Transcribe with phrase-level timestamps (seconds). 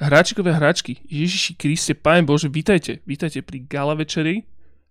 [0.00, 4.44] hráčikovia hráčky, Ježiši Kriste, Pane Bože, vítajte, vítajte pri gala večeri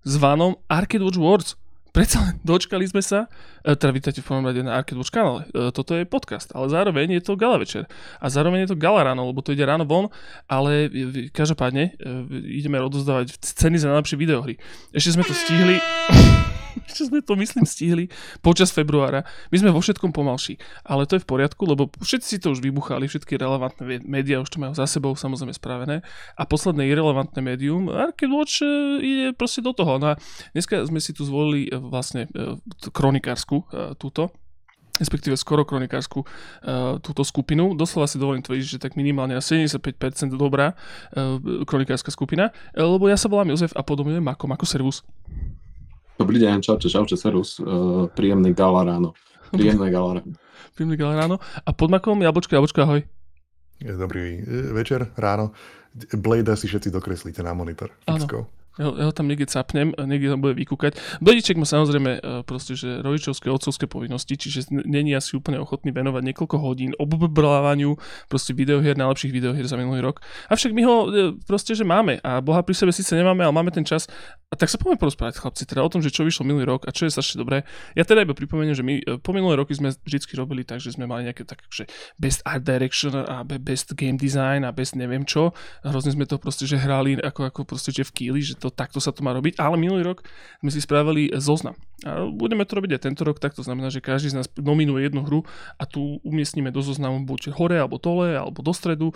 [0.03, 1.49] s vanom Arcade Watch Wars.
[1.93, 3.29] Predsa len dočkali sme sa,
[3.61, 6.65] e, teda vítajte v prvom rade na Arcade Watch kanále, e, toto je podcast, ale
[6.65, 7.85] zároveň je to gala večer
[8.17, 10.09] a zároveň je to gala ráno, lebo to ide ráno von,
[10.49, 11.93] ale e, každopádne
[12.49, 14.57] ideme odozdávať ceny za najlepšie videohry.
[14.89, 15.77] Ešte sme to stihli...
[16.89, 18.09] Ešte sme to, myslím, stihli
[18.41, 19.25] počas februára.
[19.53, 22.59] My sme vo všetkom pomalší, ale to je v poriadku, lebo všetci si to už
[22.61, 25.95] vybuchali, všetky relevantné médiá už to majú za sebou samozrejme spravené.
[26.37, 28.67] A posledné irrelevantné médium, Arcade Watch e,
[29.01, 30.01] ide proste do toho.
[30.01, 30.19] No a
[30.53, 32.57] dneska sme si tu zvolili e, vlastne e,
[32.89, 33.65] kronikársku
[33.97, 34.33] túto,
[35.01, 37.73] respektíve skoro kronikárskú uh, túto skupinu.
[37.73, 39.81] Doslova si dovolím tvrdiť, že tak minimálne na 75%
[40.37, 44.45] dobrá uh, kronikárska skupina, lebo ja sa volám Jozef a podobne Mako.
[44.45, 45.01] Mako Servus.
[46.13, 47.57] Dobrý deň, čaute, čaute, serus.
[47.57, 49.17] Uh, príjemný gala ráno.
[49.49, 50.37] Príjemné gala ráno.
[50.77, 51.35] príjemný gala ráno.
[51.65, 53.01] A pod makom jablčko, jablčko, ahoj.
[53.81, 55.57] Dobrý e, večer, ráno.
[56.13, 57.89] Blade si všetci dokreslíte na monitor.
[58.05, 58.47] Áno.
[58.81, 60.97] Ja, ja ho tam niekde capnem, niekde tam bude vykúkať.
[61.21, 66.25] Blediček má samozrejme e, proste, že rodičovské, otcovské povinnosti, čiže není asi úplne ochotný venovať
[66.33, 67.93] niekoľko hodín obobrávaniu
[68.25, 70.25] proste videohier, najlepších videohier za minulý rok.
[70.49, 71.07] Avšak my ho e,
[71.45, 74.09] proste, že máme a Boha pri sebe síce nemáme, ale máme ten čas.
[74.49, 76.93] A tak sa poďme porozprávať, chlapci, teda o tom, že čo vyšlo minulý rok a
[76.93, 77.61] čo je strašne dobré.
[77.93, 80.97] Ja teda iba pripomeniem, že my e, po minulé roky sme vždy robili tak, že
[80.97, 81.85] sme mali nejaké tak, že
[82.17, 85.53] best art direction a best game design a best neviem čo.
[85.85, 89.03] Hrozne sme to proste, že hrali ako, ako proste, že v Keely, že to takto
[89.03, 90.23] sa to má robiť, ale minulý rok
[90.63, 91.75] sme si spravili zoznam.
[92.07, 95.03] A budeme to robiť aj tento rok, tak to znamená, že každý z nás nominuje
[95.03, 95.43] jednu hru
[95.75, 99.11] a tu umiestnime do zoznamu buď hore alebo dole alebo do stredu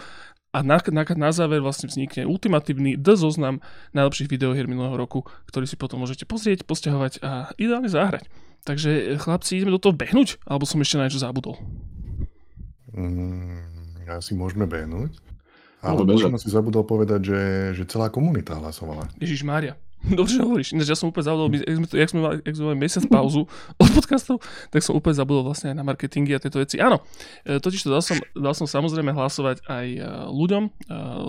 [0.56, 3.60] a na, na, na záver vlastne vznikne ultimatívny D zoznam
[3.92, 8.26] najlepších videohier minulého roku, ktorý si potom môžete pozrieť, posťahovať a ideálne zahrať.
[8.66, 10.42] Takže chlapci, ideme do toho behnúť?
[10.44, 11.60] Alebo som ešte na niečo zabudol?
[12.96, 15.20] Mm, asi môžeme behnúť.
[15.82, 17.42] Ale no, si zabudol povedať, že,
[17.78, 19.14] že celá komunita hlasovala.
[19.22, 19.78] Ježiš Mária.
[20.18, 20.70] Dobre, že hovoríš.
[20.78, 23.50] Ináč ja som úplne zabudol, jak sme, jak sme, mali, jak sme mali mesiac pauzu
[23.82, 24.36] od podcastov,
[24.70, 26.78] tak som úplne zabudol vlastne aj na marketingy a tieto veci.
[26.78, 27.02] Áno,
[27.44, 30.72] e, totiž to dal som, dal som samozrejme hlasovať aj e, ľuďom e,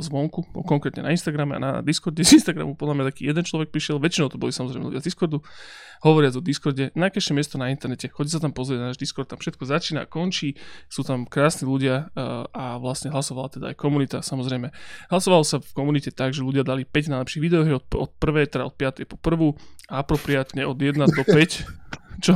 [0.04, 2.20] zvonku, konkrétne na Instagrame a na Discorde.
[2.28, 5.40] Z Instagramu podľa mňa taký jeden človek prišiel, väčšinou to boli samozrejme ľudia z Discordu
[6.02, 8.10] hovoriac o Discorde, najkrajšie miesto na internete.
[8.10, 12.10] Choďte sa tam pozrieť na náš Discord, tam všetko začína, končí, sú tam krásni ľudia
[12.52, 14.70] a vlastne hlasovala teda aj komunita, samozrejme.
[15.12, 18.64] Hlasovalo sa v komunite tak, že ľudia dali 5 najlepších videohier od, od prvej, teda
[18.66, 19.06] od 5.
[19.06, 19.54] po prvú,
[19.86, 22.34] apropriátne od 1 do 5 čo?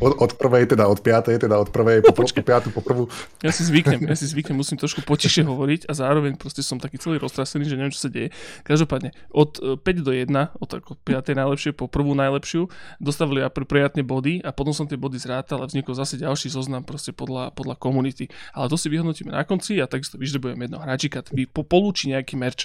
[0.00, 3.04] Od, od prvej, teda od piatej, teda od prvej po, po piatu, po prvú.
[3.44, 6.96] Ja si zvyknem, ja si zvyknem, musím trošku potišie hovoriť a zároveň proste som taký
[6.96, 8.32] celý roztrasený, že neviem, čo sa deje.
[8.64, 11.36] Každopádne, od 5 e, do 1, od, od 5.
[11.36, 12.72] najlepšie po prvú najlepšiu,
[13.04, 17.12] dostavili apropriátne body a potom som tie body zrátal a vznikol zase ďalší zoznam proste
[17.12, 18.32] podľa, podľa komunity.
[18.56, 22.64] Ale to si vyhodnotíme na konci a takisto vyžrebujeme jedno hráčika, ktorý polúči nejaký merch.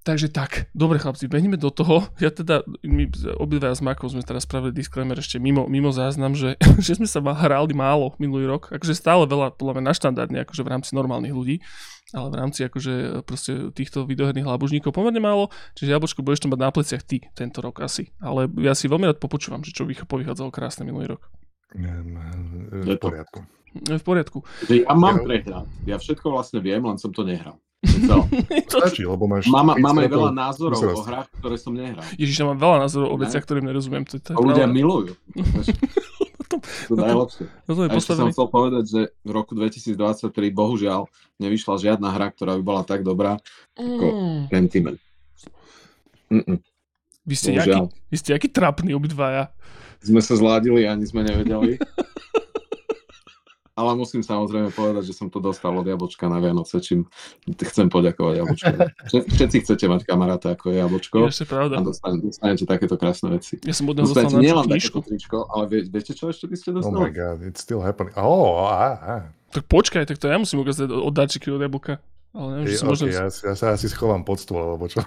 [0.00, 2.08] Takže tak, dobre chlapci, behneme do toho.
[2.16, 6.56] Ja teda, my obidva s Makou sme teraz spravili disclaimer ešte mimo, mimo záznam, že,
[6.84, 8.72] že sme sa hrali málo minulý rok.
[8.72, 11.60] Akože stále veľa, podľa mňa naštandardne, akože v rámci normálnych ľudí,
[12.16, 15.52] ale v rámci akože proste týchto videoherných labužníkov pomerne málo.
[15.76, 18.08] Čiže Jablčko, budeš to mať na pleciach ty tento rok asi.
[18.24, 21.28] Ale ja si veľmi rád popočúvam, že čo povychádzalo krásne minulý rok.
[21.76, 23.44] V poriadku.
[23.70, 24.38] V poriadku.
[24.72, 25.68] Ja mám prehľad.
[25.86, 27.60] Ja všetko vlastne viem, len som to nehral.
[28.10, 28.28] To.
[28.68, 29.48] Stačí, lebo máš...
[29.48, 32.04] Máme, máme veľa názorov o hrách, ktoré som nehral.
[32.20, 34.04] Ježiš, ja mám veľa názorov o veciach, ktorým nerozumiem.
[34.04, 34.76] To, to a ľudia pravda.
[34.76, 35.12] milujú.
[36.52, 36.56] to,
[36.92, 37.44] to najlepšie.
[37.64, 41.08] No to, to a ešte som chcel povedať, že v roku 2023 bohužiaľ
[41.40, 43.40] nevyšla žiadna hra, ktorá by bola tak dobrá
[43.76, 44.40] ako mm.
[44.52, 45.00] Pentiment.
[47.24, 49.50] Vy ste, jaký, vy ste jaký trapný obidvaja.
[50.00, 51.76] Sme sa zládili, ani sme nevedeli.
[53.78, 57.06] Ale musím samozrejme povedať, že som to dostal od Jabočka na Vianoce, čím
[57.46, 58.74] chcem poďakovať Jabočko.
[59.08, 61.16] Všetci chcete mať kamaráta ako je Jabočko.
[61.30, 61.78] Je pravda.
[61.78, 63.62] A dostanete, dostanete takéto krásne veci.
[63.62, 66.68] Ja som od dostal na nielen takéto tričko, ale vie, viete čo ešte by ste
[66.76, 66.98] dostali?
[66.98, 68.12] Oh my god, it's still happening.
[68.18, 69.22] Oh, ah, ah.
[69.54, 72.02] Tak počkaj, tak to ja musím ukázať od darčeky od Jablka.
[72.30, 73.04] Ale neviem, hey, okay, možno...
[73.10, 75.02] ja, ja, sa asi schovám pod stôl, alebo čo.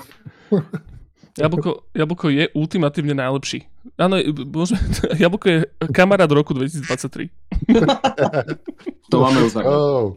[1.33, 3.65] Jablko, jablko je ultimatívne najlepší.
[3.97, 4.77] Áno, môžeme,
[5.23, 5.57] jablko je
[5.89, 7.33] kamarát roku 2023.
[9.11, 10.13] to máme už oh.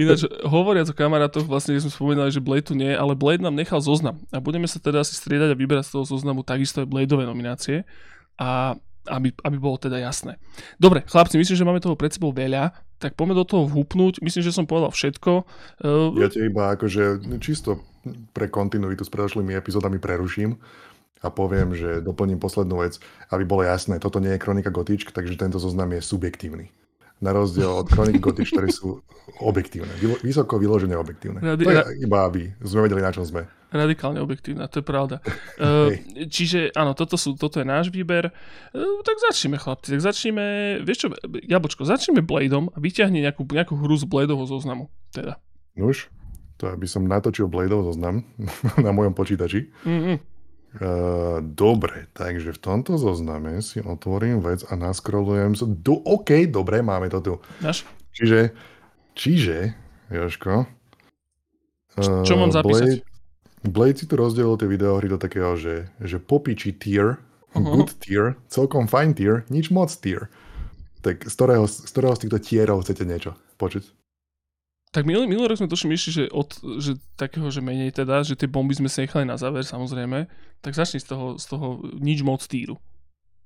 [0.00, 3.84] Ináč, hovoriac o kamarátoch, vlastne sme spomínali, že Blade tu nie ale Blade nám nechal
[3.84, 4.16] zoznam.
[4.32, 7.84] A budeme sa teda asi striedať a vyberať z toho zoznamu takisto aj Bladeové nominácie.
[8.40, 10.40] A aby, aby bolo teda jasné.
[10.76, 14.20] Dobre, chlapci, myslím, že máme toho pred sebou veľa, tak poďme do toho vhupnúť.
[14.20, 15.48] Myslím, že som povedal všetko.
[16.20, 17.80] Ja ťa iba akože čisto
[18.36, 20.60] pre kontinuitu s predošlými epizódami preruším
[21.20, 22.96] a poviem, že doplním poslednú vec,
[23.28, 26.72] aby bolo jasné, toto nie je kronika Gotičk, takže tento zoznam je subjektívny.
[27.20, 29.04] Na rozdiel od Chronic Gothic, ktoré sú
[29.40, 29.92] objektívne,
[30.24, 31.40] vysoko vyložené objektívne.
[31.40, 33.44] Radi- to je iba, aby sme vedeli, na čom sme.
[33.70, 35.22] Radikálne objektívna, to je pravda.
[35.62, 35.94] uh,
[36.26, 38.34] čiže áno, toto, sú, toto je náš výber.
[38.74, 40.44] Uh, tak začneme, chlapci, tak začneme,
[40.82, 41.08] vieš čo,
[41.46, 44.90] Jabočko, začneme Bladeom a vyťahni nejakú, nejakú hru z Bladeovho zoznamu.
[45.14, 45.38] Teda.
[45.78, 46.10] Nuž,
[46.58, 48.26] to aby som natočil Bladeov zoznam
[48.84, 49.70] na mojom počítači.
[49.86, 50.39] Mm-hmm.
[50.70, 55.66] Uh, dobre, takže v tomto zozname si otvorím vec a naskrolujem sa.
[55.66, 57.34] Do, OK, dobre, máme to tu.
[57.66, 57.82] Až?
[58.14, 58.54] Čiže,
[59.18, 59.74] čiže,
[60.14, 60.70] Joško.
[61.98, 63.02] Uh, Čo mám zapísať?
[63.02, 63.02] Blade,
[63.66, 67.18] Blade si tu rozdelil tie videohry do takého, že, že popiči tier,
[67.50, 67.74] uh-huh.
[67.74, 70.30] good tier, celkom fine tier, nič moc tier.
[71.02, 73.99] Tak z ktorého, z ktorého z týchto tierov chcete niečo počuť?
[74.90, 76.50] Tak minulý, minulý rok sme tuším išli, že, od,
[76.82, 80.26] že takého, že menej teda, že tie bomby sme sa nechali na záver samozrejme,
[80.58, 82.74] tak začni z toho, z toho nič moc týru.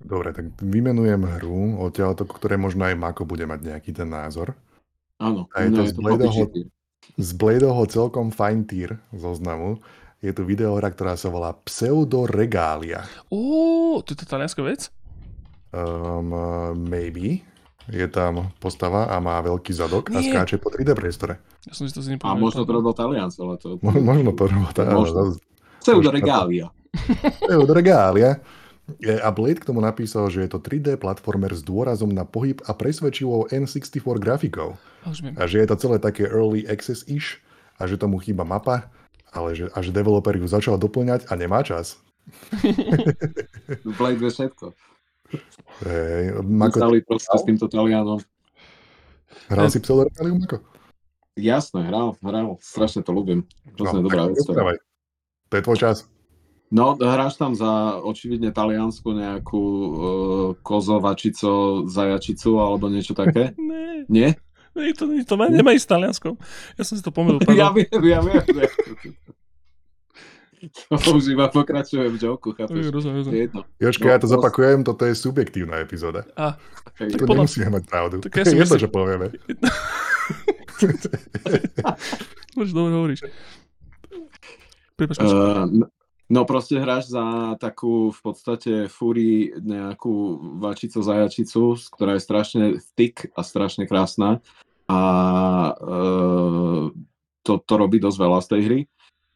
[0.00, 4.56] Dobre, tak vymenujem hru odtiaľto, ktoré možno aj Mako bude mať nejaký ten názor.
[5.20, 5.44] Áno.
[5.52, 6.42] A je to, z, Bladeho,
[7.20, 9.84] z Bladeho celkom fine tier zoznamu.
[10.24, 13.04] Je tu videohra, ktorá sa volá Pseudoregália.
[13.28, 14.88] Ó, to je to talianská vec?
[15.76, 16.32] Um,
[16.88, 17.44] maybe
[17.88, 20.16] je tam postava a má veľký zadok Nie.
[20.16, 21.40] a skáče po 3D priestore.
[21.68, 23.76] Ja som si to A možno to robil Talianc, ale to...
[23.82, 25.40] možno to robil Talianc.
[25.84, 26.72] Pseudoregália.
[27.44, 28.40] Pseudoregália.
[29.00, 32.76] A Blade k tomu napísal, že je to 3D platformer s dôrazom na pohyb a
[32.76, 34.76] presvedčivou N64 grafikou.
[35.36, 37.40] A že je to celé také early access-ish
[37.80, 38.92] a že tomu chýba mapa,
[39.32, 41.96] ale že až developer ju začal doplňať a nemá čas.
[43.98, 44.72] Blade vie všetko.
[45.84, 46.78] Hej, Mako...
[46.78, 48.20] Stali proste s týmto Talianom.
[49.50, 50.56] Hral si pseudoregáliu, Mako?
[51.34, 52.58] Jasné, hral, hral.
[52.62, 53.42] Strašne to ľúbim.
[53.74, 54.38] Hrozne no, dobrá vec.
[55.50, 56.06] To je tvoj čas.
[56.74, 59.92] No, hráš tam za očividne taliansku nejakú uh,
[60.58, 63.54] kozovačico, zajačicu alebo niečo také?
[63.58, 64.06] Nie.
[64.10, 64.28] Nie?
[64.74, 66.34] Nie, to, to má, nemá ísť s talianskou.
[66.74, 67.38] Ja som si to pomýlil.
[67.54, 68.42] ja viem, ja viem.
[70.88, 72.86] To už iba pokračujem v joku, chápeš?
[72.92, 73.50] Rozumiem, rozumiem.
[73.80, 76.24] Jožka, ja to zopakujem, toto je subjektívna epizóda.
[76.36, 76.56] A,
[76.88, 77.10] okay.
[77.14, 77.46] To podľa...
[77.46, 78.20] nemusíme mať pravdu.
[78.22, 79.26] Tak ja je jedno, čo povieme.
[82.60, 83.20] Už dobre hovoríš.
[85.18, 85.66] uh,
[86.30, 93.26] no proste hráš za takú v podstate fúri nejakú vačico zajačicu, ktorá je strašne thick
[93.34, 94.38] a strašne krásna
[94.88, 95.00] a
[95.72, 96.90] uh,
[97.44, 98.80] to, to robí dosť veľa z tej hry.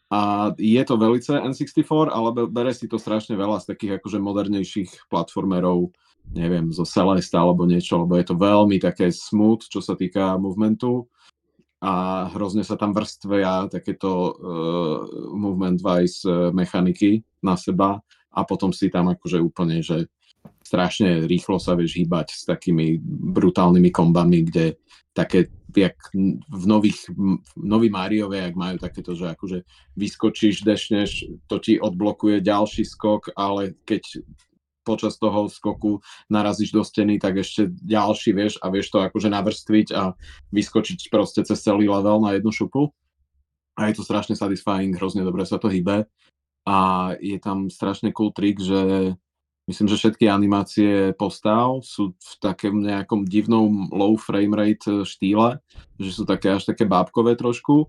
[0.08, 4.90] A je to velice N64, ale bere si to strašne veľa z takých akože modernejších
[5.12, 5.92] platformerov,
[6.32, 11.04] neviem, zo Celeste alebo niečo, lebo je to veľmi také smooth, čo sa týka movementu.
[11.84, 14.98] A hrozne sa tam vrstvia takéto uh,
[15.30, 18.02] movement wise uh, mechaniky na seba
[18.34, 20.10] a potom si tam akože úplne, že
[20.68, 23.00] strašne rýchlo sa vieš hýbať s takými
[23.32, 24.76] brutálnymi kombami, kde
[25.16, 25.96] také, jak
[26.52, 27.08] v nových,
[27.56, 29.64] v nový Mariove, jak majú takéto, že akože
[29.96, 31.10] vyskočíš, dešneš,
[31.48, 34.20] to ti odblokuje ďalší skok, ale keď
[34.86, 36.00] počas toho skoku
[36.32, 40.16] narazíš do steny, tak ešte ďalší vieš a vieš to akože navrstviť a
[40.48, 42.88] vyskočiť proste cez celý level na jednu šupu.
[43.76, 46.08] A je to strašne satisfying, hrozne dobre sa to hýbe.
[46.64, 46.78] A
[47.20, 49.12] je tam strašne cool trik, že
[49.68, 55.60] myslím, že všetky animácie postav sú v takom nejakom divnom low frame rate štýle,
[56.00, 57.86] že sú také až také bábkové trošku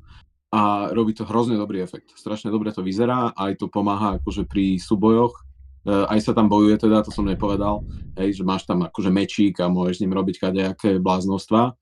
[0.51, 2.11] a robí to hrozne dobrý efekt.
[2.13, 5.49] Strašne dobre to vyzerá, aj to pomáha akože pri súbojoch,
[5.87, 7.87] E, aj sa tam bojuje teda, to som nepovedal,
[8.19, 11.75] hej, že máš tam akože mečík a môžeš s ním robiť kadejaké bláznostva.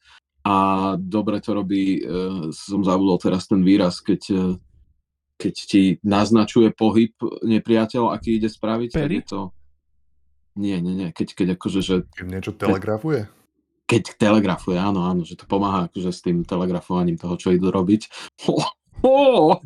[0.47, 0.55] A
[0.95, 4.55] dobre to robí, uh, som zabudol teraz ten výraz, keď,
[5.35, 7.11] keď ti naznačuje pohyb
[7.43, 9.51] nepriateľ, aký ide spraviť, tak je to...
[10.57, 11.95] Nie, nie, nie, keď, keď akože, že...
[12.17, 13.29] Keď niečo telegrafuje?
[13.87, 18.09] Keď telegrafuje, áno, áno, že to pomáha akože s tým telegrafovaním toho, čo idú robiť.
[18.49, 18.67] Oh,
[19.05, 19.61] oh,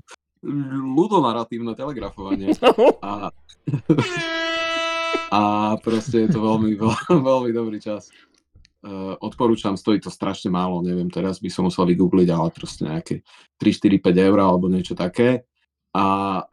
[1.00, 2.54] ľudonaratívne telegrafovanie.
[3.02, 3.32] A,
[5.32, 5.42] a
[5.80, 6.76] proste je to veľmi,
[7.08, 8.12] veľmi dobrý čas.
[8.82, 13.22] Uh, odporúčam, stojí to strašne málo, neviem, teraz by som musel vygoogliť, ale proste nejaké
[13.62, 15.46] 3, 4, 5 eur alebo niečo také.
[15.92, 16.04] A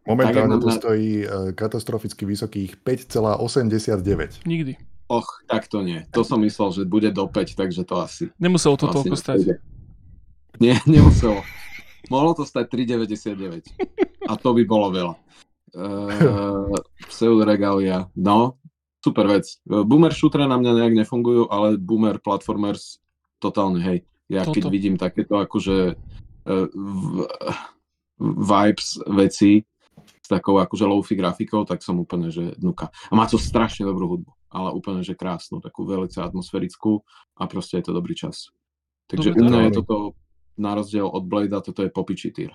[0.03, 4.43] Momentálne to stojí uh, katastroficky vysokých 5,89.
[4.43, 4.75] Nikdy.
[5.09, 6.05] Och, tak to nie.
[6.13, 8.29] To som myslel, že bude do 5, takže to asi...
[8.37, 9.39] Nemuselo to, to toľko stať.
[10.61, 11.41] Nie, nemuselo.
[12.11, 13.63] Mohlo to stať 3,99.
[14.29, 15.15] A to by bolo veľa.
[15.73, 16.75] Uh,
[17.11, 18.59] pseudoregalia, no,
[19.01, 19.49] super vec.
[19.65, 22.99] Boomer shooter na mňa nejak nefungujú, ale boomer platformers
[23.39, 23.99] totálne, hej.
[24.29, 24.61] Ja Toto.
[24.61, 27.25] keď vidím takéto akože uh, v,
[28.21, 29.65] vibes veci
[30.23, 32.93] s takou akože low grafikou, tak som úplne, že nuka.
[33.09, 34.31] A má to strašne dobrú hudbu.
[34.49, 37.05] ale úplne, že krásnu, takú veľmi atmosférickú
[37.37, 38.49] a proste je to dobrý čas.
[39.09, 39.97] Takže u mňa je toto,
[40.57, 42.53] na rozdiel od Bladea, toto je popiči týr.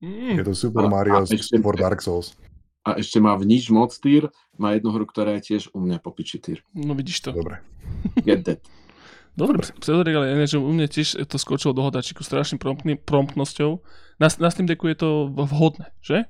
[0.00, 0.40] Mm.
[0.40, 2.36] Je to Super Mario a, a ešte, for Dark Souls.
[2.84, 4.28] A ešte má v nič moc týr,
[4.60, 6.58] má jednu hru, ktorá je tiež u mňa popiči týr.
[6.76, 7.30] No vidíš to.
[7.32, 7.64] Dobre.
[8.28, 8.60] Get that.
[9.36, 13.84] Dobre, pseudoregal je že u mňa tiež to skočilo do hodačiku strašným promptný, promptnosťou.
[14.16, 16.24] Na, na Steam Decku je to vhodné, že?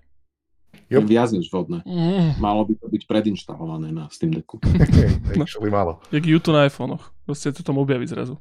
[0.91, 1.03] Jo.
[1.03, 1.83] Viac než vhodné.
[1.87, 2.39] Mm.
[2.39, 4.63] Malo by to byť predinštalované na Steam Decku.
[5.43, 5.99] Actually málo.
[6.13, 6.99] Jak YouTube na iPhone.
[7.27, 8.39] Proste to tam objaví zrazu.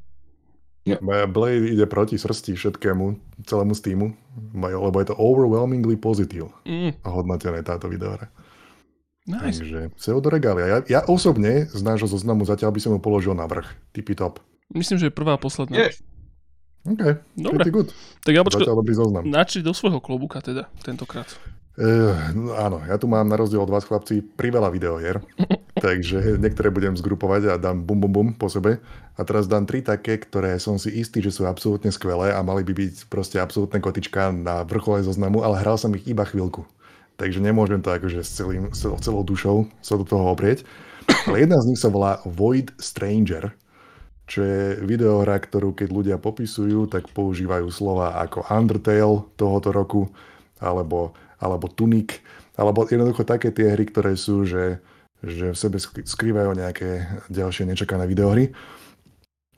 [0.86, 1.02] Yeah.
[1.26, 3.18] Blade ide proti srsti všetkému,
[3.50, 4.14] celému Steamu,
[4.62, 7.02] lebo je to overwhelmingly pozitív mm.
[7.02, 8.30] hodnotené táto videohra.
[9.26, 9.66] Nice.
[9.66, 10.66] Takže pseudoregália.
[10.70, 13.66] Ja, ja osobne z nášho zoznamu zatiaľ by som ho položil na vrch.
[13.98, 14.38] Tippy top.
[14.70, 15.90] Myslím, že je prvá a posledná.
[15.90, 15.98] Yeah.
[16.86, 17.66] OK, Dobre.
[17.74, 17.90] good.
[18.22, 18.70] Tak ja počkaj,
[19.26, 21.26] načri do svojho klobúka teda, tentokrát.
[21.76, 25.20] Uh, no áno, ja tu mám na rozdiel od vás chlapci priveľa videohier,
[25.86, 28.80] takže niektoré budem zgrupovať a dám bum bum bum po sebe.
[29.18, 32.64] A teraz dám tri také, ktoré som si istý, že sú absolútne skvelé a mali
[32.64, 36.64] by byť proste absolútne kotička na vrchole zoznamu, ale hral som ich iba chvíľku
[37.16, 40.68] takže nemôžem to akože s, celým, celou dušou sa do toho oprieť.
[41.30, 43.54] Ale jedna z nich sa volá Void Stranger,
[44.26, 50.02] čo je videohra, ktorú keď ľudia popisujú, tak používajú slova ako Undertale tohoto roku,
[50.58, 52.18] alebo, alebo Tunic,
[52.58, 54.82] alebo jednoducho také tie hry, ktoré sú, že,
[55.22, 58.50] že v sebe skrývajú nejaké ďalšie nečakané videohry.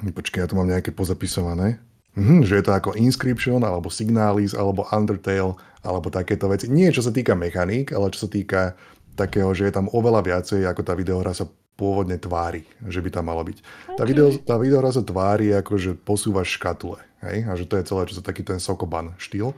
[0.04, 1.80] Počkaj, ja tu mám nejaké pozapisované.
[2.18, 5.54] Mhm, že je to ako Inscription, alebo Signalis, alebo Undertale,
[5.86, 6.66] alebo takéto veci.
[6.66, 8.74] Nie čo sa týka mechaník, ale čo sa týka
[9.14, 11.46] takého, že je tam oveľa viacej, ako tá videohra sa
[11.78, 13.58] pôvodne tvári, že by tam malo byť.
[13.62, 13.98] Okay.
[14.02, 16.98] Tá, video, tá videohra sa tvári ako, že posúvaš škatule.
[17.22, 17.46] Hej?
[17.46, 19.54] A že to je celé, čo sa taký ten Sokoban štýl.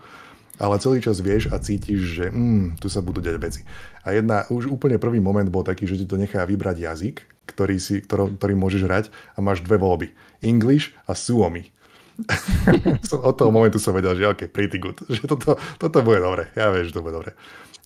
[0.59, 3.63] Ale celý čas vieš a cítiš, že mm, tu sa budú deť veci.
[4.03, 7.79] A jedna, už úplne prvý moment bol taký, že ti to nechá vybrať jazyk, ktorý,
[7.79, 10.11] si, ktorý, ktorý môžeš hrať a máš dve voľby.
[10.43, 11.71] English a Suomi.
[13.31, 14.99] Od toho momentu som vedel, že OK, pretty good.
[15.15, 16.51] Že toto, toto bude dobre.
[16.59, 17.31] Ja viem, že to bude dobre.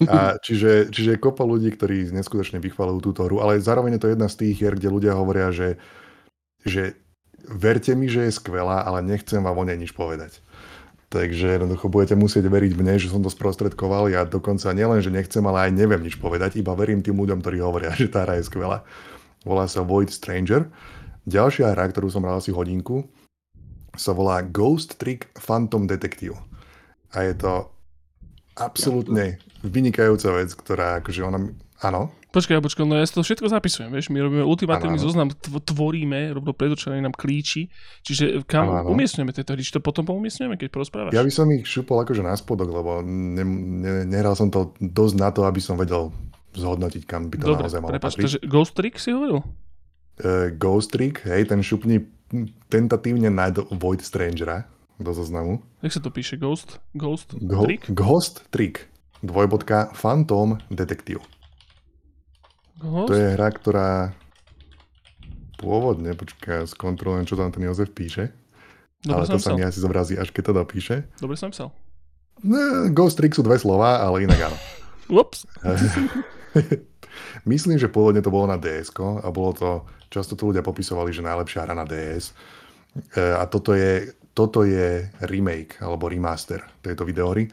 [0.09, 4.27] A čiže, čiže kopa ľudí, ktorí neskutočne vychvalujú túto hru, ale zároveň je to jedna
[4.27, 5.77] z tých hier, kde ľudia hovoria, že,
[6.65, 6.97] že
[7.45, 10.41] verte mi, že je skvelá, ale nechcem vám o nej nič povedať.
[11.13, 14.09] Takže jednoducho budete musieť veriť mne, že som to sprostredkoval.
[14.09, 17.61] Ja dokonca nielen, že nechcem, ale aj neviem nič povedať, iba verím tým ľuďom, ktorí
[17.61, 18.81] hovoria, že tá hra je skvelá.
[19.45, 20.65] Volá sa Void Stranger.
[21.29, 23.05] Ďalšia hra, ktorú som hral asi hodinku,
[23.93, 26.35] sa volá Ghost Trick Phantom Detective.
[27.13, 27.69] A je to
[28.57, 31.39] absolútne vynikajúca vec, ktorá akože ona...
[31.83, 32.11] Áno?
[32.33, 36.57] Počkaj, počkaj, no ja si to všetko zapisujem, vieš, my robíme ultimatívny zoznam, tvoríme, robíme
[36.57, 37.69] predočené nám klíči,
[38.01, 38.89] čiže kam ano, ano.
[38.89, 41.13] umiestňujeme tieto hry, či to potom poumiestňujeme, keď porozprávaš?
[41.13, 45.15] Ja by som ich šupol akože na spodok, lebo ne, ne, nehral som to dosť
[45.21, 46.09] na to, aby som vedel
[46.57, 49.45] zhodnotiť, kam by to Dobre, naozaj malo prepáč, takže Ghost Trick si hovoril?
[50.17, 52.01] Uh, Ghost Trick, hej, ten šupni
[52.65, 54.65] tentatívne nájdu Void Strangera
[54.97, 55.61] do zoznamu.
[55.85, 56.41] Jak sa to píše?
[56.41, 56.81] Ghost?
[56.97, 57.85] Ghost Go- Trick?
[57.93, 58.89] Ghost Trick.
[59.23, 60.59] Dvojbodka Phantom.
[62.83, 63.07] Ghost?
[63.07, 63.91] To je hra, ktorá
[65.55, 68.35] pôvodne, počkaj, skontrolujem, čo tam ten Jozef píše.
[69.03, 70.95] Dobre ale to sa mi asi zobrazí, až keď to dopíše.
[71.19, 71.71] Dobre som psal.
[72.43, 74.57] No, Ghost Trick sú dve slova, ale inak áno.
[75.23, 75.47] Ups.
[77.51, 79.69] Myslím, že pôvodne to bolo na ds a bolo to,
[80.11, 82.31] často to ľudia popisovali, že najlepšia hra na DS.
[83.15, 87.47] E, a toto je, toto je remake alebo remaster tejto videohry.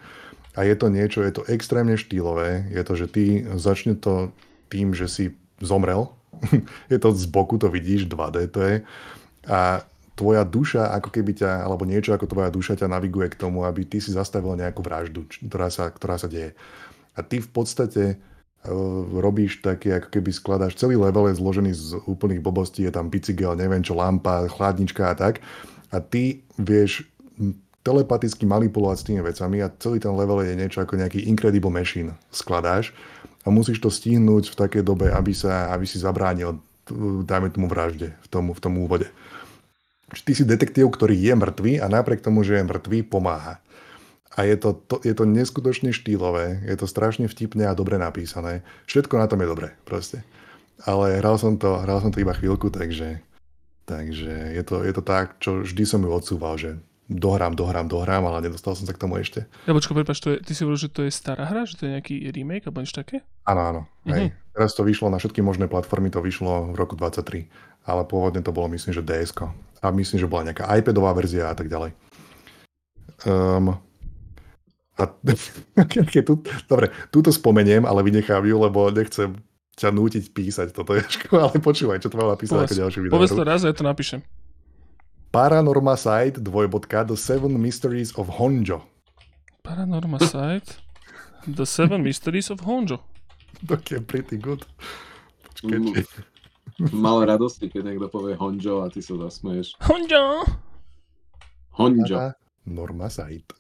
[0.58, 2.66] A je to niečo, je to extrémne štýlové.
[2.74, 4.34] Je to, že ty začne to
[4.66, 5.24] tým, že si
[5.62, 6.10] zomrel.
[6.92, 8.76] je to z boku, to vidíš, 2D to je.
[9.46, 9.86] A
[10.18, 13.88] tvoja duša, ako keby ťa, alebo niečo ako tvoja duša ťa naviguje k tomu, aby
[13.88, 16.52] ty si zastavil nejakú vraždu, ktorá sa, ktorá sa deje.
[17.16, 18.20] A ty v podstate
[19.16, 23.56] robíš také, ako keby skladáš, celý level je zložený z úplných blbostí, je tam bicykel,
[23.56, 25.40] neviem čo, lampa, chladnička a tak.
[25.88, 27.08] A ty vieš
[27.80, 32.12] telepaticky manipulovať s tými vecami a celý ten level je niečo ako nejaký Incredible Machine
[32.28, 32.92] skladáš
[33.44, 36.60] a musíš to stihnúť v takej dobe, aby, sa, aby si zabránil,
[37.24, 39.08] dajme tomu vražde v tom, v tom úvode.
[40.10, 43.62] Ty si detektív, ktorý je mŕtvý a napriek tomu, že je mŕtvý, pomáha.
[44.34, 48.62] A je to, to, je to neskutočne štýlové, je to strašne vtipné a dobre napísané.
[48.86, 50.22] Všetko na tom je dobré, proste.
[50.86, 53.22] Ale hral som to, hral som to iba chvíľku, takže,
[53.86, 56.78] takže je, to, je to tak, čo vždy som ju odsúval, že
[57.10, 59.50] dohrám, dohrám, dohrám, ale nedostal som sa k tomu ešte.
[59.66, 61.90] Ja počko, prepáč, to je, ty si hovoril, že to je stará hra, že to
[61.90, 63.26] je nejaký remake alebo niečo také?
[63.50, 63.80] Áno, áno.
[64.06, 64.14] Mm-hmm.
[64.14, 64.26] Hej.
[64.54, 67.50] Teraz to vyšlo na všetky možné platformy, to vyšlo v roku 23,
[67.90, 69.34] ale pôvodne to bolo myslím, že ds
[69.82, 71.90] A myslím, že bola nejaká iPadová verzia a tak ďalej.
[73.26, 73.74] Um,
[74.94, 75.04] a,
[75.90, 76.38] keď tu,
[76.70, 79.34] dobre, túto spomeniem, ale vynechám ju, lebo nechcem
[79.74, 83.14] ťa nútiť písať toto, Jožko, ale počúvaj, čo to mám napísať ako ďalší video.
[83.18, 84.22] Povedz to raz, ja to napíšem.
[85.30, 88.82] Paranorma Site, dvojbodka, The Seven Mysteries of Honjo.
[89.62, 90.82] Paranorma Site,
[91.46, 92.98] The Seven Mysteries of Honjo.
[93.62, 94.66] je pretty good.
[95.46, 95.94] Počkej, mm.
[96.90, 99.78] Mal radosti, keď niekto povie Honjo a ty sa zasmeješ.
[99.86, 100.42] Honjo!
[101.78, 102.34] Honjo.
[102.66, 103.54] Paranorma Site.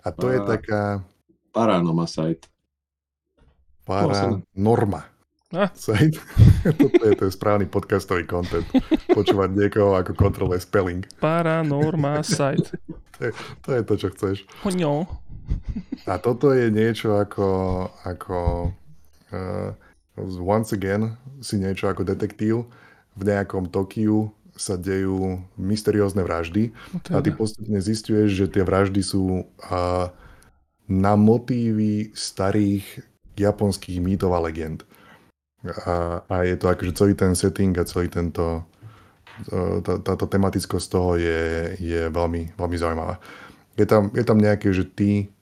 [0.00, 0.32] A to Para...
[0.32, 0.80] je taká...
[1.52, 2.48] Paranorma Site.
[3.84, 5.09] Paranorma.
[5.50, 5.66] Ah.
[6.78, 8.62] Toto je ten správny podcastový content.
[9.10, 11.02] Počúvať niekoho, ako kontroluje spelling.
[11.18, 12.78] Paranorma site.
[13.18, 13.30] To je,
[13.66, 14.36] to je to, čo chceš.
[14.62, 15.10] Hoňo.
[16.06, 17.50] A toto je niečo ako,
[18.06, 18.70] ako
[19.34, 19.74] uh,
[20.38, 22.70] once again si niečo ako detektív.
[23.18, 29.02] V nejakom Tokiu sa dejú mysteriózne vraždy no a ty postupne zistuješ, že tie vraždy
[29.02, 30.06] sú uh,
[30.86, 33.02] na motívy starých
[33.34, 34.86] japonských mýtov a legend.
[35.60, 38.64] A, a je to akože celý ten setting a celý tento
[39.84, 41.42] tá, táto tematickosť toho je,
[41.80, 43.16] je veľmi, veľmi zaujímavá.
[43.78, 45.32] Je tam, je tam nejaké, že ty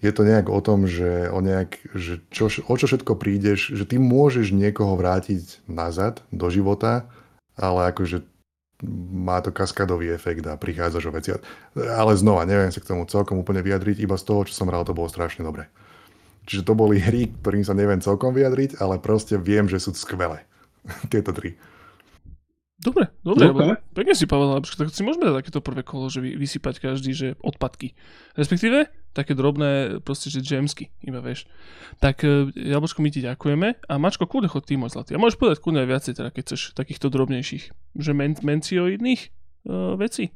[0.00, 3.88] je to nejak o tom, že, o, nejak, že čo, o čo všetko prídeš, že
[3.88, 7.08] ty môžeš niekoho vrátiť nazad do života,
[7.56, 8.24] ale akože
[9.08, 11.32] má to kaskadový efekt a prichádzaš o veci.
[11.72, 14.84] Ale znova, neviem sa k tomu celkom úplne vyjadriť, iba z toho, čo som hral,
[14.84, 15.72] to bolo strašne dobre.
[16.44, 20.44] Čiže to boli hry, ktorým sa neviem celkom vyjadriť, ale proste viem, že sú skvelé.
[21.12, 21.56] Tieto tri.
[22.74, 23.80] Dobre, dobre, okay.
[23.96, 27.96] pekne si povedal, tak si môžeme dať takéto prvé kolo, že vysypať každý, že odpadky.
[28.36, 31.46] Respektíve také drobné, proste, že jamsky, iba vieš.
[32.02, 35.14] Tak e, Jablčko, my ti ďakujeme a Mačko, kľudne chod ty môj zlatý.
[35.14, 39.22] A môžeš povedať kľudne viacej, teda, keď chceš takýchto drobnejších, že men- mencioidných
[39.70, 40.34] uh, vecí.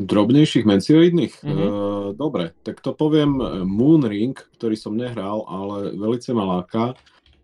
[0.00, 1.44] Drobnejších mencioidných?
[1.44, 1.68] Mm-hmm.
[1.68, 3.36] Uh, dobre, tak to poviem
[3.68, 6.96] Moon Ring, ktorý som nehral, ale velice ma láka.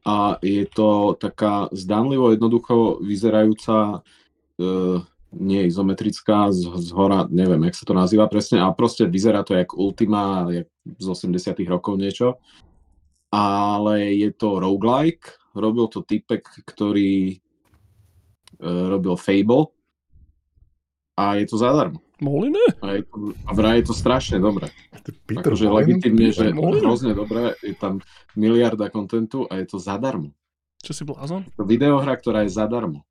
[0.07, 4.99] A je to taká zdanlivo jednoducho vyzerajúca, uh,
[5.37, 9.53] nie izometrická, z, z hora, neviem, jak sa to nazýva presne, a proste vyzerá to
[9.53, 12.41] jak Ultima, jak z 80 rokov niečo.
[13.29, 17.37] Ale je to roguelike, robil to typek, ktorý
[18.65, 19.77] uh, robil Fable
[21.19, 22.06] a je to zadarmo.
[22.17, 22.67] Mohli ne?
[22.81, 24.73] A, je to, a vraj je to strašne dobré.
[25.29, 28.01] Takže legitimne, že Mohli hrozne dobré, je tam
[28.33, 30.33] miliarda kontentu a je to zadarmo.
[30.81, 31.45] Čo si blázon?
[31.61, 33.05] To videohra, ktorá je zadarmo.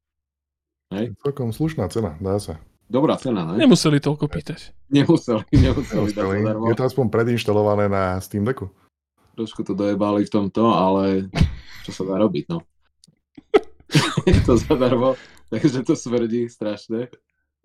[0.89, 1.13] Hej?
[1.21, 2.57] Celkom slušná cena, dá sa.
[2.85, 3.61] Dobrá cena, ne?
[3.61, 4.73] Nemuseli toľko pýtať.
[4.93, 8.69] Nemuseli, nemuseli, nemuseli dať Je to aspoň predinštalované na Steam Decku.
[9.37, 11.27] Trošku to dojebali v tomto, ale
[11.85, 12.61] čo sa dá robiť, no.
[14.29, 15.13] je to zadarmo,
[15.49, 17.09] takže to smrdí strašne.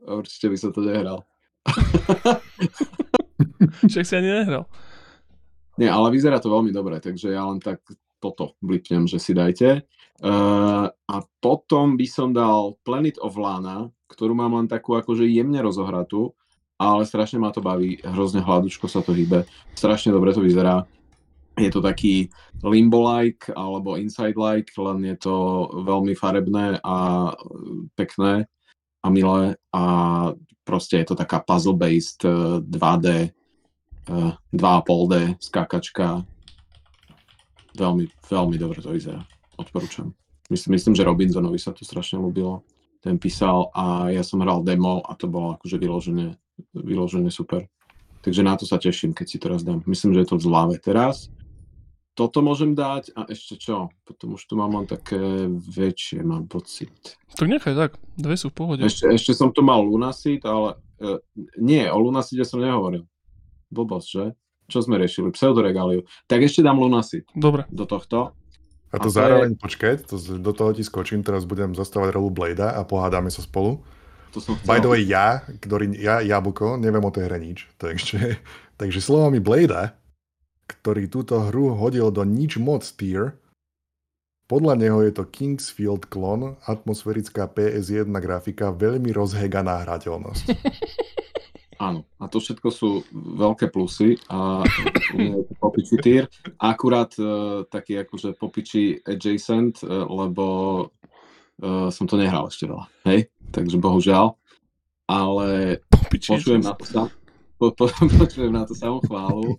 [0.00, 1.29] Určite by som to nehral.
[3.90, 4.68] Však si ani nehral.
[5.80, 7.80] Nie, ale vyzerá to veľmi dobre, takže ja len tak
[8.20, 9.80] toto blipnem, že si dajte.
[10.20, 15.56] Uh, a potom by som dal Planet of Lana, ktorú mám len takú akože jemne
[15.64, 16.36] rozohratú,
[16.76, 20.84] ale strašne ma to baví, hrozne hladučko sa to hýbe, strašne dobre to vyzerá.
[21.56, 22.28] Je to taký
[22.64, 25.36] limbo-like alebo inside-like, len je to
[25.84, 26.96] veľmi farebné a
[27.96, 28.48] pekné
[29.00, 29.82] a milé a
[30.64, 32.22] proste je to taká puzzle-based
[32.62, 33.32] 2D,
[34.52, 36.24] 2,5D skákačka.
[37.74, 39.24] Veľmi, veľmi dobre to vyzerá.
[39.56, 40.12] Odporúčam.
[40.50, 42.66] Myslím, myslím, že Robinsonovi sa to strašne ľúbilo.
[43.00, 46.36] Ten písal a ja som hral demo a to bolo akože vyložené,
[46.76, 47.64] vyložené super.
[48.20, 49.80] Takže na to sa teším, keď si to raz dám.
[49.88, 51.32] Myslím, že je to v zláve teraz
[52.20, 53.88] toto môžem dať a ešte čo?
[54.04, 57.16] Potom už tu mám len také väčšie, mám pocit.
[57.40, 58.84] To nechaj tak, dve sú v pohode.
[58.84, 61.16] Ešte, ešte som tu mal Lunasit, ale uh,
[61.56, 63.08] nie, o Lunasite som nehovoril.
[63.72, 64.24] Blbosť, že?
[64.68, 65.32] Čo sme riešili?
[65.32, 66.04] Pseudoregaliu.
[66.28, 67.24] Tak ešte dám Lunasit.
[67.32, 67.64] Dobre.
[67.72, 68.36] Do tohto.
[68.92, 69.62] A to a zároveň, je...
[69.64, 73.80] počkaj, to, do toho ti skočím, teraz budem zastávať rolu Blade a pohádame sa spolu.
[74.36, 74.68] To som chcel.
[74.68, 78.36] By the way, ja, ktorý, ja, Jablko, neviem o tej hre nič, takže,
[78.76, 79.96] takže slovami Blade
[80.70, 83.34] ktorý túto hru hodil do nič moc tier.
[84.50, 90.44] Podľa neho je to Kingsfield klon, atmosférická PS1 grafika, veľmi rozheganá hrateľnosť.
[91.80, 94.60] Áno, a to všetko sú veľké plusy a
[95.64, 96.28] popiči tier.
[96.60, 100.44] Akurát uh, taký akože popiči adjacent, uh, lebo
[101.64, 103.32] uh, som to nehral ešte veľa, hej?
[103.48, 104.36] Takže bohužiaľ.
[105.08, 105.80] Ale
[106.12, 107.08] počujem na, to
[107.56, 107.88] po, po,
[108.20, 109.56] počujem na to samú chválu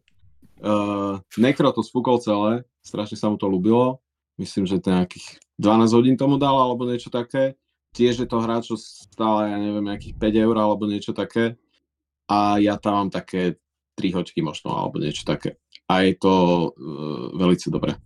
[0.62, 3.98] Uh, Nekro to spúkol celé, strašne sa mu to ľúbilo.
[4.38, 7.58] Myslím, že to nejakých 12 hodín tomu dal, alebo niečo také.
[7.98, 11.58] Tiež je to hra, čo stále, ja neviem, nejakých 5 eur, alebo niečo také.
[12.30, 13.60] A ja tam mám také
[13.98, 15.58] 3 hoďky možno, alebo niečo také.
[15.90, 16.34] A je to
[16.72, 17.98] uh, veľmi dobré.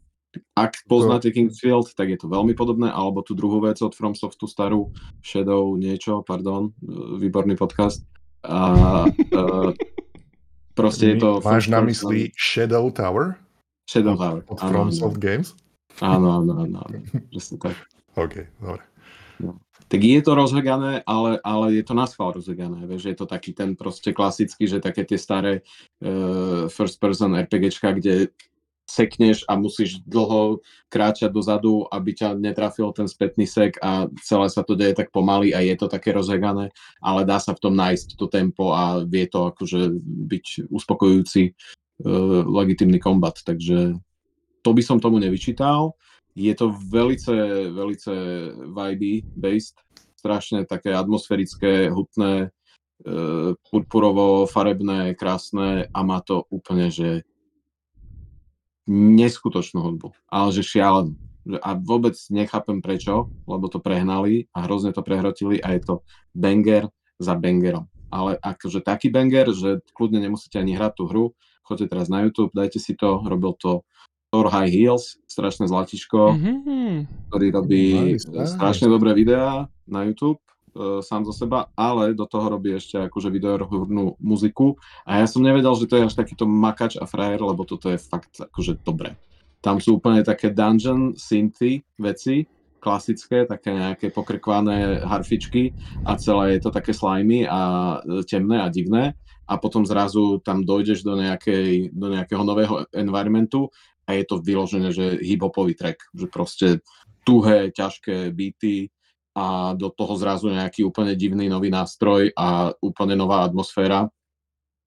[0.56, 4.92] Ak poznáte Kingsfield, tak je to veľmi podobné, alebo tú druhú vec od FromSoftu starú,
[5.24, 6.76] Shadow niečo, pardon,
[7.20, 8.04] výborný podcast.
[8.44, 9.72] A, uh,
[10.76, 11.40] proste je to...
[11.42, 13.40] Máš na mysli Shadow Tower?
[13.88, 14.44] Shadow Tower.
[14.46, 15.56] Od FromSoft Games?
[16.04, 16.98] Áno, áno, áno, áno.
[17.32, 17.76] Presne tak.
[18.20, 18.84] OK, dobre.
[19.40, 19.60] No.
[19.86, 22.84] Tak je to rozhegané, ale, ale je to na schvál rozhegané.
[22.90, 25.62] Vieš, je to taký ten proste klasický, že také tie staré
[26.02, 28.34] uh, first person RPGčka, kde
[28.86, 30.62] sekneš a musíš dlho
[30.94, 35.52] kráčať dozadu, aby ťa netrafil ten spätný sek a celé sa to deje tak pomaly
[35.58, 36.70] a je to také rozhegané,
[37.02, 39.90] ale dá sa v tom nájsť to tempo a vie to akože
[40.30, 43.98] byť uspokojujúci uh, legitimný kombat, takže
[44.62, 45.98] to by som tomu nevyčítal.
[46.38, 47.32] Je to velice,
[47.74, 48.12] velice
[48.70, 49.82] vibe based,
[50.20, 57.26] strašne také atmosférické, hutné, uh, purpurovo, farebné, krásne a má to úplne, že
[58.90, 61.18] neskutočnú hudbu, ale že šialenú.
[61.62, 65.96] A vôbec nechápem prečo, lebo to prehnali a hrozne to prehrotili a je to
[66.34, 66.90] banger
[67.22, 67.86] za bangerom.
[68.10, 71.26] Ale akože taký banger, že kľudne nemusíte ani hrať tú hru,
[71.62, 73.86] choďte teraz na YouTube, dajte si to, robil to
[74.34, 76.94] Thor High Heels, strašné zlatiško, mm-hmm.
[77.30, 77.86] ktorý robí
[78.18, 80.42] nice, strašne dobré videá na YouTube
[81.02, 84.76] sám za seba, ale do toho robí ešte akože videohudnú muziku
[85.08, 87.98] a ja som nevedel, že to je až takýto makač a frajer, lebo toto je
[87.98, 89.16] fakt akože dobré.
[89.64, 92.46] Tam sú úplne také dungeon synthy veci,
[92.86, 95.74] klasické, také nejaké pokrkvané harfičky
[96.06, 97.62] a celé je to také slimy a
[98.06, 99.18] e, temné a divné
[99.50, 103.74] a potom zrazu tam dojdeš do, nejakej, do nejakého nového environmentu
[104.06, 106.68] a je to vyložené, že hip-hopový track, že proste
[107.26, 108.94] tuhé, ťažké beaty,
[109.36, 114.08] a do toho zrazu nejaký úplne divný nový nástroj a úplne nová atmosféra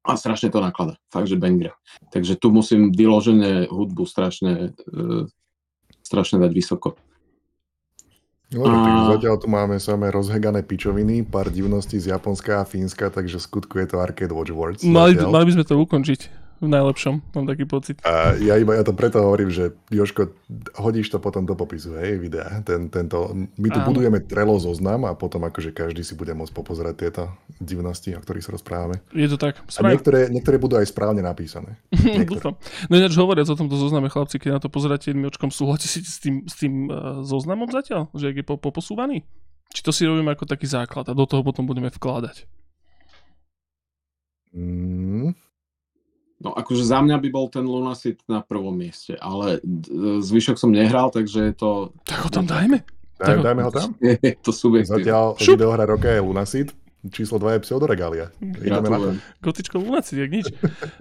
[0.08, 0.96] a strašne to naklada.
[1.12, 1.76] Fakt, že banger.
[2.08, 5.28] Takže tu musím vyložené hudbu strašne, uh,
[6.00, 6.96] strašne dať vysoko.
[8.48, 9.12] No, a...
[9.12, 13.92] zatiaľ tu máme samé rozhegané pičoviny, pár divností z Japonska a Fínska, takže skutku je
[13.92, 14.80] to Arcade Watch Words.
[14.88, 18.02] Mali, mali by sme to ukončiť v najlepšom, mám taký pocit.
[18.02, 20.34] A ja iba ja to preto hovorím, že Joško,
[20.78, 22.62] hodíš to potom do popisu, hej, videa.
[22.66, 23.86] Ten, tento, my tu Áno.
[23.86, 27.22] budujeme trelo zoznam a potom akože každý si bude môcť popozerať tieto
[27.62, 28.98] divnosti, o ktorých sa rozprávame.
[29.14, 29.62] Je to tak.
[29.62, 31.78] A niektoré, niektoré budú aj správne napísané.
[32.30, 32.58] Dúfam.
[32.90, 36.18] No ináč hovoriac o tomto zozname, chlapci, keď na to pozeráte jedným očkom, súhlasíte s
[36.18, 38.10] tým, s tým uh, zoznamom zatiaľ?
[38.18, 39.22] Že je po, poposúvaný?
[39.70, 42.48] Či to si robíme ako taký základ a do toho potom budeme vkladať?
[44.56, 45.36] Mm,
[46.38, 49.58] No akože za mňa by bol ten Lunasit na prvom mieste, ale
[50.22, 51.70] zvyšok som nehral, takže je to...
[52.06, 52.78] Tak ho tam dajme.
[53.18, 53.98] Daj, dajme ho tam?
[54.22, 55.02] Je to subjektívne.
[55.02, 56.70] Zatiaľ videohra roka je Lunasit,
[57.06, 58.26] číslo 2 je Pseudoregalia.
[59.38, 60.50] Gotičko Lunaci, jak nič.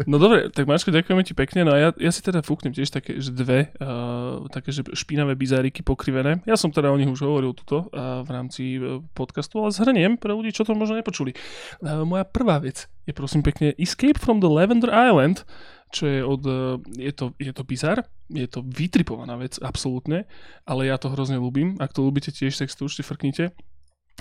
[0.05, 1.65] No dobre, tak Maško, ďakujeme ti pekne.
[1.65, 5.33] No a ja, ja si teda fúknem tiež také, že dve uh, také, že špinavé
[5.33, 6.45] bizáriky pokrivené.
[6.45, 10.21] Ja som teda o nich už hovoril tuto uh, v rámci uh, podcastu, ale zhrniem
[10.21, 11.33] pre ľudí, čo to možno nepočuli.
[11.81, 15.49] Uh, moja prvá vec je prosím pekne Escape from the Lavender Island,
[15.89, 16.43] čo je od,
[16.99, 20.27] je to, je to bizar, je to vytripovaná vec, absolútne,
[20.67, 21.79] ale ja to hrozne ľúbim.
[21.79, 23.55] Ak to ľúbite tiež, tak si to určite frknite.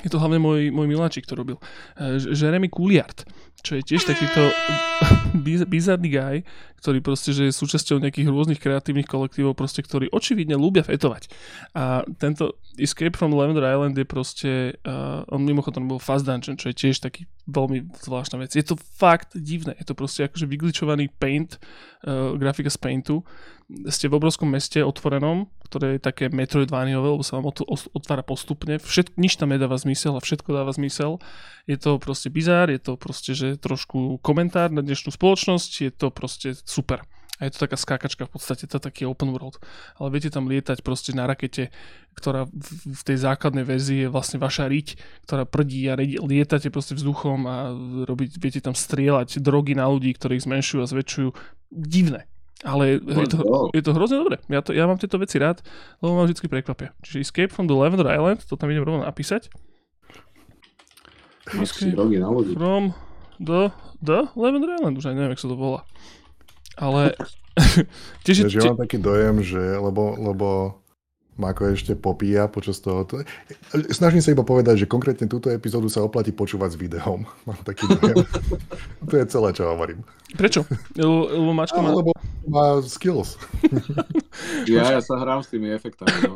[0.04, 1.56] Je to hlavne môj, môj miláčik, to robil.
[1.96, 3.24] Uh, Jeremy Couliard,
[3.64, 4.52] čo je tiež takýto
[5.72, 6.37] bizarný guy,
[6.85, 11.32] ktorý proste, že je súčasťou nejakých rôznych kreatívnych kolektívov, proste, ktorí očividne ľúbia fetovať.
[11.74, 14.50] A tento Escape from Lavender Island je proste,
[14.85, 18.52] uh, on mimochodom bol Fast Dungeon, čo je tiež taký veľmi zvláštna vec.
[18.52, 21.56] Je to fakt divné, je to proste akože vygličovaný paint,
[22.04, 23.24] uh, grafika z paintu.
[23.66, 27.50] Ste v obrovskom meste otvorenom, ktoré je také Metroidvaniové, lebo sa vám
[27.90, 28.79] otvára postupne.
[28.79, 31.18] Všetko, nič tam nedáva zmysel a všetko dáva zmysel.
[31.66, 36.14] Je to proste bizár, je to proste, že trošku komentár na dnešnú spoločnosť, je to
[36.14, 37.02] proste super.
[37.37, 39.59] A je to taká skákačka v podstate, to taký open world.
[39.98, 41.74] Ale viete tam lietať proste na rakete,
[42.14, 44.94] ktorá v tej základnej verzii je vlastne vaša riť,
[45.26, 47.74] ktorá prdí a lietate proste vzduchom a
[48.09, 51.29] robiť, viete tam strieľať drogy na ľudí, ktorých zmenšujú a zväčšujú.
[51.74, 52.31] Divné.
[52.64, 54.40] Ale je to, je to hrozne dobre.
[54.48, 55.60] Ja, to, ja mám tieto veci rád,
[56.00, 56.96] lebo ma vždy prekvapia.
[57.04, 59.52] Čiže Escape from the Lavender Island, to tam idem rovno napísať.
[61.60, 61.92] Escape
[62.56, 62.96] from
[63.36, 63.68] the,
[64.00, 65.84] the Lavender Island, už aj neviem, jak sa to volá.
[66.80, 67.12] Ale...
[68.24, 70.48] tiež, ja mám taký dojem, že lebo, lebo
[71.36, 73.04] ma ako ešte popíja počas toho.
[73.92, 77.28] Snažím sa iba povedať, že konkrétne túto epizódu sa oplatí počúvať s videom.
[77.48, 78.24] Mám taký dojem.
[79.12, 80.00] to je celé, čo hovorím.
[80.32, 80.64] Prečo?
[80.96, 81.92] Lebo, lebo Mačko má...
[81.92, 82.10] Lebo,
[82.46, 83.37] má skills.
[84.70, 86.14] ja, ja sa hrám s tými efektami.
[86.26, 86.35] No.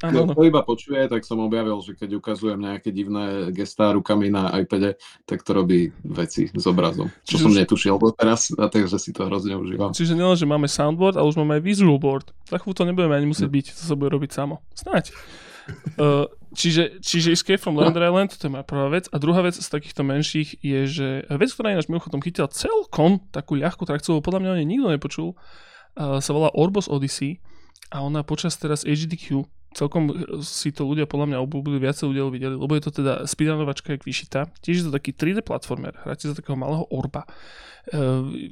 [0.00, 4.50] Keď to iba počuje, tak som objavil, že keď ukazujem nejaké divné gestá rukami na
[4.56, 4.96] iPade,
[5.28, 7.12] tak to robí veci s obrazom.
[7.28, 7.58] Čo Čiže som už...
[7.64, 9.92] netušil doteraz, a takže si to hrozne užívam.
[9.92, 12.32] Čiže nielen, že máme soundboard, ale už máme aj visual board.
[12.48, 13.54] Tak to nebudeme ani musieť hm.
[13.54, 14.64] byť, to sa bude robiť samo.
[14.72, 15.12] Snáď.
[16.00, 19.06] Uh, čiže, čiže Escape from Land Island, to je moja prvá vec.
[19.10, 23.58] A druhá vec z takýchto menších je, že vec, ktorá ináč mimochodom chytila celkom takú
[23.58, 27.38] ľahkú trakciu, podľa mňa o nej nikto nepočul, uh, sa volá Orbos Odyssey
[27.90, 30.10] a ona počas teraz HDQ celkom
[30.42, 34.02] si to ľudia podľa mňa obľúbili, viacej ľudia videli, lebo je to teda speedrunovačka jak
[34.02, 34.50] vyšitá.
[34.62, 37.22] Tiež je to taký 3D platformer, hráte za takého malého orba.
[37.90, 38.50] E,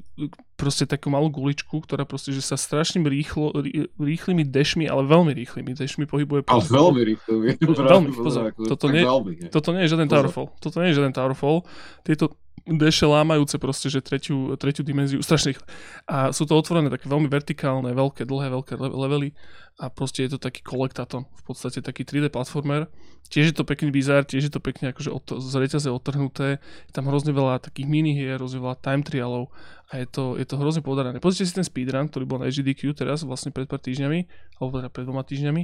[0.55, 5.35] proste takú malú guličku, ktorá proste, že sa strašným rýchlo, rý, rýchlymi dešmi, ale veľmi
[5.35, 6.47] rýchlymi dešmi pohybuje.
[6.47, 7.49] Ale veľmi rýchlymi.
[7.67, 8.55] Veľmi, pozor.
[8.55, 9.03] Toto nie,
[9.51, 10.55] toto nie je žiaden Towerfall.
[10.63, 11.67] Toto nie je žiaden Towerfall.
[12.07, 15.67] Tieto deše lámajúce proste, že tretiu, tretiu dimenziu, strašne rýchle.
[16.09, 19.37] A sú to otvorené také veľmi vertikálne, veľké, dlhé, veľké levely
[19.79, 22.91] a proste je to taký kolektaton, v podstate taký 3D platformer.
[23.31, 26.93] Tiež je to pekný bizar, tiež je to pekne akože od, z reťaze odtrhnuté, je
[26.97, 29.53] tam hrozne veľa takých minihier, hrozne veľa time trialov
[29.93, 31.23] a je to, je to hrozne podarené.
[31.23, 34.27] Pozrite si ten speedrun, ktorý bol na HDQ teraz vlastne pred pár týždňami,
[34.59, 35.63] alebo teda pred dvoma týždňami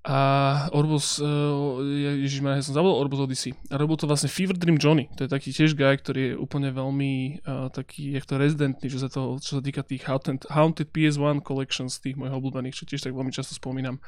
[0.00, 0.18] a
[0.72, 1.76] Orbus, uh,
[2.24, 3.52] ježišmar, ja som zabudol Orbus Odyssey.
[3.68, 5.12] A robil to vlastne Fever Dream Johnny.
[5.20, 8.96] To je taký tiež guy, ktorý je úplne veľmi uh, taký, jak to rezidentný, čo
[8.96, 13.04] sa, to, čo sa týka tých Haunted, Haunted PS1 Collections, tých mojich obľúbených, čo tiež
[13.04, 14.00] tak veľmi často spomínam.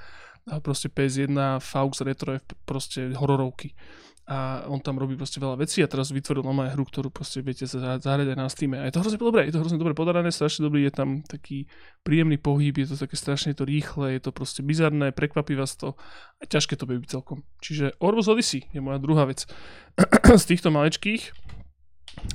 [0.48, 3.76] A proste PS1, Faux Retro je proste hororovky
[4.22, 7.66] a on tam robí proste veľa vecí a teraz vytvoril normálne hru, ktorú proste viete
[7.66, 8.78] zahrať aj na Steam.
[8.78, 11.66] A je to hrozne dobré, je to hrozne dobre podarané, strašne dobrý, je tam taký
[12.06, 15.98] príjemný pohyb, je to také strašne to rýchle, je to proste bizarné, prekvapí vás to
[16.38, 17.42] a ťažké to byť celkom.
[17.58, 19.42] Čiže Orbus Odyssey je moja druhá vec
[20.42, 21.34] z týchto malečkých.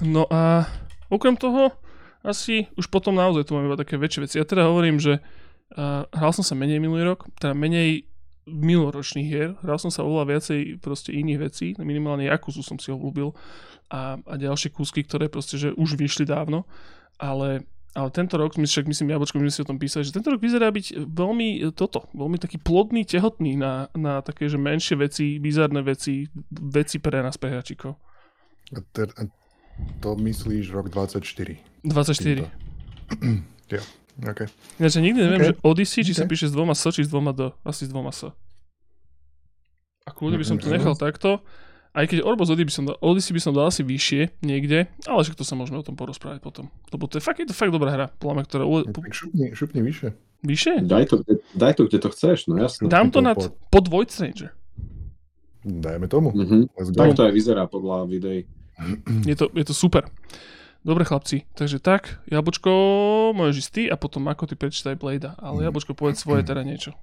[0.04, 0.68] No a
[1.08, 1.72] okrem toho
[2.20, 4.36] asi už potom naozaj tu mám iba také väčšie veci.
[4.36, 8.12] Ja teda hovorím, že uh, hral som sa menej minulý rok, teda menej
[8.48, 9.54] minuloročných hier.
[9.62, 13.36] Hral som sa oveľa viacej proste iných vecí, minimálne Jakuzu som si obľúbil
[13.92, 16.64] a, a ďalšie kúsky, ktoré proste, že už vyšli dávno,
[17.20, 20.30] ale ale tento rok, my však myslím, Jabočko, my si o tom písali, že tento
[20.30, 25.42] rok vyzerá byť veľmi toto, veľmi taký plodný, tehotný na, na také, že menšie veci,
[25.42, 27.98] bizarné veci, veci pre nás prehačikov.
[30.06, 31.58] To myslíš rok 24?
[31.90, 32.46] 24.
[33.74, 33.82] ja.
[34.18, 34.50] Okay.
[34.82, 35.50] Ja že nikdy neviem, okay.
[35.54, 36.22] že Odyssey, či okay.
[36.22, 37.54] sa píše s dvoma S, či s dvoma D.
[37.62, 38.34] Asi s dvoma S.
[40.08, 41.44] A kľudne by som to nechal takto.
[41.98, 45.20] Aj keď Orbos Odyssey by som dal, Odyssey by som dal asi vyššie niekde, ale
[45.26, 46.70] však to sa môžeme o tom porozprávať potom.
[46.94, 48.64] Lebo to je fakt, je to fakt dobrá hra, podľa mňa, ktorá...
[49.10, 50.10] Šupni, šupni vyššie.
[50.46, 50.74] Vyššie?
[50.86, 51.16] Daj to,
[51.58, 52.86] daj to, kde to chceš, no jasne.
[52.86, 53.38] Dám to nad,
[53.74, 54.54] pod Void Stranger.
[55.66, 56.30] Dajme tomu.
[56.32, 56.94] Mm-hmm.
[56.94, 58.46] Tak to aj vyzerá podľa videí.
[59.26, 60.06] Je to, je to super.
[60.86, 62.72] Dobre chlapci, takže tak, Jablčko,
[63.34, 65.66] môžeš ísť ty a potom ako ty prečítaj Blade, ale mhm.
[65.72, 66.94] Jablčko povedz svoje teda niečo.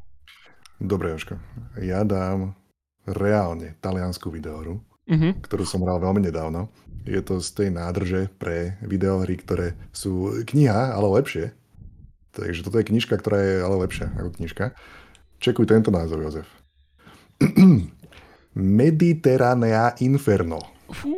[0.83, 1.39] Dobre, Jožko.
[1.79, 2.59] Ja dám
[3.07, 5.33] reálne taliansku videohru, uh-huh.
[5.45, 6.73] ktorú som hral veľmi nedávno.
[7.05, 11.53] Je to z tej nádrže pre videohry, ktoré sú kniha, ale lepšie.
[12.35, 14.65] Takže toto je knižka, ktorá je ale lepšia ako knižka.
[15.39, 16.49] Čekuj tento názov, Jozef.
[18.57, 20.59] Mediterranea Inferno.
[20.91, 21.15] Fú,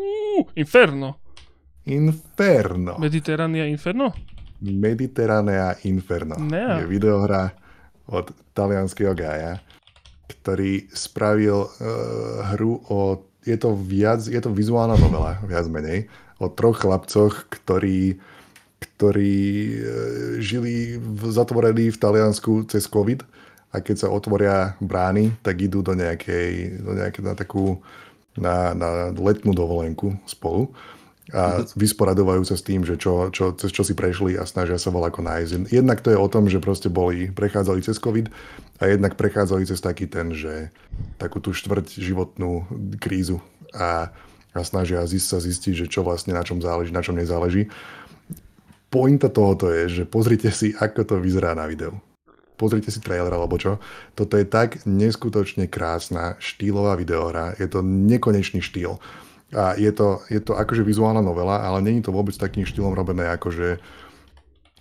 [0.58, 1.22] Inferno.
[1.86, 2.98] Inferno.
[2.98, 4.10] Mediterránea Inferno?
[4.58, 6.34] Mediterránea Inferno.
[6.34, 6.82] Ne.
[6.82, 7.54] Je videohra
[8.10, 9.62] od talianského Gaja,
[10.26, 11.70] ktorý spravil uh,
[12.54, 13.22] hru o...
[13.46, 16.10] Je to, viac, je to vizuálna novela, viac menej,
[16.42, 18.18] o troch chlapcoch, ktorí,
[18.82, 19.86] ktorí uh,
[20.42, 23.22] žili v, zatvorení v Taliansku cez COVID
[23.70, 27.78] a keď sa otvoria brány, tak idú do nejakej, do nejakej na takú
[28.34, 30.74] na, na letnú dovolenku spolu
[31.34, 34.94] a vysporadovajú sa s tým, že čo, čo, cez čo si prešli a snažia sa
[34.94, 35.74] ako nájsť.
[35.74, 38.30] Jednak to je o tom, že proste boli, prechádzali cez COVID
[38.78, 40.70] a jednak prechádzali cez taký ten, že
[41.18, 42.70] takú tú štvrť životnú
[43.02, 43.42] krízu
[43.74, 44.14] a,
[44.54, 47.66] a snažia zist, sa zistiť, že čo vlastne na čom záleží, na čom nezáleží.
[48.86, 51.98] Pointa tohoto je, že pozrite si, ako to vyzerá na videu.
[52.54, 53.82] Pozrite si trailer alebo čo.
[54.14, 57.52] Toto je tak neskutočne krásna štýlová videohra.
[57.58, 58.96] Je to nekonečný štýl
[59.54, 63.30] a je to, je to akože vizuálna novela, ale není to vôbec takým štýlom robené,
[63.30, 63.68] ako že,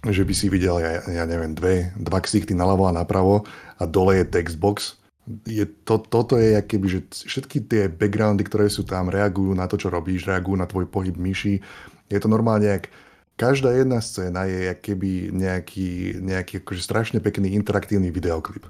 [0.01, 3.45] že by si videl, ja, ja neviem, dve, dva ksichty naľavo a napravo
[3.77, 4.97] a dole je textbox.
[5.45, 6.99] Je to, toto je keby, že
[7.29, 11.17] všetky tie backgroundy, ktoré sú tam, reagujú na to, čo robíš, reagujú na tvoj pohyb
[11.17, 11.61] myši.
[12.09, 12.89] Je to normálne, jak
[13.37, 18.65] každá jedna scéna je keby nejaký, nejaký akože strašne pekný interaktívny videoklip.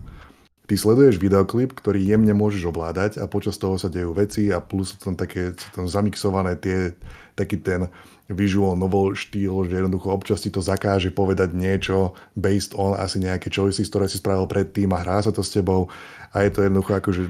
[0.65, 4.97] Ty sleduješ videoklip, ktorý jemne môžeš ovládať a počas toho sa dejú veci a plus
[4.97, 6.97] sú tam také sú tam zamixované tie,
[7.38, 7.86] taký ten
[8.25, 13.54] visual novel štýl, že jednoducho občas ti to zakáže povedať niečo based on asi nejaké
[13.54, 15.93] choices, ktoré si spravil predtým a hrá sa to s tebou
[16.34, 17.23] a je to jednoducho akože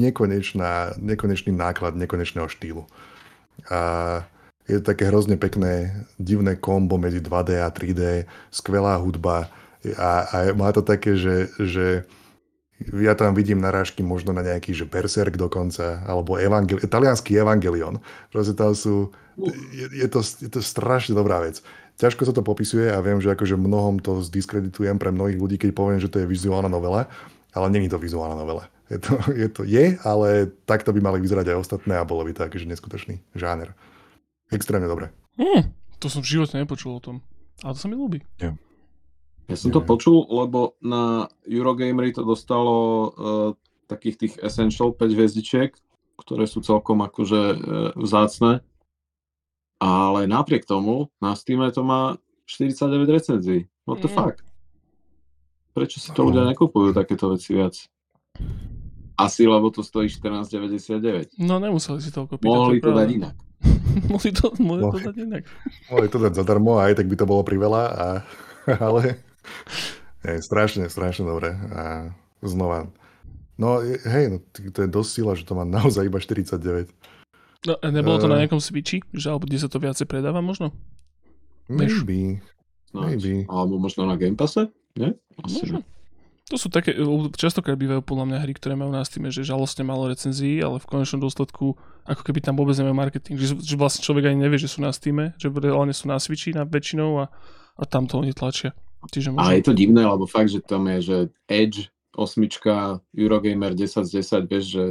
[0.00, 2.88] nekonečná, nekonečný náklad nekonečného štýlu.
[3.68, 3.80] A
[4.64, 9.52] je to také hrozne pekné, divné kombo medzi 2D a 3D, skvelá hudba
[9.98, 12.08] a, a má to také, že, že
[12.80, 18.02] ja tam vidím narážky možno na nejaký, že Berserk dokonca, alebo evangel, talianský Evangelion.
[18.32, 19.14] Proste tam sú
[19.72, 21.64] je, je, to, je to strašne dobrá vec.
[22.00, 25.70] Ťažko sa to popisuje a viem, že akože mnohom to zdiskreditujem pre mnohých ľudí, keď
[25.76, 27.08] poviem, že to je vizuálna novela,
[27.52, 28.68] ale není to vizuálna novela.
[28.88, 32.32] Je to, je, to, je, ale takto by mali vyzerať aj ostatné a bolo by
[32.32, 33.76] to akože neskutočný žáner.
[34.52, 35.12] Extrémne dobre.
[35.40, 37.24] Hmm, to som v živote nepočul o tom.
[37.64, 38.20] Ale to sa mi ľúbi.
[38.40, 38.56] Yeah.
[39.50, 43.10] Ja som to počul, lebo na Eurogamery to dostalo uh,
[43.90, 45.74] takých tých Essential 5 hviezdičiek,
[46.20, 47.56] ktoré sú celkom akože uh,
[47.98, 48.62] vzácne.
[49.82, 52.14] Ale napriek tomu na Steam to má
[52.46, 53.66] 49 recenzií.
[53.82, 54.14] What the mm.
[54.14, 54.36] fuck?
[55.74, 57.74] Prečo si to ľudia nekupujú takéto veci viac?
[59.18, 61.42] Asi lebo to stojí 14,99.
[61.42, 62.48] No nemuseli si toľko pýtať.
[62.48, 63.36] Mohli to dať inak.
[64.12, 65.44] mohli to, mohli to dať inak.
[65.90, 68.06] mohli to dať zadarmo, aj tak by to bolo priveľa, a,
[68.86, 69.31] ale
[70.26, 71.54] je, strašne, strašne dobre.
[71.72, 72.90] A znova.
[73.60, 76.90] No hej, no, to je dosť sila, že to má naozaj iba 49.
[77.62, 79.06] No, nebolo to uh, na nejakom Switchi?
[79.14, 80.74] Že, alebo kde sa to viacej predáva možno?
[81.70, 82.42] Maybe.
[82.90, 83.46] Maybe.
[83.46, 84.66] Alebo možno na Game Passe?
[84.98, 85.14] Nie?
[85.46, 85.86] Asi možno.
[86.50, 86.92] To sú také,
[87.38, 90.90] častokrát bývajú podľa mňa hry, ktoré majú na Steam, že žalostne málo recenzií, ale v
[90.90, 93.40] konečnom dôsledku ako keby tam vôbec nemajú marketing.
[93.40, 96.52] Že, že vlastne človek ani nevie, že sú na Steam, že reálne sú na Switchi
[96.52, 97.32] na väčšinou a,
[97.78, 98.74] a tam to oni tlačia.
[99.10, 99.42] Čiže možno...
[99.42, 101.16] A je to divné, lebo fakt, že tam je, že
[101.50, 104.84] Edge, osmička, Eurogamer 10 z 10, vieš, že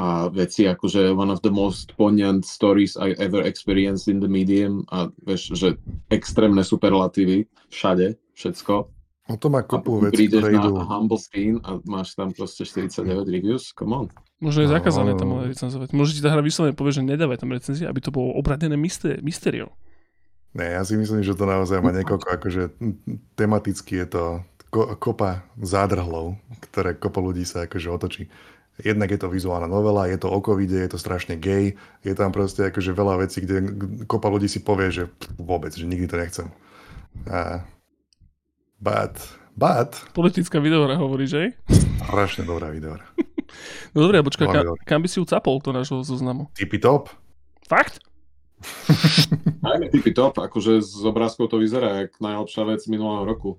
[0.00, 4.88] a veci akože one of the most poignant stories I ever experienced in the medium
[4.88, 5.68] a vieš, že
[6.08, 8.88] extrémne superlatívy všade, všetko.
[9.28, 10.80] O to má kopu vecí, ktoré idú...
[10.80, 14.06] na Humble Steam a máš tam proste 49 reviews, come on.
[14.42, 15.94] Možno je no, zakázané tam recenzovať.
[15.94, 18.74] Môže ti tá hra vyslovene povie, že nedávaj tam recenzie, aby to bolo obradené
[19.20, 19.70] mystériou.
[20.52, 22.62] Ne, ja si myslím, že to naozaj má niekoľko, akože
[23.40, 24.24] tematicky je to
[25.00, 26.36] kopa zádrhlov,
[26.68, 28.22] ktoré kopa ľudí sa akože otočí.
[28.80, 32.32] Jednak je to vizuálna novela, je to o covide, je to strašne gay, je tam
[32.32, 33.68] proste akože veľa vecí, kde
[34.08, 36.48] kopa ľudí si povie, že vôbec, že nikdy to nechcem.
[37.28, 37.64] A...
[38.80, 39.20] But,
[39.56, 39.92] but...
[40.16, 41.52] Politická videohra hovorí, že?
[42.08, 43.04] Strašne dobrá videohra.
[43.92, 46.48] no dobré, počkaj, kam, kam by si ju capol to nášho zoznamu?
[46.56, 47.12] Tipi top.
[47.68, 48.00] Fakt?
[49.66, 53.50] Najmä tipi top, akože z obrázkov to vyzerá jak najlepšia vec minulého roku.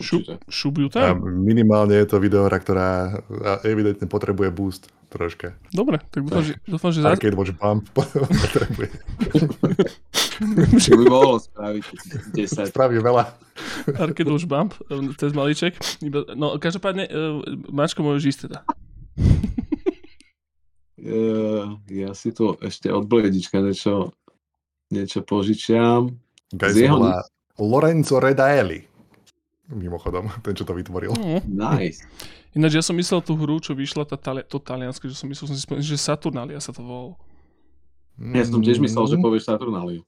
[0.00, 1.20] Šup, tam.
[1.20, 3.20] minimálne je to videohra, ktorá
[3.60, 5.52] evidentne potrebuje boost troška.
[5.68, 6.56] Dobre, tak dúfam, že...
[6.64, 7.84] Dúfam, že Arcade Watch Bump
[8.48, 8.88] potrebuje.
[10.80, 11.84] Čo by mohlo spraviť
[12.32, 12.72] 10.
[12.72, 13.36] Spraví veľa.
[14.00, 15.76] Arcade Watch Bump, um, cez malíček.
[16.32, 18.58] No, každopádne, uh, Mačko, môžeš ísť teda.
[20.96, 24.16] Uh, ja si tu ešte od Bledička niečo,
[24.92, 26.12] niečo požičiam.
[26.52, 27.00] Guys, jeho...
[27.56, 28.84] Lorenzo Redaeli.
[29.72, 31.16] Mimochodom, ten, čo to vytvoril.
[31.16, 31.40] Mm.
[31.48, 32.04] Nice.
[32.52, 35.56] Ináč ja som myslel tú hru, čo vyšla tá to talianské, že som myslel, som
[35.56, 37.16] si spomínal, že Saturnalia sa to volalo.
[38.20, 38.36] Mm.
[38.36, 40.04] Ja som tiež myslel, že povieš Saturnaliu.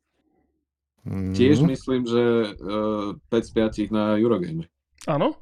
[1.08, 1.32] Mm.
[1.32, 2.22] Tiež myslím, že
[2.60, 3.50] uh, 5 z
[3.88, 4.68] 5 na Eurogame.
[5.08, 5.36] Áno?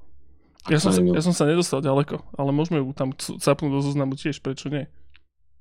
[0.70, 4.14] Ja som, sa, ja som sa nedostal ďaleko, ale môžeme ju tam capnúť do zoznamu
[4.14, 4.86] tiež, prečo nie?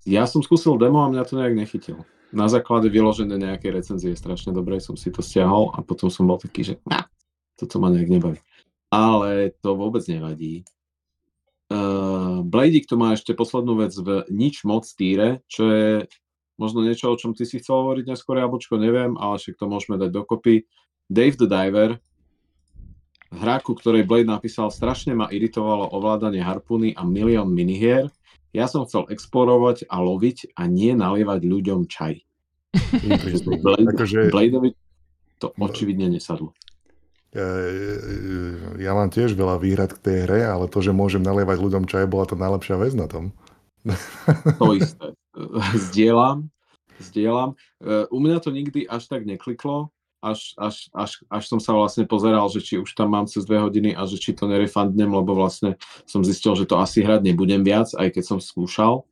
[0.05, 2.05] Ja som skúsil demo a mňa to nejak nechytil.
[2.31, 6.39] Na základe vyložené nejaké recenzie strašne dobre som si to stiahol a potom som bol
[6.39, 7.03] taký, že nah,
[7.59, 8.39] toto ma nejak nebaví
[8.91, 10.67] ale to vôbec nevadí.
[11.71, 15.89] Uh, Bladík to má ešte poslednú vec v nič moc týre, čo je
[16.59, 19.95] možno niečo, o čom ty si chcel hovoriť neskôr, Jablčko, neviem, ale však to môžeme
[19.95, 20.67] dať dokopy.
[21.07, 21.95] Dave the Diver,
[23.31, 28.11] hra, ku ktorej Blade napísal, strašne ma iritovalo ovládanie harpuny a milión minihier.
[28.51, 32.19] Ja som chcel explorovať a loviť a nie nalievať ľuďom čaj.
[33.63, 34.31] Blade, akože...
[34.31, 34.75] Bladeovi
[35.39, 36.51] to očividne nesadlo.
[37.31, 42.11] Ja mám tiež veľa výhrad k tej hre, ale to, že môžem nalievať ľuďom čaj,
[42.11, 43.31] bola to najlepšia vec na tom.
[44.61, 45.15] To isté.
[45.89, 46.51] Zdieľam.
[46.99, 47.55] Zdieľam.
[48.11, 52.45] U mňa to nikdy až tak nekliklo, až, až, až, až som sa vlastne pozeral,
[52.53, 55.75] že či už tam mám cez dve hodiny a že či to nerefandnem, lebo vlastne
[56.05, 59.03] som zistil, že to asi hrať nebudem viac, aj keď som skúšal.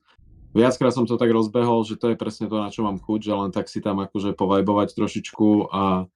[0.53, 3.33] Viackrát som to tak rozbehol, že to je presne to, na čo mám chuť, že
[3.33, 6.09] len tak si tam akože povajbovať trošičku a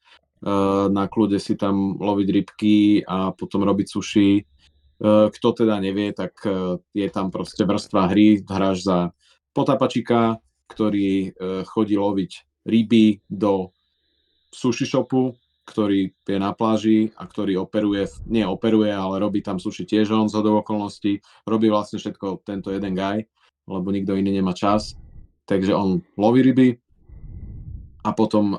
[0.43, 4.43] Eh, na kľude si tam loviť rybky a potom robiť suši.
[4.43, 8.97] Eh, kto teda nevie, tak eh, je tam proste vrstva hry, hráš za
[9.55, 11.37] potapačika, ktorý
[11.69, 12.31] chodí loviť
[12.65, 13.69] ryby do
[14.53, 15.33] sushi shopu,
[15.63, 20.27] ktorý je na pláži a ktorý operuje, nie operuje, ale robí tam sushi tiež on
[20.27, 21.23] z okolností.
[21.47, 23.23] Robí vlastne všetko tento jeden guy,
[23.67, 24.95] lebo nikto iný nemá čas.
[25.47, 26.79] Takže on loví ryby
[28.03, 28.57] a potom e,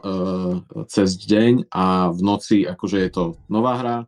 [0.89, 3.99] cez deň a v noci akože je to nová hra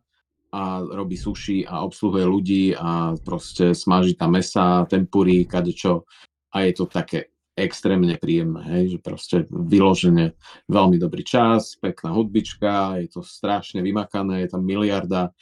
[0.57, 6.09] a robí sushi a obsluhuje ľudí a proste smaží tam mesa, tempúry, kadečo
[6.57, 10.37] a je to také extrémne príjemné, hej, že proste vyložene
[10.69, 15.33] veľmi dobrý čas, pekná hudbička, je to strašne vymakané, je tam miliarda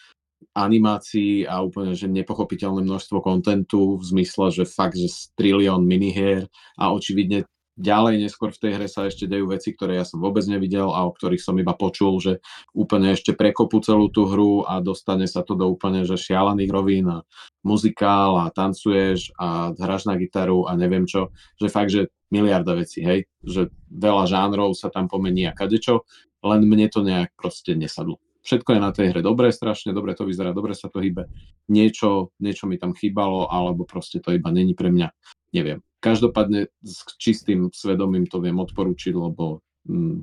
[0.55, 6.47] animácií a úplne, že nepochopiteľné množstvo kontentu v zmysle, že fakt, že trilión minihier
[6.79, 10.47] a očividne ďalej neskôr v tej hre sa ešte dejú veci, ktoré ja som vôbec
[10.47, 12.39] nevidel a o ktorých som iba počul, že
[12.71, 17.07] úplne ešte prekopú celú tú hru a dostane sa to do úplne že šialených rovín
[17.11, 17.27] a
[17.67, 23.03] muzikál a tancuješ a hráš na gitaru a neviem čo, že fakt, že miliarda vecí,
[23.03, 26.07] hej, že veľa žánrov sa tam pomení a kadečo,
[26.47, 28.23] len mne to nejak proste nesadlo.
[28.45, 31.33] Všetko je na tej hre dobré, strašne dobre to vyzerá, dobre sa to hýbe.
[31.73, 35.09] Niečo, niečo mi tam chýbalo, alebo proste to iba není pre mňa,
[35.57, 40.21] neviem Každopádne s čistým svedomím to viem odporúčiť, lebo hm,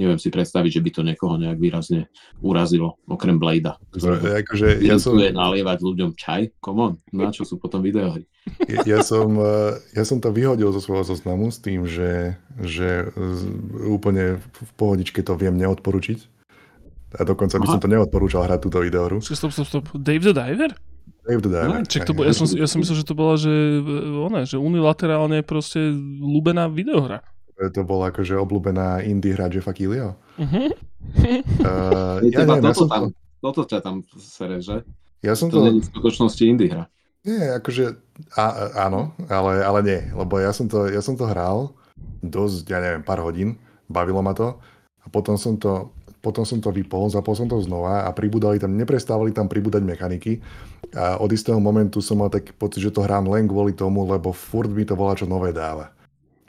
[0.00, 2.10] neviem si predstaviť, že by to niekoho nejak výrazne
[2.42, 3.78] urazilo, okrem Blada.
[3.94, 5.14] Akože ja som...
[5.14, 6.58] nalievať ľuďom čaj?
[6.58, 8.26] Come on, na čo sú potom videohry?
[8.66, 13.14] Ja, ja, som, eh, ja som to vyhodil zo svojho zoznamu s tým, že, že
[13.86, 16.18] úplne v pohodičke to viem neodporučiť.
[17.12, 17.72] A dokonca by Aha.
[17.76, 19.20] som to neodporúčal hrať túto videohru.
[19.20, 19.86] Stop, stop, stop.
[19.92, 20.72] Dave the Diver?
[21.22, 21.68] Dave the Diver.
[21.70, 23.52] No, čak to bol, ja, som, ja som myslel, že to bola, že,
[24.10, 27.22] ona, že unilaterálne proste ľúbená videohra.
[27.62, 30.14] To bola akože obľúbená indie hra Jeffa Keelyho.
[31.12, 31.44] Uh-huh.
[31.60, 33.18] uh, ja neviem, toto, ja som tam, to...
[33.44, 34.80] toto ťa tam sere, že?
[35.20, 35.60] Ja som to...
[35.60, 36.88] To v skutočnosti indie hra.
[37.22, 38.00] Nie, akože
[38.32, 38.44] a,
[38.88, 41.76] áno, ale, ale nie, lebo ja som, to, ja som to hral
[42.24, 43.60] dosť, ja neviem, pár hodín,
[43.92, 44.56] bavilo ma to
[45.02, 45.92] a potom som to
[46.22, 50.38] potom som to vypol, zapol som to znova a pribudali tam, neprestávali tam pribúdať mechaniky
[50.92, 54.30] a od istého momentu som mal taký pocit, že to hrám len kvôli tomu, lebo
[54.30, 55.92] furt mi to volá čo nové dáva.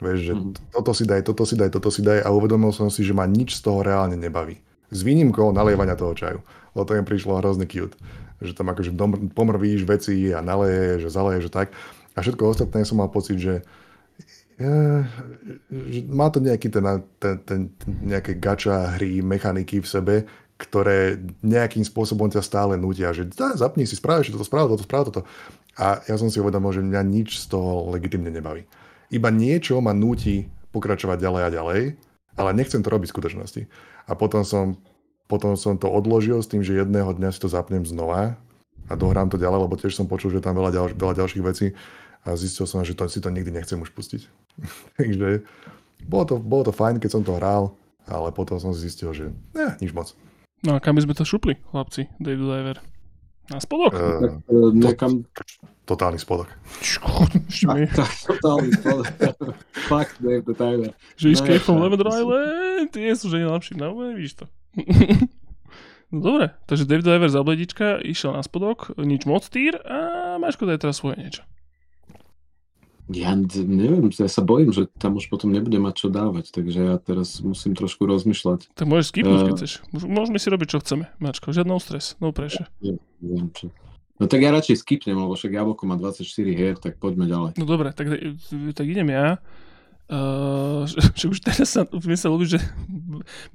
[0.04, 0.74] Vieš, že mm.
[0.74, 3.24] toto si daj, toto si daj, toto si daj a uvedomil som si, že ma
[3.24, 4.60] nič z toho reálne nebaví.
[4.92, 6.44] S výnimkou nalievania toho čaju.
[6.76, 7.96] Lebo to im prišlo hrozne cute.
[8.44, 8.92] Že tam akože
[9.32, 11.68] pomrvíš veci a naleješ, že zaleješ, že tak.
[12.12, 13.64] A všetko ostatné som mal pocit, že
[16.06, 16.84] má to nejaký ten,
[17.18, 17.60] ten, ten,
[18.06, 20.14] nejaké gača hry, mechaniky v sebe,
[20.54, 23.26] ktoré nejakým spôsobom ťa stále nutia, že
[23.58, 25.20] zapni si, spravíš toto, správ toto, správ toto.
[25.74, 28.62] A ja som si uvedomil, že mňa nič z toho legitimne nebaví.
[29.10, 31.80] Iba niečo ma núti pokračovať ďalej a ďalej,
[32.38, 33.62] ale nechcem to robiť v skutočnosti.
[34.06, 34.78] A potom som,
[35.26, 38.38] potom som to odložil s tým, že jedného dňa si to zapnem znova
[38.86, 41.66] a dohrám to ďalej, lebo tiež som počul, že tam veľa, ďalš, veľa ďalších vecí
[42.24, 44.22] a zistil som, že to, si to nikdy nechcem už pustiť.
[44.98, 45.42] Takže
[46.06, 47.74] bolo to, bolo to fajn, keď som to hral,
[48.06, 50.12] ale potom som zistil, že ne, nič moc.
[50.64, 52.80] No a kam by sme to šupli, chlapci, Dave Diver?
[53.52, 53.92] Na spodok?
[53.92, 55.28] Uh, uh, nekam...
[55.84, 56.48] Totálny spodok.
[58.32, 59.04] totálny spodok.
[59.92, 60.96] Fakt, Dave the Diver.
[61.20, 64.44] Že Escape from Lavender Island, tie sú že najlepší, no vidíš to.
[66.16, 70.64] no dobre, takže Dave Diver za bledička išiel na spodok, nič moc týr a Maško
[70.64, 71.44] daj teraz svoje niečo.
[73.12, 76.96] Ja neviem, ja sa bojím, že tam už potom nebude mať čo dávať, takže ja
[76.96, 78.72] teraz musím trošku rozmýšľať.
[78.72, 79.72] Tak môžeš skipnúť, uh, keď chceš.
[79.92, 81.52] Môžeme si robiť, čo chceme, Mačko.
[81.52, 82.64] Žiadno stres, no pressure.
[82.80, 83.68] Neviem, čo.
[84.16, 86.24] No tak ja radšej skipnem, lebo však Jablko má 24
[86.54, 87.50] hier, tak poďme ďalej.
[87.60, 88.08] No dobre, tak,
[88.72, 89.42] tak idem ja.
[90.04, 90.84] Uh,
[91.16, 92.60] že už teraz sa mi sa ľúbi, že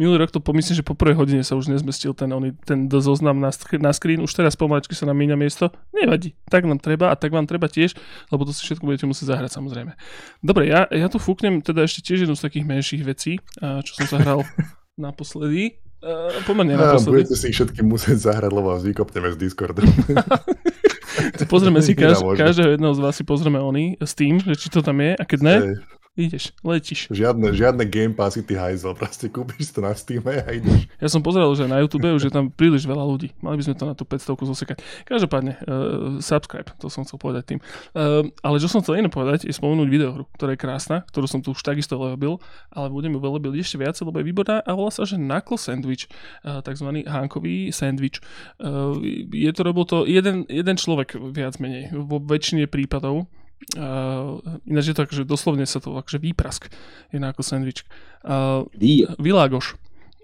[0.02, 3.38] minulý rok to pomyslím, že po prvej hodine sa už nezmestil ten, oný, ten zoznam
[3.38, 5.70] na, na screen, už teraz pomaličky sa nám míňa miesto.
[5.94, 7.94] Nevadí, tak nám treba a tak vám treba tiež,
[8.34, 9.94] lebo to si všetko budete musieť zahrať samozrejme.
[10.42, 14.10] Dobre, ja, ja tu fúknem teda ešte tiež jednu z takých menších vecí, čo som
[14.10, 14.42] zahral
[14.98, 15.78] naposledy.
[16.02, 17.30] Uh, pomerne naposledy.
[17.30, 19.86] Budete si ich všetky musieť zahrať, lebo vás vykopneme z Discordu.
[21.52, 24.82] pozrieme si, kaž, každého jedného z vás si pozrieme oný s tým, že či to
[24.82, 25.56] tam je a keď ne,
[26.20, 27.08] ideš, letíš.
[27.10, 30.92] Žiadne, žiadne Game Passy, ty hajzel, proste kúpiš to na Steam a ideš.
[31.00, 33.32] Ja som pozeral, že na YouTube už je tam príliš veľa ľudí.
[33.40, 34.78] Mali by sme to na tú 500 zosekať.
[35.08, 37.60] Každopádne, uh, subscribe, to som chcel povedať tým.
[37.96, 41.40] Uh, ale čo som chcel iné povedať, je spomenúť videohru, ktorá je krásna, ktorú som
[41.40, 42.44] tu už takisto level,
[42.76, 46.12] ale budem ju velebil ešte viacej, lebo je výborná a volá sa, že Knuckle Sandwich,
[46.44, 48.20] uh, takzvaný hánkový sandwich.
[48.60, 49.00] Uh,
[49.32, 53.30] je to robil to jeden, jeden človek viac menej vo väčšine prípadov
[53.78, 56.72] Uh, ináč je to akože doslovne sa to akože výprask,
[57.12, 57.86] je ako sandwich.
[58.26, 58.66] Uh,
[59.20, 59.76] Világoš.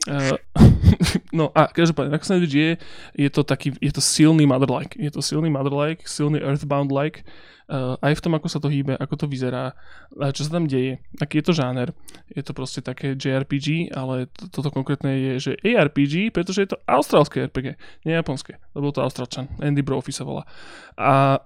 [0.06, 0.38] Uh,
[1.40, 2.70] no a každopádne, Knuckle Sandwich je,
[3.18, 4.94] je to taký, je to silný mother-like.
[5.02, 7.26] Je to silný mother-like, silný earthbound-like.
[7.66, 9.74] Uh, aj v tom, ako sa to hýbe, ako to vyzerá,
[10.14, 11.90] čo sa tam deje, aký je to žáner.
[12.30, 16.82] Je to proste také JRPG, ale to, toto konkrétne je, že ARPG, pretože je to
[16.86, 17.74] austrálske RPG,
[18.06, 20.46] nie japonské, lebo to Austrálčan, Andy Brophy sa volá.
[20.94, 21.42] A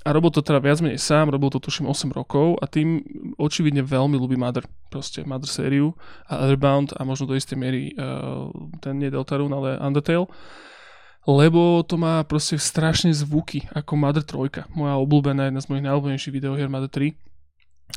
[0.00, 3.04] a robil to teda viac menej sám, robil to tuším 8 rokov a tým
[3.36, 5.92] očividne veľmi ľubí Mother, proste Mother sériu
[6.24, 8.48] a Otherbound a možno do istej miery uh,
[8.80, 10.24] ten nie Deltarune, ale Undertale.
[11.28, 16.32] Lebo to má proste strašne zvuky ako Mother 3, moja obľúbená, jedna z mojich najobľúbenejších
[16.32, 17.29] videohier Mother 3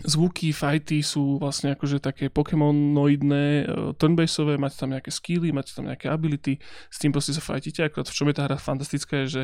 [0.01, 5.85] zvuky, fighty sú vlastne akože také Pokémonoidné, uh, turnbaseové, máte tam nejaké skilly, máte tam
[5.85, 6.57] nejaké ability,
[6.89, 9.43] s tým proste sa fightíte, akorát v čom je tá hra fantastická je, že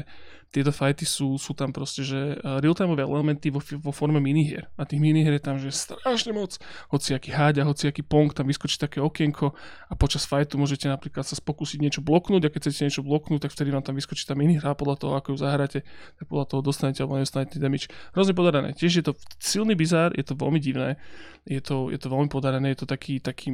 [0.50, 4.66] tieto fighty sú, sú tam proste, že uh, real-timeové elementy vo, vo forme minihier.
[4.82, 6.58] A tých minihier je tam, že strašne moc,
[6.89, 9.54] hociaký háďa, hociaký pong, tam vyskočí také okienko
[9.89, 13.52] a počas fightu môžete napríklad sa pokúsiť niečo bloknúť a keď chcete niečo bloknúť, tak
[13.54, 15.80] vtedy vám tam vyskočí tá minihra podľa toho, ako ju zahráte,
[16.18, 17.86] tak podľa toho dostanete alebo nedostanete damage.
[18.18, 18.74] Hrozne podarené.
[18.74, 20.96] Tiež je to silný bizár, je to veľmi divné.
[21.44, 23.52] Je to, je to veľmi podarené, je to taký, taký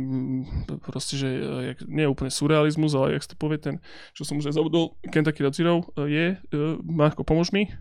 [0.84, 1.42] proste, že e,
[1.74, 3.82] jak, nie je úplne surrealizmus, ale jak to povie ten,
[4.14, 7.72] čo som už aj zabudol, Kentucky Road Zero e, je, e, Marko, pomož mi,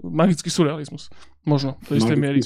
[0.00, 1.12] magický surrealizmus.
[1.44, 2.40] Možno, do istej miery.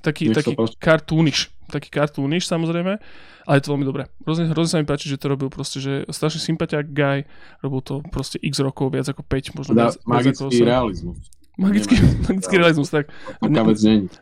[0.00, 2.96] Taký, taký kartúniš, taký kartúniš samozrejme,
[3.44, 4.08] ale je to veľmi dobré.
[4.24, 7.28] Hrozne, hrozne sa mi páči, že to robil proste, že strašne sympatiák guy,
[7.60, 11.18] robil to proste x rokov, viac ako 5, možno viac, magický viac ako realizmus.
[11.54, 11.94] Magický,
[12.26, 13.06] magický realizmus, tak.
[13.46, 13.62] Ne,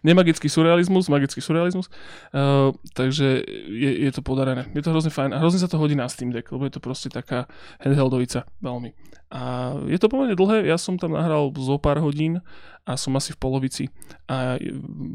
[0.04, 1.88] nemagický surrealizmus, magický surrealizmus.
[2.28, 3.40] Uh, takže
[3.72, 4.68] je, je to podarené.
[4.76, 6.84] Je to hrozne fajn a hrozne sa to hodí na Steam Deck, lebo je to
[6.84, 7.48] proste taká
[7.80, 8.92] handheldovica veľmi.
[9.32, 12.44] A je to pomerne dlhé, ja som tam nahral zo pár hodín
[12.84, 13.84] a som asi v polovici
[14.28, 14.60] a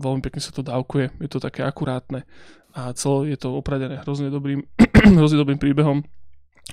[0.01, 2.25] veľmi pekne sa to dávkuje, je to také akurátne
[2.73, 4.65] a celé je to opradené hrozne dobrým,
[5.21, 6.01] hrozne dobrým príbehom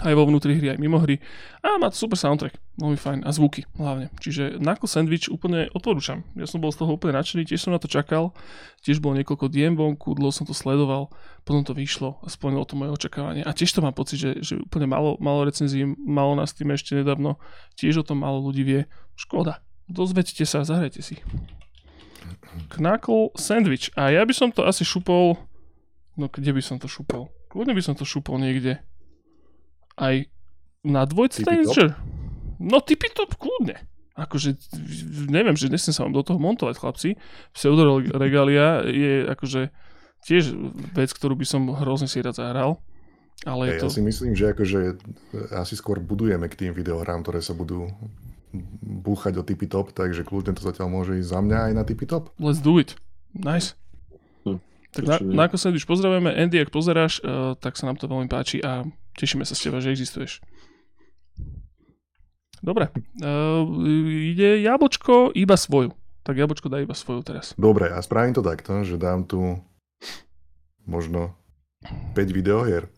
[0.03, 1.23] aj vo vnútri hry, aj mimo hry.
[1.63, 3.19] A má super soundtrack, veľmi fajn.
[3.23, 4.11] A zvuky hlavne.
[4.19, 6.27] Čiže Knuckle Sandwich úplne odporúčam.
[6.35, 8.35] Ja som bol z toho úplne nadšený, tiež som na to čakal.
[8.83, 11.15] Tiež bolo niekoľko diem vonku, dlho som to sledoval,
[11.47, 13.47] potom to vyšlo a splnilo to moje očakávanie.
[13.47, 16.99] A tiež to mám pocit, že, že úplne malo, malo recenzií, malo nás tým ešte
[16.99, 17.39] nedávno.
[17.79, 18.81] Tiež o tom málo ľudí vie.
[19.15, 19.63] Škoda.
[19.87, 21.23] Dozvedte sa, zahrajte si.
[22.75, 23.95] Knuckle Sandwich.
[23.95, 25.39] A ja by som to asi šupol...
[26.19, 27.31] No kde by som to šupol?
[27.51, 28.83] Kľudne by som to šupol niekde
[29.97, 30.29] aj
[30.85, 31.97] na dvojce Danger.
[32.61, 33.81] No typy to kľudne.
[34.15, 34.55] Akože,
[35.27, 37.11] neviem, že nesem sa vám do toho montovať, chlapci.
[37.51, 39.75] Pseudoregalia je akože
[40.23, 40.55] tiež
[40.95, 42.79] vec, ktorú by som hrozne si rád zahral.
[43.43, 43.91] Ale hey, to...
[43.91, 44.81] Ja si myslím, že akože
[45.59, 47.91] asi skôr budujeme k tým videohrám, ktoré sa budú
[48.81, 52.07] búchať o typy top, takže kľudne to zatiaľ môže ísť za mňa aj na typy
[52.07, 52.31] top.
[52.39, 52.95] Let's do it.
[53.35, 53.75] Nice.
[54.95, 56.31] Tak na, na ako sa už pozdravujeme.
[56.31, 59.79] Andy, ak pozeráš, uh, tak sa nám to veľmi páči a Tešíme sa z teba,
[59.79, 60.43] že existuješ.
[62.65, 62.91] Dobre.
[63.23, 63.63] Uh,
[64.35, 65.95] ide jablčko iba svoju.
[66.25, 67.55] Tak jablčko dá iba svoju teraz.
[67.55, 69.61] Dobre, a spravím to takto, že dám tu
[70.89, 71.37] možno
[72.17, 72.89] 5 videohier,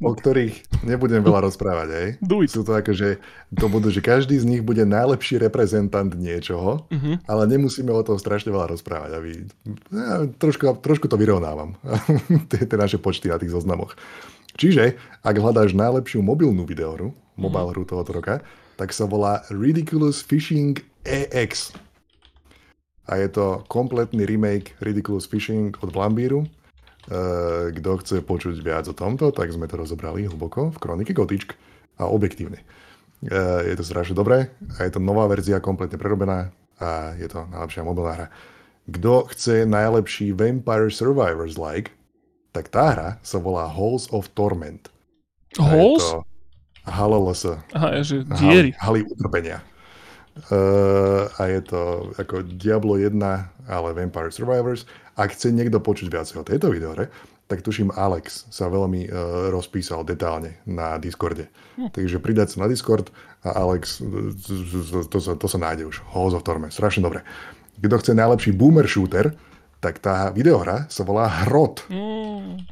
[0.00, 2.08] o ktorých nebudem veľa rozprávať, hej?
[2.48, 3.20] Sú to ako, že
[3.52, 7.14] to budú, že každý z nich bude najlepší reprezentant niečoho, uh-huh.
[7.28, 9.10] ale nemusíme o tom strašne veľa rozprávať.
[9.14, 9.28] Aby,
[9.92, 11.76] ja, trošku, trošku to vyrovnávam,
[12.50, 13.94] tie, tie naše počty na tých zoznamoch.
[14.58, 18.44] Čiže, ak hľadáš najlepšiu mobilnú videohru, mobile hru tohoto roka,
[18.76, 21.72] tak sa volá Ridiculous Fishing EX.
[23.08, 26.46] A je to kompletný remake Ridiculous Fishing od Vlambiru.
[27.10, 31.58] Uh, kto chce počuť viac o tomto, tak sme to rozobrali hlboko v Kronike Gotičk
[31.98, 32.62] a objektívne.
[33.26, 37.50] Uh, je to strašne dobré a je to nová verzia, kompletne prerobená a je to
[37.50, 38.26] najlepšia mobilná hra.
[38.86, 41.90] Kto chce najlepší Vampire Survivors like,
[42.54, 44.86] tak tá hra sa volá Halls of Torment.
[45.58, 46.14] Halls?
[46.86, 47.58] HLLS.
[47.74, 48.70] Aha, že diery.
[48.78, 49.62] Haly utrpenia.
[50.48, 53.18] Uh, a je to ako Diablo 1,
[53.66, 54.86] ale Vampire Survivors.
[55.18, 57.10] Ak chce niekto počuť viac o tejto videore,
[57.50, 61.50] tak tuším Alex sa veľmi uh, rozpísal detálne na Discorde.
[61.74, 61.90] Hm.
[61.90, 63.10] Takže pridať sa na Discord
[63.42, 66.06] a Alex, to, to, to, to sa nájde už.
[66.14, 67.26] Halls of Torment, strašne dobre.
[67.82, 69.34] Kto chce najlepší boomer shooter,
[69.82, 71.82] tak tá videohra sa volá Hrot.
[71.90, 72.62] Mm.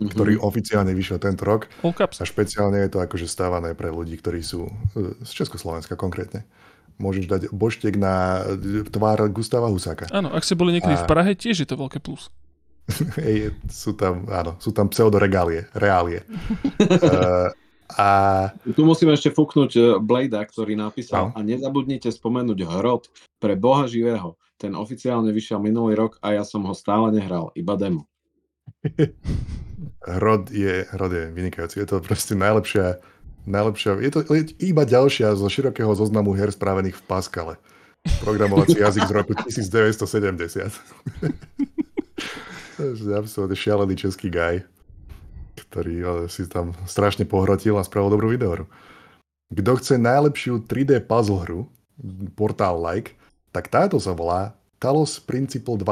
[0.00, 1.68] ktorý oficiálne vyšiel tento rok.
[1.84, 4.72] A špeciálne je to akože stávané pre ľudí, ktorí sú e,
[5.20, 6.48] z Československa konkrétne.
[7.00, 8.44] Môžeš dať boštek na
[8.92, 10.12] tvár Gustava Husáka.
[10.12, 11.00] Áno, ak ste boli niekedy a...
[11.00, 12.28] v Prahe, tiež je to veľké plus.
[13.24, 16.20] Hej, sú tam, áno, sú tam pseudoregálie, reálie.
[16.76, 17.48] uh,
[17.98, 18.08] a...
[18.62, 21.34] Tu musíme ešte fúknuť e, Blada, ktorý napísal no.
[21.34, 23.10] a nezabudnite spomenúť hrot
[23.42, 24.38] pre Boha živého.
[24.60, 28.06] Ten oficiálne vyšiel minulý rok a ja som ho stále nehral, iba demo.
[30.00, 31.80] Hrod je, hrod je vynikajúci.
[31.80, 33.00] Je to proste najlepšia,
[33.44, 34.20] najlepšia, je to
[34.60, 37.54] iba ďalšia zo širokého zoznamu her spravených v Pascale.
[38.24, 40.72] Programovací jazyk z roku 1970.
[42.76, 44.64] to je absolútne šialený český guy,
[45.68, 48.64] ktorý si tam strašne pohrotil a spravil dobrú videohru.
[49.50, 51.60] Kto chce najlepšiu 3D puzzle hru,
[52.38, 53.18] portál like,
[53.50, 55.84] tak táto sa volá Talos Principle 2.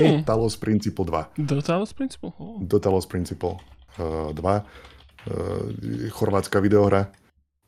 [0.00, 0.24] Mm.
[0.24, 1.44] Talos Principle 2.
[1.44, 2.32] Do Talos Principle?
[2.40, 2.56] Oh.
[2.62, 3.60] Do Talos Principle
[4.00, 4.40] uh, 2.
[5.24, 5.72] Uh,
[6.12, 7.08] chorvátska videohra,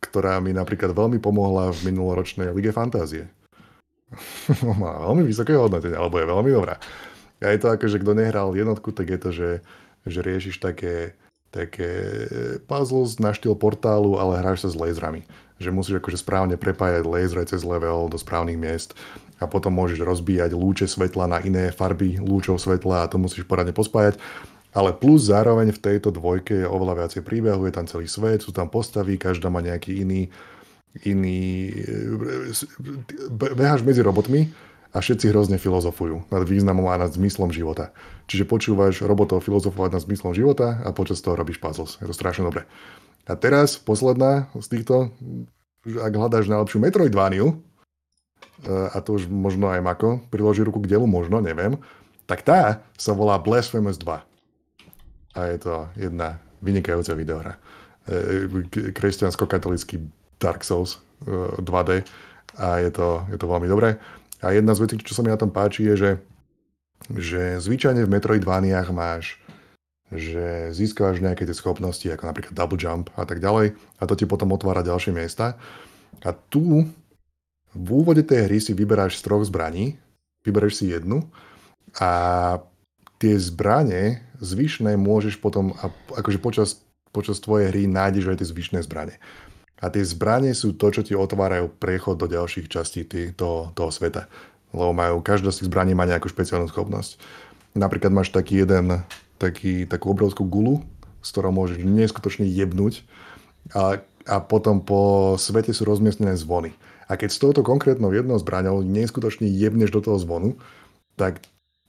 [0.01, 3.33] ktorá mi napríklad veľmi pomohla v minuloročnej Lige Fantázie.
[4.81, 6.77] Má veľmi vysoké hodnotenie, alebo je veľmi dobrá.
[7.43, 9.51] A je to ako, že kto nehral jednotku, tak je to, že,
[10.09, 11.13] že riešiš také,
[11.53, 11.91] také
[12.65, 15.25] puzzles na štýl portálu, ale hráš sa s laserami.
[15.61, 18.97] Že musíš akože správne prepájať lasery cez level do správnych miest
[19.37, 23.77] a potom môžeš rozbíjať lúče svetla na iné farby lúčov svetla a to musíš poradne
[23.77, 24.17] pospájať.
[24.77, 28.53] Ale plus zároveň v tejto dvojke je oveľa viacej príbehu, je tam celý svet, sú
[28.53, 30.29] tam postavy, každá má nejaký iný,
[31.09, 31.73] iný...
[33.33, 34.53] Beháš medzi robotmi
[34.93, 37.97] a všetci hrozne filozofujú nad významom a nad zmyslom života.
[38.29, 41.97] Čiže počúvaš robotov filozofovať nad zmyslom života a počas toho robíš puzzles.
[41.97, 42.69] Je to strašne dobré.
[43.25, 45.09] A teraz posledná z týchto,
[45.89, 47.65] ak hľadáš najlepšiu Metroidvániu,
[48.65, 51.77] Eh, a to už možno aj Mako priloží ruku k dielu, možno, neviem,
[52.25, 54.26] tak tá sa volá Blasphemous 2.
[55.37, 57.55] A je to jedna vynikajúca videohra.
[58.09, 58.49] Eh,
[58.97, 60.01] kresťansko-katolický
[60.41, 60.99] Dark Souls
[61.61, 62.03] 2D eh,
[62.57, 64.01] a je to, je to veľmi dobré.
[64.41, 66.11] A jedna z vecí, čo sa mi na tom páči, je, že,
[67.13, 69.41] že zvyčajne v Metroidvániách máš
[70.07, 74.23] že získavaš nejaké tie schopnosti, ako napríklad double jump a tak ďalej, a to ti
[74.23, 75.59] potom otvára ďalšie miesta.
[76.23, 76.87] A tu
[77.75, 79.99] v úvode tej hry si vyberáš z troch zbraní,
[80.47, 81.27] vybereš si jednu
[81.99, 82.11] a
[83.19, 85.73] tie zbranie zvyšné môžeš potom,
[86.13, 86.81] akože počas,
[87.11, 89.17] počas tvojej hry nájdeš aj tie zvyšné zbranie.
[89.77, 93.93] A tie zbranie sú to, čo ti otvárajú prechod do ďalších častí tý, toho, toho
[93.93, 94.25] sveta.
[94.73, 97.21] Lebo majú, každá z tých zbraní má nejakú špeciálnu schopnosť.
[97.77, 99.05] Napríklad máš taký jeden,
[99.37, 100.81] taký, takú obrovskú gulu,
[101.21, 103.05] s ktorou môžeš neskutočne jebnúť
[103.77, 106.73] a, a potom po svete sú rozmiestnené zvony.
[107.07, 110.59] A keď s touto konkrétnou jednou zbraňou neskutočne jebneš do toho zvonu,
[111.15, 111.45] tak,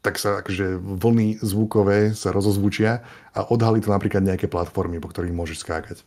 [0.08, 3.04] tak sa akože vlny zvukové sa rozozvučia
[3.36, 6.00] a odhalí to napríklad nejaké platformy, po ktorých môžeš skákať.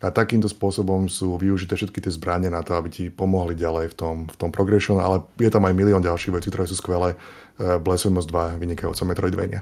[0.00, 3.94] A takýmto spôsobom sú využité všetky tie zbranie na to, aby ti pomohli ďalej v
[3.98, 7.18] tom, v tom progression, ale je tam aj milión ďalších vecí, ktoré sú skvelé.
[7.58, 9.60] Uh, Blasphemous 2, vynikajúca Metroidvania.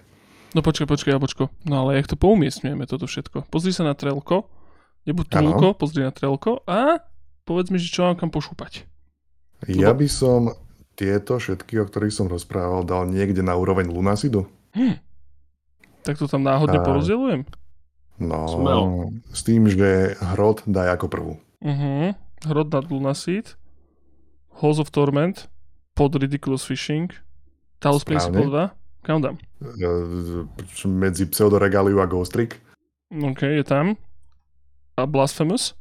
[0.53, 1.49] No počkaj, počkaj, Jabočko.
[1.64, 3.49] No ale jak to poumiestňujeme toto všetko?
[3.49, 4.47] Pozri sa na trelko,
[5.09, 7.01] nebuď trelko, pozri na trelko a
[7.49, 8.84] povedz mi, že čo mám kam pošúpať.
[9.66, 10.55] Ja by som
[10.99, 14.51] tieto všetky, o ktorých som rozprával, dal niekde na úroveň Lunasidu.
[14.74, 14.99] Hm.
[16.03, 16.84] Tak to tam náhodne a...
[16.84, 17.46] porozdeľujem?
[18.18, 18.82] No, Smel.
[19.30, 21.32] s tým, že Hrod daj ako prvú.
[21.62, 22.11] Uh-huh.
[22.42, 23.55] Hrod nad Lunasid,
[24.59, 25.46] Halls of Torment,
[25.94, 27.14] pod Ridiculous Fishing,
[27.78, 29.07] Talos Principle 2.
[29.07, 29.38] Kam dám?
[30.82, 32.59] Medzi Pseudoregaliu a Ghost Trick.
[33.14, 33.94] OK, je tam.
[34.99, 35.78] A Blasphemous?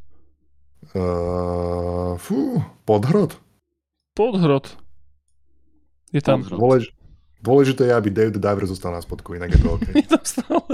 [0.94, 3.34] Uh, fú, podhrod.
[4.14, 4.78] Podhrod.
[6.16, 6.40] Je tam.
[6.44, 6.92] Dôlež,
[7.44, 9.88] dôležité je, aby the Diver zostal na spodku, inak je to OK.
[9.92, 10.74] je tam stále.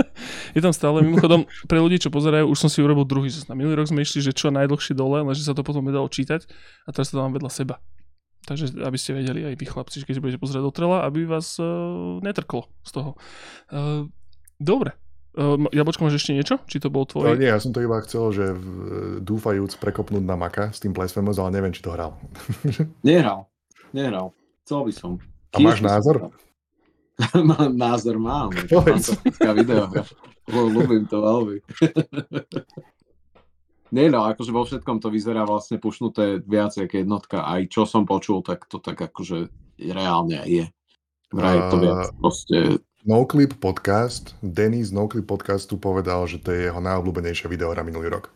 [0.53, 0.97] Je tam stále.
[1.01, 3.57] Mimochodom, pre ľudí, čo pozerajú, už som si urobil druhý zoznam.
[3.57, 6.45] Minulý rok sme išli, že čo najdlhšie dole, lenže sa to potom nedalo čítať
[6.85, 7.81] a teraz to dám vedľa seba.
[8.43, 12.19] Takže aby ste vedeli aj vy chlapci, keď budete pozerať do trela, aby vás uh,
[12.19, 13.11] netrklo z toho.
[13.71, 14.05] Uh,
[14.59, 14.93] dobre,
[15.33, 16.61] Uh, Jabočko, máš ešte niečo?
[16.69, 17.33] Či to bol tvoj?
[17.33, 18.53] No, nie, ja som to iba chcel, že
[19.17, 22.21] dúfajúc prekopnúť na Maka s tým Blasphemous, ale neviem, či to hral.
[23.01, 23.49] Nehral.
[23.97, 24.29] Nehral.
[24.63, 25.11] Chcel by som.
[25.51, 26.31] A máš názor?
[27.83, 28.55] názor mám.
[28.55, 29.91] Fantastická video.
[30.47, 31.57] Ľubím to veľmi.
[33.93, 37.45] Nie no, akože vo všetkom to vyzerá vlastne pušnuté viac ako jednotka.
[37.45, 40.65] Aj čo som počul, tak to tak akože reálne je.
[41.29, 46.79] Vraj to viac proste Noclip podcast, Denny z Noclip podcastu povedal, že to je jeho
[46.79, 48.31] najobľúbenejšia videohra minulý rok.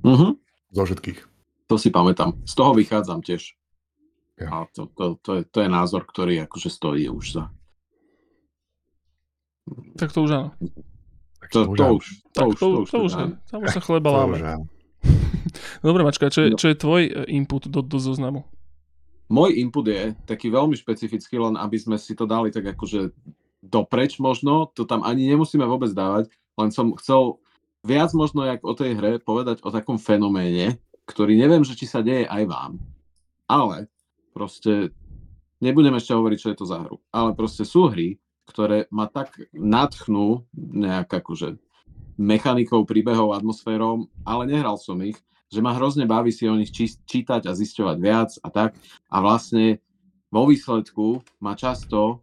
[0.00, 0.34] Uh-huh.
[0.72, 1.20] Zo všetkých.
[1.68, 2.32] To si pamätám.
[2.48, 3.59] Z toho vychádzam tiež.
[4.40, 4.48] Ja.
[4.48, 7.44] A to, to, to, je, to je názor, ktorý akože stojí už za.
[10.00, 10.48] Tak to už áno.
[11.50, 12.04] To, to, to už.
[12.32, 13.12] To, už, to, to, už, to už,
[13.50, 14.36] tam už sa chleba láme.
[15.84, 16.58] Dobre, Mačka, čo, je, no.
[16.60, 18.44] čo je tvoj eh, input do, do zoznamu?
[19.30, 23.14] Môj input je taký veľmi špecifický, len aby sme si to dali tak akože
[23.62, 27.38] dopreč možno, to tam ani nemusíme vôbec dávať, len som chcel
[27.86, 32.02] viac možno jak o tej hre povedať o takom fenoméne, ktorý neviem, že či sa
[32.02, 32.82] deje aj vám.
[33.46, 33.86] Ale
[34.32, 34.94] proste
[35.60, 36.98] nebudem ešte hovoriť, čo je to za hru.
[37.12, 38.16] Ale proste sú hry,
[38.48, 41.60] ktoré ma tak nadchnú nejak akože
[42.20, 45.16] mechanikou, príbehov, atmosférou, ale nehral som ich,
[45.50, 46.70] že ma hrozne baví si o nich
[47.06, 48.78] čítať a zisťovať viac a tak.
[49.10, 49.82] A vlastne
[50.30, 52.22] vo výsledku ma často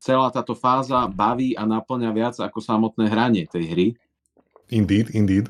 [0.00, 3.86] celá táto fáza baví a naplňa viac ako samotné hranie tej hry.
[4.72, 5.48] Indeed, indeed.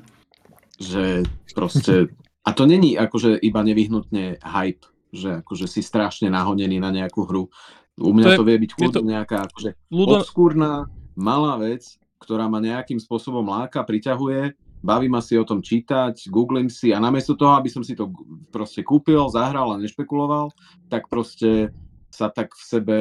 [0.79, 2.11] Že proste...
[2.45, 4.85] A to není akože iba nevyhnutne hype,
[5.15, 7.47] že akože si strašne nahonený na nejakú hru.
[7.95, 9.13] U mňa to, je, to vie byť chudobná to...
[9.15, 10.19] nejaká akože Ludo...
[10.19, 11.87] obskúrna, malá vec,
[12.19, 16.99] ktorá ma nejakým spôsobom láka, priťahuje, baví ma si o tom čítať, googlím si a
[16.99, 18.11] namiesto toho, aby som si to
[18.51, 20.51] proste kúpil, zahral a nešpekuloval,
[20.91, 21.71] tak proste
[22.11, 22.99] sa tak v sebe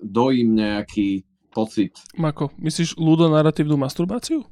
[0.00, 1.22] dojím nejaký
[1.54, 1.96] pocit.
[2.18, 4.42] Mako, myslíš ľudonarratívnu masturbáciu?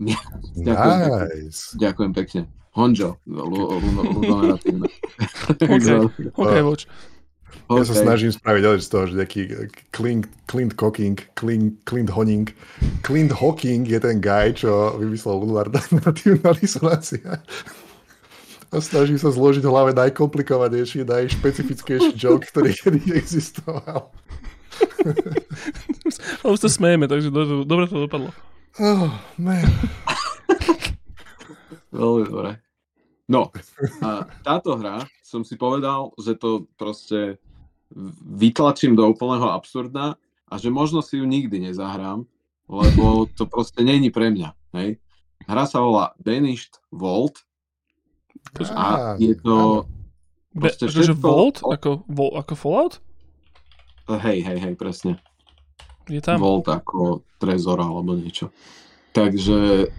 [0.00, 1.12] Ďakujem, nice.
[1.12, 1.40] pekne.
[1.80, 2.40] Ďakujem pekne.
[2.76, 3.16] Honjo.
[6.36, 6.84] OK, voč.
[7.66, 7.82] Okay.
[7.82, 9.42] Ja sa snažím spraviť ale z toho, že nejaký
[9.90, 12.46] Clint, Clint Cocking, Clint, Clint Honing.
[13.02, 17.42] Clint Hawking je ten guy, čo vymyslel alternatívna disonácia.
[18.70, 24.14] A snažím sa zložiť v hlave najkomplikovanejší, najšpecifickejší joke, ktorý kedy existoval.
[26.44, 28.30] Ale už sa smejeme, takže do, dobre to dopadlo.
[28.76, 29.10] Oh,
[29.40, 29.64] man.
[31.90, 32.65] Veľmi dobre.
[33.26, 33.50] No,
[34.06, 37.42] a táto hra som si povedal, že to proste
[38.22, 40.14] vytlačím do úplného absurda
[40.46, 42.22] a že možno si ju nikdy nezahrám,
[42.70, 44.50] lebo to proste není pre mňa.
[44.78, 45.02] Hej?
[45.46, 47.42] Hra sa volá Banished Vault
[48.70, 49.86] a je to
[50.54, 51.26] proste Be, všetko...
[51.26, 51.56] Vault?
[51.66, 52.06] Ako,
[52.38, 52.94] ako Fallout?
[54.06, 55.18] Hej, hej, hej, presne.
[56.06, 56.38] Je tam.
[56.38, 58.54] Vault ako trezor alebo niečo.
[59.10, 59.90] Takže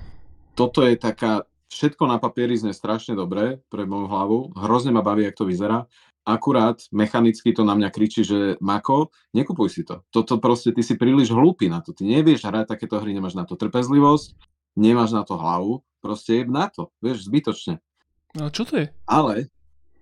[0.55, 5.27] toto je taká, všetko na papieri zne strašne dobre pre moju hlavu, hrozne ma baví,
[5.27, 5.87] jak to vyzerá
[6.27, 10.03] akurát mechanicky to na mňa kričí, že Mako, nekupuj si to.
[10.11, 11.95] Toto proste, ty si príliš hlúpy na to.
[11.95, 14.35] Ty nevieš hrať takéto hry, nemáš na to trpezlivosť,
[14.75, 17.79] nemáš na to hlavu, proste je na to, vieš, zbytočne.
[18.35, 18.85] No čo to je?
[19.07, 19.47] Ale,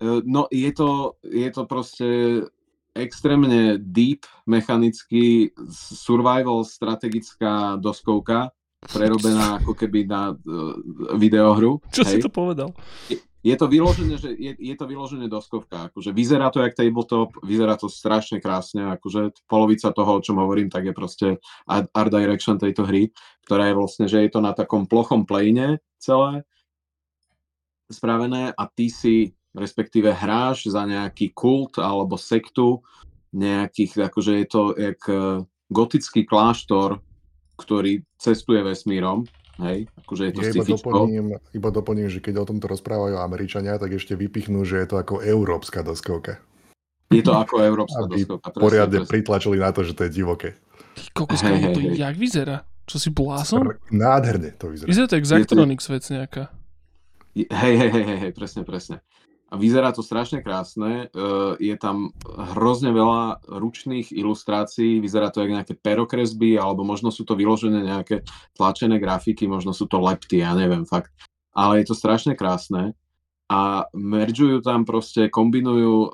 [0.02, 2.10] e, no je to, je to proste
[2.98, 8.50] extrémne deep, mechanicky survival strategická doskovka,
[8.90, 10.38] prerobená ako keby na uh,
[11.18, 11.82] videohru.
[11.90, 12.12] Čo hej.
[12.12, 12.74] si to povedal?
[13.46, 15.94] je to vyložené, že je, je to vyložené doskovka.
[15.94, 18.90] Akože vyzerá to jak tabletop, vyzerá to strašne krásne.
[18.98, 21.28] Akože polovica toho, o čom hovorím, tak je proste
[21.70, 23.14] art direction tejto hry,
[23.46, 26.42] ktorá je vlastne, že je to na takom plochom plane celé
[27.86, 32.82] spravené a ty si respektíve hráš za nejaký kult alebo sektu
[33.32, 37.00] nejakých, akože je to jak e, gotický kláštor,
[37.56, 39.24] ktorý cestuje vesmírom
[39.56, 41.26] Hej, akože je to ja iba doplním,
[41.56, 45.24] iba doplním, že keď o tomto rozprávajú Američania, tak ešte vypichnú, že je to ako
[45.24, 46.44] európska doskovka.
[47.08, 48.52] Je to ako európska Aby doskovka.
[48.52, 49.12] Presne, poriadne presne.
[49.16, 50.60] pritlačili na to, že to je divoké.
[51.16, 51.96] Kokos, hey, hey, to hey.
[51.96, 52.68] jak vyzerá?
[52.84, 53.80] Čo si blázon?
[53.96, 54.88] Nádherne to vyzerá.
[54.92, 56.52] Vyzerá to jak Zachtronics vec nejaká.
[57.36, 59.00] Hej, hej, hej, hej, presne, presne
[59.46, 61.14] a vyzerá to strašne krásne.
[61.62, 62.10] Je tam
[62.58, 68.26] hrozne veľa ručných ilustrácií, vyzerá to ako nejaké perokresby, alebo možno sú to vyložené nejaké
[68.58, 71.14] tlačené grafiky, možno sú to lepty, ja neviem fakt.
[71.54, 72.98] Ale je to strašne krásne
[73.46, 76.10] a meržujú tam proste, kombinujú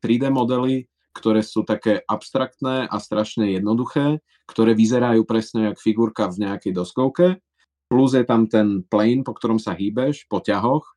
[0.00, 4.18] 3D modely, ktoré sú také abstraktné a strašne jednoduché,
[4.48, 7.38] ktoré vyzerajú presne ako figurka v nejakej doskovke,
[7.86, 10.93] plus je tam ten plane, po ktorom sa hýbeš, po ťahoch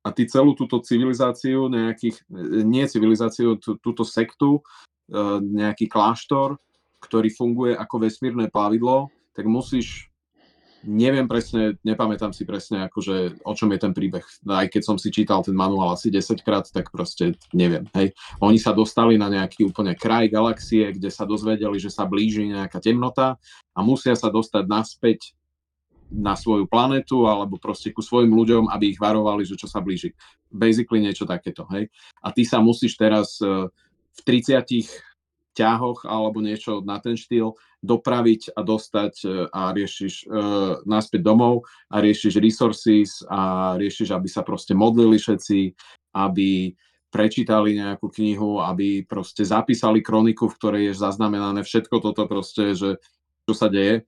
[0.00, 2.24] a ty celú túto civilizáciu nejakých,
[2.64, 4.62] nie civilizáciu, tú, túto sektu, e,
[5.40, 6.56] nejaký kláštor,
[7.04, 10.08] ktorý funguje ako vesmírne plavidlo, tak musíš,
[10.84, 14.24] neviem presne, nepamätám si presne, akože, o čom je ten príbeh.
[14.48, 17.84] Aj keď som si čítal ten manuál asi 10 krát, tak proste neviem.
[17.92, 18.16] Hej.
[18.40, 22.80] Oni sa dostali na nejaký úplne kraj galaxie, kde sa dozvedeli, že sa blíži nejaká
[22.80, 23.36] temnota
[23.76, 25.36] a musia sa dostať naspäť
[26.10, 30.12] na svoju planetu alebo proste ku svojim ľuďom, aby ich varovali, že čo sa blíži.
[30.50, 31.86] Basically niečo takéto, hej.
[32.20, 33.70] A ty sa musíš teraz uh,
[34.10, 34.90] v 30
[35.54, 41.64] ťahoch alebo niečo na ten štýl dopraviť a dostať uh, a riešiš uh, naspäť domov
[41.88, 45.58] a riešiš resources a riešiš, aby sa proste modlili všetci,
[46.18, 46.74] aby
[47.10, 53.02] prečítali nejakú knihu, aby proste zapísali kroniku, v ktorej je zaznamenané všetko toto proste, že
[53.46, 54.06] čo sa deje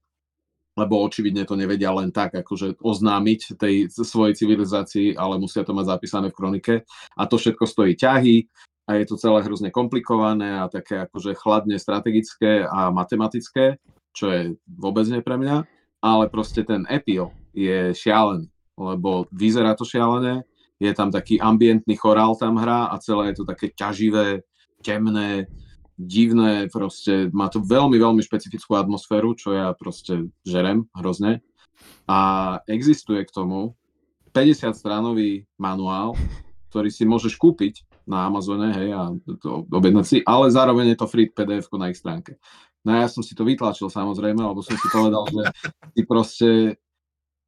[0.73, 5.99] lebo očividne to nevedia len tak, akože oznámiť tej svojej civilizácii, ale musia to mať
[5.99, 6.75] zapísané v kronike.
[7.17, 8.49] A to všetko stojí ťahy
[8.89, 13.77] a je to celé hrozne komplikované a také akože chladne strategické a matematické,
[14.17, 15.57] čo je vôbec nie pre mňa,
[16.03, 18.49] ale proste ten epil je šialený,
[18.81, 20.43] lebo vyzerá to šialené,
[20.83, 24.43] je tam taký ambientný chorál tam hrá a celé je to také ťaživé,
[24.83, 25.47] temné,
[26.03, 31.41] divné, proste má to veľmi, veľmi špecifickú atmosféru, čo ja proste žerem hrozne.
[32.11, 32.19] A
[32.67, 33.79] existuje k tomu
[34.35, 36.19] 50 stránový manuál,
[36.73, 41.07] ktorý si môžeš kúpiť na Amazone, hej, a to objednať si, ale zároveň je to
[41.07, 42.41] free PDF na ich stránke.
[42.83, 45.43] No ja som si to vytlačil samozrejme, lebo som si povedal, že
[45.95, 46.49] ty proste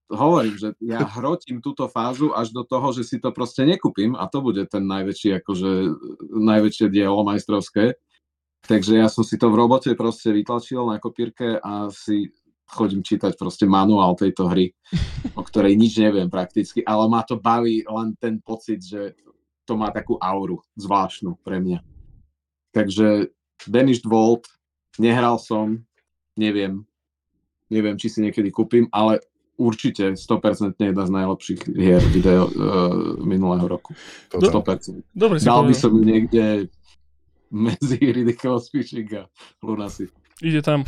[0.07, 4.30] hovorím, že ja hrotím túto fázu až do toho, že si to proste nekúpim a
[4.30, 5.70] to bude ten najväčší, akože
[6.30, 7.98] najväčšie dielo majstrovské.
[8.64, 12.32] Takže ja som si to v robote proste vytlačil na kopírke a si
[12.64, 14.72] chodím čítať proste manuál tejto hry,
[15.38, 19.12] o ktorej nič neviem prakticky, ale ma to baví len ten pocit, že
[19.68, 21.80] to má takú auru zvláštnu pre mňa.
[22.72, 23.32] Takže
[23.68, 24.48] Banished Vault,
[24.96, 25.84] nehral som,
[26.36, 26.84] neviem,
[27.68, 29.20] neviem, či si niekedy kúpim, ale
[29.54, 33.94] určite 100% jedna z najlepších hier video uh, minulého roku.
[34.34, 35.14] 100%.
[35.14, 36.68] Dobre Dal by som ju niekde
[37.55, 39.30] medzi Ridiculous Fishing a
[39.62, 40.11] Lunacy.
[40.42, 40.82] Ide tam.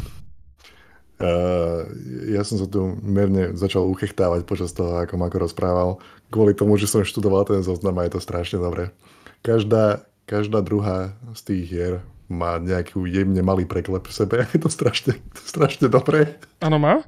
[1.16, 1.88] Uh,
[2.28, 5.90] ja som sa tu merne začal uchechtávať počas toho, ako Mako rozprával,
[6.28, 8.92] kvôli tomu, že som študoval ten zoznam a je to strašne dobré.
[9.40, 11.94] Každá, každá druhá z tých hier
[12.26, 14.36] má nejaký jemne malý preklep v sebe.
[14.52, 16.42] Je to strašne, strašne dobré.
[16.58, 17.06] Áno, má?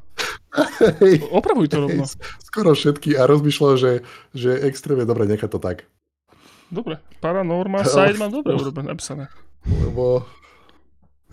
[1.03, 2.07] Hej, Opravuj to rovno.
[2.41, 3.93] Skoro všetky a rozmýšľal, že,
[4.33, 5.85] že extrémne dobre nechať to tak.
[6.69, 9.27] Dobre, Paranormal Side mám dobre urobené, napísané.
[9.67, 10.23] Lebo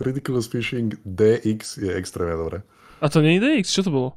[0.00, 2.58] Ridiculous Fishing DX je extrémne dobré.
[3.00, 3.64] A to nie je DX?
[3.68, 4.08] Čo to bolo?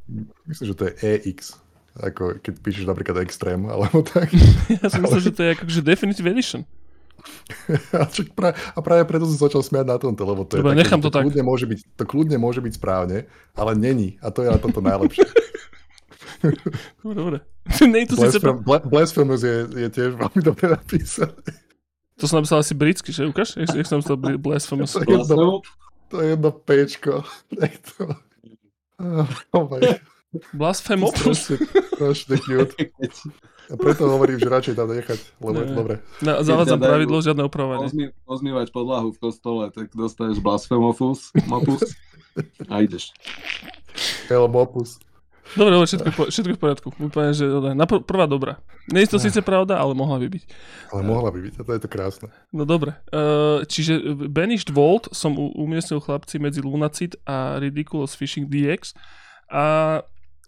[0.48, 1.60] Myslím, že to je EX.
[2.00, 4.32] Ako keď píšeš napríklad Extreme, alebo tak.
[4.84, 5.28] ja som myslel, Ale...
[5.28, 6.64] že to je akože Definitive Edition.
[8.00, 10.80] a, pra, a práve preto som začal smiať na tomto, lebo to Dobre, je také,
[10.88, 11.24] nechám to, to, tak.
[11.28, 13.28] Kľudne môže byť, to kľudne môže byť správne,
[13.60, 14.16] ale není.
[14.24, 15.28] A to je na tomto najlepšie.
[17.04, 17.38] dobre, dobre.
[17.84, 18.88] Nie, to Blasphemous, síce...
[18.88, 21.52] Blasphemous je, je tiež veľmi dobre napísané.
[22.20, 23.56] To som napísal asi britsky, že ukáž?
[23.56, 24.92] Jak, jak som napísal Blasphemous?
[24.92, 25.64] To je jedno,
[26.12, 27.24] to je jedno pečko.
[27.56, 28.02] To...
[29.56, 29.80] Oh, my.
[30.52, 31.16] Blasphemous?
[31.16, 31.56] Strašne,
[31.96, 32.76] strašne cute.
[33.70, 35.96] A preto hovorím, že radšej tam nechať, lebo je to dobre.
[36.26, 38.12] No, zavádzam pravidlo, žiadne opravovanie.
[38.26, 41.86] Pozmývať podlahu v kostole, tak dostaneš blasfemofus, mopus
[42.66, 43.14] a ideš.
[44.26, 44.98] Hell mopus.
[45.58, 46.88] Dobre, dobre, všetko, všetko v poriadku.
[46.94, 48.62] Úplne, že na pr- prvá dobrá.
[48.90, 50.44] Nie je to síce pravda, ale mohla by byť.
[50.94, 52.28] Ale mohla by byť, a to je to krásne.
[52.54, 52.94] No dobre.
[53.10, 53.98] Uh, čiže
[54.30, 58.94] Banished Vault som umiestnil chlapci medzi Lunacid a Ridiculous Fishing DX.
[59.50, 60.02] A,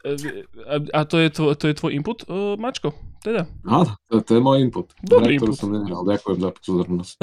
[0.03, 2.93] a, a to, je to, to je tvoj input, uh, Mačko?
[3.21, 3.45] Teda.
[3.69, 4.97] Áno, to, to je môj input.
[5.05, 5.53] Dobrý input.
[5.53, 6.01] som nehral.
[6.01, 7.15] Ďakujem za pozornosť.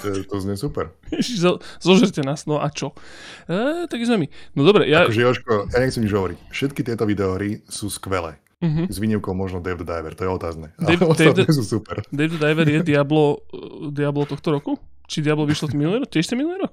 [0.00, 0.96] To, to znie super.
[1.20, 2.96] Zo, zožerte nás, no a čo?
[3.44, 4.26] E, tak sme my.
[4.56, 5.04] No dobre, ja...
[5.04, 6.38] Akože Jožko, ja nechcem nič hovoriť.
[6.48, 8.40] Všetky tieto videohry sú skvelé.
[8.64, 8.88] Uh-huh.
[8.88, 10.72] S výnivkou možno Dave the Diver, to je otázne.
[10.80, 12.00] Dave, Ale Dave the, sú super.
[12.12, 14.80] Dave the Diver je Diablo, uh, Diablo tohto roku?
[15.04, 16.08] Či Diablo vyšlo minulý rok?
[16.08, 16.72] Tiež minulý rok?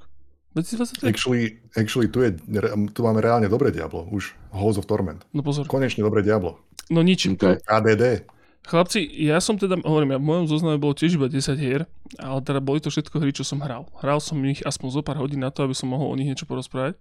[0.57, 1.05] 2023?
[1.05, 2.33] Actually, actually tu, je,
[2.91, 4.09] tu máme reálne dobré Diablo.
[4.09, 5.21] Už Halls of Torment.
[5.29, 5.69] No pozor.
[5.69, 6.57] Konečne dobré Diablo.
[6.89, 7.29] No nič.
[7.29, 7.61] Okay.
[7.69, 8.25] ADD.
[8.67, 11.87] Chlapci, ja som teda, hovorím, ja v mojom zozname bolo tiež iba 10 hier,
[12.19, 13.87] ale teda boli to všetko hry, čo som hral.
[14.03, 16.43] Hral som ich aspoň zo pár hodín na to, aby som mohol o nich niečo
[16.43, 16.99] porozprávať.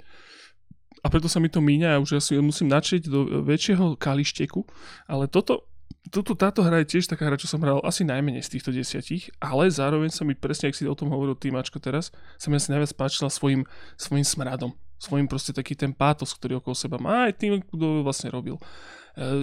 [1.02, 4.62] A preto sa mi to míňa a už ja si musím načieť do väčšieho kališteku.
[5.10, 5.66] Ale toto,
[6.10, 9.28] toto, táto hra je tiež taká hra, čo som hral asi najmenej z týchto desiatich,
[9.42, 12.70] ale zároveň sa mi presne, ak si o tom hovoril týmačko teraz, sa mi asi
[12.70, 13.66] najviac páčila svojim,
[13.98, 14.70] svojim smradom.
[14.96, 18.56] Svojim proste taký ten pátos, ktorý okolo seba má aj tým, kto vlastne robil.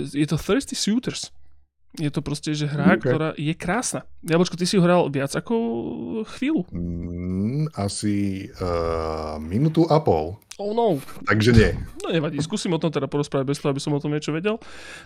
[0.10, 1.30] Je to Thirsty Suitors
[1.94, 3.06] je to proste, že hra, okay.
[3.06, 4.10] ktorá je krásna.
[4.26, 5.54] Jabočko, ty si ho hral viac ako
[6.26, 6.66] chvíľu.
[6.74, 10.42] Mm, asi uh, minútu a pol.
[10.58, 10.98] Oh no.
[11.30, 11.70] Takže nie.
[12.02, 14.58] No nevadí, skúsim o tom teda porozprávať bez toho, aby som o tom niečo vedel.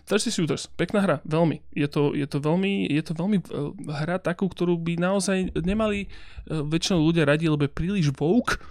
[0.08, 1.60] Thirsty Shooters, pekná hra, veľmi.
[1.76, 6.08] Je to, je to veľmi, je to veľmi uh, hra takú, ktorú by naozaj nemali
[6.08, 8.64] uh, väčšinou ľudia radi, lebo je príliš woke,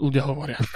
[0.00, 0.56] ľudia hovoria.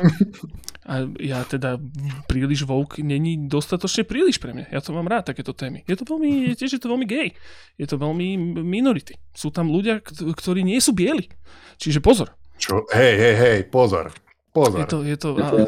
[0.84, 1.80] A ja teda
[2.28, 4.68] príliš woke není dostatočne príliš pre mňa.
[4.68, 5.80] Ja to mám rád, takéto témy.
[5.88, 7.32] Je to veľmi, tiež je to veľmi gay.
[7.80, 9.16] Je to veľmi minority.
[9.32, 11.32] Sú tam ľudia, ktorí nie sú bieli.
[11.80, 12.36] Čiže pozor.
[12.60, 12.84] Čo?
[12.92, 14.12] Hej, hej, hej, pozor.
[14.52, 14.84] Pozor.
[14.84, 15.66] Je to, je to a,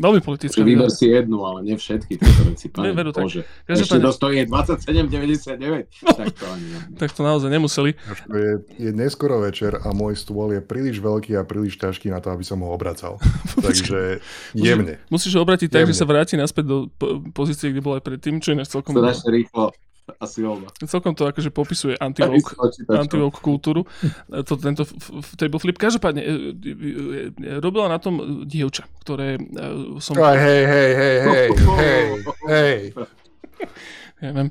[0.00, 0.60] veľmi politické.
[0.64, 2.66] Vyber si jednu, ale nie všetky tieto veci.
[2.72, 3.28] Pane, veru, tak.
[3.28, 3.44] Bože.
[3.68, 5.86] Ešte to stojí 27,99.
[6.16, 7.94] tak to ani Tak to naozaj nemuseli.
[8.32, 12.32] Je, je neskoro večer a môj stôl je príliš veľký a príliš ťažký na to,
[12.32, 13.20] aby som ho obracal.
[13.66, 14.24] Takže
[14.56, 14.96] jemne.
[15.12, 16.76] Musíš ho obratiť tak, že sa vráti naspäť do
[17.36, 18.96] pozície, kde bol aj predtým, čo je celkom...
[18.96, 19.70] Strašne rýchlo
[20.18, 20.66] asi oba.
[20.80, 23.86] Celkom to akože popisuje anti-woke kultúru,
[24.48, 24.82] to, tento
[25.36, 25.78] table flip.
[25.78, 26.70] Každopádne, e, e,
[27.30, 29.38] e, robila na tom dievča, ktoré
[30.02, 30.18] som...
[30.18, 31.48] Hej, hej, hej, hej,
[31.80, 32.04] hej,
[32.48, 32.78] hej.
[34.20, 34.48] Ja viem.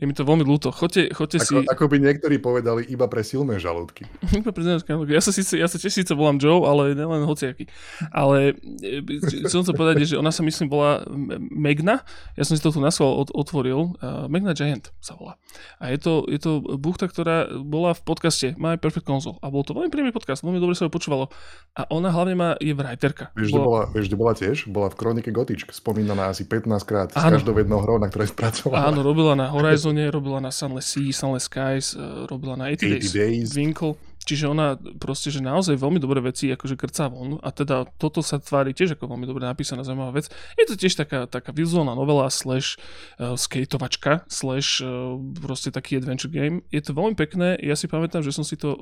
[0.00, 0.72] Je mi to veľmi ľúto.
[0.72, 1.54] Choďte, choďte ako, si...
[1.68, 4.08] Ako by niektorí povedali, iba pre silné žalúdky.
[4.40, 5.12] iba pre silné žalúdky.
[5.12, 7.68] Ja sa, síce, ja sa tiež síce volám Joe, ale nelen hociaký.
[8.08, 9.04] Ale e,
[9.44, 11.04] chcem sa povedať, že ona sa myslím bola
[11.52, 12.00] Megna.
[12.32, 13.92] Ja som si to tu na od, otvoril.
[14.00, 15.36] Uh, Megna Giant sa volá.
[15.76, 19.36] A je to, je to buchta, ktorá bola v podcaste My Perfect Console.
[19.44, 21.28] A bol to veľmi príjemný podcast, veľmi dobre sa ho počúvalo.
[21.76, 23.36] A ona hlavne má, je writerka.
[23.36, 23.64] Vieš, bola...
[23.68, 24.56] bola, vieš, bola tiež?
[24.64, 28.88] Bola v Kronike Gotičk, spomínaná asi 15 krát s každou jednou hrou, na ktorej spracovala.
[28.88, 29.52] Áno, robila na
[29.90, 33.50] Horizone, robila na Sunless Sea, Sunless Skies, uh, robila na 80, 80 Days, Days.
[33.58, 33.98] Winkle.
[34.20, 38.36] Čiže ona proste, že naozaj veľmi dobré veci akože krcá von a teda toto sa
[38.36, 40.28] tvári tiež ako veľmi dobre napísaná zaujímavá vec.
[40.60, 42.76] Je to tiež taká, taká vizuálna novela slash
[43.16, 46.60] uh, skateovačka slash uh, proste taký adventure game.
[46.68, 48.78] Je to veľmi pekné, ja si pamätám, že som si to uh,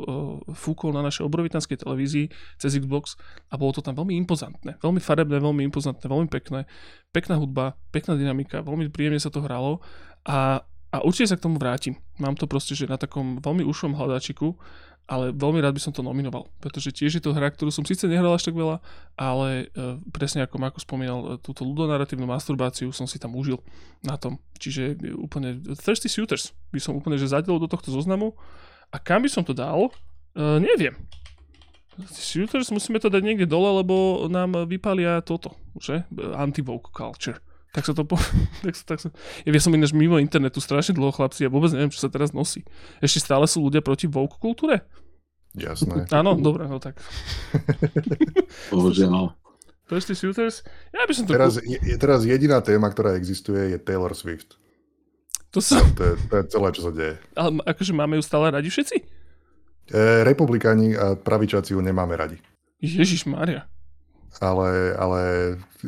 [0.59, 3.15] fúkol na našej obrovitanskej televízii cez Xbox
[3.49, 4.83] a bolo to tam veľmi impozantné.
[4.83, 6.67] Veľmi farebné, veľmi impozantné, veľmi pekné.
[7.15, 9.81] Pekná hudba, pekná dynamika, veľmi príjemne sa to hralo
[10.27, 12.01] a a určite sa k tomu vrátim.
[12.16, 14.57] Mám to proste, že na takom veľmi ušom hľadačiku
[15.09, 18.05] ale veľmi rád by som to nominoval, pretože tiež je to hra, ktorú som síce
[18.05, 18.84] nehral až tak veľa,
[19.16, 23.57] ale uh, presne ako Marko spomínal, uh, túto ľudonarratívnu masturbáciu som si tam užil
[24.05, 24.36] na tom.
[24.61, 28.36] Čiže úplne Thirsty Shooters by som úplne že zadelil do tohto zoznamu
[28.93, 30.93] a kam by som to dal, uh, neviem.
[32.12, 36.05] Shooters musíme to dať niekde dole, lebo nám vypalia toto, že?
[36.14, 37.41] Anti-woke culture.
[37.79, 38.18] Tak sa to po...
[38.66, 39.09] tak sa, tak sa...
[39.47, 42.35] Ja, ja som ináč mimo internetu strašne dlho, chlapci, ja vôbec neviem, čo sa teraz
[42.35, 42.66] nosí.
[42.99, 44.83] Ešte stále sú ľudia proti woke kultúre?
[45.55, 46.11] Jasné.
[46.11, 46.99] Áno, dobre, no tak.
[48.74, 49.39] Bohužiaľ.
[49.87, 50.66] Thirsty Shooters?
[50.91, 51.39] Ja by som to...
[51.39, 54.59] Teraz, je, teraz jediná téma, ktorá existuje, je Taylor Swift.
[55.55, 55.79] To, sa...
[55.95, 57.14] to, je, to je celé, čo sa deje.
[57.39, 58.97] Ale akože máme ju stále radi všetci?
[59.95, 62.43] E, republikáni a pravičáci ju nemáme radi.
[62.83, 63.70] Ježiš Maria
[64.39, 65.20] ale, ale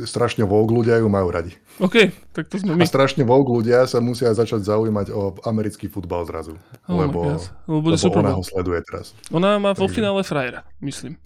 [0.07, 1.55] strašne vogue ľudia ju majú radi.
[1.81, 2.85] OK, tak to sme my.
[2.85, 7.89] A strašne vogue ľudia sa musia začať zaujímať o americký futbal zrazu, oh, lebo, lebo,
[7.97, 9.17] lebo ona ho sleduje teraz.
[9.33, 11.17] Ona má vo finále frajera, myslím.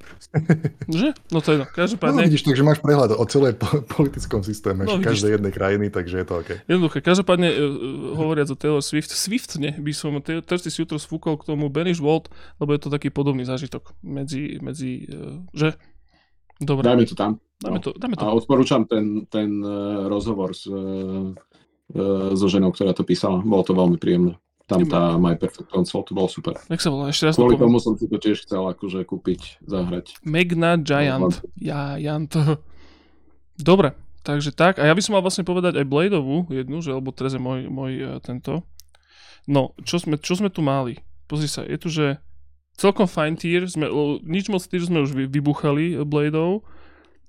[1.01, 1.11] že?
[1.35, 1.67] No to je no.
[1.67, 2.23] Každopádne...
[2.23, 6.23] No vidíš, takže máš prehľad o celej po- politickom systéme no, každej jednej krajiny, takže
[6.23, 6.51] je to OK.
[6.71, 6.99] Jednoduché.
[7.03, 7.59] Každopádne, uh,
[8.15, 12.31] hovoriac o Taylor Swift, Swiftne by som teraz si jutro sfúkol k tomu Benish Walt,
[12.63, 15.75] lebo je to taký podobný zážitok medzi, medzi uh, že
[16.65, 16.85] Dobre.
[16.89, 17.39] Dajme to tam.
[17.61, 18.25] Dáme to, dáme to.
[18.25, 21.31] A odporúčam ten, ten uh, rozhovor s, uh,
[22.33, 23.45] so ženou, ktorá to písala.
[23.45, 24.35] Bolo to veľmi príjemné.
[24.65, 26.57] Tam tá My Perfect Console, to bolo super.
[26.73, 27.13] Jak sa volá?
[27.13, 30.17] Ešte raz Kvôli tomu som si to tiež chcel akože kúpiť, zahrať.
[30.25, 31.45] Megna Giant.
[31.61, 32.33] Ja, Jant.
[33.61, 33.93] Dobre,
[34.25, 34.81] takže tak.
[34.81, 37.69] A ja by som mal vlastne povedať aj Bladeovú jednu, že, lebo teraz je môj,
[37.69, 38.65] môj tento.
[39.45, 40.97] No, čo sme, čo sme tu mali?
[41.29, 42.17] Pozri sa, je tu, že
[42.75, 43.87] celkom fajn tier, sme,
[44.23, 46.67] nič moc tier sme už vybuchali Bladeov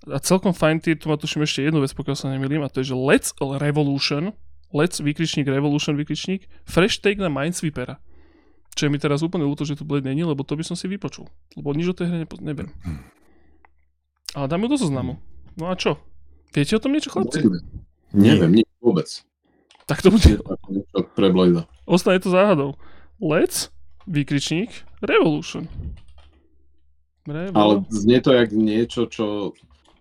[0.09, 2.81] a celkom fajn tier, tu ma tuším ešte jednu vec, pokiaľ sa nemýlim, a to
[2.81, 4.33] je, že Let's Revolution,
[4.73, 8.01] Let's vykričník Revolution vykričník, fresh take na Minesweepera.
[8.75, 10.91] Čo je mi teraz úplne ľúto, že tu Blade není, lebo to by som si
[10.91, 11.31] vypočul.
[11.55, 12.67] Lebo nič o tej hre nepo- neviem.
[14.35, 15.15] Ale dám ju do zoznamu.
[15.55, 15.95] No a čo?
[16.51, 17.39] Viete o tom niečo, chlapci?
[18.11, 19.07] Neviem, nie vôbec.
[19.87, 20.43] Tak to bude.
[21.15, 21.63] Pre Blade.
[21.87, 22.75] Ostane to záhadou.
[23.23, 23.71] Let's
[24.05, 25.69] Výkričník Revolution.
[27.25, 27.57] Revolution.
[27.57, 29.53] Ale znie to jak niečo, čo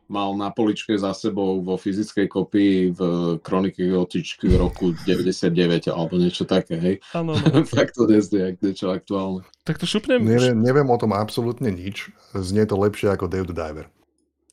[0.09, 3.01] mal na poličke za sebou vo fyzickej kopii v
[3.41, 6.97] kronike gotičky v roku 99 alebo niečo také, hej?
[7.17, 7.65] Áno, no.
[7.65, 9.43] tak to neznie jak niečo aktuálne.
[9.65, 10.21] Tak to šupnem.
[10.21, 12.13] Neviem, neviem o tom absolútne nič.
[12.37, 13.89] Znie to lepšie ako Dave the Diver.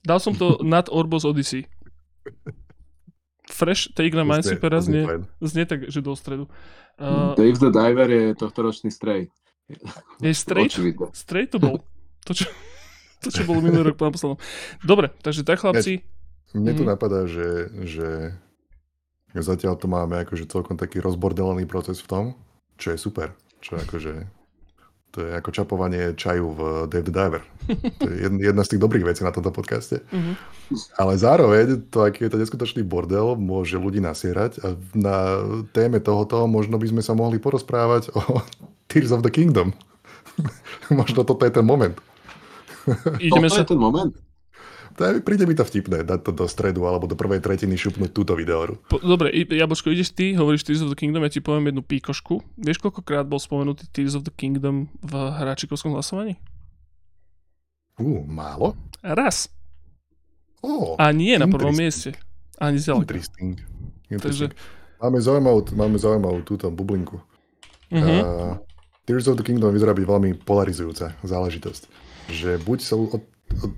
[0.08, 1.68] Dal som to nad Orbos Odyssey.
[3.52, 5.04] Fresh take na Minesweepera znie,
[5.43, 6.47] znie tak, že do stredu.
[6.95, 9.28] Uh, Dave the Diver je tohto ročný strej.
[10.20, 10.74] Je straight,
[11.16, 11.80] straight to bol.
[12.28, 12.45] To, čo,
[13.24, 14.38] to, čo bolo minulý rok po poslednom.
[14.86, 16.05] Dobre, takže tak chlapci.
[16.53, 16.89] Mne tu mm.
[16.91, 18.36] napadá, že, že
[19.34, 22.26] zatiaľ to máme akože celkom taký rozbordelený proces v tom,
[22.76, 23.32] čo je super.
[23.62, 24.28] Čo akože
[25.12, 27.43] to je ako čapovanie čaju v the Diver.
[27.99, 29.99] To je jedna z tých dobrých vecí na tomto podcaste.
[30.07, 30.36] Mm-hmm.
[30.95, 35.43] Ale zároveň to, aký je to neskutočný bordel, môže ľudí nasierať a na
[35.76, 38.39] téme tohoto možno by sme sa mohli porozprávať o
[38.91, 39.71] Tears of the Kingdom.
[40.99, 41.95] možno toto je ten moment.
[43.23, 43.63] Ideme toto sa...
[43.63, 44.11] je ten moment?
[44.99, 48.77] príde mi to vtipné, dať to do stredu alebo do prvej tretiny šupnúť túto videoru.
[48.91, 52.43] Po, dobre, Jabočko, ideš ty, hovoríš Tears of the Kingdom, ja ti poviem jednu píkošku.
[52.59, 56.37] Vieš, koľkokrát bol spomenutý Tears of the Kingdom v hráčikovskom hlasovaní?
[57.97, 58.75] Ú, uh, málo?
[59.01, 59.49] Raz.
[60.61, 62.13] Oh, A nie na prvom mieste.
[62.61, 63.17] Ani zďaleka.
[63.17, 63.53] Interesting.
[64.13, 64.53] interesting.
[64.53, 64.99] Takže...
[65.01, 67.17] Máme zaujímavú, máme zaujímavú túto bublinku.
[67.89, 68.21] Uh-huh.
[68.21, 68.53] Uh,
[69.06, 71.84] Tears of the Kingdom vyzerá byť veľmi polarizujúca záležitosť.
[72.30, 73.24] Že buď sa od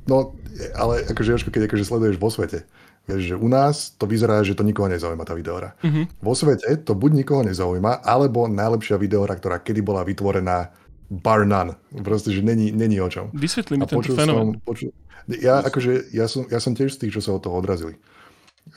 [0.05, 0.37] No,
[0.77, 2.69] ale akože Jožko, keď akože sleduješ vo svete
[3.03, 5.75] Vieš, že u nás to vyzerá, že to nikoho nezaujíma tá videohra.
[5.83, 6.07] Uh-huh.
[6.23, 10.71] Vo svete to buď nikoho nezaujíma, alebo najlepšia videohra, ktorá kedy bola vytvorená
[11.11, 11.75] bar none.
[11.99, 13.27] Proste, že není, není o čom.
[13.35, 14.55] Vysvetli mi tento fenomén.
[14.63, 14.95] počul,
[15.27, 17.99] ja, akože, ja, som, ja som tiež z tých, čo sa od toho odrazili.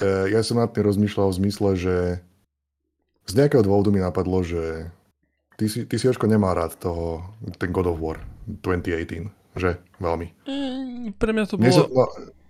[0.03, 1.95] E, ja som nad tým rozmýšľal v zmysle, že
[3.31, 4.91] z nejakého dôvodu mi napadlo, že
[5.57, 7.25] ty si, ty si Jožko nemá rád toho,
[7.57, 9.81] ten God of War 2018, že?
[9.99, 10.27] Veľmi.
[10.45, 11.73] Mm, pre mňa to bolo...
[11.73, 12.05] Sa, no,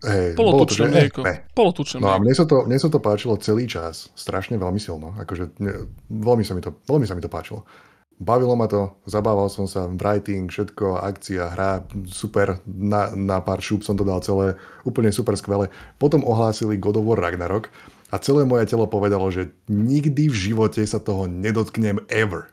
[0.06, 1.24] Hej, polotučné mlieko.
[1.24, 1.34] Ne.
[1.56, 4.12] Polotučné No a mne sa, to, mne sa to páčilo celý čas.
[4.12, 5.16] Strašne veľmi silno.
[5.16, 7.64] Akože, ne, veľmi, sa mi to, veľmi sa mi to páčilo.
[8.16, 13.84] Bavilo ma to, zabával som sa, writing, všetko, akcia, hra, super, na, na pár šúp
[13.84, 14.56] som to dal celé,
[14.88, 15.68] úplne super skvelé.
[16.00, 17.68] Potom ohlásili God of War Ragnarok
[18.08, 22.48] a celé moje telo povedalo, že nikdy v živote sa toho nedotknem ever.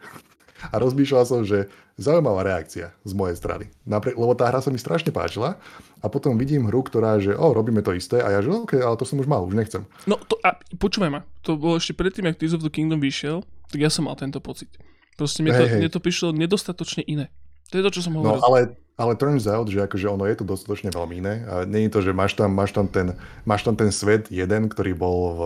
[0.71, 1.67] A rozmýšľal som, že
[1.99, 3.69] zaujímavá reakcia z mojej strany.
[3.83, 5.59] Napri- lebo tá hra sa mi strašne páčila
[5.99, 8.95] a potom vidím hru, ktorá, že o, robíme to isté a ja, že OK, ale
[8.97, 9.83] to som už mal, už nechcem.
[10.09, 13.45] No to, a počúvaj ma, to bolo ešte predtým, ak Tears of the Kingdom vyšiel,
[13.69, 14.69] tak ja som mal tento pocit.
[15.13, 15.79] Proste mne to, hey, hey.
[15.85, 17.29] mne to prišlo nedostatočne iné.
[17.73, 18.37] To je to, čo som no, hovoril.
[18.37, 18.59] No ale,
[19.01, 21.41] ale turns out, že akože ono je to dostatočne veľmi iné.
[21.49, 23.17] A nie je to, že máš tam, máš, tam ten,
[23.49, 25.41] máš tam ten svet jeden, ktorý bol v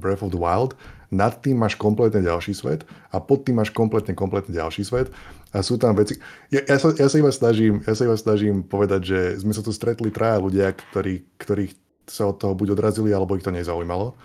[0.00, 0.72] Breath of the Wild,
[1.12, 5.12] nad tým máš kompletne ďalší svet a pod tým máš kompletne, kompletne ďalší svet
[5.52, 6.20] a sú tam veci...
[6.52, 9.64] Ja, ja, sa, ja, sa iba snažím, ja sa iba snažím povedať, že sme sa
[9.64, 11.72] tu stretli traja ľudia, ktorí, ktorí
[12.04, 14.16] sa od toho buď odrazili, alebo ich to nezaujímalo.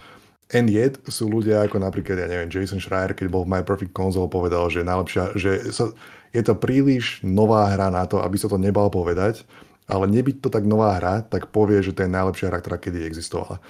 [0.51, 3.95] And yet sú ľudia ako napríklad, ja neviem, Jason Schreier, keď bol v My Perfect
[3.95, 5.95] Console, povedal, že, najlepšia, že sa,
[6.33, 9.45] je to príliš nová hra na to, aby sa to nebal povedať,
[9.85, 13.05] ale nebyť to tak nová hra, tak povie, že to je najlepšia hra, ktorá kedy
[13.05, 13.61] existovala.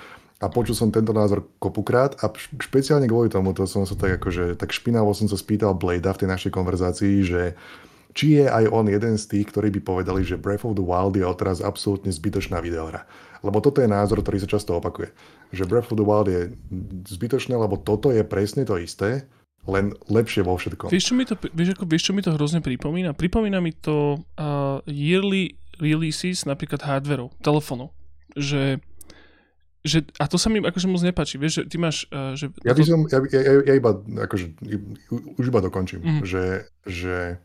[0.43, 4.59] A počul som tento názor kopukrát a špeciálne kvôli tomu, to som sa tak akože,
[4.59, 7.41] tak špinavo som sa spýtal Blada v tej našej konverzácii, že
[8.13, 11.17] či je aj on jeden z tých, ktorí by povedali, že Breath of the Wild
[11.17, 13.09] je odteraz absolútne zbytočná videohra.
[13.41, 15.09] Lebo toto je názor, ktorý sa často opakuje.
[15.49, 16.53] Že Breath of the Wild je
[17.09, 19.25] zbytočné, lebo toto je presne to isté,
[19.63, 20.91] len lepšie vo všetkom.
[20.91, 23.15] Vieš, čo mi to, vieš, ako, vieš, čo mi to hrozne pripomína?
[23.15, 27.95] Pripomína mi to uh, yearly releases napríklad hardwareov, telefónov.
[28.35, 28.83] Že
[29.83, 32.07] že, a to sa mi akože moc nepáči, vieš, že ty máš...
[32.07, 34.55] Uh, že ja by som, ja, ja, ja iba, akože,
[35.35, 36.21] už iba dokončím, mm.
[36.23, 37.35] že, že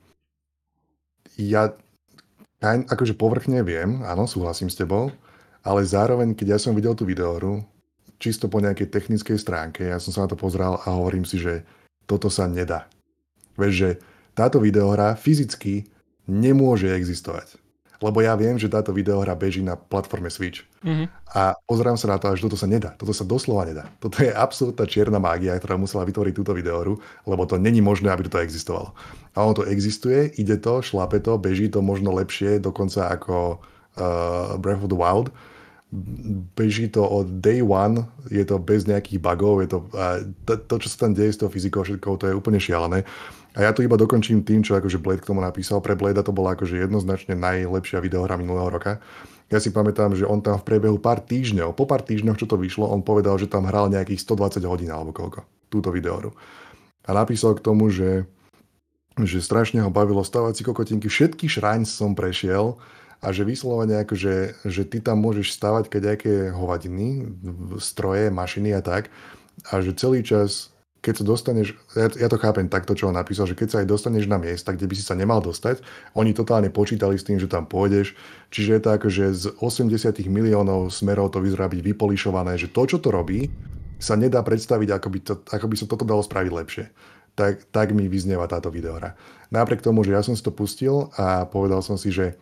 [1.35, 1.75] ja
[2.63, 5.11] akože povrchne viem, áno, súhlasím s tebou,
[5.67, 7.67] ale zároveň, keď ja som videl tú videohru,
[8.23, 11.67] čisto po nejakej technickej stránke, ja som sa na to pozrel a hovorím si, že
[12.09, 12.89] toto sa nedá.
[13.61, 13.91] Vieš, že
[14.33, 15.85] táto videohra fyzicky
[16.25, 17.61] nemôže existovať.
[17.99, 20.63] Lebo ja viem, že táto videohra beží na platforme Switch.
[20.87, 21.35] Mm-hmm.
[21.35, 22.95] A pozerám sa na to, že toto sa nedá.
[22.95, 23.91] Toto sa doslova nedá.
[23.99, 28.31] Toto je absolútna čierna mágia, ktorá musela vytvoriť túto videohru, lebo to není možné, aby
[28.31, 28.95] toto existovalo.
[29.35, 33.59] A ono to existuje, ide to, šlape to, beží to možno lepšie, dokonca ako
[33.99, 35.35] uh, Breath of the Wild
[36.53, 39.79] beží to od day one, je to bez nejakých bugov, je to,
[40.45, 43.09] to, to čo sa tam deje s tou fyzikou všetkou, to je úplne šialené.
[43.57, 45.81] A ja to iba dokončím tým, čo akože Blade k tomu napísal.
[45.81, 49.01] Pre Blade to bola akože jednoznačne najlepšia videohra minulého roka.
[49.49, 52.61] Ja si pamätám, že on tam v priebehu pár týždňov, po pár týždňoch, čo to
[52.61, 56.37] vyšlo, on povedal, že tam hral nejakých 120 hodín alebo koľko, túto videohru.
[57.09, 58.29] A napísal k tomu, že,
[59.17, 61.09] že strašne ho bavilo stavať si kokotinky.
[61.09, 62.77] Všetky shrines som prešiel,
[63.19, 67.27] a že vyslovene akože, že ty tam môžeš stavať kadejaké hovadiny,
[67.83, 69.11] stroje, mašiny a tak
[69.67, 73.47] a že celý čas keď sa dostaneš, ja, ja to chápem takto, čo on napísal,
[73.47, 75.79] že keď sa aj dostaneš na miesta, kde by si sa nemal dostať,
[76.19, 78.19] oni totálne počítali s tým, že tam pôjdeš,
[78.51, 82.83] čiže je to ako, že z 80 miliónov smerov to vyzerá byť vypolišované, že to,
[82.83, 83.47] čo to robí,
[84.03, 86.85] sa nedá predstaviť, ako by, to, ako by sa toto dalo spraviť lepšie.
[87.39, 89.15] Tak, tak mi vyznieva táto videohra.
[89.55, 92.35] Napriek tomu, že ja som si to pustil a povedal som si, že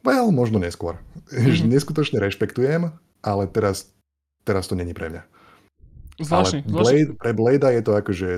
[0.00, 0.96] Well, možno neskôr.
[1.28, 1.68] Mm-hmm.
[1.68, 2.88] Neskutočne rešpektujem,
[3.20, 3.92] ale teraz,
[4.48, 5.22] teraz to není pre mňa.
[6.20, 6.64] Zvláštne.
[6.68, 8.28] Ale Blade, pre Blade je to akože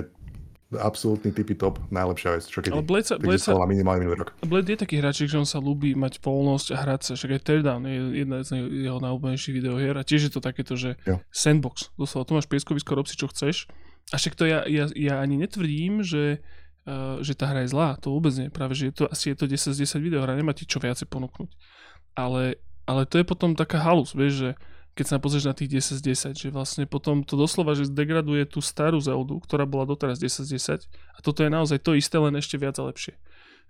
[0.79, 4.33] absolútny typy top, najlepšia vec, čo keď Ale Blade sa, Blade sa, minimálny minulý rok.
[4.41, 7.41] Blade je taký hráčik, že on sa ľúbi mať voľnosť a hrať sa, však aj
[7.45, 8.49] Teardown je jedna z
[8.89, 11.21] jeho najobľúbenejších videohier a tiež je to takéto, že jo.
[11.29, 13.69] sandbox, doslova, tu máš pieskovisko, rob si čo chceš
[14.11, 16.41] a však to ja, ja, ja ani netvrdím, že
[17.23, 18.51] že tá hra je zlá, to vôbec nie.
[18.51, 21.07] Práve, že je to, asi je to 10 z 10 videohra, nemá ti čo viacej
[21.07, 21.49] ponúknuť.
[22.19, 24.49] Ale, ale to je potom taká halus, vieš, že
[24.93, 26.01] keď sa pozrieš na tých 10 z
[26.37, 30.45] 10, že vlastne potom to doslova, že zdegraduje tú starú Zeldu, ktorá bola doteraz 10
[30.45, 30.49] z
[30.85, 33.17] 10 a toto je naozaj to isté, len ešte viac a lepšie.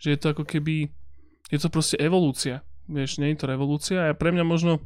[0.04, 0.92] Že je to ako keby,
[1.48, 2.60] je to proste evolúcia,
[2.92, 4.84] vieš, nie je to revolúcia a pre mňa možno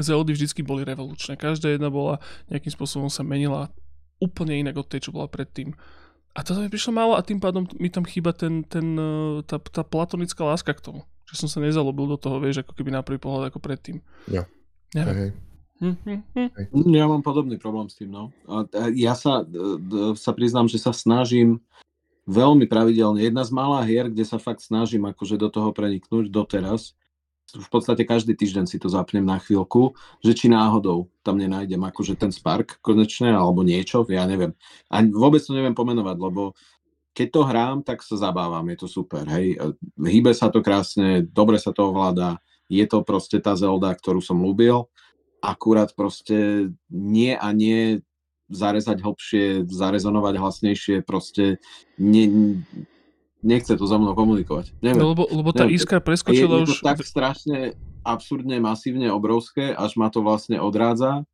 [0.00, 1.38] Zeldy vždycky boli revolučné.
[1.38, 2.18] Každá jedna bola,
[2.50, 3.70] nejakým spôsobom sa menila
[4.18, 5.76] úplne inak od tej, čo bola predtým.
[6.34, 9.62] A to mi prišlo málo a tým pádom mi tam chýba ten, ten, e, tá,
[9.62, 11.00] tá platonická láska k tomu.
[11.30, 14.02] Že som sa nezalobil do toho, vieš, ako keby na prvý pohľad ako predtým.
[14.26, 14.50] Ja.
[14.94, 15.14] Neviem.
[15.14, 15.30] Hej.
[15.82, 18.30] Mm, ja mám podobný problém s tým, no.
[18.46, 19.42] A ja sa,
[20.14, 21.58] sa priznám, že sa snažím
[22.24, 23.20] veľmi pravidelne.
[23.20, 26.96] Jedna z malá hier, kde sa fakt snažím akože do toho preniknúť doteraz.
[27.52, 29.94] V podstate každý týždeň si to zapnem na chvíľku,
[30.24, 34.56] že či náhodou tam nenájdem akože ten spark konečne, alebo niečo, ja neviem.
[34.90, 36.56] A vôbec to neviem pomenovať, lebo
[37.14, 39.54] keď to hrám, tak sa zabávam, je to super, hej.
[39.94, 44.42] Hýbe sa to krásne, dobre sa to ovláda, je to proste tá Zelda, ktorú som
[44.42, 44.90] ľúbil,
[45.38, 48.02] akurát proste nie a nie
[48.50, 51.62] zarezať hlbšie, zarezonovať hlasnejšie, proste
[52.02, 52.24] ne,
[53.44, 54.72] nechce to so mnou komunikovať.
[54.80, 55.00] Neviem.
[55.04, 56.68] No, lebo, lebo tá iskra preskočila je, už...
[56.72, 61.28] Je to tak strašne absurdne, masívne, obrovské, až ma to vlastne odrádza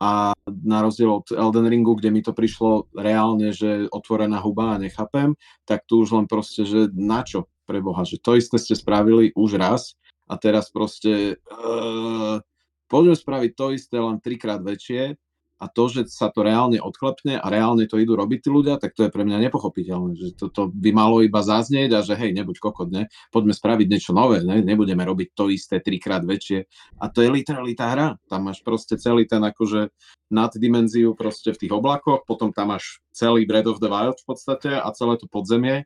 [0.00, 4.80] a na rozdiel od Elden Ringu, kde mi to prišlo reálne, že otvorená huba a
[4.80, 5.36] nechápem,
[5.68, 9.30] tak tu už len proste, že na čo pre Boha, že to isté ste spravili
[9.36, 12.40] už raz a teraz proste uh,
[12.88, 15.20] poďme spraviť to isté len trikrát väčšie
[15.60, 18.96] a to, že sa to reálne odklepne a reálne to idú robiť tí ľudia, tak
[18.96, 22.56] to je pre mňa nepochopiteľné, že toto by malo iba zaznieť a že hej, nebuď
[22.56, 23.12] kokot, ne?
[23.28, 24.64] poďme spraviť niečo nové, ne?
[24.64, 26.64] nebudeme robiť to isté trikrát väčšie.
[26.96, 28.16] A to je literally tá hra.
[28.32, 29.92] Tam máš proste celý ten akože
[30.32, 34.72] naddimenziu proste v tých oblakoch, potom tam máš celý Breath of the Wild v podstate
[34.72, 35.84] a celé to podzemie.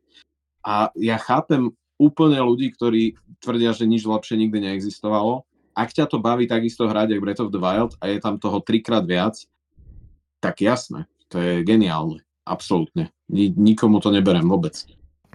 [0.63, 5.43] A ja chápem úplne ľudí, ktorí tvrdia, že nič lepšie nikdy neexistovalo.
[5.75, 8.63] Ak ťa to baví takisto hrať ako Breath of the Wild a je tam toho
[8.63, 9.43] trikrát viac,
[10.45, 13.09] tak jasné, to je geniálne, absolútne.
[13.33, 14.77] Nikomu to neberem vôbec.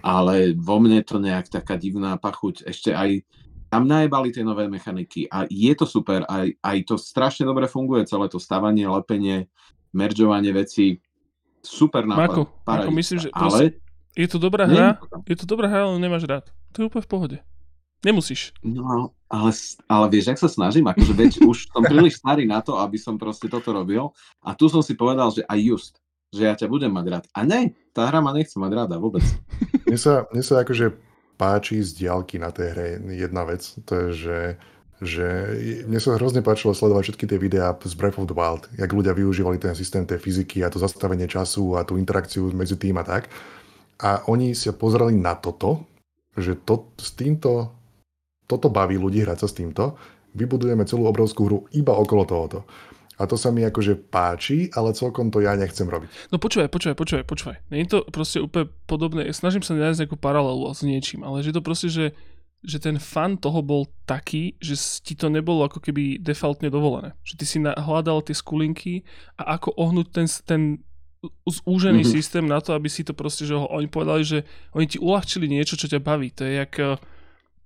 [0.06, 2.70] Ale vo mne to nejak taká divná pachuť.
[2.70, 3.26] Ešte aj
[3.70, 8.06] tam najbali tie nové mechaniky a je to super, aj, aj to strašne dobre funguje,
[8.06, 9.50] celé to stavanie, lepenie,
[9.90, 11.02] meržovanie vecí.
[11.60, 12.30] Super nápad.
[12.30, 13.78] Mako, Mako myslím, že ale...
[14.14, 14.96] je to dobrá hra,
[15.26, 16.48] je to dobrá hra, ale nemáš rád.
[16.72, 17.36] To je úplne v pohode.
[18.00, 18.56] Nemusíš.
[18.64, 19.52] No, ale,
[19.84, 23.20] ale vieš, ak sa snažím, akože veď už som príliš starý na to, aby som
[23.20, 24.08] proste toto robil
[24.40, 25.94] a tu som si povedal, že aj just,
[26.32, 27.24] že ja ťa budem mať rád.
[27.36, 29.24] A ne, tá hra ma nechce mať ráda vôbec.
[29.90, 30.94] Mne sa, mne sa akože
[31.34, 34.38] páči z diálky na tej hre jedna vec, to je, že
[35.00, 35.26] že
[35.88, 39.16] mne sa hrozne páčilo sledovať všetky tie videá z Breath of the Wild, jak ľudia
[39.16, 43.04] využívali ten systém tej fyziky a to zastavenie času a tú interakciu medzi tým a
[43.04, 43.32] tak.
[43.96, 45.88] A oni sa pozerali na toto,
[46.36, 47.72] že to, s týmto
[48.50, 49.94] toto baví ľudí hrať sa s týmto,
[50.34, 52.66] vybudujeme celú obrovskú hru iba okolo tohoto.
[53.20, 56.32] A to sa mi akože páči, ale celkom to ja nechcem robiť.
[56.32, 57.56] No počúvaj, počúvaj, počúvaj, počúvaj.
[57.68, 59.28] Nie je to proste úplne podobné.
[59.36, 62.16] Snažím sa nájsť nejakú paralelu s niečím, ale že to proste, že,
[62.64, 64.72] že ten fan toho bol taký, že
[65.04, 67.12] ti to nebolo ako keby defaultne dovolené.
[67.20, 69.04] Že ty si hľadal tie skulinky
[69.36, 70.62] a ako ohnúť ten, ten
[71.44, 72.16] zúžený mm-hmm.
[72.16, 75.44] systém na to, aby si to proste, že ho, oni povedali, že oni ti uľahčili
[75.44, 76.32] niečo, čo ťa baví.
[76.40, 76.72] To je jak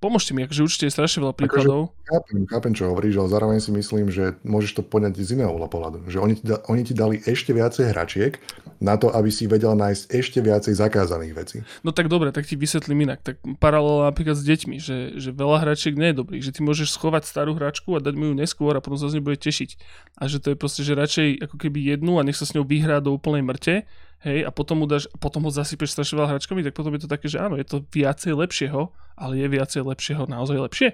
[0.05, 1.81] pomôžte mi, akože určite je strašne veľa akože príkladov.
[1.89, 5.57] Akože, chápem, chápem, čo hovoríš, ale zároveň si myslím, že môžeš to poňať z iného
[5.57, 6.05] pohľadu.
[6.05, 8.37] Že oni ti, da, oni ti dali ešte viacej hračiek
[8.85, 11.57] na to, aby si vedel nájsť ešte viacej zakázaných vecí.
[11.81, 13.25] No tak dobre, tak ti vysvetlím inak.
[13.25, 16.93] Tak paralela napríklad s deťmi, že, že veľa hračiek nie je dobrých, že ty môžeš
[16.93, 19.81] schovať starú hračku a dať mu ju neskôr a potom sa z nej bude tešiť.
[20.21, 22.69] A že to je proste, že radšej ako keby jednu a nech sa s ňou
[22.69, 23.89] vyhrá do úplnej mŕte,
[24.25, 27.11] hej, a potom, mu dáš, potom ho zasypeš strašne veľa hračkami, tak potom je to
[27.13, 30.89] také, že áno, je to viacej lepšieho, ale je viacej lepšieho naozaj lepšie?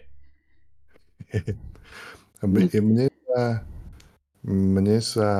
[2.44, 3.43] mne, sa,
[4.44, 5.31] mne sa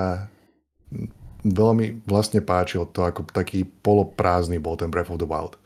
[1.43, 5.59] veľmi vlastne páčil to, ako taký poloprázdny bol ten Breath of the Wild.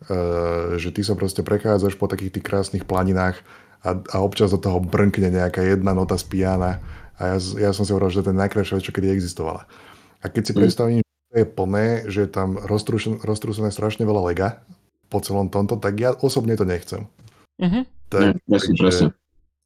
[0.00, 3.36] Uh, že ty sa proste prechádzaš po takých tých krásnych planinách
[3.84, 6.80] a, a občas do toho brnkne nejaká jedna nota z piana
[7.20, 9.68] a ja, ja som si hovoril, že to je najkrajšia vec, čo kedy existovala.
[10.24, 10.58] A keď si mm.
[10.58, 11.00] predstavím,
[11.30, 14.48] je plné, že je tam roztrúsené strašne veľa lega
[15.10, 17.06] po celom tomto, tak ja osobne to nechcem.
[17.58, 17.82] Uh-huh.
[18.10, 19.06] Tak, Nie, presne, takže, presne.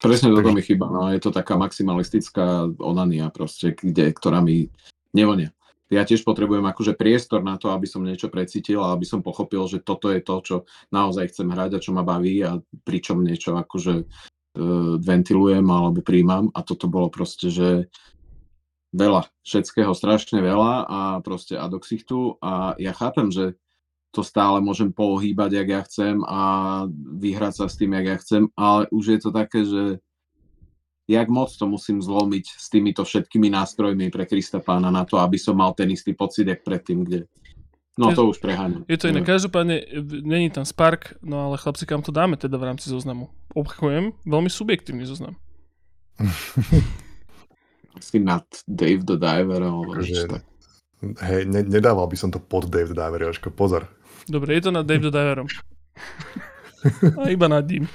[0.00, 0.86] Presne toto mi chyba.
[0.90, 1.08] No.
[1.08, 4.68] Je to taká maximalistická onania proste, kde, ktorá mi
[5.16, 5.54] nevonia.
[5.92, 9.62] Ja tiež potrebujem akože priestor na to, aby som niečo precítil a aby som pochopil,
[9.68, 10.56] že toto je to, čo
[10.90, 16.48] naozaj chcem hrať a čo ma baví a pričom niečo akože uh, ventilujem alebo príjmam
[16.56, 17.92] a toto bolo proste, že
[18.94, 23.58] veľa, všetkého strašne veľa a proste a do ksichtu a ja chápem, že
[24.14, 26.40] to stále môžem pohýbať, jak ja chcem a
[27.18, 29.98] vyhrať sa s tým, jak ja chcem, ale už je to také, že
[31.10, 35.34] jak moc to musím zlomiť s týmito všetkými nástrojmi pre Krista pána na to, aby
[35.36, 37.26] som mal ten istý pocit, jak predtým, kde...
[37.98, 38.82] No to už preháňam.
[38.90, 39.22] Je to iné.
[39.22, 39.86] Každopádne,
[40.26, 43.30] není tam Spark, no ale chlapci, kam to dáme teda v rámci zoznamu?
[43.54, 45.38] Obchujem, veľmi subjektívny zoznam.
[48.00, 50.42] si nad Dave the Diver alebo že, tak.
[51.20, 53.86] Hej, ne, nedával by som to pod Dave the Diver, Jožko, pozor.
[54.24, 55.48] Dobre, je to nad Dave the Diverom.
[57.20, 57.88] A iba nad ním.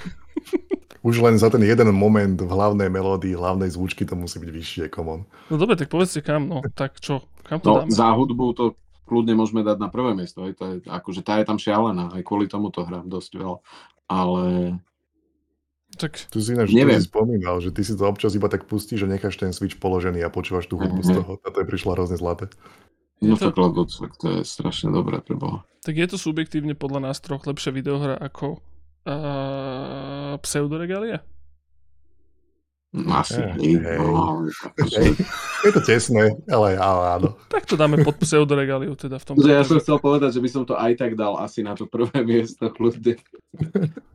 [0.99, 4.84] Už len za ten jeden moment v hlavnej melódii, hlavnej zvučky to musí byť vyššie,
[4.91, 5.21] come on.
[5.47, 7.91] No dobre, tak povedzte kam, no, tak čo, kam to no, dáme?
[7.95, 8.65] za hudbu to
[9.07, 12.21] kľudne môžeme dať na prvé miesto, hej, to je, akože tá je tam šialená, aj
[12.21, 13.57] kvôli tomu to hrám dosť veľa,
[14.11, 14.43] ale...
[15.99, 16.31] Tak...
[16.31, 16.95] Tu si ináč neviem.
[16.95, 20.23] si spomínal, že ty si to občas iba tak pustíš, že necháš ten switch položený
[20.23, 21.11] a počúvaš tú hudbu mm-hmm.
[21.11, 22.47] z toho, a to je prišlo hrozne zlaté.
[23.19, 23.51] No to...
[23.51, 25.67] tak, lebo to je strašne dobré pre Boha.
[25.84, 28.63] Tak je to subjektívne podľa nás troch lepšia videohra ako
[29.03, 31.19] uh, pseudoregalia?
[32.89, 34.01] Asi hey, hey.
[34.01, 34.49] No,
[34.97, 35.13] hey.
[35.61, 37.30] Je to tesné, ale, ale áno.
[37.45, 39.34] Tak to dáme pod pseudoregaliu teda v tom.
[39.45, 42.17] Ja som chcel povedať, že by som to aj tak dal asi na to prvé
[42.30, 43.21] miesto kľudne.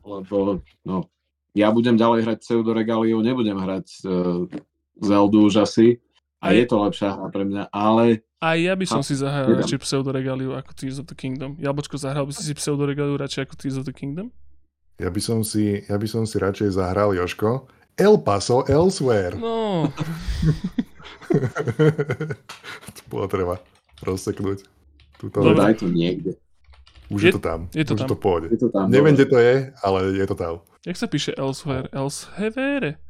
[0.02, 1.06] Lebo no,
[1.54, 4.42] ja budem ďalej hrať pseudoregaliu, nebudem hrať uh,
[4.98, 6.02] Zeldu už asi.
[6.44, 8.20] A je to lepšia hra pre mňa, ale...
[8.44, 11.56] Aj ja by som a, si zahral radšej pseudoregaliu ako Tears of the Kingdom.
[11.56, 14.28] Jabočko, zahral by si si pseudoregaliu radšej ako Tears of the Kingdom?
[15.00, 17.64] Ja by som si, ja by som si radšej zahral, Joško,
[17.96, 19.40] El Paso Elsewhere.
[19.40, 19.88] No.
[22.92, 23.56] to bolo treba
[24.04, 24.68] rozseknúť.
[25.16, 25.40] Tuto...
[25.40, 26.36] No, daj to niekde.
[27.08, 27.72] Už je, je to tam.
[27.72, 28.08] Je to Už tam.
[28.12, 28.52] to pôjde.
[28.52, 30.60] Je to tam, Neviem, kde to je, ale je to tam.
[30.84, 31.88] Jak sa píše Elsewhere?
[31.96, 33.00] Elsewhere?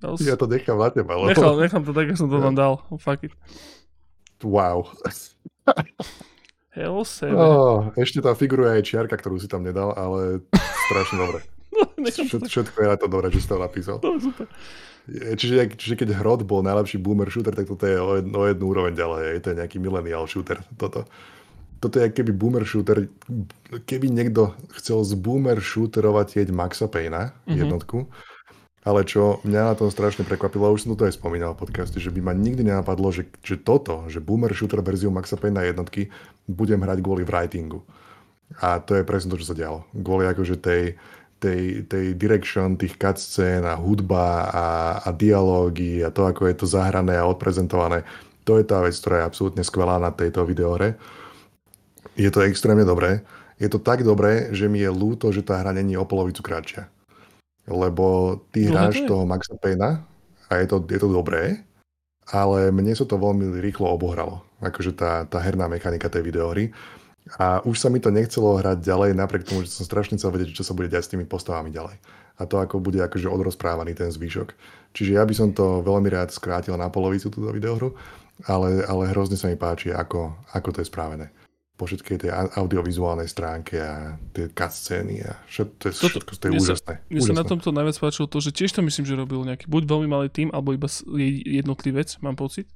[0.00, 0.18] Els...
[0.24, 1.20] Ja to nechám na teba.
[1.20, 1.28] Lebo...
[1.28, 2.80] Nechal, nechám to tak, ako som to tam dal.
[2.88, 3.36] Oh, fuck it.
[4.40, 4.88] Wow.
[6.72, 7.36] Elsewhere.
[7.36, 10.40] Oh, ešte tam figuruje aj čiarka, ktorú si tam nedal, ale
[10.88, 11.40] strašne dobre.
[11.72, 13.96] No, Všet, všetko je na to dobré, že si to napísal.
[14.04, 14.44] No, super.
[15.08, 18.64] Čiže, čiže keď Hrod bol najlepší boomer shooter, tak toto je o, jednu, o jednu
[18.68, 19.40] úroveň ďalej.
[19.40, 20.60] Je to nejaký millennial shooter.
[20.76, 21.08] Toto.
[21.82, 23.10] Toto je keby boomer shooter.
[23.90, 27.58] Keby niekto chcel z boomer shooterovať jeť Maxa Payna, mm-hmm.
[27.58, 28.06] jednotku,
[28.82, 32.10] ale čo mňa na tom strašne prekvapilo, už som to aj spomínal v podcaste, že
[32.10, 36.10] by ma nikdy nenapadlo, že, že toto, že boomer shooter verziu Maxa Payna jednotky
[36.50, 37.86] budem hrať kvôli writingu.
[38.58, 39.86] A to je presne to, čo sa dialo.
[39.94, 40.98] Kvôli akože tej,
[41.38, 44.66] tej, tej direction tých cutscén a hudba a,
[45.06, 48.02] a dialógy a to, ako je to zahrané a odprezentované,
[48.42, 50.98] to je tá vec, ktorá je absolútne skvelá na tejto videohre.
[52.16, 53.24] Je to extrémne dobré.
[53.56, 56.90] Je to tak dobré, že mi je ľúto, že tá hra není o polovicu kratšia.
[57.70, 60.02] Lebo ty no, hráš toho Maxa Payna
[60.50, 61.62] a je to, je to dobré,
[62.26, 64.42] ale mne sa to veľmi rýchlo obohralo.
[64.58, 66.74] Akože tá, tá herná mechanika tej videohry.
[67.38, 70.58] A už sa mi to nechcelo hrať ďalej, napriek tomu, že som strašne chcel vedieť,
[70.58, 71.94] čo sa bude diať s tými postavami ďalej.
[72.38, 74.58] A to ako bude akože odrozprávaný ten zvyšok.
[74.90, 77.94] Čiže ja by som to veľmi rád skrátil na polovicu túto videohru,
[78.50, 81.30] ale, ale hrozne sa mi páči, ako, ako to je správené.
[81.82, 82.30] Po všetkej tej
[82.62, 86.92] audiovizuálnej stránke a tie cutscény a všetko, to je, Toto, všetko, to je úžasné.
[87.10, 89.82] Mne sa na tomto najviac páčilo to, že tiež to myslím, že robil nejaký buď
[89.90, 90.86] veľmi malý tým, alebo iba
[91.42, 92.70] jednotlivec, mám pocit.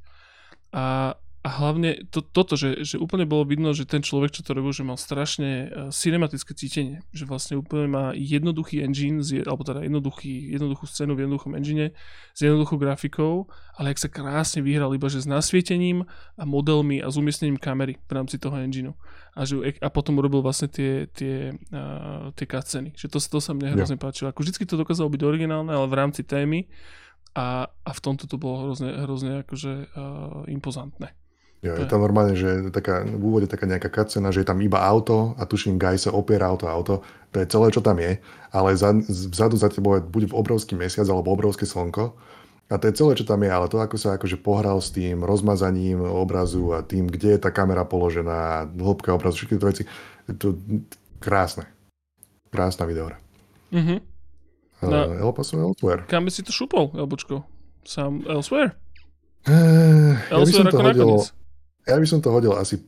[0.75, 1.15] A,
[1.47, 4.75] a hlavne to, toto, že, že úplne bolo vidno, že ten človek, čo to robil,
[4.75, 7.07] že mal strašne uh, cinematické cítenie.
[7.15, 11.95] Že vlastne úplne má jednoduchý engine, z, alebo teda jednoduchý, jednoduchú scénu v jednoduchom engine
[12.35, 13.47] s jednoduchou grafikou,
[13.79, 17.95] ale ak sa krásne vyhral iba že s nasvietením a modelmi a s umiestnením kamery
[17.95, 18.99] v rámci toho engineu.
[19.39, 22.91] A, že, a potom urobil vlastne tie, tie, uh, tie cutsceny.
[22.99, 24.03] Že to, to sa mne hrozne ja.
[24.03, 24.35] páčilo.
[24.35, 26.67] Ako vždycky to dokázalo byť originálne, ale v rámci témy
[27.39, 31.15] a, a v tomto to bolo hrozne, hrozne akože uh, impozantné.
[31.67, 34.79] Jo, je tam normálne, že taká, v úvode taká nejaká kacena, že je tam iba
[34.79, 37.03] auto a tuším, Guy sa opiera auto auto.
[37.35, 38.23] To je celé, čo tam je,
[38.55, 42.15] ale za, vzadu za tebou je buď obrovský mesiac alebo obrovské slnko.
[42.67, 45.23] A to je celé, čo tam je, ale to, ako sa akože pohral s tým
[45.23, 49.83] rozmazaním obrazu a tým, kde je tá kamera položená, hĺbka obrazu, všetky tie veci,
[50.39, 50.59] to
[51.23, 51.67] krásne.
[52.51, 53.19] Krásna videora.
[53.71, 54.15] Mhm.
[54.77, 56.05] Uh, El Paso Elsewhere.
[56.05, 57.49] Kam by si to šupol, Elbočko?
[57.87, 58.77] Sam Elsewhere?
[59.49, 61.46] Uh, ja Elsewhere ako hodil, nakoniec.
[61.87, 62.83] Ja by som to hodil asi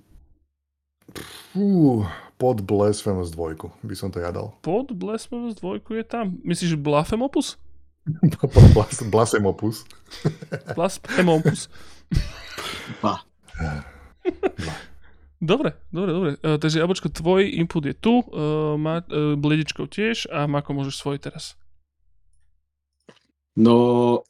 [1.55, 2.03] Fú,
[2.37, 4.53] pod Blasphemous 2 by som to jadal.
[4.61, 6.37] Pod Blasphemous 2 je tam.
[6.45, 7.57] Myslíš Blasphemopus?
[9.12, 9.87] Blasphemopus.
[10.77, 11.73] Blasphemopus.
[13.01, 13.25] Ba.
[15.39, 16.31] Dobre, dobre, dobre.
[16.43, 20.99] Uh, takže Jabočko, tvoj input je tu, uh, má, uh, Bledičko tiež a Mako môžeš
[20.99, 21.55] svoj teraz.
[23.55, 24.20] No,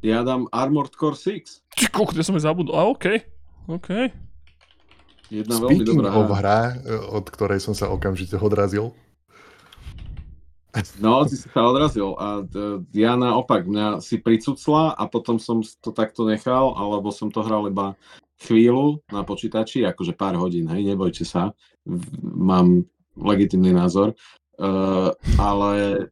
[0.00, 1.76] ja dám Armored Core 6.
[1.76, 2.74] Či koľko, ja som je zabudol.
[2.74, 3.20] A, okej.
[3.20, 3.31] Okay.
[3.70, 4.10] OK.
[5.32, 6.60] Jedna veľmi dobrá of hra,
[7.08, 8.92] od ktorej som sa okamžite odrazil.
[11.00, 12.40] No, si sa odrazil a
[12.96, 17.68] ja naopak, mňa si pricucla a potom som to takto nechal, alebo som to hral
[17.68, 17.92] iba
[18.40, 21.52] chvíľu na počítači, akože pár hodín, hej, nebojte sa,
[22.24, 24.16] mám legitimný názor,
[24.58, 26.08] uh, ale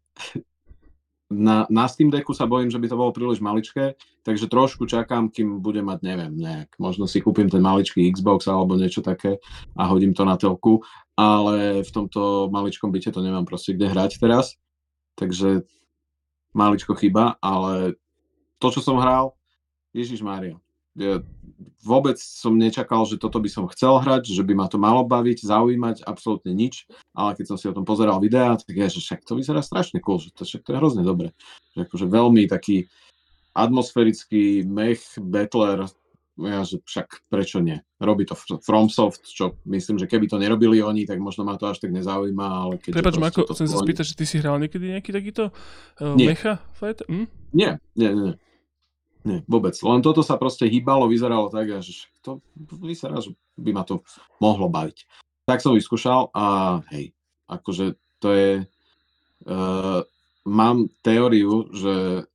[1.31, 3.95] na, na Steam Decku sa bojím, že by to bolo príliš maličké,
[4.27, 8.75] takže trošku čakám, kým budem mať, neviem, nejak, možno si kúpim ten maličký Xbox alebo
[8.75, 9.39] niečo také
[9.79, 10.83] a hodím to na telku,
[11.15, 14.59] ale v tomto maličkom byte to nemám proste kde hrať teraz,
[15.15, 15.63] takže
[16.51, 17.95] maličko chyba, ale
[18.59, 19.39] to, čo som hral,
[19.95, 20.59] Ježiš Mária.
[21.85, 25.45] Vôbec som nečakal, že toto by som chcel hrať, že by ma to malo baviť,
[25.45, 29.21] zaujímať, absolútne nič, ale keď som si o tom pozeral videá, tak je, že však
[29.25, 31.37] to vyzerá strašne cool, že to, však to je hrozne dobre.
[31.77, 32.89] Že akože veľmi taký
[33.53, 35.91] atmosférický mech, battler,
[36.41, 37.85] ja, že však prečo nie.
[38.01, 41.85] Robí to FromSoft, čo myslím, že keby to nerobili oni, tak možno ma to až
[41.85, 42.97] tak nezaujíma, ale keď...
[42.97, 46.33] Prepač, Marko, chcem sa spýtať, že ty si hral niekedy nejaký takýto uh, nie.
[46.33, 47.05] mecha fight?
[47.05, 47.29] Hm?
[47.53, 48.33] Nie, nie, nie.
[48.33, 48.50] Nie,
[49.45, 49.77] vôbec.
[49.77, 52.41] Len toto sa proste hýbalo, vyzeralo tak, že to
[52.81, 54.01] vyzerá, že by ma to
[54.41, 55.05] mohlo baviť.
[55.45, 57.13] Tak som vyskúšal a hej,
[57.49, 58.51] akože to je...
[59.49, 60.05] Uh,
[60.45, 62.29] mám teóriu, že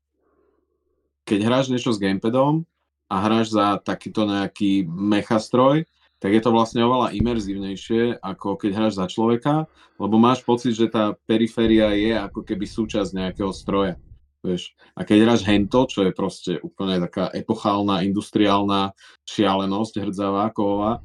[1.25, 2.65] keď hráš niečo s gamepadom,
[3.09, 5.85] a hráš za takýto nejaký mechastroj,
[6.17, 9.69] tak je to vlastne oveľa imerzívnejšie, ako keď hráš za človeka,
[10.01, 13.99] lebo máš pocit, že tá periféria je ako keby súčasť nejakého stroja.
[14.45, 14.77] Vieš.
[14.93, 18.93] A keď hráš hento, čo je proste úplne taká epochálna, industriálna
[19.25, 21.01] šialenosť, hrdzavá, kovová,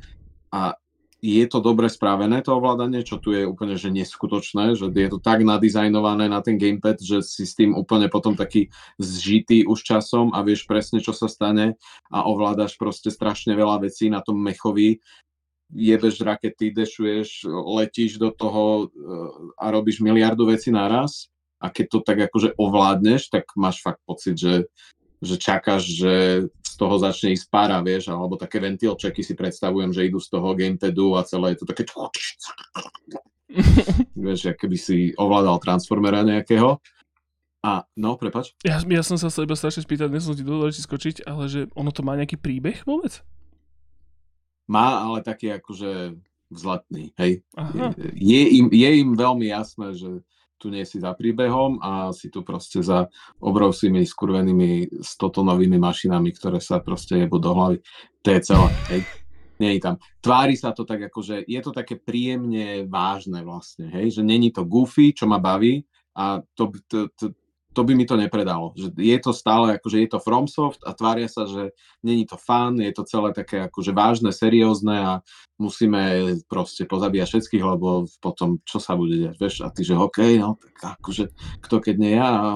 [0.53, 0.77] a
[1.21, 5.21] je to dobre spravené, to ovládanie, čo tu je úplne že neskutočné, že je to
[5.21, 10.33] tak nadizajnované na ten gamepad, že si s tým úplne potom taký zžitý už časom
[10.33, 11.77] a vieš presne, čo sa stane
[12.09, 14.97] a ovládaš proste strašne veľa vecí na tom mechovi,
[15.71, 18.91] jebeš rakety, dešuješ, letíš do toho eh,
[19.61, 21.29] a robíš miliardu vecí naraz
[21.61, 24.67] a keď to tak akože ovládneš, tak máš fakt pocit, že
[25.21, 26.15] že čakáš, že
[26.65, 30.57] z toho začne ísť pára, vieš, alebo také ventilčeky si predstavujem, že idú z toho
[30.57, 31.85] gamepadu a celé je to také
[34.17, 36.81] vieš, keby si ovládal Transformera nejakého.
[37.61, 38.57] A, no, prepač.
[38.65, 41.93] Ja, ja som sa chcel iba strašne spýtať, nesom ti dodal skočiť, ale že ono
[41.93, 43.21] to má nejaký príbeh vôbec?
[44.65, 46.17] Má, ale taký akože
[46.49, 47.45] vzletný, hej.
[47.61, 47.93] Aha.
[48.17, 50.25] Je, im, je im veľmi jasné, že
[50.61, 53.09] tu nie si za príbehom a si tu proste za
[53.41, 57.81] obrovskými skurvenými stotonovými mašinami, ktoré sa proste jebú do hlavy.
[58.21, 58.69] To je celé.
[58.93, 59.03] Hej.
[59.61, 59.97] Nie je tam.
[60.25, 64.49] Tvári sa to tak, ako že je to také príjemne vážne vlastne, hej, že není
[64.53, 65.85] to goofy, čo ma baví
[66.17, 67.33] a to, to, to,
[67.71, 68.75] to by mi to nepredalo.
[68.75, 71.71] Že je to stále, akože je to FromSoft a tvária sa, že
[72.03, 75.13] není to fun, je to celé také akože vážne, seriózne a
[75.61, 79.55] musíme proste pozabíjať všetkých, lebo potom čo sa bude diať, vieš?
[79.63, 81.31] A ty, že OK, no tak akože
[81.63, 82.49] kto keď nie ja a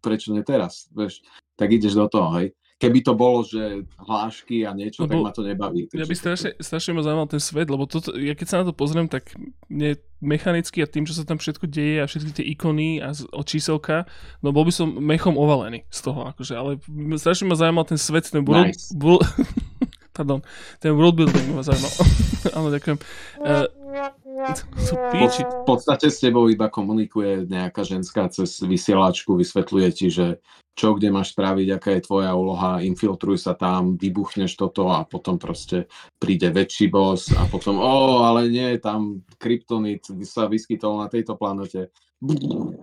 [0.00, 1.20] prečo nie teraz, vieš?
[1.54, 5.32] Tak ideš do toho, hej keby to bolo, že hlášky a niečo, lebo tak ma
[5.32, 5.88] to nebaví.
[5.96, 8.74] Ja by strašne, strašne ma zaujímal ten svet, lebo toto, ja keď sa na to
[8.76, 9.32] pozriem, tak
[9.72, 13.12] mne mechanicky a tým, čo sa tam všetko deje a všetky tie ikony a
[13.44, 14.08] číselka,
[14.40, 16.80] no bol by som mechom ovalený z toho, akože, ale
[17.20, 18.92] strašne ma zaujímal ten svet, ten world, nice.
[18.96, 19.24] world,
[20.14, 20.40] pardon,
[20.78, 21.90] ten world building ma zaujímal.
[22.56, 22.98] Áno, ďakujem.
[23.42, 23.66] Uh,
[24.94, 30.38] v podstate s tebou iba komunikuje nejaká ženská cez vysielačku, vysvetľuje ti, že
[30.74, 35.38] čo kde máš spraviť, aká je tvoja úloha, infiltruj sa tam, vybuchneš toto a potom
[35.38, 35.86] proste
[36.18, 41.94] príde väčší boss a potom, o, ale nie, tam kryptonit sa vyskytol na tejto planete.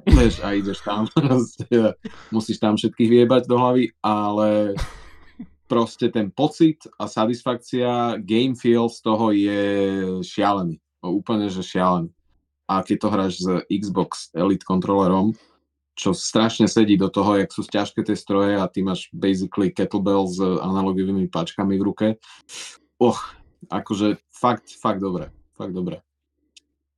[0.07, 1.11] Vieš, a ideš tam,
[2.35, 4.79] musíš tam všetkých viebať do hlavy, ale
[5.72, 9.64] proste ten pocit a satisfakcia, game feel z toho je
[10.19, 10.76] šialený
[11.10, 12.14] úplne, že šialený.
[12.69, 15.34] A keď to hráš s Xbox Elite kontrolerom,
[15.98, 20.23] čo strašne sedí do toho, jak sú ťažké tie stroje a ty máš basically kettlebell
[20.30, 22.07] s analogovými páčkami v ruke.
[23.02, 23.19] Och,
[23.68, 25.34] akože fakt, fakt dobre.
[25.57, 25.99] Fakt dobre.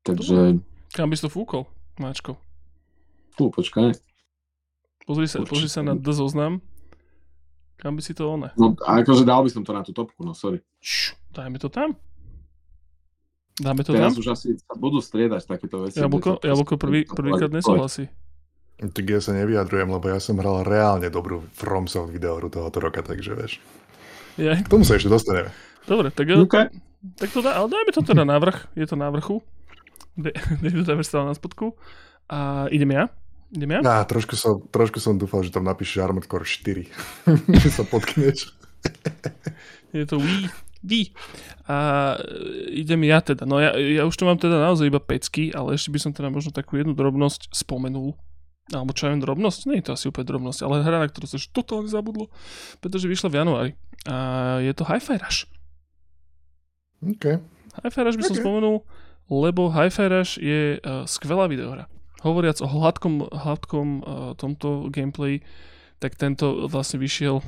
[0.06, 0.62] Takže...
[0.94, 1.66] Kam by si to fúkol,
[1.98, 2.38] Máčko?
[3.34, 3.98] Fú, počkaj.
[5.10, 6.62] Pozri sa, pozri sa na D zoznam.
[7.84, 8.48] Kam by si to one?
[8.56, 10.64] No, akože dal by som to na tú topku, no sorry.
[10.80, 12.00] Čš, dajme to tam.
[13.60, 14.24] Dáme to Teraz tam?
[14.24, 16.00] už asi sa budú striedať takéto veci.
[16.00, 18.08] Jablko, jablko prvý, prvýkrát nesúhlasí.
[18.80, 23.36] Tak ja sa nevyjadrujem, lebo ja som hral reálne dobrú FromSoft videohru tohoto roka, takže
[23.36, 23.54] vieš.
[24.40, 24.58] Ja.
[24.58, 25.54] K tomu sa ešte dostaneme.
[25.86, 26.72] Dobre, tak, okay.
[27.20, 28.74] tak to dá, ale dajme to teda na vrch.
[28.80, 29.44] Je to na vrchu.
[30.18, 31.76] Nech to dáme stále na spodku.
[32.32, 33.12] A idem ja?
[33.54, 33.80] Idem ja?
[33.86, 36.90] Á, trošku som, trošku som dúfal, že tam napíšeš Armored Core 4.
[37.64, 38.50] že sa potkneš.
[39.96, 40.50] Je to Wii
[40.84, 41.16] vy.
[41.66, 41.76] A
[42.20, 43.48] e, idem ja teda.
[43.48, 46.28] No ja, ja už tu mám teda naozaj iba pecky, ale ešte by som teda
[46.28, 48.20] možno takú jednu drobnosť spomenul.
[48.72, 49.60] Alebo čo ja viem, drobnosť?
[49.68, 52.32] Nie je to asi úplne drobnosť, ale hra, na ktorú sa totálne zabudlo,
[52.80, 53.72] pretože vyšla v januári.
[54.08, 54.16] A
[54.64, 55.52] je to Hi-Fi Rush.
[57.04, 57.44] OK.
[57.84, 58.32] Hi-Fi Rush by okay.
[58.32, 58.88] som spomenul,
[59.28, 61.92] lebo Hi-Fi Rush je uh, skvelá videohra.
[62.24, 64.04] Hovoriac o hladkom, hladkom uh,
[64.40, 65.44] tomto gameplay,
[66.00, 67.44] tak tento vlastne vyšiel uh,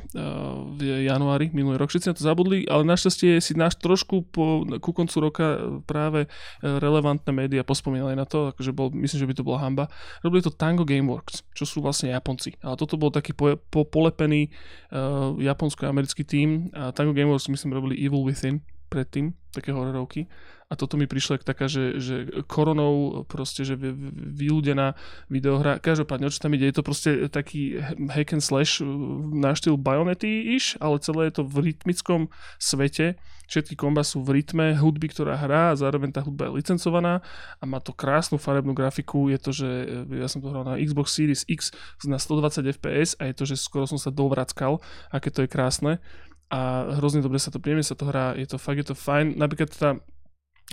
[0.75, 1.91] v januári minulý rok.
[1.91, 6.31] Všetci na to zabudli, ale našťastie si náš trošku po, ku koncu roka práve
[6.63, 9.91] relevantné médiá pospomínali na to, akože bol, myslím, že by to bola hamba.
[10.23, 12.55] Robili to Tango Gameworks, čo sú vlastne Japonci.
[12.63, 14.47] Ale toto bol taký po, po, polepený
[14.91, 18.63] uh, japonsko-americký tým a Tango Gameworks myslím robili Evil Within
[18.95, 20.31] predtým, také hororovky
[20.65, 22.15] a toto mi prišlo taká, že, že
[22.49, 24.97] koronou proste, že vyľudená
[25.29, 25.77] videohra.
[25.77, 27.77] Každopádne, čo tam ide, je to proste taký
[28.09, 28.81] hack and slash
[29.29, 33.21] na štýl Bayonety-ish, ale celé je to v rytmickom svete.
[33.45, 37.21] Všetky komba sú v rytme hudby, ktorá hrá a zároveň tá hudba je licencovaná
[37.61, 39.29] a má to krásnu farebnú grafiku.
[39.29, 39.69] Je to, že
[40.17, 41.69] ja som to hral na Xbox Series X
[42.09, 44.81] na 120 fps a je to, že skoro som sa dovrackal,
[45.13, 46.01] aké to je krásne
[46.49, 49.37] a hrozne dobre sa to, príjemne sa to hrá, je to fakt, je to fajn.
[49.37, 49.97] Napríklad tá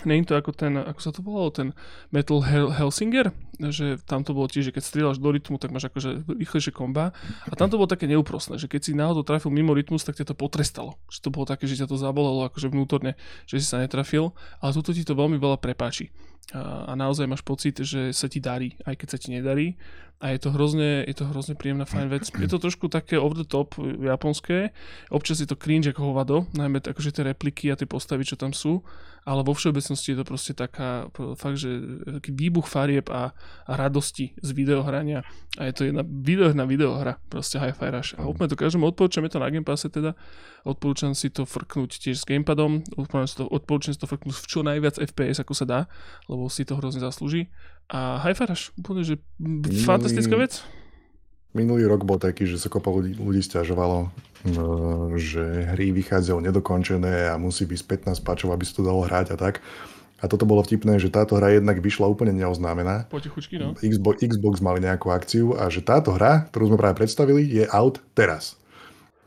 [0.08, 1.76] Není to ako ten, ako sa to volalo, ten
[2.08, 3.28] Metal Hel- Helsinger,
[3.60, 7.12] že tam to bolo tiež, že keď strieľaš do rytmu, tak máš akože rýchlejšie komba.
[7.44, 10.32] A tam to bolo také neúprostné, že keď si náhodou trafil mimo rytmus, tak ťa
[10.32, 10.96] to potrestalo.
[11.12, 14.32] Že to bolo také, že ťa to zabolelo akože vnútorne, že si sa netrafil.
[14.64, 16.08] Ale tuto ti to veľmi veľa prepáči.
[16.56, 19.76] A, a naozaj máš pocit, že sa ti darí, aj keď sa ti nedarí
[20.22, 22.30] a je to hrozne, je to hrozne príjemná fajn vec.
[22.30, 24.70] Je to trošku také over the top japonské,
[25.10, 28.54] občas je to cringe ako hovado, najmä akože tie repliky a tie postavy, čo tam
[28.54, 28.86] sú,
[29.22, 31.06] ale vo všeobecnosti je to proste taká,
[31.38, 31.78] fakt, že
[32.18, 33.30] taký výbuch farieb a,
[33.66, 35.22] a radosti z videohrania
[35.60, 38.12] a je to jedna videohra videohra, proste Hi-Fi Rush.
[38.18, 40.18] A úplne to každému odporúčam, je to na Game Passe teda,
[40.66, 44.46] odporúčam si to frknúť tiež s gamepadom, odporúčam si to, odporúčam si to frknúť v
[44.48, 45.80] čo najviac FPS, ako sa dá,
[46.26, 47.52] lebo si to hrozne zaslúži.
[47.92, 50.64] A Haifaraš, úplne, že minulý, fantastická vec.
[51.52, 54.08] Minulý rok bol taký, že sa kopa ľudí, ľudí stiažovalo,
[54.56, 54.64] no,
[55.20, 59.36] že hry vychádzajú nedokončené a musí byť 15 páčov, aby sa to dalo hrať a
[59.36, 59.60] tak.
[60.22, 63.10] A toto bolo vtipné, že táto hra jednak vyšla úplne neoznámená.
[63.10, 63.74] Potichučky, no.
[63.74, 67.98] Xbox, Xbox mali nejakú akciu a že táto hra, ktorú sme práve predstavili, je out
[68.14, 68.54] teraz.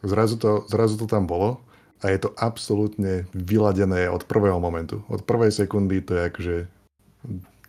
[0.01, 1.59] Zrazu to, zrazu to tam bolo
[1.99, 5.03] a je to absolútne vyladené od prvého momentu.
[5.11, 6.55] Od prvej sekundy to je akože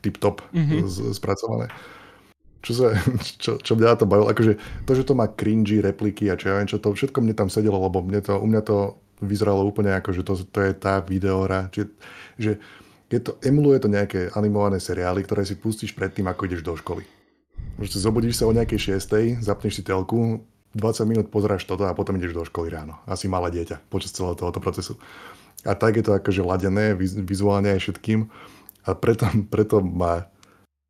[0.07, 0.87] tip-top mm-hmm.
[1.11, 1.66] spracované.
[2.65, 2.87] Čo, sa,
[3.43, 6.55] čo, čo mňa to bavilo, akože to, že to má cringy, repliky a čo ja
[6.61, 9.97] viem, čo to všetko mne tam sedelo, lebo mne to, u mňa to vyzeralo úplne
[9.97, 11.89] ako, že to, to je tá videohra, že,
[12.37, 12.61] že
[13.09, 17.07] je to, emuluje to nejaké animované seriály, ktoré si pustíš predtým, ako ideš do školy.
[17.81, 20.43] Že zobudíš sa o nejakej 6, zapneš si telku,
[20.77, 23.01] 20 minút pozráš toto a potom ideš do školy ráno.
[23.09, 25.01] Asi malé dieťa počas celého tohoto procesu.
[25.65, 28.28] A tak je to akože ladené, vizuálne aj všetkým.
[28.87, 30.28] A preto, preto ma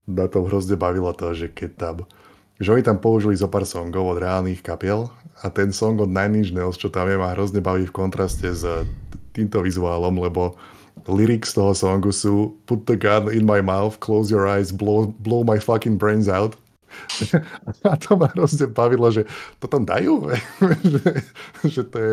[0.06, 1.96] na tom hrozne bavilo to, že keď tam
[2.56, 5.12] že oni tam použili zo pár songov od reálnych kapiel
[5.44, 8.48] a ten song od Nine Inch Nails, čo tam je, ma hrozne baví v kontraste
[8.48, 8.64] s
[9.36, 10.56] týmto vizuálom, lebo
[11.04, 15.44] lyrics toho songu sú Put the gun in my mouth, close your eyes, blow, blow
[15.44, 16.56] my fucking brains out.
[17.84, 19.28] A to ma hrozne bavilo, že
[19.60, 20.32] to tam dajú,
[21.76, 22.12] že to je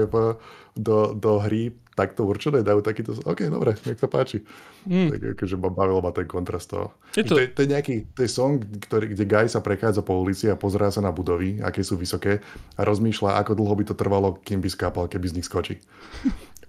[0.75, 3.13] do, do hry takto určené, dajú takýto...
[3.23, 4.41] OK, dobre, nech sa páči.
[4.89, 5.13] Mm.
[5.13, 6.93] Tak akože bavilo ma ten kontrast toho.
[7.13, 7.37] Je to...
[7.37, 10.49] To, je, to je nejaký, to je song, ktorý, kde Guy sa prechádza po ulici
[10.49, 12.41] a pozerá sa na budovy, aké sú vysoké
[12.77, 15.77] a rozmýšľa, ako dlho by to trvalo, kým by skápal, keby z nich skočí.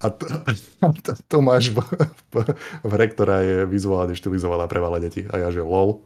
[0.04, 0.28] A to,
[1.04, 1.80] to, to máš v,
[2.32, 2.34] v,
[2.84, 5.24] v hre, ktorá je vizuálne štilizovaná pre malé deti.
[5.32, 6.04] A ja že lol.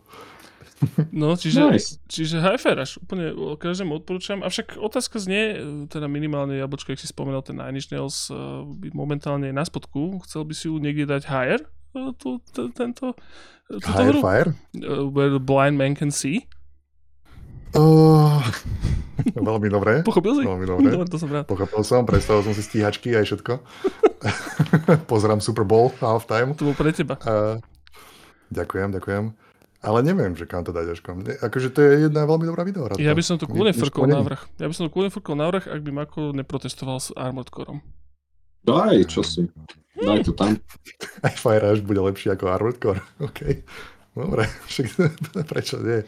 [1.10, 1.98] No, čiže, nice.
[2.06, 2.54] čiže hi
[3.02, 4.46] úplne každému odporúčam.
[4.46, 5.58] Avšak otázka znie,
[5.90, 8.62] teda minimálne Jablčko, ak si spomenul ten Nine Nails, uh,
[8.94, 10.22] momentálne je na spodku.
[10.26, 11.60] Chcel by si ju niekde dať higher?
[11.94, 13.18] Uh, tu, t- tento,
[13.68, 14.22] higher hru?
[14.22, 14.50] fire?
[15.10, 16.46] Where the blind man can see?
[17.76, 18.40] Uh,
[19.48, 20.00] veľmi dobre.
[20.06, 20.42] Pochopil si?
[20.46, 20.88] Veľmi dobre.
[20.94, 21.44] dobre to som rád.
[21.50, 23.52] Pochopil som, predstavil som si stíhačky aj všetko.
[25.10, 26.54] Pozerám Super Bowl halftime.
[26.56, 27.18] To bol pre teba.
[27.26, 27.60] Uh,
[28.54, 29.47] ďakujem, ďakujem.
[29.78, 31.14] Ale neviem, že kam to dať Ažko.
[31.38, 32.98] Akože to je jedna veľmi dobrá videohra.
[32.98, 34.42] Ja by som to kľudne frkol vrch.
[34.58, 37.78] Ja by som to kľudne frkol vrch, ak by Mako neprotestoval s Armored Coreom.
[38.66, 39.46] Daj, čo si.
[39.94, 40.58] Daj to tam.
[41.22, 43.02] Aj Fire Rush bude lepší ako Armored Core.
[43.26, 43.62] OK.
[44.18, 44.86] Dobre, však
[45.54, 46.02] prečo nie?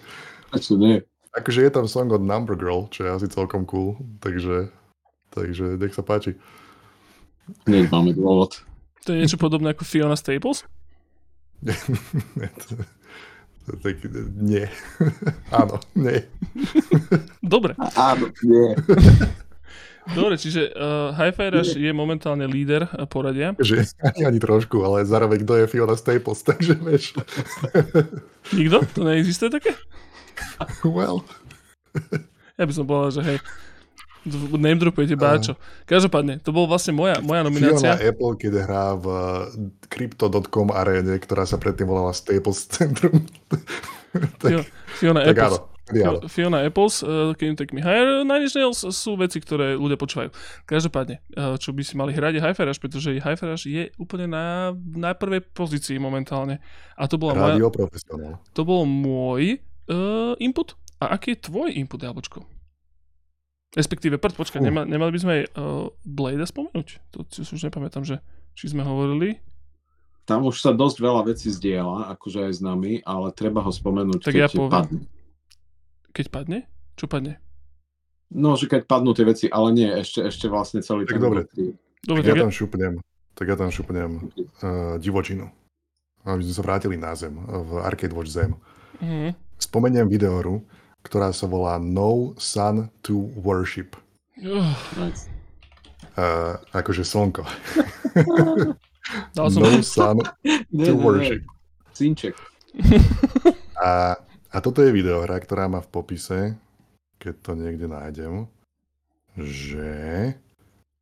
[0.50, 0.98] Prečo nie?
[1.30, 4.66] Akože je tam song od Number Girl, čo je asi celkom cool, takže,
[5.30, 6.34] takže nech sa páči.
[7.70, 8.66] Nie máme dôvod.
[9.06, 10.66] To je niečo podobné ako Fiona Staples?
[13.68, 13.96] Tak
[14.40, 14.66] nie.
[15.60, 16.26] Áno, nie.
[17.44, 17.76] Dobre.
[17.94, 18.74] Áno, nie.
[20.16, 23.54] Dobre, čiže uh, Hi-Fi Rush je momentálne líder poradia.
[23.60, 27.14] Že ani, ani trošku, ale zároveň kto je Fiona Staples, takže vieš.
[28.50, 28.82] Nikto?
[28.96, 29.76] To neexistuje také?
[30.82, 31.22] Well.
[32.58, 33.38] Ja by som povedal, že hej,
[34.28, 35.56] Name dropujete báčo.
[35.88, 37.96] Každopádne, to bol vlastne moja, moja nominácia.
[37.96, 39.06] Fiona Apple, keď hrá v
[39.88, 43.24] Crypto.com aréne, ktorá sa predtým volala Staples Centrum.
[44.44, 44.68] tak,
[45.00, 45.36] Fiona, tak
[45.90, 49.98] Apple, Fiona Apples, uh, Can You Take Me Higher, Nine Nails sú veci, ktoré ľudia
[49.98, 50.30] počúvajú.
[50.68, 54.30] Každopádne, uh, čo by si mali hrať je Hi-Fi Rush, pretože Hi-Fi Rush je úplne
[54.30, 56.62] na, na prvej pozícii momentálne.
[56.94, 58.38] A to bola Radio moja.
[58.54, 59.58] To bol môj
[59.90, 60.78] uh, input.
[61.00, 62.59] A aký je tvoj input, Jablčko?
[63.70, 64.66] Respektíve, prd, počkaj, uh.
[64.66, 66.88] nema, nemali by sme aj uh, Blade spomenúť?
[67.14, 68.18] To si už nepamätám, že
[68.58, 69.38] či sme hovorili
[70.30, 74.22] tam už sa dosť veľa vecí zdieľa, akože aj s nami, ale treba ho spomenúť,
[74.22, 74.70] tak keď ja poviem.
[74.70, 75.00] padne.
[76.14, 76.58] Keď padne?
[76.94, 77.34] Čo padne?
[78.30, 81.22] No, že keď padnú tie veci, ale nie, ešte, ešte vlastne celý tak ten...
[81.26, 81.42] Dobre,
[82.06, 82.94] dobre tak ja tam šupnem,
[83.34, 84.10] tak ja tam šupnem
[84.62, 85.50] uh, divočinu.
[86.22, 88.54] Aby sme sa vrátili na zem, v Arcade Watch Zem.
[89.02, 89.34] Mm-hmm.
[89.58, 90.62] Spomeniem videohru,
[91.06, 93.96] ktorá sa volá No Sun to Worship.
[94.40, 94.72] Uh.
[94.96, 95.28] Nice.
[96.16, 97.44] Uh, akože slnko.
[98.14, 98.78] Som...
[99.36, 99.50] No
[99.82, 100.22] sun
[100.86, 101.42] to worship.
[101.92, 102.34] Cinček.
[103.82, 104.14] A,
[104.52, 106.40] a toto je videohra, ktorá má v popise,
[107.18, 108.46] keď to niekde nájdem,
[109.34, 109.90] že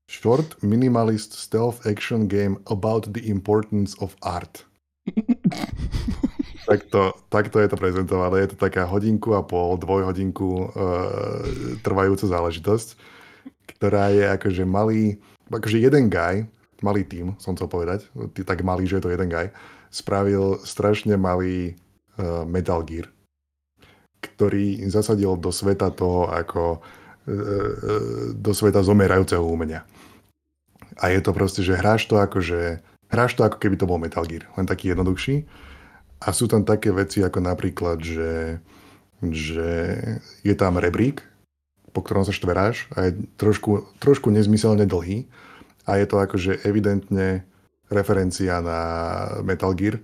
[0.09, 4.65] short minimalist stealth action game about the importance of art.
[6.69, 8.45] takto, takto je to prezentované.
[8.45, 10.69] Je to taká hodinku a pol, dvojhodinku uh,
[11.81, 12.89] trvajúca záležitosť,
[13.73, 15.17] ktorá je akože malý,
[15.49, 16.45] akože jeden guy
[16.79, 18.07] malý tým, som chcel povedať,
[18.47, 19.51] tak malý, že je to jeden guy,
[19.91, 23.11] spravil strašne malý uh, Metal Gear,
[24.23, 29.83] ktorý zasadil do sveta toho ako uh, do sveta zomierajúceho umenia.
[30.99, 33.99] A je to proste, že hráš to ako, že hráš to ako keby to bol
[33.99, 35.47] Metal Gear, len taký jednoduchší.
[36.19, 38.59] A sú tam také veci ako napríklad, že,
[39.23, 39.71] že
[40.43, 41.23] je tam rebrík,
[41.95, 45.31] po ktorom sa štveráš a je trošku, trošku nezmyselne dlhý.
[45.89, 47.47] A je to akože evidentne
[47.89, 48.81] referencia na
[49.41, 49.97] Metal Gear,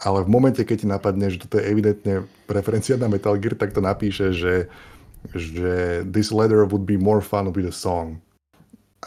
[0.00, 3.76] ale v momente, keď ti napadne, že toto je evidentne referencia na Metal Gear, tak
[3.76, 4.66] to napíše, že,
[5.36, 8.18] že this letter would be more fun with a song.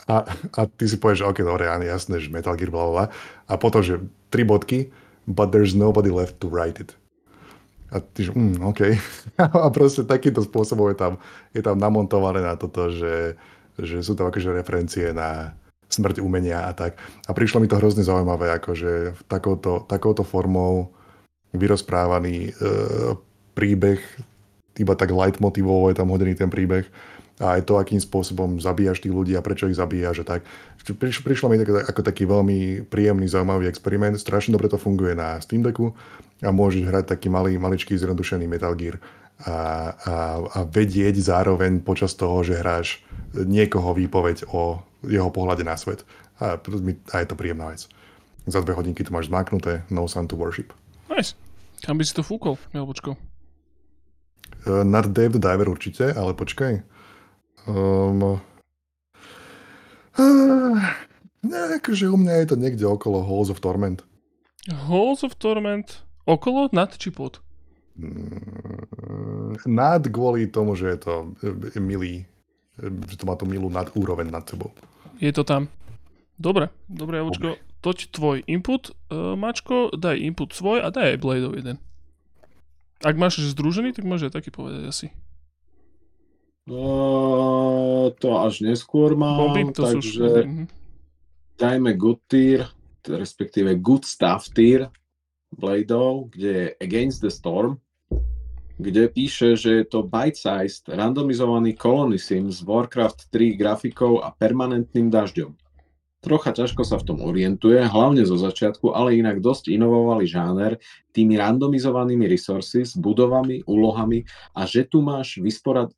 [0.05, 0.25] A,
[0.57, 3.05] a ty si povieš, že ok, dobre, áno, jasné, že Metal Gear, bla, bla,
[3.49, 4.93] a potom, že tri bodky,
[5.27, 6.95] but there's nobody left to write it.
[7.93, 8.81] A ty, že mm, OK.
[9.65, 11.13] a proste takýmto spôsobom je tam,
[11.53, 13.37] je tam namontované na toto, že,
[13.77, 15.53] že sú to akože referencie na,
[15.93, 16.97] smrť umenia a tak.
[17.29, 20.89] A prišlo mi to hrozne zaujímavé, akože takouto, takouto formou
[21.53, 22.51] vyrozprávaný e,
[23.53, 24.01] príbeh,
[24.81, 26.89] iba tak leitmotivovo je tam hodený ten príbeh
[27.41, 30.41] a aj to, akým spôsobom zabíjaš tých ľudí a prečo ich zabíjaš a tak.
[30.83, 34.19] Priš, prišlo mi tak, ako taký veľmi príjemný, zaujímavý experiment.
[34.19, 35.95] Strašne dobre to funguje na Steam Decku
[36.43, 38.99] a môžeš hrať taký malý, maličký, zjednodušený Metal Gear
[39.41, 39.55] a, a,
[40.43, 43.01] a vedieť zároveň počas toho, že hráš
[43.33, 46.05] niekoho výpoveď o jeho pohľade na svet.
[46.37, 47.89] A, a je to príjemná vec.
[48.45, 50.75] Za dve hodinky to máš zmáknuté, no sun to worship.
[51.07, 51.33] Nice.
[51.83, 53.15] Kam by si to fúkol, Melbočko?
[54.63, 56.92] Uh, nad Dave the Diver určite, ale počkaj.
[57.63, 58.43] Um,
[60.19, 60.79] uh,
[61.43, 64.03] ne, akože u mňa je to niekde okolo Halls of Torment.
[64.67, 66.03] Halls of Torment?
[66.27, 67.39] Okolo, nad či pod?
[67.99, 71.13] Mm, nad kvôli tomu, že je to
[71.79, 72.27] milý,
[72.81, 74.71] že to má tú milú nad úroveň nad sebou.
[75.23, 75.71] Je to tam.
[76.35, 77.55] Dobre, dobre, Javučko.
[77.83, 81.77] Toť tvoj input, uh, Mačko, daj input svoj a daj aj Bladeov jeden.
[83.03, 85.07] Ak máš združený, tak môže aj taký povedať asi.
[86.63, 90.65] No, to až neskôr mám, Bomby, to takže sú uh-huh.
[91.59, 92.71] dajme good tier,
[93.03, 94.87] respektíve good stuff tier
[95.51, 97.83] Bladeov, kde je Against the Storm,
[98.79, 105.13] kde píše, že je to bite-sized, randomizovaný colony sim s Warcraft 3 grafikou a permanentným
[105.13, 105.53] dažďom.
[106.23, 110.79] Trocha ťažko sa v tom orientuje, hlavne zo začiatku, ale inak dosť inovovali žáner
[111.11, 114.23] tými randomizovanými resources, budovami, úlohami
[114.55, 115.91] a že tu máš vysporad...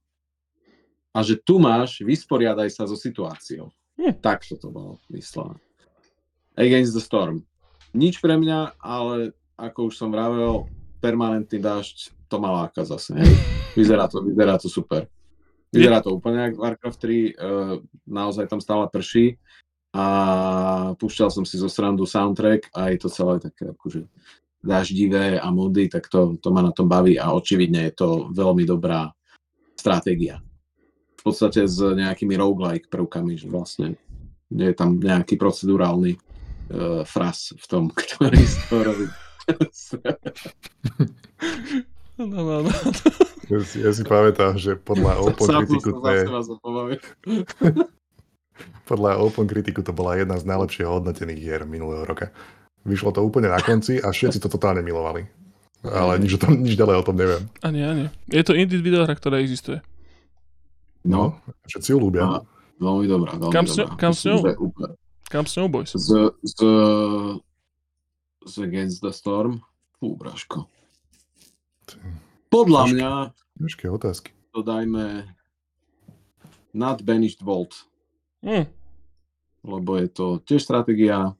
[1.15, 3.71] a že tu máš vysporiadaj sa so situáciou.
[3.95, 4.19] Hm.
[4.19, 5.55] Tak to bolo myslené.
[6.59, 7.47] Against the Storm.
[7.95, 10.67] Nič pre mňa, ale ako už som vravel,
[10.99, 13.15] permanentný dážď to má láka zase.
[13.15, 13.31] Hej.
[13.79, 15.07] Vyzerá to, vyzerá to super.
[15.71, 17.23] Vyzerá to úplne ako Warcraft 3, uh, e,
[18.07, 19.35] naozaj tam stále prší
[19.91, 20.05] a
[20.95, 24.07] púšťal som si zo srandu soundtrack a je to celé také akože
[24.63, 28.63] daždivé a mody, tak to, to ma na tom baví a očividne je to veľmi
[28.63, 29.11] dobrá
[29.75, 30.39] stratégia.
[31.25, 33.97] V podstate s nejakými roguelike prvkami, že vlastne
[34.53, 39.05] je tam nejaký procedurálny uh, fras v tom, ktorý z toho robí.
[42.21, 42.71] No, no, no.
[43.49, 46.23] Ja si, ja si pamätám, že podľa Open Criticu to je...
[48.89, 52.29] podľa Open Criticu to bola jedna z najlepšie hodnotených hier minulého roka.
[52.85, 55.25] Vyšlo to úplne na konci a všetci to totálne milovali.
[55.85, 57.45] Ale nič, o tom, nič ďalej o tom neviem.
[57.61, 58.05] Ani, ani.
[58.29, 59.81] Je to indie videohra, ktorá existuje.
[61.05, 61.37] No,
[61.69, 62.25] všetci ju ľúbia.
[62.25, 62.35] A,
[62.81, 63.93] veľmi dobrá, veľmi kam dobrá.
[63.95, 64.39] Kam s ňou?
[65.29, 65.93] Kam s ňou, boys?
[65.93, 66.57] Z, z,
[68.45, 69.61] z Against the Storm.
[70.01, 70.65] Fú, Braško.
[72.49, 73.11] Podľa mňa...
[73.61, 74.29] Ťažké otázky.
[74.57, 75.29] To dajme
[76.73, 77.87] Not Banished Vault.
[78.43, 78.67] Mm.
[79.65, 81.37] Lebo je to tiež stratégia.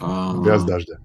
[0.00, 0.08] A...
[0.40, 0.96] Viac dažďa.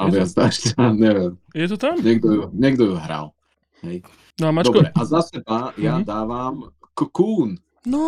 [0.00, 1.36] A viac dažďa, neviem.
[1.52, 2.00] Je to tam?
[2.00, 3.36] Niekto ju, niekto ju hral.
[3.84, 4.04] Hej.
[4.40, 4.72] No a Mačko?
[4.72, 6.08] Dobre, a za seba ja mm-hmm.
[6.08, 6.54] dávam
[6.96, 7.60] Cocoon.
[7.84, 8.04] No.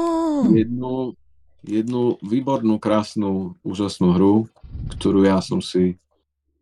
[0.48, 1.12] Jednu,
[1.60, 4.48] jednu výbornú, krásnu, úžasnú hru,
[4.96, 6.00] ktorú ja som si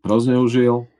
[0.02, 0.90] hrozne užil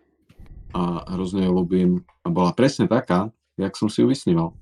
[0.71, 1.91] a hrozne ju ľúbim.
[2.23, 4.55] A bola presne taká, jak som si ju vysníval.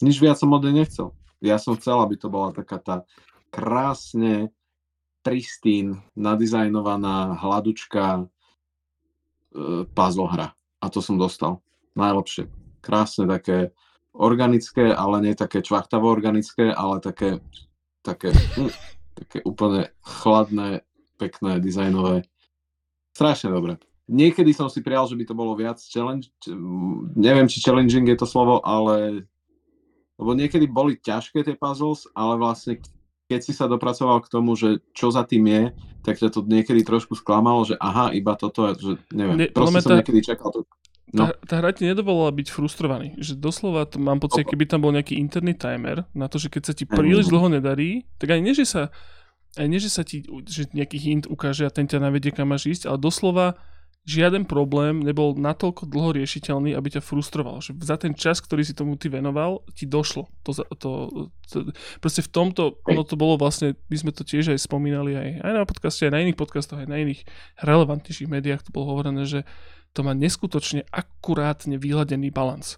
[0.00, 1.12] Nič viac som od nej nechcel.
[1.44, 2.96] Ja som chcel, aby to bola taká tá
[3.52, 4.52] krásne
[5.20, 8.24] pristín, nadizajnovaná, hladučká e,
[9.92, 10.48] puzzle hra.
[10.80, 11.60] A to som dostal.
[11.96, 13.74] Najlepšie krásne, také
[14.14, 17.42] organické, ale nie také čvachtavo organické, ale také,
[18.06, 18.70] také, hm,
[19.18, 20.86] také úplne chladné,
[21.18, 22.22] pekné, dizajnové.
[23.12, 23.82] Strašne dobre.
[24.06, 26.30] Niekedy som si prijal, že by to bolo viac challenge,
[27.18, 29.26] neviem, či challenging je to slovo, ale
[30.16, 32.80] lebo niekedy boli ťažké tie puzzles, ale vlastne
[33.26, 35.62] keď si sa dopracoval k tomu, že čo za tým je,
[36.06, 39.98] tak ťa to niekedy trošku sklamalo, že aha, iba toto, že neviem, ne, proste som
[39.98, 40.62] niekedy čakal to.
[41.14, 41.30] No.
[41.30, 43.14] Tá, tá hra ti nedovolila byť frustrovaný.
[43.22, 46.62] Že doslova to mám pocit, keby tam bol nejaký interný timer na to, že keď
[46.66, 48.82] sa ti príliš dlho nedarí, tak aj nie, že sa,
[49.54, 52.66] aj nie, že sa ti že nejaký hint ukáže a ten ťa navedie, kam máš
[52.66, 53.54] ísť, ale doslova
[54.06, 57.58] žiaden problém nebol natoľko dlho riešiteľný, aby ťa frustroval.
[57.58, 60.30] Že za ten čas, ktorý si tomu ty venoval, ti došlo.
[60.46, 60.90] To, to,
[61.50, 61.58] to,
[61.98, 65.52] proste v tomto, ono to bolo vlastne, my sme to tiež aj spomínali aj, aj
[65.54, 67.26] na podcaste, aj na iných podcastoch, aj na iných
[67.58, 69.42] relevantnejších médiách, to bolo hovorené, že
[69.96, 72.76] to má neskutočne akurátne vyhľadený balans.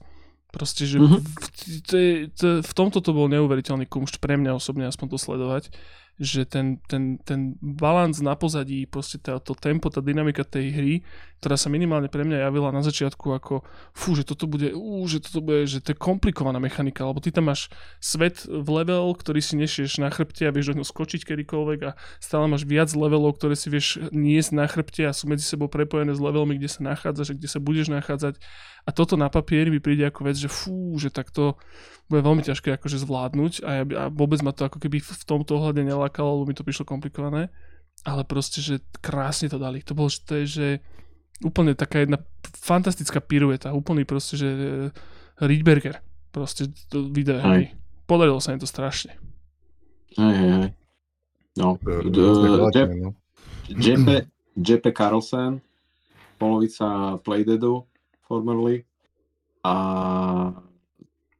[0.54, 1.18] Proste, že uh-huh.
[1.20, 5.18] v, to je, to, v tomto to bol neuveriteľný kumšt pre mňa osobne aspoň to
[5.18, 5.74] sledovať,
[6.18, 10.94] že ten, ten, ten balans na pozadí, proste to, to tempo, tá dynamika tej hry,
[11.38, 13.62] ktorá sa minimálne pre mňa javila na začiatku ako
[13.94, 17.30] fú, že toto bude, ú, že toto bude, že to je komplikovaná mechanika, lebo ty
[17.30, 17.70] tam máš
[18.02, 22.50] svet v level, ktorý si nešieš na chrbte a vieš do skočiť kedykoľvek a stále
[22.50, 26.18] máš viac levelov, ktoré si vieš niesť na chrbte a sú medzi sebou prepojené s
[26.18, 28.42] levelmi, kde sa nachádzaš a kde sa budeš nachádzať.
[28.82, 31.54] A toto na papieri mi príde ako vec, že fú, že takto
[32.08, 35.60] bude veľmi ťažké akože zvládnuť a, ja, a vôbec ma to ako keby v tomto
[35.60, 37.52] ohľade nelákalo, lebo mi to prišlo komplikované.
[38.06, 39.84] Ale proste, že krásne to dali.
[39.84, 40.68] To bolo, že to je, že
[41.44, 42.22] úplne taká jedna
[42.56, 43.74] fantastická pirueta.
[43.74, 44.48] Úplný proste, že
[45.42, 46.00] Riedberger.
[46.30, 47.42] Proste to video.
[47.42, 47.74] Hej.
[48.06, 49.18] Podarilo sa im to strašne.
[50.16, 50.68] Hej, hej, hej.
[51.58, 51.74] No.
[54.58, 55.60] JP Carlsen,
[56.38, 57.82] polovica Playdeadu,
[58.26, 58.86] formerly
[59.66, 59.74] a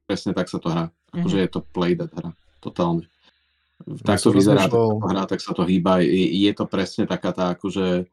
[0.09, 0.89] presne tak sa to hrá.
[1.13, 1.45] Akože mm-hmm.
[1.45, 2.33] je to playdead hra,
[2.65, 3.05] totálne.
[4.03, 6.01] Tak to vyzerá, tak hra, tak sa to hýba.
[6.01, 8.09] Je, je to presne taká tá akože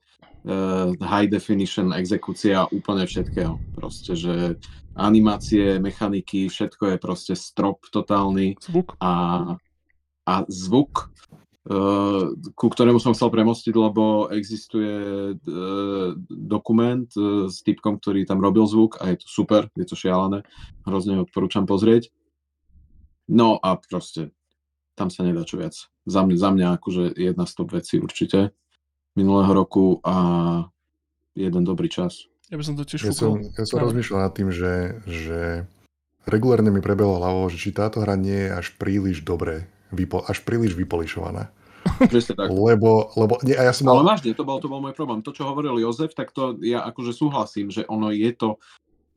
[0.46, 3.58] uh, high definition exekúcia úplne všetkého.
[3.74, 4.62] Proste, že
[4.94, 8.60] animácie, mechaniky, všetko je proste strop totálny.
[8.62, 8.94] Zvuk.
[9.02, 9.14] A,
[10.28, 11.10] a zvuk
[11.66, 14.94] ku ktorému som chcel premostiť, lebo existuje
[15.34, 19.98] uh, dokument uh, s typkom, ktorý tam robil zvuk a je to super, je to
[19.98, 20.46] šialené,
[20.86, 22.14] hrozne odporúčam pozrieť.
[23.26, 24.30] No a proste
[24.94, 25.74] tam sa nedá čo viac.
[26.06, 28.54] Za mňa, za mňa akože jedna z top vecí určite
[29.18, 30.16] minulého roku a
[31.34, 32.30] jeden dobrý čas.
[32.54, 35.66] Ja by som to tiež ja som, ja som rozmýšľal nad tým, že, že
[36.30, 40.44] regulárne mi prebehlo hlavou, že či táto hra nie je až príliš dobré vypo, až
[40.44, 41.50] príliš vypolišovaná.
[42.12, 42.50] Presne tak.
[42.50, 44.02] Lebo, lebo nie, a ja som mal...
[44.02, 45.22] Ale vážne, to bol, to bol môj problém.
[45.22, 48.58] To, čo hovoril Jozef, tak to ja akože súhlasím, že ono je to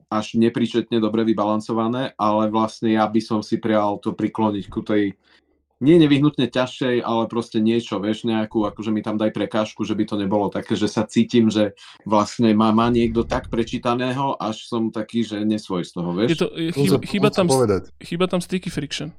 [0.08, 5.12] až nepričetne dobre vybalancované, ale vlastne ja by som si prial to prikloniť ku tej
[5.78, 10.10] nie nevyhnutne ťažšej, ale proste niečo, vieš, nejakú, akože mi tam daj prekážku, že by
[10.10, 14.90] to nebolo také, že sa cítim, že vlastne má, má niekto tak prečítaného, až som
[14.90, 16.34] taký, že nesvoj z toho, vieš.
[16.34, 17.46] Je to, chyba, chyba, tam,
[18.02, 19.14] chyba tam sticky friction.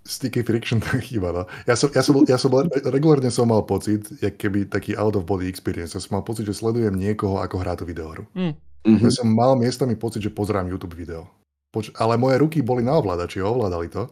[0.00, 1.42] Sticky friction chýba, no.
[1.68, 2.50] Ja som, ja som, ja som,
[2.88, 5.92] regulárne som mal pocit, jak keby taký out of body experience.
[5.92, 8.24] Ja som mal pocit, že sledujem niekoho, ako hrá tú videohru.
[8.32, 8.56] Mm.
[8.80, 9.04] Mm-hmm.
[9.04, 11.28] Ja som mal miestami pocit, že pozerám YouTube video.
[11.68, 14.08] Poč- ale moje ruky boli na ovládači, ovládali to.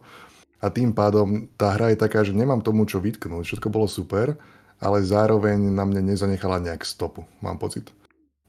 [0.59, 3.43] A tým pádom tá hra je taká, že nemám tomu čo vytknúť.
[3.47, 4.35] Všetko bolo super,
[4.79, 7.91] ale zároveň na mne nezanechala nejak stopu, mám pocit.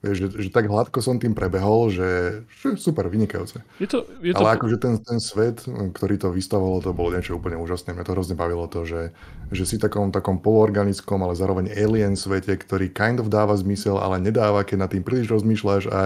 [0.00, 3.60] Že, že tak hladko som tým prebehol, že, že super, vynikajúce.
[3.76, 4.40] Je to, je to...
[4.40, 7.92] Ale akože ten, ten svet, ktorý to vystavovalo, to bolo niečo úplne úžasné.
[7.92, 9.12] Mňa to hrozne bavilo to, že,
[9.52, 14.24] že si takom, takom poloorganickom, ale zároveň alien svete, ktorý kind of dáva zmysel, ale
[14.24, 16.00] nedáva, keď nad tým príliš rozmýšľaš a,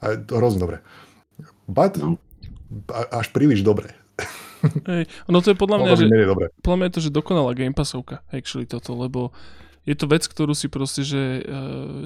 [0.00, 0.80] a to hrozne dobre.
[1.68, 2.16] But no.
[3.12, 3.92] až príliš dobre.
[4.88, 6.06] Hej, no to je podľa mňa, že,
[6.64, 9.30] podľa mňa je to, že dokonalá Game Passovka, actually toto, lebo
[9.86, 12.04] je to vec, ktorú si proste, že uh,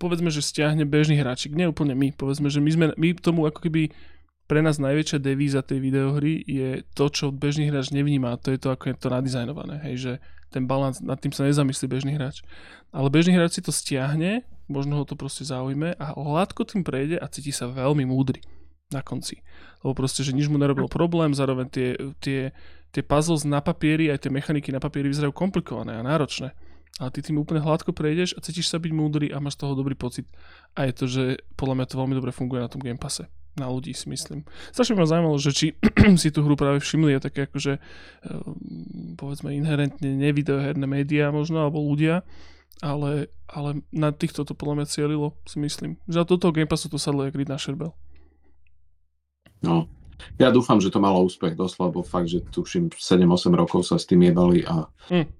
[0.00, 3.68] povedzme, že stiahne bežný hráčik, nie úplne my, povedzme, že my sme, my tomu ako
[3.68, 3.92] keby
[4.48, 8.72] pre nás najväčšia devíza tej videohry je to, čo bežný hráč nevníma, to je to,
[8.72, 10.12] ako je to nadizajnované, hej, že
[10.48, 12.40] ten balans, nad tým sa nezamyslí bežný hráč.
[12.88, 17.20] Ale bežný hráč si to stiahne, možno ho to proste zaujme a hladko tým prejde
[17.20, 18.40] a cíti sa veľmi múdry
[18.88, 19.44] na konci.
[19.84, 21.88] Lebo proste, že nič mu nerobil problém, zároveň tie,
[22.24, 22.40] tie,
[22.88, 26.56] tie puzzles na papieri, aj tie mechaniky na papieri vyzerajú komplikované a náročné
[26.98, 29.78] ale ty tým úplne hladko prejdeš a cítiš sa byť múdry a máš z toho
[29.78, 30.26] dobrý pocit.
[30.74, 31.22] A je to, že
[31.54, 33.30] podľa mňa to veľmi dobre funguje na tom Game Passe.
[33.54, 34.46] Na ľudí si myslím.
[34.74, 35.66] Strašne ma zaujímalo, že či
[36.22, 41.82] si tú hru práve všimli a také akože ehm, povedzme inherentne nevideoherné médiá možno, alebo
[41.82, 42.26] ľudia,
[42.82, 46.02] ale, ale na týchto to podľa mňa cielilo, si myslím.
[46.10, 47.94] Že do toho Game Passu to sadlo jak na šerbel.
[49.58, 49.90] No,
[50.38, 54.06] ja dúfam, že to malo úspech dosť, lebo fakt, že tuším 7-8 rokov sa s
[54.06, 55.38] tým jebali a mm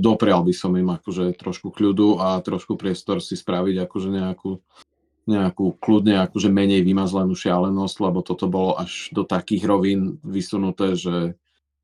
[0.00, 4.58] doprial by som im akože trošku kľudu a trošku priestor si spraviť akože nejakú,
[5.28, 11.36] nejakú kľudne akože menej vymazlenú šialenosť, lebo toto bolo až do takých rovín vysunuté, že,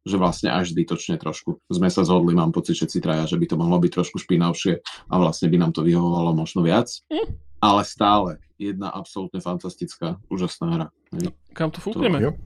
[0.03, 1.61] že vlastne až zbytočne trošku.
[1.69, 4.81] Sme sa zhodli, mám pocit, všetci traja, že by to mohlo byť trošku špinavšie
[5.11, 6.89] a vlastne by nám to vyhovovalo možno viac.
[7.13, 7.37] Mm.
[7.59, 10.87] Ale stále jedna absolútne fantastická, úžasná hra.
[11.11, 12.23] No, kam to fúkneme?
[12.23, 12.39] To,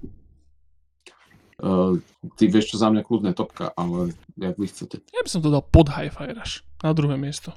[1.63, 2.03] Uh,
[2.35, 4.99] ty vieš čo za mňa kľudne topka, ale jak vy chcete.
[5.15, 7.55] Ja by som to dal pod Hi-Fi Rush, na druhé miesto.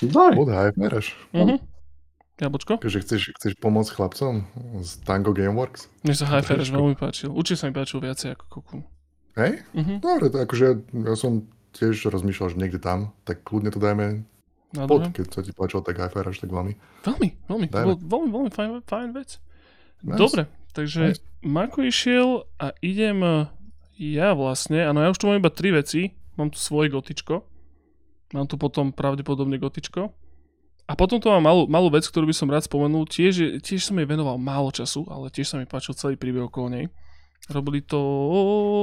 [0.00, 0.32] Daj.
[0.32, 1.12] Pod Hi-Fi Rush.
[1.36, 1.60] Uh-huh.
[2.40, 2.80] Jablčko?
[2.80, 4.48] Takže chceš, chceš pomôcť chlapcom
[4.80, 5.92] z Tango Gameworks?
[6.00, 7.28] Mne sa Hi-Fi Rush veľmi páčil.
[7.28, 8.80] Určite sa mi páčil viacej ako Koku.
[9.36, 9.60] Hej?
[9.76, 10.00] Uh-huh.
[10.00, 10.68] Dobre, to akože
[11.04, 14.24] ja som tiež rozmýšľal, že niekde tam, tak kľudne to dajme
[14.72, 16.72] na pod, keď sa ti páčilo tak Hi-Fi Rush, tak veľmi.
[17.04, 17.66] Veľmi, veľmi.
[17.68, 18.00] Dajme.
[18.00, 19.36] Veľmi, veľmi fajn, fajn vec.
[20.00, 20.20] Nice.
[20.24, 21.16] Dobre, takže.
[21.44, 23.46] Mako išiel a idem e,
[24.00, 26.16] ja vlastne, áno, ja už tu mám iba tri veci.
[26.34, 27.46] Mám tu svoje gotičko.
[28.34, 30.10] Mám tu potom pravdepodobne gotičko.
[30.84, 33.08] A potom tu mám malú, malú vec, ktorú by som rád spomenul.
[33.08, 36.68] Tiež, tiež som jej venoval málo času, ale tiež sa mi páčil celý príbeh okolo
[36.68, 36.92] nej.
[37.48, 38.00] Robili to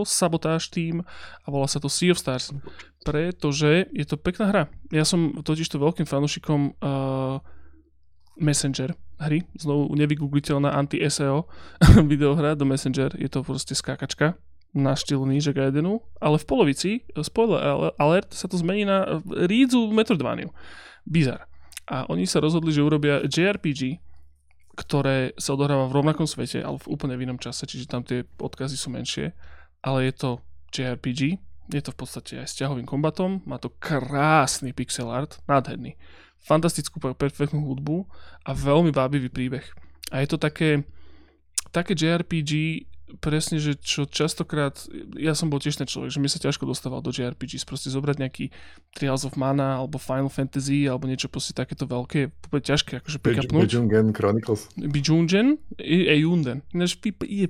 [0.05, 1.01] sabotáž tým
[1.41, 2.53] a volá sa to Sea of Stars.
[3.01, 4.63] Pretože je to pekná hra.
[4.93, 7.41] Ja som totiž to veľkým fanúšikom uh,
[8.41, 11.45] Messenger hry, znovu nevygoogliteľná anti-SEO
[12.11, 14.35] videohra do Messenger, je to proste skákačka
[14.73, 16.91] na štýl Ninja Gaidenu, ale v polovici,
[17.21, 20.55] spoiler alert, sa to zmení na rídzu Metroidvaniu.
[21.03, 21.45] Bizar.
[21.91, 23.99] A oni sa rozhodli, že urobia JRPG,
[24.79, 28.79] ktoré sa odohráva v rovnakom svete, ale v úplne inom čase, čiže tam tie odkazy
[28.79, 29.35] sú menšie,
[29.83, 30.29] ale je to
[30.71, 31.35] JRPG,
[31.67, 35.99] je to v podstate aj s ťahovým kombatom, má to krásny pixel art, nádherný
[36.41, 38.05] fantastickú, perfektnú hudbu
[38.45, 39.65] a veľmi vábivý príbeh.
[40.09, 40.83] A je to také,
[41.71, 42.83] také JRPG,
[43.19, 44.77] presne, že čo častokrát,
[45.19, 48.23] ja som bol tiež ten človek, že mi sa ťažko dostával do JRPG, proste zobrať
[48.23, 48.45] nejaký
[48.95, 53.67] Trials of Mana alebo Final Fantasy alebo niečo proste takéto veľké, úplne ťažké akože pick-upnúť.
[53.67, 54.71] Bijungen Chronicles.
[54.79, 56.63] Bijungen e Ejunden.
[56.71, 56.95] Ináč,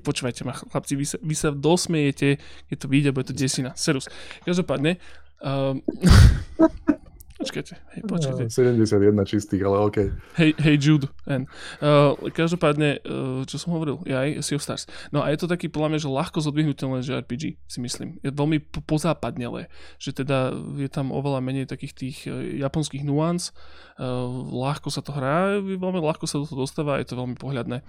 [0.02, 2.42] počúvajte ma chlapci, vy sa, vy sa dosmejete,
[2.72, 3.70] keď to vyjde, bude to desina.
[3.78, 4.10] Serus.
[4.42, 4.98] Každopádne,
[5.44, 5.78] um,
[7.42, 8.42] Počkajte, hej, počkajte.
[8.46, 9.98] No, 71 čistých, ale OK.
[10.38, 11.10] Hej, hej Jude.
[11.26, 11.50] N.
[11.82, 14.86] Uh, každopádne, uh, čo som hovoril, ja aj Sea of Stars.
[15.10, 18.22] No a je to taký podľa mňa, že ľahko zodvihnutelné, že RPG, si myslím.
[18.22, 19.66] Je veľmi po- pozápadnelé,
[19.98, 23.50] že teda je tam oveľa menej takých tých uh, japonských nuans,
[23.98, 27.82] uh, ľahko sa to hrá, veľmi ľahko sa do toho dostáva, je to veľmi pohľadné.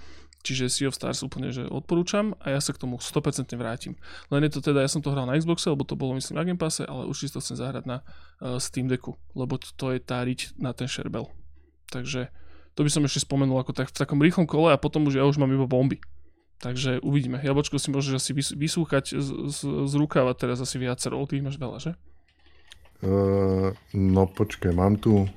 [0.43, 3.95] Čiže Sea of Stars úplne, že odporúčam a ja sa k tomu 100% vrátim.
[4.27, 6.43] Len je to teda, ja som to hral na Xboxe, lebo to bolo myslím na
[6.43, 10.19] Game Passe, ale si to chcem zahrať na uh, Steam Decku, lebo to je tá
[10.19, 11.31] riť na ten šerbel.
[11.87, 12.27] Takže
[12.75, 15.23] to by som ešte spomenul ako tak v takom rýchlom kole a potom už ja
[15.23, 16.03] už mám iba bomby.
[16.59, 17.39] Takže uvidíme.
[17.43, 21.77] Jabočko si môžeš asi vysúchať z, z, z rukáva teraz asi viacero, ty máš veľa,
[21.79, 21.91] že?
[23.03, 25.27] Uh, no počkaj, mám tu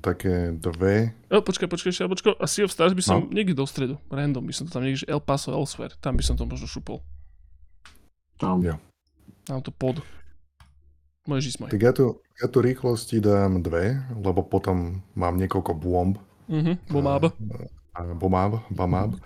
[0.00, 1.12] také dve.
[1.28, 2.34] O, počkaj, počkaj, ešte, počkaj.
[2.40, 3.32] A Sea of Stars by som no.
[3.32, 6.24] niekde do stredu, random by som to tam niekde, že El Paso Elsewhere, tam by
[6.24, 7.04] som to možno šupol.
[8.40, 8.64] Tam.
[8.64, 8.80] Ja.
[9.44, 10.00] Tam to pod.
[11.28, 11.70] Môžeš ísť moje.
[11.76, 16.16] Tak ja tu, ja tu rýchlosti dám dve, lebo potom mám niekoľko bomb.
[16.48, 17.36] Mhm, bomáb.
[18.16, 19.20] Bomáb, bomáb.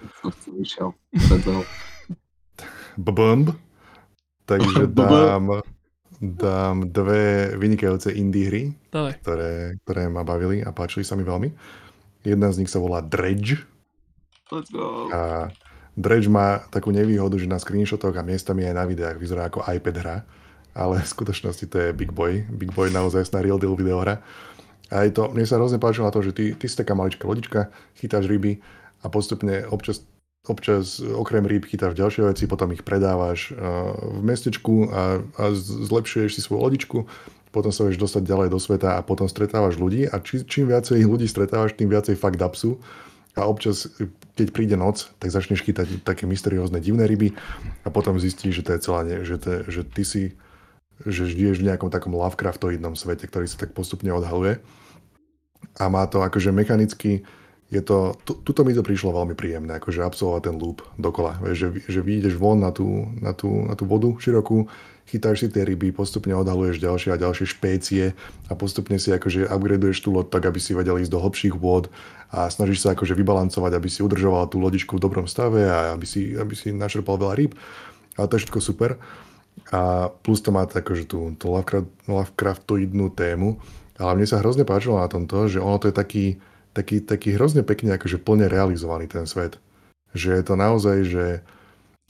[0.59, 0.91] Vyšiel.
[2.99, 3.55] Bomb.
[4.43, 5.63] Takže dám
[6.23, 8.63] dám dve vynikajúce indie hry,
[8.95, 11.51] ktoré, ktoré ma bavili a páčili sa mi veľmi.
[12.23, 13.59] Jedna z nich sa volá Dredge.
[14.55, 15.11] Let's go.
[15.11, 15.51] A
[15.99, 19.97] Dredge má takú nevýhodu, že na screenshotoch a miestami aj na videách vyzerá ako iPad
[19.99, 20.17] hra,
[20.79, 22.47] ale v skutočnosti to je Big Boy.
[22.47, 24.23] Big Boy naozaj na real deal videohra.
[24.95, 27.27] A je to, mne sa hrozne páčilo na to, že ty, ty si taká maličká
[27.27, 28.63] lodička, chytáš ryby
[29.03, 30.07] a postupne občas
[30.43, 36.41] občas okrem rýb chytáš ďalšie veci, potom ich predávaš v mestečku a, a zlepšuješ si
[36.43, 36.99] svoju lodičku,
[37.55, 41.07] potom sa vieš dostať ďalej do sveta a potom stretávaš ľudí a či, čím viacej
[41.07, 42.83] ľudí stretávaš, tým viacej fakt upsu
[43.39, 43.87] a občas,
[44.35, 47.39] keď príde noc, tak začneš chytať také mysteriózne divné ryby
[47.87, 50.23] a potom zistíš, že to je celá, ne, že, to, že ty si
[51.03, 54.63] že žiješ v nejakom takom Lovecraftoidnom svete, ktorý sa tak postupne odhaluje.
[55.79, 57.27] A má to akože mechanicky
[57.73, 61.41] je to, tu, tuto mi to prišlo veľmi príjemné, akože absolvovať ten loop dokola.
[61.57, 64.69] Že, že vyjdeš von na tú, na, tú, na tú vodu širokú,
[65.09, 68.13] chytáš si tie ryby, postupne odhaluješ ďalšie a ďalšie špécie
[68.49, 71.89] a postupne si akože upgradeuješ tú loď tak, aby si vedel ísť do hlbších vôd
[72.29, 76.05] a snažíš sa akože vybalancovať, aby si udržoval tú lodičku v dobrom stave a aby
[76.05, 77.53] si, aby si našerpal veľa rýb.
[78.21, 78.91] Ale to je všetko super.
[79.73, 83.61] A plus to má akože tú, tú Lovecraft, Lovecraftoidnú tému.
[84.01, 86.25] Ale mne sa hrozne páčilo na tomto, že ono to je taký,
[86.73, 89.61] taký, taký hrozne pekne akože plne realizovaný ten svet.
[90.13, 91.25] Že je to naozaj, že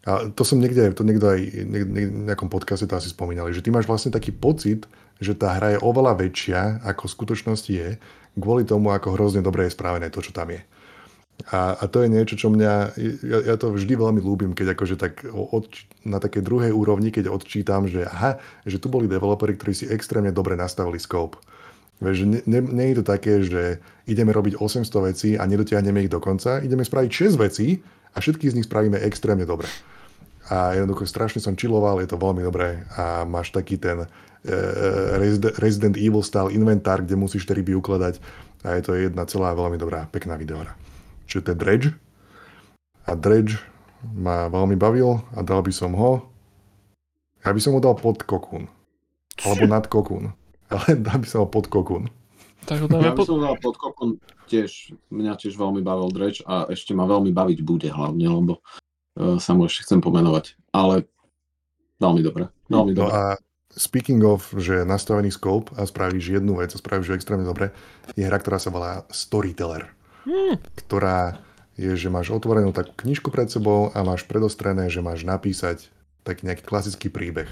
[0.03, 3.71] a to som niekde, to niekto aj v nejakom podcaste to asi spomínali, že ty
[3.71, 4.91] máš vlastne taký pocit,
[5.23, 7.91] že tá hra je oveľa väčšia, ako v skutočnosti je,
[8.35, 10.59] kvôli tomu, ako hrozne dobre je správené to, čo tam je.
[11.55, 14.99] A, a to je niečo, čo mňa, ja, ja to vždy veľmi ľúbim, keď akože
[14.99, 15.71] tak od,
[16.03, 20.35] na takej druhej úrovni, keď odčítam, že aha, že tu boli developeri, ktorí si extrémne
[20.35, 21.39] dobre nastavili scope
[22.03, 23.79] Vieš, nie, nie, nie je to také, že
[24.11, 26.59] ideme robiť 800 vecí a nedotiahneme ich do konca.
[26.59, 27.79] Ideme spraviť 6 vecí
[28.11, 29.71] a všetky z nich spravíme extrémne dobre.
[30.51, 34.11] A jednoducho strašne som čiloval, je to veľmi dobré a máš taký ten uh,
[35.63, 38.19] Resident Evil style inventár, kde musíš tie ryby ukladať
[38.67, 40.75] a je to jedna celá veľmi dobrá, pekná videohra.
[41.31, 41.89] Čiže to je Dredge
[43.07, 43.63] a Dredge
[44.03, 46.27] ma veľmi bavil a dal by som ho
[47.47, 48.67] ja by som ho dal pod kokún.
[49.47, 50.35] Alebo nad kokún
[50.73, 52.09] ale dá by sa ho pod kokun.
[52.63, 53.27] Tak ho ja pod...
[53.27, 54.11] by som dal pod kokun
[54.47, 59.37] tiež, mňa tiež veľmi bavil Dreč a ešte ma veľmi baviť bude hlavne, lebo uh,
[59.43, 60.55] sa mu ešte chcem pomenovať.
[60.71, 61.09] Ale
[61.99, 63.13] veľmi dobre, veľmi no dobre.
[63.13, 63.23] a
[63.73, 67.73] speaking of, že nastavený scope a spravíš jednu vec a spravíš ju extrémne dobre,
[68.15, 69.89] je hra, ktorá sa volá Storyteller.
[70.23, 70.61] Hmm.
[70.79, 71.41] Ktorá
[71.75, 75.89] je, že máš otvorenú takú knižku pred sebou a máš predostrené, že máš napísať
[76.23, 77.49] taký nejaký klasický príbeh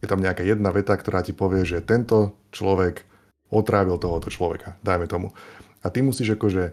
[0.00, 3.04] je tam nejaká jedna veta, ktorá ti povie, že tento človek
[3.52, 5.28] otrávil tohoto človeka, dajme tomu.
[5.84, 6.72] A ty musíš akože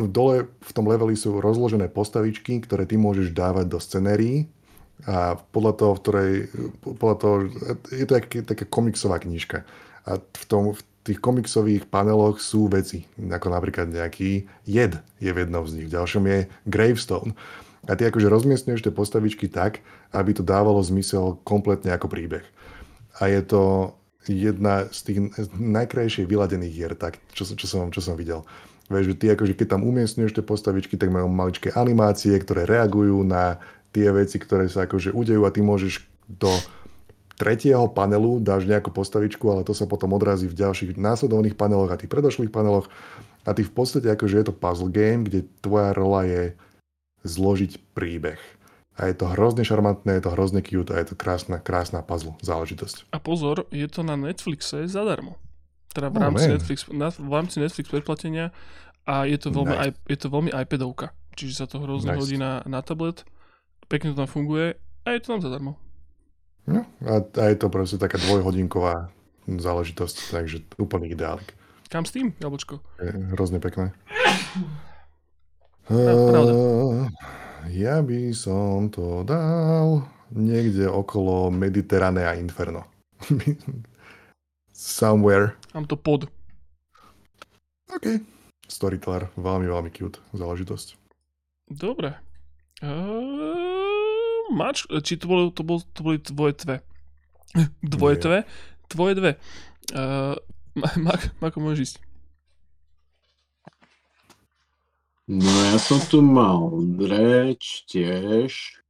[0.00, 4.48] dole v tom leveli sú rozložené postavičky, ktoré ty môžeš dávať do scenérií
[5.04, 6.32] a podľa toho, v ktorej,
[6.96, 7.34] podľa toho,
[7.92, 8.14] je to
[8.46, 9.66] taká komiksová knižka.
[10.06, 15.40] A v, tom, v tých komiksových paneloch sú veci, ako napríklad nejaký jed je v
[15.44, 17.36] jednom z nich, v ďalšom je gravestone.
[17.84, 19.84] A ty akože rozmiestňuješ tie postavičky tak,
[20.14, 22.44] aby to dávalo zmysel kompletne ako príbeh.
[23.20, 23.62] A je to
[24.24, 25.18] jedna z tých
[25.52, 28.42] najkrajšie vyladených hier, tak, čo, čo, som, čo som videl.
[28.88, 33.24] Vieš, že ty akože keď tam umiestňuješ tie postavičky, tak majú maličké animácie, ktoré reagujú
[33.24, 33.60] na
[33.92, 36.52] tie veci, ktoré sa akože udejú a ty môžeš do
[37.34, 41.98] tretieho panelu dáš nejakú postavičku, ale to sa potom odrazí v ďalších následovných paneloch a
[41.98, 42.86] tých predošlých paneloch.
[43.44, 46.56] A ty v podstate akože je to puzzle game, kde tvoja rola je
[47.24, 48.38] zložiť príbeh.
[48.94, 52.38] A je to hrozne šarmantné, je to hrozne cute a je to krásna, krásna puzzle
[52.46, 53.10] záležitosť.
[53.10, 55.34] A pozor, je to na Netflixe zadarmo.
[55.90, 58.54] Teda v rámci, oh, Netflix, na, v rámci Netflix predplatenia
[59.02, 59.98] a je to veľmi, nice.
[60.06, 61.10] je to veľmi iPadovka.
[61.34, 62.20] Čiže sa to hrozne nice.
[62.22, 63.26] hodí na, na tablet,
[63.90, 65.74] pekne to tam funguje a je to tam zadarmo.
[66.64, 69.10] No, a, a je to proste taká dvojhodinková
[69.50, 71.52] záležitosť, takže úplný ideálik.
[71.90, 72.80] Kam s tým, Jablčko?
[73.02, 73.92] Je hrozne pekné.
[75.84, 77.04] Uh,
[77.68, 82.88] ja by som to dal niekde okolo Mediteránea a Inferno.
[84.72, 85.60] Somewhere.
[85.76, 86.26] Mám to pod.
[87.92, 88.16] OK.
[88.64, 89.28] Storyteller.
[89.36, 90.96] Veľmi, veľmi cute záležitosť.
[91.68, 92.16] Dobre.
[92.80, 96.76] Uh, mač, či to, bolo, to, bol, to boli tvoje tve?
[97.94, 98.38] Dvoje tve?
[98.88, 99.32] Tvoje dve.
[99.92, 100.34] Uh,
[101.38, 101.96] Mako, môžeš ísť.
[105.24, 106.68] No ja som tu mal
[107.00, 108.80] dreč tiež.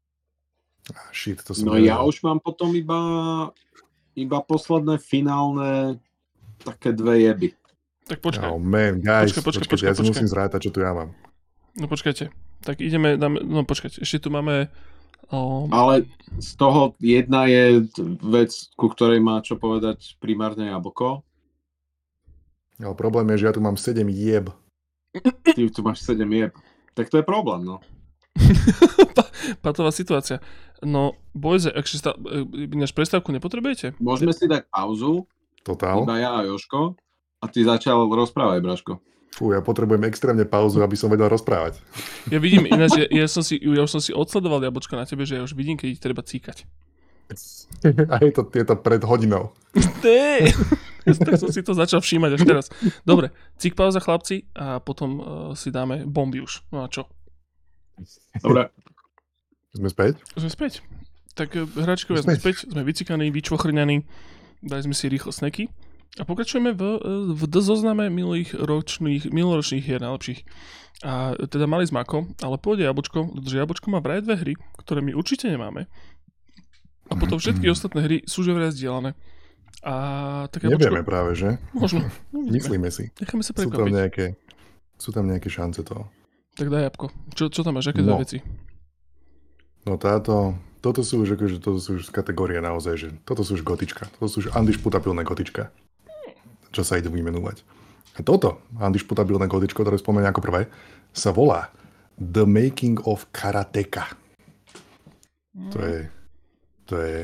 [0.91, 3.01] Ah, shit, to som no ja už mám potom iba,
[4.19, 5.97] iba posledné finálne
[6.61, 7.49] také dve jeby.
[8.05, 8.51] Tak počkaj.
[8.53, 11.17] Oh man, guys, počkaj, počkaj, počkaj, počkaj, ja si musím zrátať, čo tu ja mám.
[11.79, 12.29] No počkajte.
[12.61, 14.69] Tak ideme, dáme, no počkajte, ešte tu máme
[15.33, 15.73] Um...
[15.73, 16.05] Ale
[16.39, 17.89] z toho jedna je
[18.21, 21.25] vec, ku ktorej má čo povedať primárne Jablko.
[22.83, 24.51] No, problém je, že ja tu mám 7 jeb.
[25.55, 26.53] Ty tu máš 7 jeb.
[26.95, 27.79] Tak to je problém, no.
[29.65, 30.43] Patová situácia.
[30.83, 33.95] No, Bojze, ak si sta- e, ináč prestávku nepotrebujete?
[34.03, 35.27] Môžeme si dať pauzu.
[35.63, 36.03] Totál.
[36.03, 36.99] Iba ja a Joško.
[37.41, 38.93] A ty začal rozprávať, Braško.
[39.35, 41.83] Fú, ja potrebujem extrémne pauzu, aby som vedel rozprávať.
[42.31, 45.27] Ja vidím, ináč, ja, ja, som si, ja už som si odsledoval jablčko na tebe,
[45.27, 46.63] že ja už vidím, keď ich treba cíkať.
[48.13, 49.51] A je to, je to pred hodinou.
[50.05, 50.49] Ty!
[51.27, 52.67] tak som si to začal všímať až teraz.
[53.05, 56.65] Dobre, cík pauza chlapci a potom uh, si dáme bomby už.
[56.73, 57.09] No a čo?
[58.41, 58.73] Dobre.
[59.75, 60.13] Sme späť?
[60.39, 60.73] Sme späť.
[61.35, 64.07] Tak eh, hráčkovia sme späť, sme vycikaní, vyčvochrňaní,
[64.63, 65.67] dali sme si rýchlo sneky.
[66.15, 66.83] A pokračujeme v,
[67.35, 70.47] v zozname minulých ročných, minuloročných hier najlepších.
[71.03, 75.03] A teda mali sme ako, ale pôjde jablčko, pretože jablčko má vraj dve hry, ktoré
[75.03, 75.91] my určite nemáme.
[77.11, 79.19] A potom všetky ostatné hry sú že vraj zdieľané.
[79.85, 79.95] A
[80.49, 80.81] tak jablčko...
[80.81, 81.61] Nevieme práve, že?
[81.77, 82.09] Možno.
[82.57, 83.13] Myslíme si.
[83.21, 83.77] Necháme sa prekvapiť.
[83.77, 84.27] Sú tam nejaké,
[84.97, 86.09] sú tam nejaké šance toho.
[86.57, 87.07] Tak daj jabko.
[87.37, 87.93] Čo, čo tam máš?
[87.93, 88.17] Aké no.
[88.17, 88.41] veci?
[89.85, 93.63] No táto, toto sú už, akože, toto sú už kategórie naozaj, že toto sú už
[93.63, 94.09] gotička.
[94.17, 95.69] Toto sú už andišputabilné gotička
[96.75, 97.63] čo sa idú vymenúvať.
[98.19, 100.67] A toto andišputabilné kódičko, ktoré spomeniem ako prvé,
[101.15, 101.71] sa volá
[102.19, 104.11] The Making of Karateka.
[105.71, 106.11] To je,
[106.91, 107.17] to je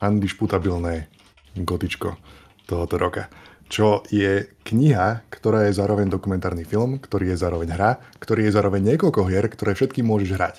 [0.00, 1.12] andišputabilné
[1.58, 2.18] gotičko
[2.66, 3.30] tohoto roka.
[3.70, 7.90] Čo je kniha, ktorá je zároveň dokumentárny film, ktorý je zároveň hra,
[8.20, 10.56] ktorý je zároveň niekoľko hier, ktoré všetky môžeš hrať.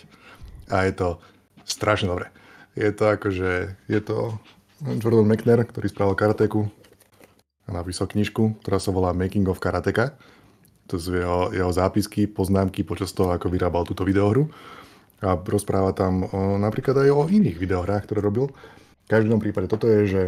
[0.73, 1.07] A je to
[1.67, 2.33] strašne dobré.
[2.73, 4.35] Je to akože, je to
[4.99, 6.67] Jordan McNair, ktorý spravil karateku,
[7.65, 10.13] a napísal knižku, ktorá sa volá Making of Karateka.
[10.93, 14.53] To sú jeho, jeho zápisky, poznámky počas toho, ako vyrábal túto videohru.
[15.25, 18.53] A rozpráva tam o, napríklad aj o iných videohrách, ktoré robil.
[19.05, 20.21] V každom prípade toto je, že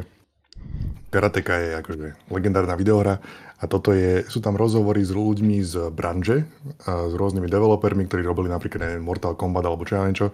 [1.07, 3.23] Karateka je akože legendárna videohra
[3.57, 6.43] a toto je, sú tam rozhovory s ľuďmi z branže,
[6.83, 10.29] s rôznymi developermi, ktorí robili napríklad neviem, Mortal Kombat alebo čo ja niečo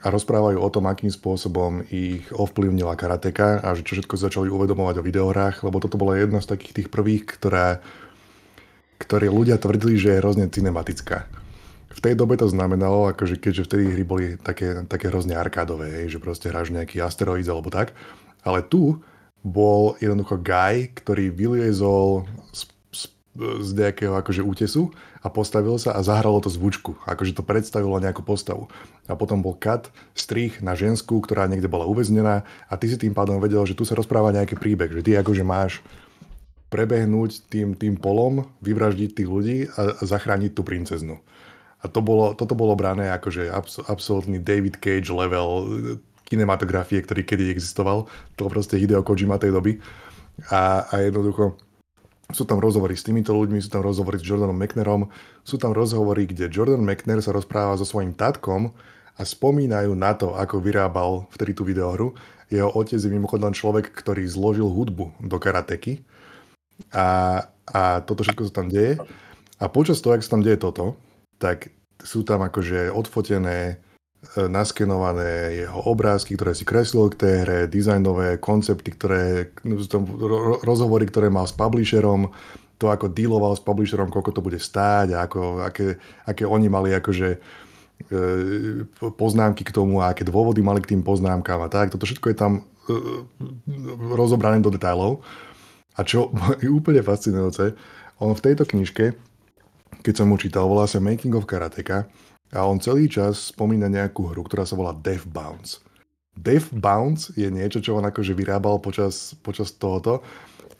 [0.00, 5.02] a rozprávajú o tom, akým spôsobom ich ovplyvnila karateka a že čo všetko začali uvedomovať
[5.02, 7.82] o videohrách, lebo toto bola jedna z takých tých prvých, ktoré,
[9.02, 11.26] ktoré ľudia tvrdili, že je hrozne cinematická.
[11.90, 16.22] V tej dobe to znamenalo, akože keďže vtedy hry boli také, také hrozne arkádové, že
[16.22, 17.92] proste hráš nejaký asteroid alebo tak,
[18.46, 19.02] ale tu
[19.40, 23.02] bol jednoducho guy, ktorý vyliezol z, z,
[23.38, 28.20] z nejakého akože útesu a postavil sa a zahralo to zvučku, akože to predstavilo nejakú
[28.24, 28.68] postavu.
[29.08, 33.16] A potom bol kat, strich na žensku, ktorá niekde bola uväznená a ty si tým
[33.16, 35.80] pádom vedel, že tu sa rozpráva nejaký príbeh, že ty akože máš
[36.70, 41.18] prebehnúť tým, tým polom, vyvraždiť tých ľudí a, a zachrániť tú princeznu.
[41.80, 45.50] A to bolo, toto bolo brané akože abs, absolútny David Cage level
[46.30, 48.06] kinematografie, ktorý kedy existoval.
[48.38, 49.82] To proste Hideo Kojima tej doby.
[50.48, 51.58] A, a jednoducho
[52.30, 55.10] sú tam rozhovory s týmito ľuďmi, sú tam rozhovory s Jordanom McNairom,
[55.42, 58.70] sú tam rozhovory, kde Jordan McNair sa rozpráva so svojím tatkom
[59.18, 62.14] a spomínajú na to, ako vyrábal vtedy tú videohru.
[62.48, 66.02] Jeho otec je mimochodom človek, ktorý zložil hudbu do karateky
[66.94, 68.96] a, a toto všetko sa tam deje.
[69.60, 70.96] A počas toho, ak sa tam deje toto,
[71.36, 71.68] tak
[72.00, 73.76] sú tam akože odfotené
[74.36, 79.80] naskenované jeho obrázky, ktoré si kreslil k tej hre, dizajnové koncepty, ktoré, no,
[80.60, 82.28] rozhovory, ktoré mal s publisherom,
[82.76, 86.92] to ako dealoval s publisherom, koľko to bude stáť a ako, aké, aké oni mali
[86.96, 87.38] akože e,
[89.16, 91.92] poznámky k tomu a aké dôvody mali k tým poznámkám a tak.
[91.92, 92.62] Toto všetko je tam e,
[94.16, 95.24] rozobrané do detailov.
[95.96, 96.32] A čo
[96.64, 97.76] je úplne fascinujúce,
[98.20, 99.16] on v tejto knižke,
[100.00, 102.08] keď som mu čítal, volá sa Making of Karateka,
[102.50, 105.78] a on celý čas spomína nejakú hru, ktorá sa volá Death Bounce.
[106.34, 110.22] Death Bounce je niečo, čo on akože vyrábal počas, počas tohoto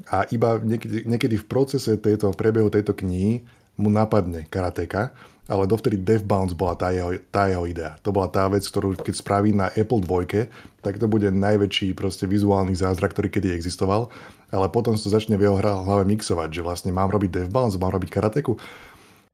[0.09, 3.45] a iba niekedy, niekedy v procese tejto, prebehu tejto knihy
[3.77, 5.13] mu napadne karateka,
[5.51, 7.99] ale dovtedy Death Bounce bola tá jeho, tá jeho idea.
[8.07, 10.47] To bola tá vec, ktorú keď spraví na Apple 2,
[10.79, 14.15] tak to bude najväčší proste vizuálny zázrak, ktorý kedy existoval.
[14.55, 17.91] Ale potom sa začne v jeho hlave mixovať, že vlastne mám robiť Death Bounce, mám
[17.91, 18.59] robiť karateku.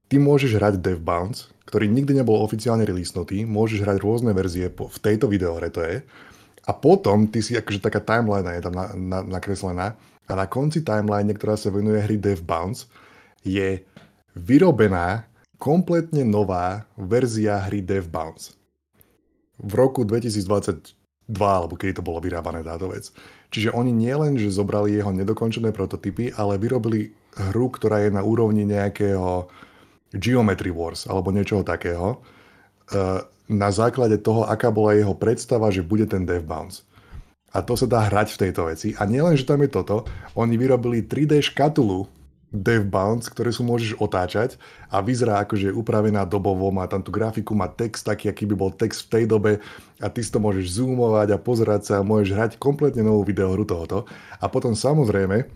[0.07, 4.87] Ty môžeš hrať Death Bounce, ktorý nikdy nebol oficiálne releasenutý, môžeš hrať rôzne verzie po,
[4.87, 5.99] v tejto videohre to je.
[6.67, 10.83] A potom ty si akože taká timeline je tam na, na, nakreslená a na konci
[10.83, 12.87] timeline, ktorá sa venuje hry Death Bounce,
[13.43, 13.83] je
[14.35, 15.27] vyrobená
[15.59, 18.55] kompletne nová verzia hry Death Bounce.
[19.59, 20.87] V roku 2022,
[21.35, 23.11] alebo kedy to bolo vyrábané táto vec.
[23.51, 27.15] Čiže oni nielen, že zobrali jeho nedokončené prototypy, ale vyrobili
[27.51, 29.49] hru, ktorá je na úrovni nejakého
[30.15, 32.23] Geometry Wars alebo niečoho takého.
[33.47, 36.83] na základe toho, aká bola jeho predstava, že bude ten Dev Bounce.
[37.55, 38.93] A to sa dá hrať v tejto veci.
[38.99, 40.05] A nielen, že tam je toto,
[40.35, 42.11] oni vyrobili 3D škatulu
[42.51, 44.55] Dev Bounce, ktoré sú môžeš otáčať
[44.91, 48.55] a vyzerá ako, je upravená dobovo, má tam tú grafiku, má text taký, aký by
[48.55, 49.53] bol text v tej dobe
[49.99, 53.67] a ty si to môžeš zoomovať a pozerať sa a môžeš hrať kompletne novú videohru
[53.67, 54.07] tohoto.
[54.39, 55.47] A potom samozrejme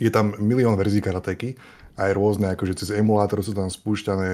[0.00, 1.56] je tam milión verzií karateky,
[1.96, 4.30] aj rôzne, akože cez emulátor sú tam spúšťané,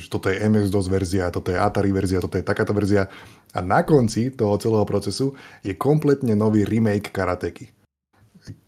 [0.00, 3.12] že toto je MS-DOS verzia, toto je Atari verzia, toto je takáto verzia.
[3.52, 7.68] A na konci toho celého procesu je kompletne nový remake karateky,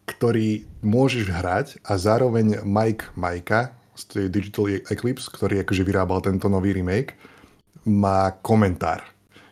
[0.05, 6.49] ktorý môžeš hrať a zároveň Mike Majka z tej Digital Eclipse, ktorý akože vyrábal tento
[6.53, 7.17] nový remake,
[7.89, 9.01] má komentár.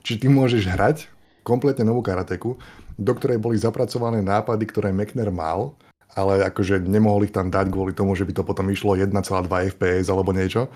[0.04, 0.96] Čiže ty môžeš hrať
[1.40, 2.60] kompletne novú karateku,
[3.00, 5.72] do ktorej boli zapracované nápady, ktoré Mechner mal,
[6.16, 9.12] ale akože nemohol ich tam dať kvôli tomu, že by to potom išlo 1,2
[9.76, 10.72] fps alebo niečo.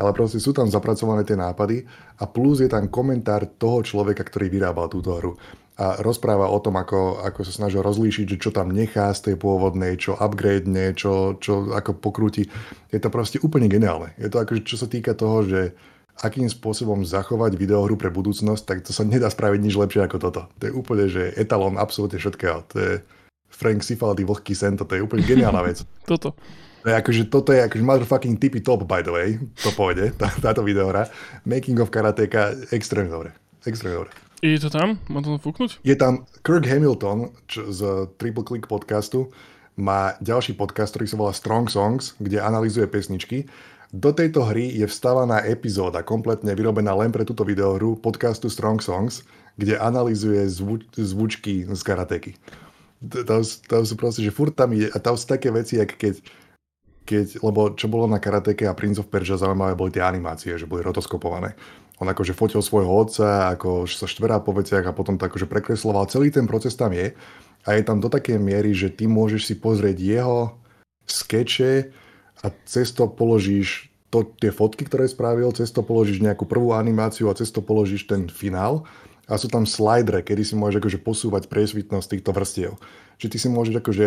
[0.00, 1.84] Ale proste sú tam zapracované tie nápady
[2.16, 5.36] a plus je tam komentár toho človeka, ktorý vyrábal túto hru.
[5.76, 9.36] A rozpráva o tom, ako, ako sa snažil rozlíšiť, že čo tam nechá z tej
[9.40, 12.48] pôvodnej, čo upgrade čo, čo ako pokrúti.
[12.88, 14.12] Je to proste úplne geniálne.
[14.16, 15.76] Je to akože, čo sa týka toho, že
[16.20, 20.42] akým spôsobom zachovať videohru pre budúcnosť, tak to sa nedá spraviť nič lepšie ako toto.
[20.60, 22.60] To je úplne, že etalón absolútne všetkého.
[22.72, 22.92] To je,
[23.60, 25.84] Frank Cifaldi, Vlhký sen, toto je úplne geniálna vec.
[26.10, 26.32] toto.
[26.80, 30.32] To je akože, toto je akože motherfucking tippy top, by the way, to povede, tá,
[30.40, 31.12] táto videohra.
[31.44, 33.36] Making of karateka, extrémne dobre.
[33.68, 34.10] Extrémne dobre.
[34.40, 34.96] Je to tam?
[35.12, 35.84] Má to fúknuť?
[35.84, 39.28] Je tam Kirk Hamilton čo, z Triple Click podcastu.
[39.76, 43.44] Má ďalší podcast, ktorý sa volá Strong Songs, kde analizuje pesničky.
[43.92, 49.28] Do tejto hry je vstávaná epizóda, kompletne vyrobená len pre túto videohru podcastu Strong Songs,
[49.60, 52.32] kde analizuje zvu, zvučky z karateky
[53.00, 56.20] tam, tam sú proste, že furt tam ide a tam sú také veci, jak keď,
[57.08, 60.68] keď, lebo čo bolo na karateke a Prince of Persia zaujímavé boli tie animácie, že
[60.68, 61.56] boli rotoskopované.
[62.00, 66.08] On akože fotil svojho otca, ako sa štverá po veciach a potom to akože prekresloval.
[66.08, 67.12] Celý ten proces tam je
[67.64, 70.56] a je tam do takej miery, že ty môžeš si pozrieť jeho
[71.04, 71.92] skeče
[72.40, 77.28] a cez to položíš to, tie fotky, ktoré spravil, cez to položíš nejakú prvú animáciu
[77.28, 78.88] a cez to položíš ten finál
[79.30, 82.74] a sú tam slidere, kedy si môžeš akože posúvať priesvitnosť týchto vrstiev.
[83.22, 84.06] Čiže ty si môžeš akože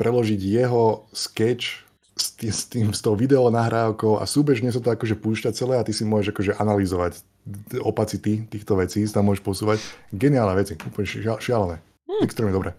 [0.00, 1.84] preložiť jeho sketch
[2.16, 5.76] s, tým, s, tým, s tou video nahrávkou a súbežne sa to akože púšťa celé
[5.76, 7.20] a ty si môžeš akože analyzovať
[7.84, 9.78] opacity týchto vecí, tam môžeš posúvať.
[10.12, 11.06] Geniálne veci, úplne
[11.40, 11.76] šialené.
[12.08, 12.22] Hmm.
[12.24, 12.72] Extrémne dobré.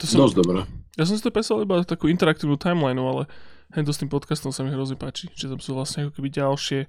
[0.00, 0.64] To som, Dosť dobré.
[0.96, 3.28] Ja som si to pesal iba takú interaktívnu timeline, ale
[3.76, 6.88] hej, s tým podcastom sa mi hrozne páči, že tam sú vlastne ako keby ďalšie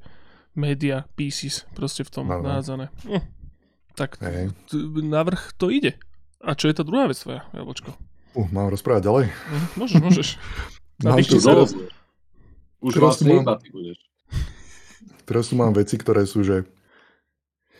[0.55, 2.91] media pieces proste v tom no, nahádzané.
[3.07, 3.40] Hm.
[3.95, 4.49] Tak hey.
[5.03, 5.99] návrh to ide.
[6.41, 7.93] A čo je tá druhá vec tvoja, Jablčko?
[8.33, 9.25] Uh, mám rozprávať ďalej?
[9.29, 10.27] Uh, môžeš, môžeš.
[11.05, 11.51] mám tu sa...
[12.81, 13.61] Už teraz vlastne mám...
[13.61, 13.99] budeš.
[15.29, 16.65] Teraz tu mám veci, ktoré sú, že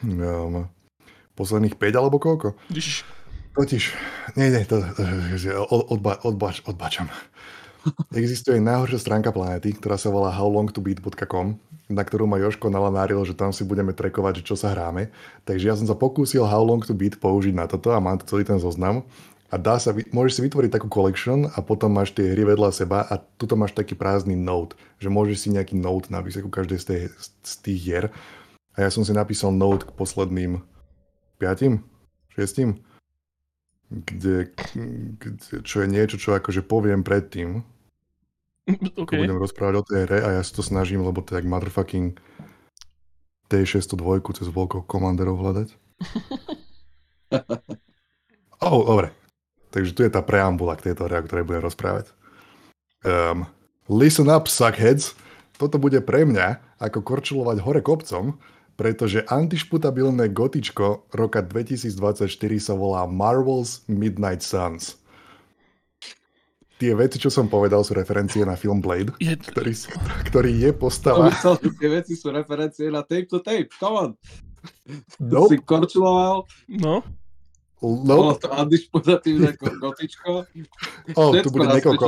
[0.06, 0.70] um,
[1.34, 2.54] posledných 5 alebo koľko?
[3.52, 3.84] Totiž,
[4.40, 7.12] nie, nie, to, to, to odba, odbač, odbačam.
[8.14, 11.58] Existuje najhoršia stránka planety, ktorá sa volá howlongtobeat.com,
[11.90, 15.10] na ktorú ma Joško nalanáril, že tam si budeme trekovať, čo sa hráme.
[15.44, 18.30] Takže ja som sa pokúsil How Long to Beat použiť na toto a mám tu
[18.30, 19.04] celý ten zoznam.
[19.52, 23.04] A dá sa, môžeš si vytvoriť takú collection a potom máš tie hry vedľa seba
[23.04, 26.86] a tuto máš taký prázdny note, že môžeš si nejaký note napísať ku každej z,
[26.88, 27.02] tej,
[27.44, 28.06] z tých hier.
[28.80, 30.64] A ja som si napísal note k posledným
[31.36, 31.84] piatim,
[32.32, 32.80] šiestim,
[33.92, 34.56] kde,
[35.20, 37.60] kde, čo je niečo, čo akože poviem predtým,
[39.02, 39.20] okay.
[39.20, 42.16] budem rozprávať o tej hre a ja si to snažím, lebo to je jak motherfucking
[43.52, 45.70] T602 cez voľkov komanderov hľadať.
[48.64, 49.12] oh, dobre.
[49.72, 52.12] Takže tu je tá preambula k tejto hre, o ktorej budem rozprávať.
[53.04, 53.48] Um,
[53.92, 55.16] listen up, suckheads.
[55.60, 58.40] Toto bude pre mňa ako korčulovať hore kopcom,
[58.80, 62.28] pretože antišputabilné gotičko roka 2024
[62.58, 65.02] sa volá Marvel's Midnight Suns
[66.82, 69.38] tie veci, čo som povedal, sú referencie na film Blade, je...
[69.38, 69.78] ktorý,
[70.34, 71.30] ktorý je postava...
[71.30, 74.12] Myslel, tie veci sú referencie na tape to tape, come on.
[75.22, 75.54] Nope.
[75.54, 76.50] Si korčuloval.
[76.82, 77.06] No.
[77.82, 78.06] Nope.
[78.06, 80.46] Bolo to antišputatívne gotičko.
[81.18, 82.06] O, oh, tu bude niekoľko,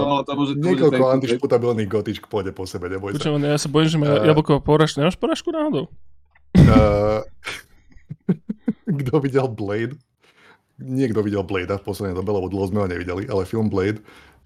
[0.54, 3.30] niekoľko antišputabilných gotičk pôjde po sebe, neboj sa.
[3.30, 5.02] ja sa bojím, že má uh, jablková poražka.
[5.02, 5.90] Nemáš poražku náhodou?
[6.58, 7.22] Uh,
[9.04, 9.98] kto videl Blade?
[10.78, 14.02] Niekto videl Blade v poslednej dobe, lebo dlho sme ho nevideli, ale film Blade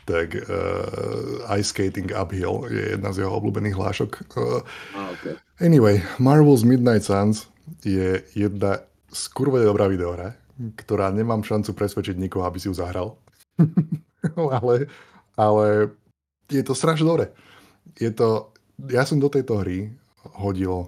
[0.07, 4.11] tak uh, Ice Skating Uphill je jedna z jeho obľúbených hlášok.
[4.39, 4.63] Uh,
[5.11, 5.35] okay.
[5.59, 7.51] Anyway, Marvel's Midnight Suns
[7.83, 10.39] je jedna skurve dobrá videohra,
[10.79, 13.19] ktorá nemám šancu presvedčiť nikoho, aby si ju zahral.
[14.63, 14.87] ale,
[15.35, 15.91] ale
[16.47, 17.35] je to strašne dobre.
[17.99, 18.55] Je to,
[18.87, 19.91] ja som do tejto hry
[20.39, 20.87] hodil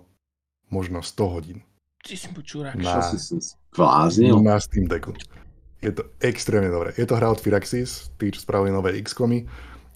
[0.70, 1.60] možno 100 hodín.
[2.00, 2.80] Ty si počúrak.
[2.80, 3.04] Na,
[4.40, 5.14] na Steam Decku.
[5.80, 6.96] Je to extrémne dobré.
[6.96, 9.48] Je to hra od Firaxis, tí, čo spravili nové XCOMy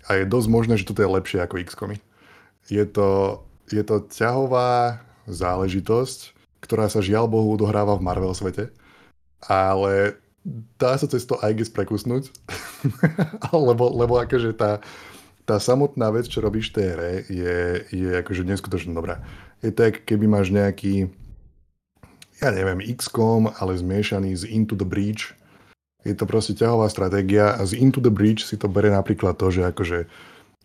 [0.08, 1.98] a je dosť možné, že toto je lepšie ako XCOMy.
[2.72, 8.72] Je to, je to ťahová záležitosť, ktorá sa žiaľ Bohu odohráva v Marvel svete,
[9.44, 10.20] ale
[10.80, 12.32] dá sa cez to aj guess prekusnúť,
[13.68, 14.80] lebo, lebo akože tá,
[15.44, 17.58] tá samotná vec, čo robíš v tej hre, je,
[17.92, 19.24] je akože neskutočne dobrá.
[19.64, 21.08] Je tak, keby máš nejaký,
[22.44, 25.32] ja neviem, XCOM, ale zmiešaný z Into the Breach.
[26.04, 29.48] Je to proste ťahová stratégia a z Into the Breach si to bere napríklad to,
[29.48, 30.00] že akože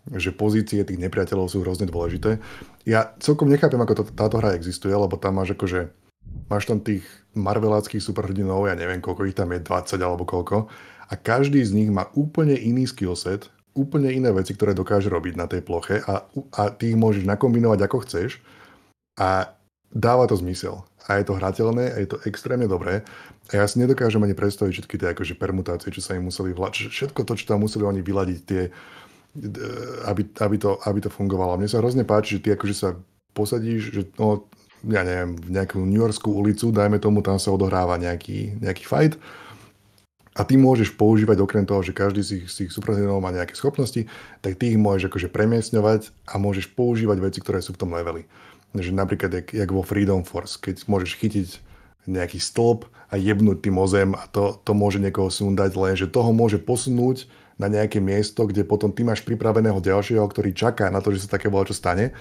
[0.08, 2.40] že pozície tých nepriateľov sú hrozne dôležité.
[2.88, 5.92] Ja celkom nechápem, ako to, táto hra existuje, lebo tam máš akože
[6.48, 7.04] máš tam tých
[7.36, 10.68] marveláckých superhrdinov, ja neviem, koľko ich tam je, 20 alebo koľko,
[11.08, 15.46] a každý z nich má úplne iný skillset, úplne iné veci, ktoré dokáže robiť na
[15.46, 16.24] tej ploche a,
[16.56, 18.40] a ty ich môžeš nakombinovať ako chceš
[19.18, 19.52] a
[19.90, 20.86] dáva to zmysel.
[21.08, 23.02] A je to hrateľné a je to extrémne dobré.
[23.50, 26.86] A ja si nedokážem ani predstaviť všetky tie akože permutácie, čo sa im museli vláčiť.
[26.92, 28.62] Všetko to, čo tam museli oni vyladiť, tie,
[30.04, 31.56] aby, aby, to, aby to fungovalo.
[31.56, 32.88] Mne sa hrozne páči, že ty akože sa
[33.32, 34.46] posadíš, že no,
[34.84, 39.16] ja neviem, v nejakú New Yorkskú ulicu, dajme tomu, tam sa odohráva nejaký, nejaký fight
[40.38, 44.06] a ty môžeš používať okrem toho, že každý z tých, z superhrdinov má nejaké schopnosti,
[44.38, 48.22] tak ty ich môžeš akože premiesňovať a môžeš používať veci, ktoré sú v tom leveli.
[48.72, 51.48] Takže napríklad, jak, jak vo Freedom Force, keď môžeš chytiť
[52.08, 56.32] nejaký stĺp a jebnúť tým ozem a to, to môže niekoho sundať, len že toho
[56.32, 57.28] môže posunúť
[57.58, 61.36] na nejaké miesto, kde potom ty máš pripraveného ďalšieho, ktorý čaká na to, že sa
[61.36, 62.14] také čo stane.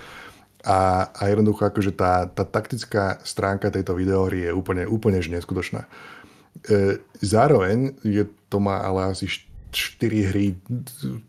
[0.66, 5.86] A, a jednoducho akože tá, tá taktická stránka tejto videohry je úplne, úplne neskutočná.
[6.66, 9.30] E, zároveň je, to má ale asi
[9.72, 10.56] 4 hry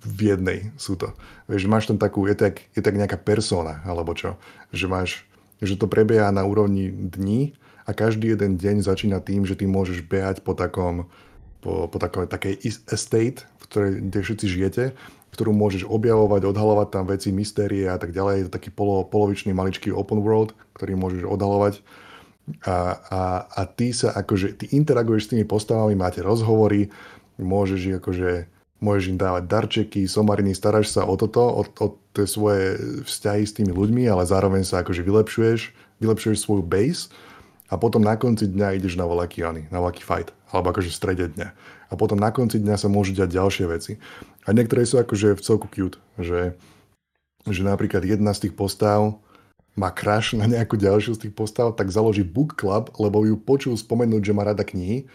[0.02, 1.12] v jednej sú to.
[1.50, 4.38] Vieš, máš tam takú, je tak, je tak nejaká persona, alebo čo.
[4.70, 5.10] Že máš,
[5.58, 7.58] že to prebieha na úrovni dní
[7.88, 11.10] a každý jeden deň začína tým, že ty môžeš behať po takom,
[11.64, 14.84] po, po takoj, takej estate, v ktorej, kde všetci žijete,
[15.34, 18.34] ktorú môžeš objavovať, odhalovať tam veci, mystérie a tak ďalej.
[18.34, 21.82] Je to taký polo, polovičný maličký open world, ktorý môžeš odhalovať
[22.64, 26.88] a, a, a ty sa akože, ty interaguješ s tými postavami, máte rozhovory,
[27.38, 28.50] môžeš akože,
[28.82, 33.54] môžeš im dávať darčeky, somariny, staráš sa o toto, o, o tie svoje vzťahy s
[33.54, 35.60] tými ľuďmi, ale zároveň sa akože vylepšuješ,
[36.02, 37.08] vylepšuješ svoju base
[37.70, 41.26] a potom na konci dňa ideš na voľaký na voľaký fight, alebo akože v strede
[41.36, 41.48] dňa.
[41.88, 43.92] A potom na konci dňa sa môžu diať ďalšie veci.
[44.44, 46.56] A niektoré sú akože v celku cute, že,
[47.48, 49.20] že napríklad jedna z tých postav
[49.78, 53.78] má crush na nejakú ďalšiu z tých postav, tak založí book club, lebo ju počul
[53.78, 55.06] spomenúť, že má rada knihy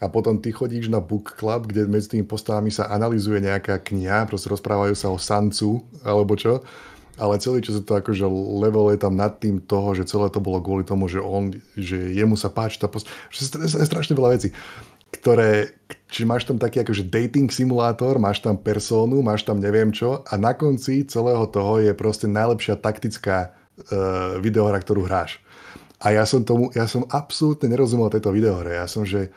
[0.00, 4.24] a potom ty chodíš na book club, kde medzi tými postavami sa analizuje nejaká kniha,
[4.24, 6.64] proste rozprávajú sa o sancu alebo čo,
[7.20, 8.24] ale celý čas je to akože
[8.64, 12.16] level je tam nad tým toho, že celé to bolo kvôli tomu, že on, že
[12.16, 14.56] jemu sa páči tá postava, že je strašne veľa vecí
[15.10, 15.74] ktoré,
[16.06, 20.38] či máš tam taký akože dating simulátor, máš tam persónu, máš tam neviem čo a
[20.38, 25.42] na konci celého toho je proste najlepšia taktická uh, videohra, ktorú hráš.
[26.00, 28.80] A ja som tomu, ja som absolútne nerozumel tejto videohre.
[28.80, 29.28] Ja som, že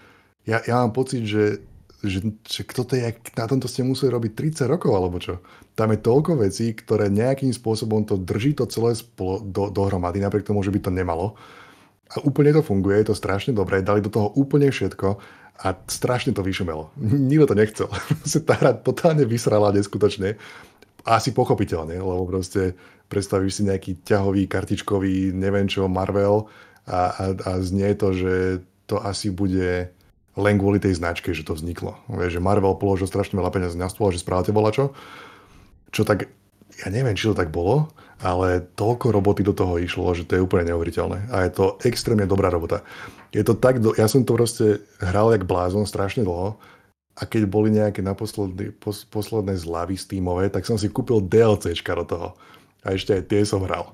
[0.43, 1.63] ja, ja mám pocit, že,
[2.03, 5.39] že, že kto to je, na tomto ste museli robiť 30 rokov, alebo čo.
[5.73, 10.45] Tam je toľko vecí, ktoré nejakým spôsobom to drží to celé spolo, do, dohromady, napriek
[10.45, 11.39] tomu, že by to nemalo.
[12.13, 15.17] A úplne to funguje, je to strašne dobré, dali do toho úplne všetko
[15.63, 16.91] a strašne to vyšumelo.
[16.99, 17.87] Nikto to nechcel.
[18.47, 20.35] tá hra totálne vysrala neskutočne.
[21.03, 22.75] Asi pochopiteľne, lebo proste
[23.07, 26.47] predstavíš si nejaký ťahový, kartičkový, neviem čo, Marvel
[26.87, 28.35] a, a, a znie to, že
[28.87, 29.91] to asi bude
[30.34, 31.97] len kvôli tej značke, že to vzniklo.
[32.10, 34.97] Vieš, že Marvel položil strašne veľa peniazí na stôl, že správate bola čo.
[35.93, 36.26] Čo tak,
[36.81, 40.45] ja neviem, či to tak bolo, ale toľko roboty do toho išlo, že to je
[40.45, 41.30] úplne neuveriteľné.
[41.30, 42.81] A je to extrémne dobrá robota.
[43.30, 43.93] Je to tak, do...
[43.93, 46.57] ja som to proste hral jak blázon strašne dlho
[47.14, 52.05] a keď boli nejaké naposledné pos, posledné zľavy Steamové, tak som si kúpil DLCčka do
[52.10, 52.27] toho
[52.81, 53.93] a ešte aj tie som hral.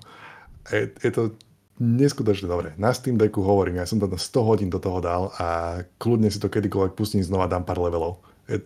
[0.72, 1.36] Je, je to
[1.80, 2.76] neskutočne dobre.
[2.76, 6.38] Na Steam Decku hovorím, ja som na 100 hodín do toho dal a kľudne si
[6.38, 8.20] to kedykoľvek pustím znova, dám pár levelov.
[8.52, 8.62] Je,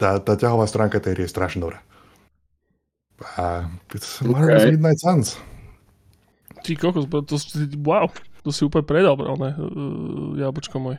[0.00, 1.84] tá, tá ťahová stránka tej hry je strašne dobrá.
[3.36, 3.68] A
[4.24, 4.72] Marvel's okay.
[4.72, 5.36] Midnight Suns.
[6.64, 7.36] Ty kokos, to,
[7.84, 8.08] wow,
[8.40, 10.96] to si úplne predal, ne, uh, jablčko môj.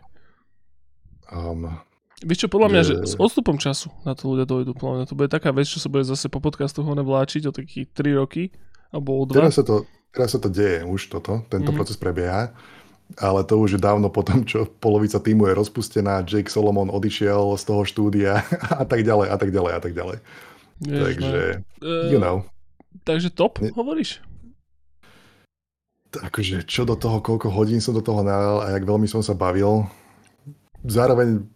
[1.33, 1.81] Um,
[2.21, 4.77] Víš čo, podľa mňa, že s odstupom času na to ľudia dojdu.
[4.77, 7.51] Podľa mňa to bude taká vec, čo sa bude zase po podcastu ho vláčiť o
[7.55, 8.53] takých 3 roky,
[8.93, 9.41] alebo o 2.
[9.41, 11.77] Teraz sa to, teraz sa to deje už toto, tento mm-hmm.
[11.77, 12.51] proces prebieha,
[13.19, 17.63] ale to už je dávno potom, čo polovica týmu je rozpustená, Jake Solomon odišiel z
[17.67, 18.43] toho štúdia
[18.81, 20.17] a tak ďalej, a tak ďalej, a tak ďalej.
[20.81, 21.41] Jež, takže,
[21.81, 22.09] no.
[22.09, 22.43] you know.
[23.07, 23.71] Takže top, ne...
[23.71, 24.21] hovoríš?
[26.11, 29.31] akože čo do toho, koľko hodín som do toho nalal a jak veľmi som sa
[29.31, 29.87] bavil.
[30.83, 31.47] Zároveň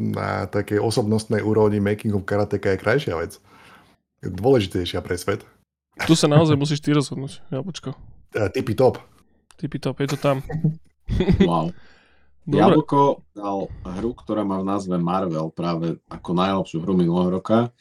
[0.00, 3.36] na takej osobnostnej úrovni making of karateka je krajšia vec.
[4.24, 5.44] Dôležitejšia pre svet.
[6.06, 7.96] Tu sa naozaj musíš ty rozhodnúť, Jablčko.
[8.54, 9.02] Typy top.
[9.58, 10.42] Typy top, je to tam.
[11.42, 11.74] Wow.
[12.46, 12.62] Dobre.
[12.62, 13.66] Jablko dal
[13.98, 17.74] hru, ktorá má v názve Marvel práve ako najlepšiu hru minulého roka.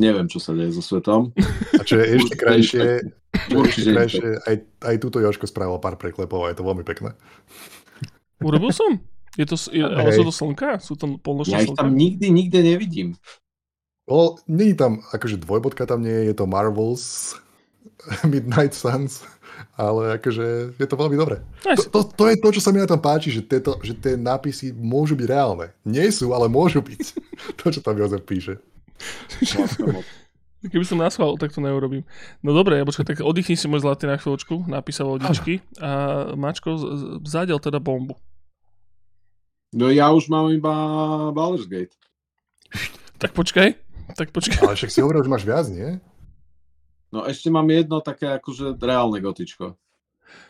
[0.00, 1.28] Neviem, čo sa deje so svetom.
[1.76, 2.84] A čo je ešte krajšie,
[3.52, 7.14] Určite krajšie aj, aj túto Joško spravil pár preklepov a je to veľmi pekné.
[8.42, 8.98] Urobil som?
[9.38, 10.82] Je to, je, ale sú to slnka?
[10.82, 13.14] Sú to polnočné Ja ich tam nikdy, nikde nevidím.
[14.10, 17.38] O, nie je tam, akože dvojbodka tam nie je, je to Marvels,
[18.26, 19.22] Midnight Suns,
[19.78, 21.38] ale akože je to veľmi dobré.
[21.62, 21.86] Nice.
[21.86, 24.18] To, to, to je to, čo sa mi na tom páči, že, tieto, že tie
[24.18, 25.70] nápisy môžu byť reálne.
[25.86, 27.02] Nie sú, ale môžu byť.
[27.62, 28.58] to, čo tam Jozef píše.
[30.60, 32.04] Keby som naschval, tak to neurobím.
[32.44, 36.76] No dobre, ja počkaj, tak oddychni si môj zlatý na chvíľočku, napísal odičky a Mačko
[37.24, 38.12] zadel teda bombu.
[39.72, 40.68] No ja už mám iba
[41.32, 41.96] Baldur's Gate.
[43.16, 43.72] Tak počkaj,
[44.14, 44.66] tak počkaj.
[44.66, 45.98] Ale však si hovoril, že máš viac, nie?
[47.10, 49.74] No ešte mám jedno také akože reálne gotičko.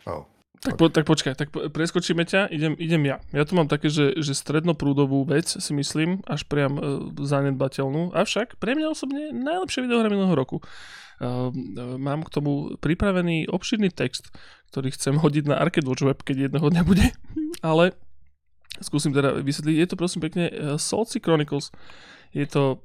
[0.05, 0.29] Oh.
[0.61, 3.17] Tak, po, tak počkaj, tak preskočíme ťa, idem, idem ja.
[3.33, 6.83] Ja tu mám také, že, že strednoprúdovú vec si myslím, až priam e,
[7.17, 10.61] zanedbateľnú, avšak pre mňa osobne najlepšie videohra minulého roku.
[11.21, 11.53] Uh,
[12.01, 14.33] mám k tomu pripravený obširný text,
[14.73, 17.13] ktorý chcem hodiť na Arcade Watch Web, keď jedného dňa bude,
[17.61, 17.93] ale
[18.81, 19.77] skúsim teda vysvetliť.
[19.85, 21.73] Je to prosím pekne uh, Salty Chronicles.
[22.31, 22.83] Je to,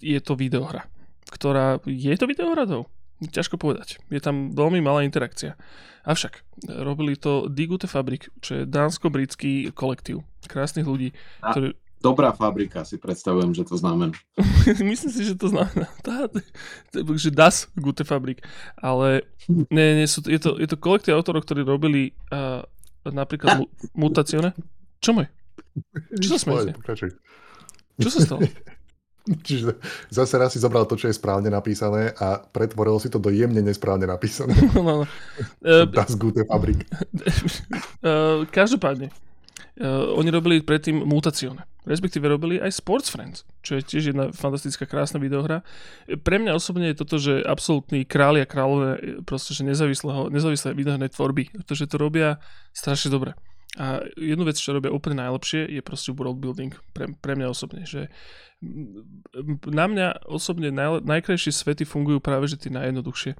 [0.00, 0.88] je to videohra,
[1.28, 1.84] ktorá...
[1.84, 2.88] Je to videohra to?
[3.20, 4.00] Ťažko povedať.
[4.12, 5.56] Je tam veľmi malá interakcia.
[6.04, 6.44] Avšak
[6.84, 11.66] robili to Digute Fabrik, čo je dánsko-britský kolektív krásnych ľudí, A, ktorí...
[11.96, 14.14] Dobrá fabrika, si predstavujem, že to znamená.
[14.84, 15.88] Myslím si, že to znamená.
[16.04, 16.28] Tá,
[16.94, 18.44] že Das Gute Fabrik.
[18.78, 22.62] Ale nie, nie, sú, je, to, je to kolektív autorov, ktorí robili uh,
[23.02, 23.66] napríklad mu,
[24.06, 24.52] mutacione.
[25.00, 25.26] Čo môj?
[26.20, 26.72] Čo sa smejete?
[27.96, 28.40] Čo sa stalo?
[29.26, 33.34] Čiže zase raz si zobral to, čo je správne napísané a pretvoril si to do
[33.34, 34.54] jemne nesprávne napísané.
[34.76, 35.06] No, no.
[35.90, 36.84] Das gute Fabrik.
[38.04, 39.08] Uh, každopádne,
[39.80, 41.64] uh, oni robili predtým Mutacione.
[41.86, 45.62] Respektíve robili aj Sports Friends, čo je tiež jedna fantastická, krásna videohra.
[46.06, 51.54] Pre mňa osobne je toto, že absolútny králi a kráľové proste, že nezávislé videohné tvorby,
[51.62, 52.42] pretože to robia
[52.74, 53.38] strašne dobre.
[53.76, 57.84] A jednu vec, čo robia úplne najlepšie, je proste world building pre, pre mňa osobne,
[57.84, 58.08] že
[59.68, 63.36] na mňa osobne naj, najkrajšie svety fungujú práve, že tie najjednoduchšie.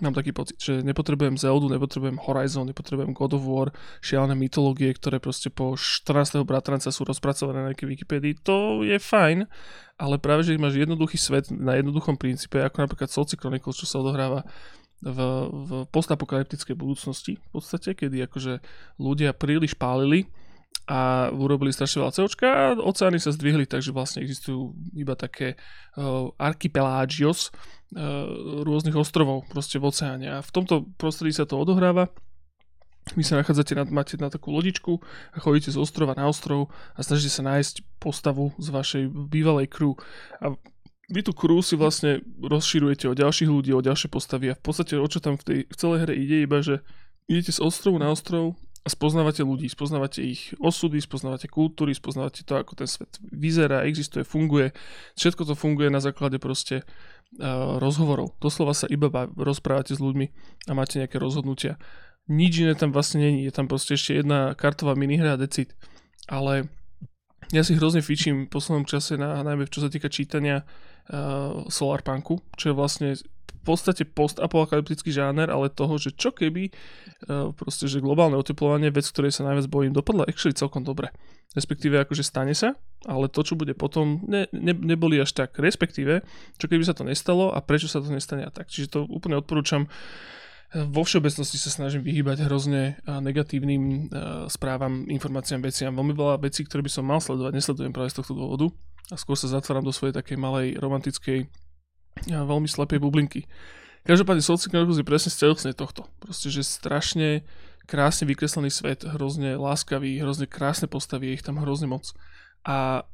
[0.00, 3.68] Mám taký pocit, že nepotrebujem Zelda, nepotrebujem Horizon, nepotrebujem God of War,
[4.00, 6.40] šialené mytológie, ktoré proste po 14.
[6.48, 8.40] bratranca sú rozpracované na nejakej Wikipedii.
[8.48, 9.44] To je fajn,
[10.00, 14.00] ale práve, že máš jednoduchý svet na jednoduchom princípe, ako napríklad Soci Chronicles, čo sa
[14.00, 14.48] odohráva
[15.00, 15.18] v,
[15.48, 18.60] v postapokalyptickej budúcnosti v podstate, kedy akože
[19.00, 20.28] ľudia príliš pálili
[20.90, 26.34] a urobili strašne veľa COčka a oceány sa zdvihli, takže vlastne existujú iba také uh,
[26.36, 28.26] archipelágios uh,
[28.66, 32.10] rôznych ostrovov proste v oceáne a v tomto prostredí sa to odohráva
[33.16, 35.02] vy sa nachádzate na, máte na takú lodičku
[35.34, 39.98] a chodíte z ostrova na ostrov a snažíte sa nájsť postavu z vašej bývalej crew.
[40.38, 40.54] A
[41.10, 44.94] vy tú crew si vlastne rozširujete o ďalších ľudí, o ďalšie postavy a v podstate
[44.94, 46.86] o čo tam v tej v celej hre ide, iba že
[47.26, 52.56] idete z ostrovu na ostrov a spoznávate ľudí, spoznávate ich osudy, spoznávate kultúry, spoznávate to,
[52.56, 54.72] ako ten svet vyzerá, existuje, funguje.
[55.20, 58.40] Všetko to funguje na základe proste uh, rozhovorov.
[58.40, 60.26] Doslova sa iba rozprávate s ľuďmi
[60.70, 61.76] a máte nejaké rozhodnutia.
[62.30, 63.44] Nič iné tam vlastne není.
[63.44, 65.76] Je tam proste ešte jedna kartová minihra a decid.
[66.24, 66.72] Ale
[67.52, 70.64] ja si hrozne fičím v poslednom čase, na, najmä čo sa týka čítania
[71.08, 73.08] uh, Solarpunku, čo je vlastne
[73.60, 79.04] v podstate postapokalyptický žáner, ale toho, že čo keby uh, proste, že globálne oteplovanie, vec,
[79.08, 81.12] ktorej sa najviac bojím, dopadla actually celkom dobre.
[81.50, 85.58] Respektíve akože stane sa, ale to, čo bude potom, ne, ne, neboli až tak.
[85.58, 86.22] Respektíve,
[86.56, 88.70] čo keby sa to nestalo a prečo sa to nestane a tak.
[88.70, 89.90] Čiže to úplne odporúčam
[90.70, 95.90] vo všeobecnosti sa snažím vyhýbať hrozne negatívnym uh, správam, informáciám, veciam.
[95.90, 98.70] Veľmi veľa vecí, ktoré by som mal sledovať, nesledujem práve z tohto dôvodu
[99.08, 101.48] a skôr sa zatváram do svojej takej malej romantickej
[102.36, 103.48] a veľmi slepej bublinky.
[104.04, 106.08] Každopádne Chronicles je presne stelesne tohto.
[106.20, 107.44] Proste, že strašne
[107.84, 112.12] krásne vykreslený svet, hrozne láskavý, hrozne krásne postavy, je ich tam hrozne moc.
[112.64, 113.04] A,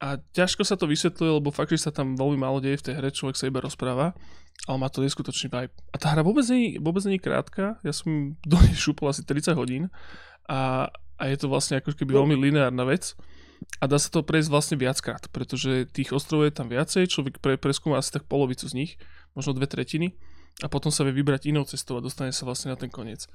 [0.00, 2.94] a ťažko sa to vysvetľuje, lebo fakt, že sa tam veľmi málo deje v tej
[3.00, 4.12] hre, človek sa iba rozpráva
[4.64, 5.74] ale má to neskutočný vibe.
[5.92, 9.26] A tá hra vôbec nie, vôbec nie je krátka, ja som do nej šúpol asi
[9.26, 9.92] 30 hodín
[10.48, 10.88] a,
[11.20, 13.12] a je to vlastne ako keby veľmi lineárna vec
[13.80, 17.54] a dá sa to prejsť vlastne viackrát, pretože tých ostrovov je tam viacej, človek pre,
[17.60, 18.92] preskúma asi tak polovicu z nich,
[19.36, 20.14] možno dve tretiny
[20.62, 23.26] a potom sa vie vybrať inou cestou a dostane sa vlastne na ten koniec.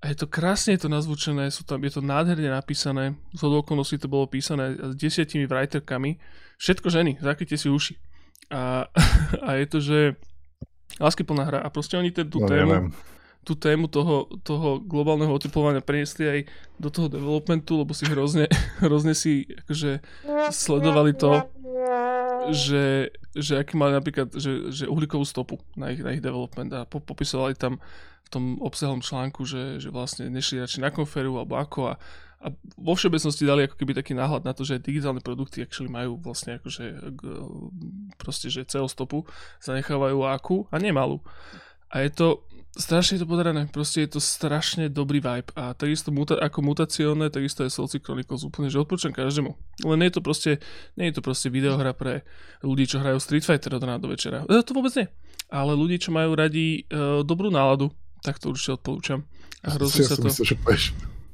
[0.00, 4.00] A je to krásne je to nazvučené, sú tam, je to nádherne napísané, z okolností
[4.00, 6.16] to bolo písané s desiatimi writerkami,
[6.56, 7.94] všetko ženy, zakryte si uši.
[8.48, 8.88] A,
[9.46, 9.98] a je to, že
[10.96, 12.92] láskyplná hra a proste oni tú no, tému, neviem
[13.40, 16.40] tú tému toho, toho globálneho oteplovania preniesli aj
[16.76, 18.46] do toho developmentu, lebo si hrozne,
[18.84, 20.04] hrozne si akože
[20.52, 21.48] sledovali to,
[22.52, 26.84] že, že aký mali napríklad, že, že uhlíkovú stopu na ich, na ich development a
[26.84, 27.80] po, popisovali tam
[28.24, 31.94] v tom obsahom článku, že, že vlastne nešli radšej na konferu alebo ako a,
[32.40, 32.46] a
[32.80, 36.56] vo všeobecnosti dali ako keby taký náhľad na to, že digitálne produkty actually majú vlastne
[36.56, 37.12] akože
[38.16, 39.28] proste, že CO stopu
[39.60, 41.20] zanechávajú akú a nemalú.
[41.90, 42.46] A je to,
[42.76, 47.26] strašne je to podarené, proste je to strašne dobrý vibe a takisto muta- ako mutaciónne,
[47.30, 49.54] takisto je Solci Chronicles úplne, že odporúčam každému.
[49.86, 50.50] Len je to proste,
[50.94, 52.22] nie je to proste videohra pre
[52.62, 54.46] ľudí, čo hrajú Street Fighter od rána do večera.
[54.46, 55.10] E, to vôbec nie.
[55.50, 57.90] Ale ľudí, čo majú radi e, dobrú náladu,
[58.22, 59.26] tak to určite odporúčam.
[59.66, 60.30] A hrozne ja sa to...
[60.30, 60.56] Myslel, že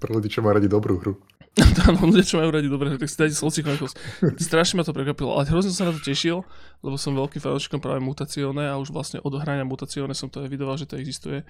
[0.01, 1.21] pre ľudí, čo majú radi dobrú hru.
[1.89, 3.97] Áno, ľudia, čo majú radi dobre, tak si dajte Solci Chronicles.
[4.37, 6.45] Strašne ma to prekvapilo, ale hrozne som sa na to tešil,
[6.85, 10.77] lebo som veľkým fanúšikom práve mutacióne a už vlastne od hrania mutacióne som to evidoval,
[10.77, 11.49] že to existuje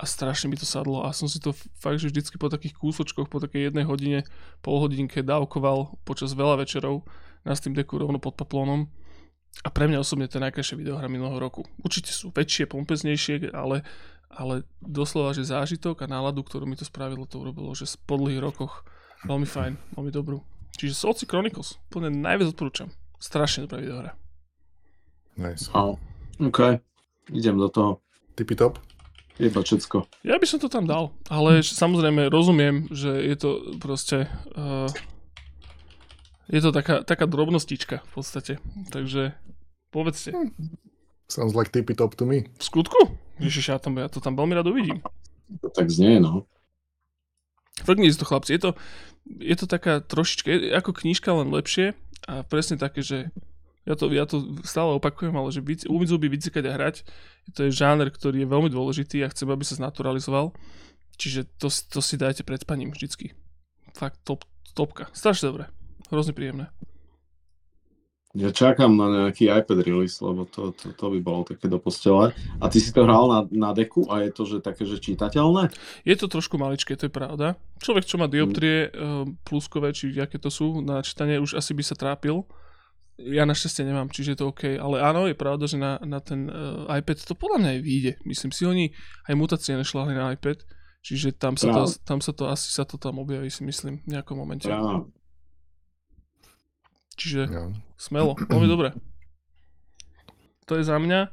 [0.00, 3.28] a strašne mi to sadlo a som si to fakt, že vždycky po takých kúsočkoch,
[3.28, 4.24] po takej jednej hodine,
[4.64, 7.04] pol hodinke dávkoval počas veľa večerov
[7.44, 8.88] na Steam Decku rovno pod paplónom
[9.60, 11.68] a pre mňa osobne to je najkrajšia videohra minulého roku.
[11.84, 13.84] Určite sú väčšie, pompeznejšie, ale,
[14.32, 18.40] ale doslova, že zážitok a náladu, ktorú mi to spravilo, to urobilo, že po dlhých
[18.40, 18.88] rokoch
[19.22, 20.42] Veľmi fajn, veľmi dobrú.
[20.74, 22.90] Čiže Solci Chronicles, úplne najviac odporúčam.
[23.22, 24.12] Strašne dobrá videohra.
[25.38, 25.70] Nice.
[25.70, 25.94] Oh,
[26.42, 26.82] OK,
[27.30, 28.02] idem do toho.
[28.34, 28.82] Tipi top?
[29.38, 30.26] Iba všetko.
[30.26, 33.50] Ja by som to tam dal, ale samozrejme rozumiem, že je to
[33.80, 34.28] proste...
[34.52, 34.90] Uh,
[36.52, 38.52] je to taká, taká drobnostička v podstate.
[38.92, 39.32] Takže
[39.88, 40.36] povedzte.
[40.36, 40.52] Hmm.
[41.32, 42.44] Sounds like tippy top to me.
[42.60, 43.16] V skutku?
[43.40, 45.00] Ježiš, ja, tam, ja to tam veľmi rád uvidím.
[45.64, 46.44] To tak znie, no.
[47.80, 48.70] Frknite to chlapci, je to,
[49.40, 51.96] je to taká trošička, ako knižka len lepšie
[52.28, 53.32] a presne také, že
[53.82, 56.96] ja to, ja to stále opakujem, ale že umieť zuby vycikať a hrať,
[57.56, 60.54] to je žáner, ktorý je veľmi dôležitý a chcem, aby sa znaturalizoval.
[61.18, 63.34] Čiže to, to si dajte pred spaním vždycky.
[63.98, 64.46] Fakt top,
[64.78, 65.10] topka.
[65.10, 65.64] Strašne dobré.
[66.08, 66.70] Hrozne príjemné.
[68.32, 72.32] Ja čakám na nejaký iPad release, lebo to, to, to by bolo také do postele.
[72.64, 75.68] A ty si to hral na, na deku a je to že také, že čitateľné?
[76.08, 77.60] Je to trošku maličké, to je pravda.
[77.84, 79.44] Človek, čo má dioptrie mm.
[79.44, 82.48] pluskové, či aké to sú, na čítanie už asi by sa trápil.
[83.20, 84.80] Ja našťastie nemám, čiže je to OK.
[84.80, 88.12] Ale áno, je pravda, že na, na ten uh, iPad to podľa mňa aj vyjde.
[88.24, 88.84] Myslím si, oni
[89.28, 90.64] aj mutácie nešľahli na iPad,
[91.04, 94.16] čiže tam sa, to, tam sa to, asi sa to tam objaví, si myslím, v
[94.16, 94.72] nejakom momente.
[94.72, 95.04] Ja,
[97.12, 97.68] Čiže ja.
[98.02, 98.88] Smelo, veľmi dobre.
[100.66, 101.30] To je za mňa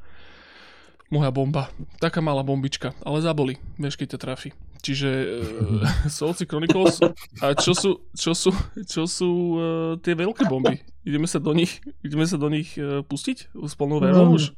[1.10, 1.74] moja bomba.
[1.98, 4.50] Taká malá bombička, ale zaboli, vieš, keď ťa trafi.
[4.80, 7.02] Čiže uh, Solci Chronicles
[7.42, 8.54] a čo sú, čo sú,
[8.86, 9.64] čo sú uh,
[10.00, 10.86] tie veľké bomby?
[11.02, 14.54] Ideme sa do nich, ideme sa do nich uh, pustiť s plnou verou už?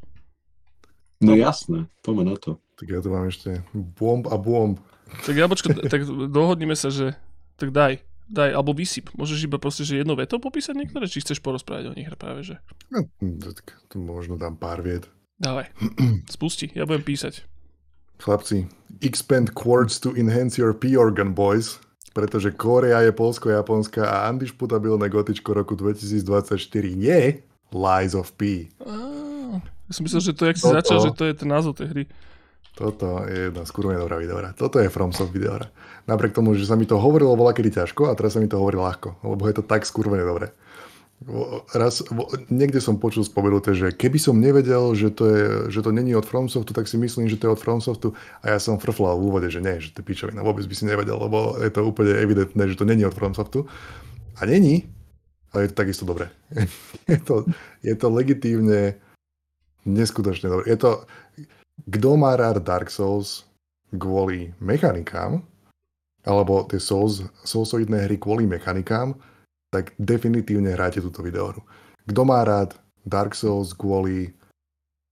[1.21, 2.59] No jasné, poďme na to.
[2.75, 4.81] Tak ja tu mám ešte bomb a bomb.
[5.21, 7.13] Tak ja počko, tak dohodnime sa, že
[7.55, 8.01] tak daj
[8.31, 9.11] daj, alebo vysyp.
[9.19, 12.55] Môžeš iba proste, že jedno veto popísať niektoré, či chceš porozprávať o nich práve, že?
[12.87, 13.03] No,
[13.43, 15.11] tak to možno dám pár vied.
[15.37, 15.67] Dávaj,
[16.35, 17.43] spusti, ja budem písať.
[18.21, 18.69] Chlapci,
[19.01, 21.81] expand quartz to enhance your P-organ, boys.
[22.11, 26.59] Pretože Korea je polsko-japonská a undisputabilné gotičko roku 2024
[26.91, 27.39] nie
[27.71, 28.67] Lies of P.
[28.83, 30.75] Ah, ja som myslel, že to, jak si Toto.
[30.75, 32.03] začal, že to je ten názov tej hry.
[32.71, 34.55] Toto je jedna skurvene dobrá videohra.
[34.55, 35.67] Toto je FromSoft videohra.
[36.07, 38.55] Napriek tomu, že sa mi to hovorilo bola kedy ťažko a teraz sa mi to
[38.55, 40.55] hovorí ľahko, lebo je to tak skurvene dobré.
[41.77, 42.01] Raz,
[42.49, 46.25] niekde som počul spomenuté, že keby som nevedel, že to, je, že to není od
[46.25, 49.47] FromSoftu, tak si myslím, že to je od FromSoftu a ja som frflal v úvode,
[49.53, 52.65] že nie, že to je pičovina, vôbec by si nevedel, lebo je to úplne evidentné,
[52.65, 53.69] že to není od FromSoftu.
[54.41, 54.89] A není,
[55.53, 56.33] ale je to takisto dobré.
[57.11, 57.45] je, to,
[57.85, 58.97] je to legitímne
[59.85, 60.73] neskutočne dobré.
[60.73, 61.05] Je to,
[61.87, 63.45] kto má rád Dark Souls
[63.91, 65.41] kvôli mechanikám,
[66.21, 69.17] alebo tie Souls, Soulsoidné hry kvôli mechanikám,
[69.71, 71.63] tak definitívne hráte túto videohru.
[72.05, 72.77] Kto má rád
[73.07, 74.35] Dark Souls kvôli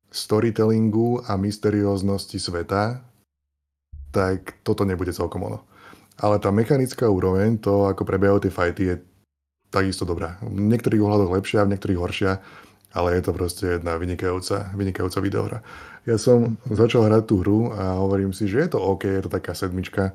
[0.10, 3.02] storytellingu a mysterióznosti sveta,
[4.10, 5.60] tak toto nebude celkom ono.
[6.20, 8.96] Ale tá mechanická úroveň, to ako prebiehajú tie fighty, je
[9.70, 10.42] takisto dobrá.
[10.42, 12.34] V niektorých ohľadoch lepšia, v niektorých horšia
[12.94, 15.60] ale je to proste jedna vynikajúca, vynikajúca videohra.
[16.10, 19.30] Ja som začal hrať tú hru a hovorím si, že je to OK, je to
[19.30, 20.10] taká sedmička,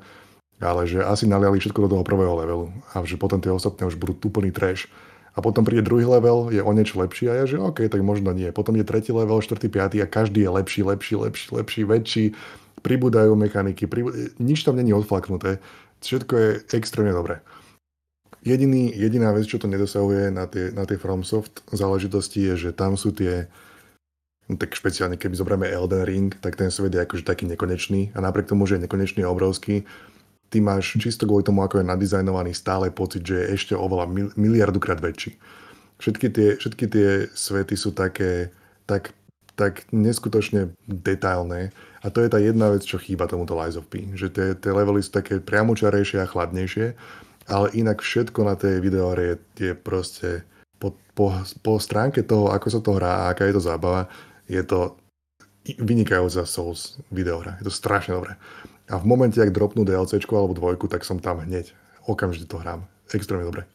[0.59, 3.95] ale že asi naliali všetko do toho prvého levelu a že potom tie ostatné už
[3.95, 4.91] budú úplný trash.
[5.35, 8.35] A potom príde druhý level, je o niečo lepší a ja že OK, tak možno
[8.35, 8.51] nie.
[8.51, 12.25] Potom je tretí level, štvrtý, piatý a každý je lepší, lepší, lepší, lepší, väčší.
[12.83, 14.11] Pribúdajú mechaniky, pribú...
[14.39, 15.63] nič tam není odflaknuté.
[16.03, 17.39] Všetko je extrémne dobré.
[18.45, 22.95] Jediný, jediná vec, čo to nedosahuje na tie, na tie FromSoft záležitosti je, že tam
[22.95, 23.49] sú tie,
[24.49, 28.21] no tak špeciálne keby zoberieme Elden Ring, tak ten svet je akože taký nekonečný a
[28.21, 29.85] napriek tomu, že je nekonečný a obrovský,
[30.53, 34.27] ty máš čisto kvôli tomu, ako je nadizajnovaný stále pocit, že je ešte oveľa mil,
[34.37, 35.35] miliardukrát väčší.
[35.97, 38.51] Všetky tie, všetky tie svety sú také,
[38.85, 39.15] tak,
[39.55, 41.71] tak neskutočne detailné
[42.03, 44.71] a to je tá jedna vec, čo chýba tomuto Lies of P, že tie, tie
[44.75, 46.93] levely sú také priamočarejšie a chladnejšie
[47.45, 49.35] ale inak všetko na tej videohre je,
[49.69, 50.41] je proste
[50.81, 51.29] po, po,
[51.61, 54.09] po stránke toho, ako sa to hrá a aká je to zábava,
[54.45, 54.97] je to
[55.65, 57.57] vynikajúca Souls videohra.
[57.57, 58.37] Je to strašne dobré.
[58.85, 61.73] A v momente, ak dropnú DLC alebo dvojku, tak som tam hneď.
[62.05, 62.85] Okamžite to hrám.
[63.09, 63.65] Extrémne dobre.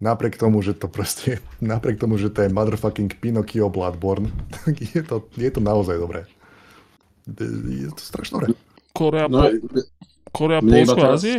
[0.00, 4.32] Napriek tomu, že to proste, napriek tomu, že to je motherfucking Pinocchio Bloodborne,
[4.64, 6.24] tak je to, je to naozaj dobré.
[7.28, 8.48] Je to strašne dobré.
[8.94, 9.80] Korea, no, po,
[10.30, 11.20] Korea Polsko, teraz...
[11.20, 11.36] Ázie?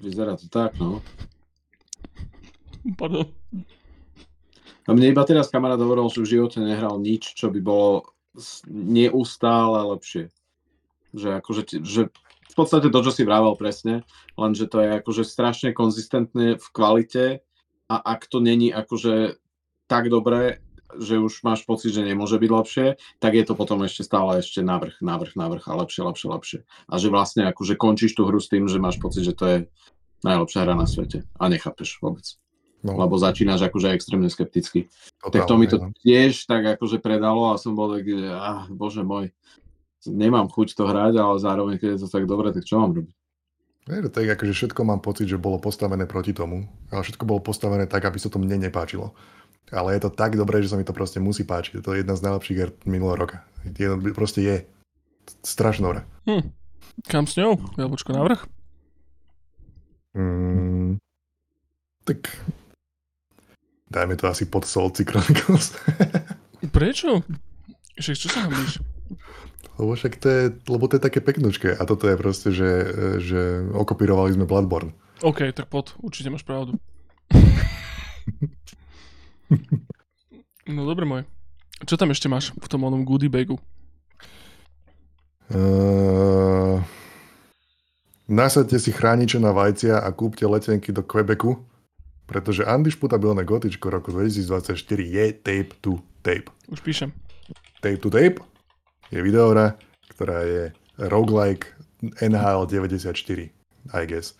[0.00, 1.04] Vyzerá to tak, no.
[2.96, 3.28] Pardon.
[4.88, 8.08] A mne iba teraz kamarát hovoril, že v živote nehral nič, čo by bolo
[8.70, 10.32] neustále lepšie.
[11.12, 12.02] Že akože, že
[12.50, 14.02] v podstate to, čo si vrával presne,
[14.34, 17.42] len že to je akože strašne konzistentné v kvalite
[17.90, 19.38] a ak to není akože
[19.90, 20.62] tak dobré,
[20.98, 22.86] že už máš pocit, že nemôže byť lepšie,
[23.22, 26.58] tak je to potom ešte stále ešte navrh, navrh, navrh a lepšie, lepšie, lepšie.
[26.90, 29.58] A že vlastne akože končíš tú hru s tým, že máš pocit, že to je
[30.26, 32.26] najlepšia hra na svete a nechápeš vôbec.
[32.80, 32.96] No.
[32.96, 34.88] Lebo začínaš akože extrémne skepticky.
[35.20, 35.92] Totálne, tak to mi to no.
[36.00, 39.28] tiež tak akože predalo a som bol tak, že ah, bože môj,
[40.08, 43.12] nemám chuť to hrať, ale zároveň, keď je to tak dobre, tak čo mám robiť?
[43.90, 47.40] Je to tak, akože všetko mám pocit, že bolo postavené proti tomu, ale všetko bolo
[47.44, 49.12] postavené tak, aby sa to mne nepáčilo.
[49.70, 51.78] Ale je to tak dobré, že sa mi to proste musí páčiť.
[51.78, 53.46] Je to jedna z najlepších her minulého roka.
[53.62, 54.56] Jedno, proste je.
[55.46, 56.00] Strašne dobré.
[56.26, 56.50] Hm.
[57.06, 57.54] Kam s ňou?
[57.78, 58.42] Jablčko na vrch?
[60.10, 60.98] Mm,
[62.02, 62.34] tak
[63.90, 65.74] dajme to asi pod Solci Chronicles.
[66.76, 67.26] Prečo?
[67.98, 68.80] Však čo sa myslíš?
[69.80, 72.70] Lebo však to je, lebo to je také peknúčke a toto je proste, že,
[73.20, 74.92] že okopírovali sme Bloodborne.
[75.20, 76.76] OK, tak pod, určite máš pravdu.
[80.74, 81.22] no dobre môj.
[81.84, 83.56] Čo tam ešte máš v tom onom goodie bagu?
[85.50, 86.78] Uh,
[88.30, 91.66] Nasadte si chrániče na vajcia a kúpte letenky do Quebecu,
[92.30, 96.46] pretože undisputablené gotičko roku 2024 je tape to tape.
[96.70, 97.10] Už píšem.
[97.82, 98.38] Tape to tape
[99.10, 99.74] je videohra,
[100.14, 100.70] ktorá je
[101.10, 101.74] roguelike
[102.22, 103.50] NHL 94,
[103.90, 104.38] I guess.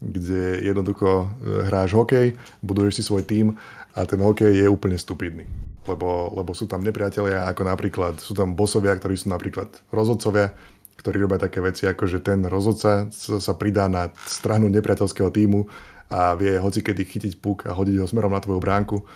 [0.00, 2.32] Kde jednoducho e, hráš hokej,
[2.64, 3.52] buduješ si svoj tým
[3.92, 5.44] a ten hokej je úplne stupidný.
[5.84, 10.56] Lebo, lebo sú tam nepriatelia, ako napríklad, sú tam bosovia, ktorí sú napríklad rozhodcovia,
[10.96, 15.68] ktorí robia také veci, ako že ten rozhodca sa pridá na stranu nepriateľského týmu
[16.10, 19.06] a vie hoci kedy chytiť puk a hodiť ho smerom na tvoju bránku.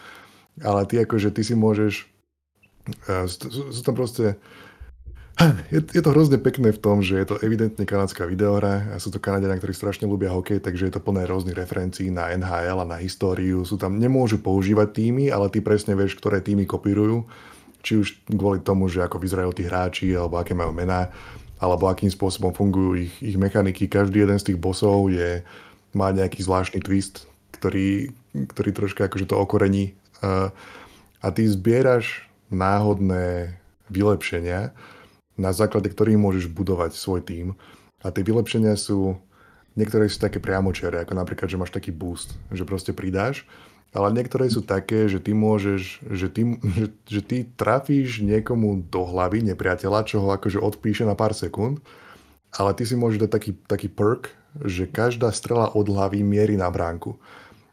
[0.63, 2.07] Ale ty akože ty si môžeš...
[3.11, 3.27] E,
[3.75, 4.39] sú tam proste...
[5.75, 9.11] Je, je to hrozne pekné v tom, že je to evidentne kanadská videohra a sú
[9.11, 12.87] to Kanadiania, ktorí strašne ľúbia hokej, takže je to plné rôznych referencií na NHL a
[12.87, 13.67] na históriu.
[13.67, 17.27] Sú tam, nemôžu používať týmy, ale ty presne vieš, ktoré týmy kopírujú.
[17.83, 21.11] Či už kvôli tomu, že ako vyzerajú tí hráči alebo aké majú mená
[21.59, 23.91] alebo akým spôsobom fungujú ich, ich mechaniky.
[23.91, 25.43] Každý jeden z tých bosov je,
[25.95, 27.25] má nejaký zvláštny twist,
[27.57, 29.95] ktorý, ktorý troška akože to okorení.
[30.21, 30.53] A,
[31.33, 33.57] ty zbieraš náhodné
[33.89, 34.77] vylepšenia,
[35.35, 37.47] na základe ktorých môžeš budovať svoj tým.
[38.05, 39.17] A tie vylepšenia sú,
[39.79, 43.49] niektoré sú také priamočiare, ako napríklad, že máš taký boost, že proste pridáš
[43.95, 46.43] ale niektoré sú také, že ty môžeš, že ty,
[47.07, 51.79] že ty trafíš niekomu do hlavy nepriateľa, čo ho akože odpíše na pár sekúnd,
[52.51, 56.71] ale ty si môžeš dať taký, taký perk, že každá strela od hlavy mierí na
[56.71, 57.19] bránku.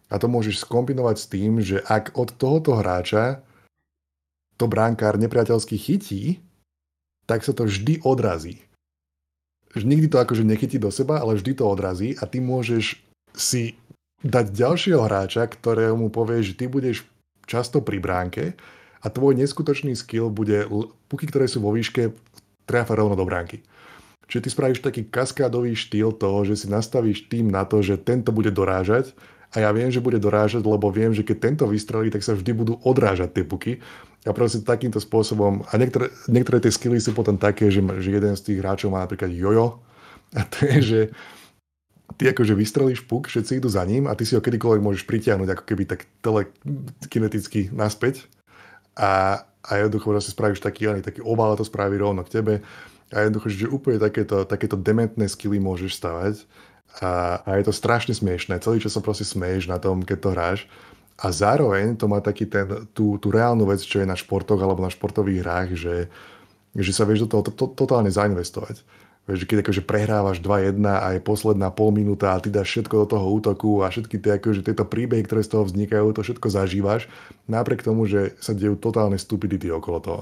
[0.10, 3.46] A to môžeš skombinovať s tým, že ak od tohoto hráča
[4.58, 6.42] to bránkár nepriateľsky chytí,
[7.30, 8.62] tak sa to vždy odrazí.
[9.72, 13.00] Nikdy to akože nechytí do seba, ale vždy to odrazí a ty môžeš
[13.32, 13.80] si
[14.22, 17.08] dať ďalšieho hráča, ktorému povie, že ty budeš
[17.48, 18.44] často pri bránke
[19.02, 20.68] a tvoj neskutočný skill bude
[21.08, 22.12] puky, ktoré sú vo výške,
[22.68, 23.64] trafa rovno do bránky.
[24.32, 28.32] Čiže ty spravíš taký kaskádový štýl toho, že si nastavíš tým na to, že tento
[28.32, 29.12] bude dorážať.
[29.52, 32.52] A ja viem, že bude dorážať, lebo viem, že keď tento vystrelí, tak sa vždy
[32.56, 33.84] budú odrážať tie puky.
[34.24, 38.32] A proste takýmto spôsobom, a niektoré, niektoré tie skilly sú potom také, že, že jeden
[38.32, 39.84] z tých hráčov má napríklad jojo,
[40.32, 41.00] a to je, že
[42.16, 45.50] ty akože vystrelíš puk, všetci idú za ním a ty si ho kedykoľvek môžeš pritiahnuť
[45.52, 48.32] ako keby tak telekineticky naspäť.
[48.96, 52.54] A, a jednoducho si spravíš taký, taký oval a to spraví rovno k tebe
[53.12, 56.34] a jednoducho, že úplne takéto, takéto dementné skily môžeš stavať
[57.04, 58.64] a, a je to strašne smiešné.
[58.64, 60.60] Celý čas sa proste smeješ na tom, keď to hráš
[61.20, 64.82] a zároveň to má taký ten, tú, tú reálnu vec, čo je na športoch alebo
[64.82, 65.96] na športových hrách, že,
[66.74, 68.82] že sa vieš do toho to, to, totálne zainvestovať.
[69.30, 73.08] Vieš, keď akože prehrávaš 2-1 a je posledná pol minúta a ty dáš všetko do
[73.16, 77.06] toho útoku a všetky tie, akože tieto príbehy, ktoré z toho vznikajú, to všetko zažívaš,
[77.46, 80.22] napriek tomu, že sa dejú totálne stupidity okolo toho.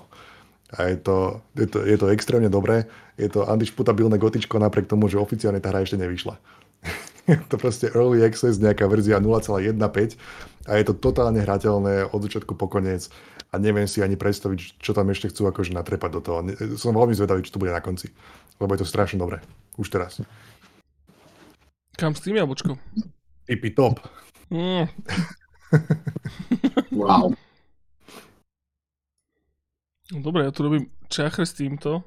[0.78, 2.86] A je to, je to, je to extrémne dobré,
[3.18, 6.38] je to antišputabilné gotičko napriek tomu, že oficiálne tá hra ešte nevyšla.
[7.26, 10.14] je to proste early access, nejaká verzia 0,15
[10.70, 13.10] a je to totálne hrateľné od začiatku po koniec
[13.50, 16.40] a neviem si ani predstaviť, čo tam ešte chcú akože natrepať do toho.
[16.78, 18.14] Som veľmi zvedavý, čo to bude na konci,
[18.62, 19.42] lebo je to strašne dobré.
[19.82, 20.22] Už teraz.
[21.98, 22.78] Kam s tým jablčkom?
[23.50, 24.06] Tipi top.
[24.54, 24.86] Mm.
[26.94, 27.34] wow.
[30.10, 32.02] Dobre, ja tu robím čachre s týmto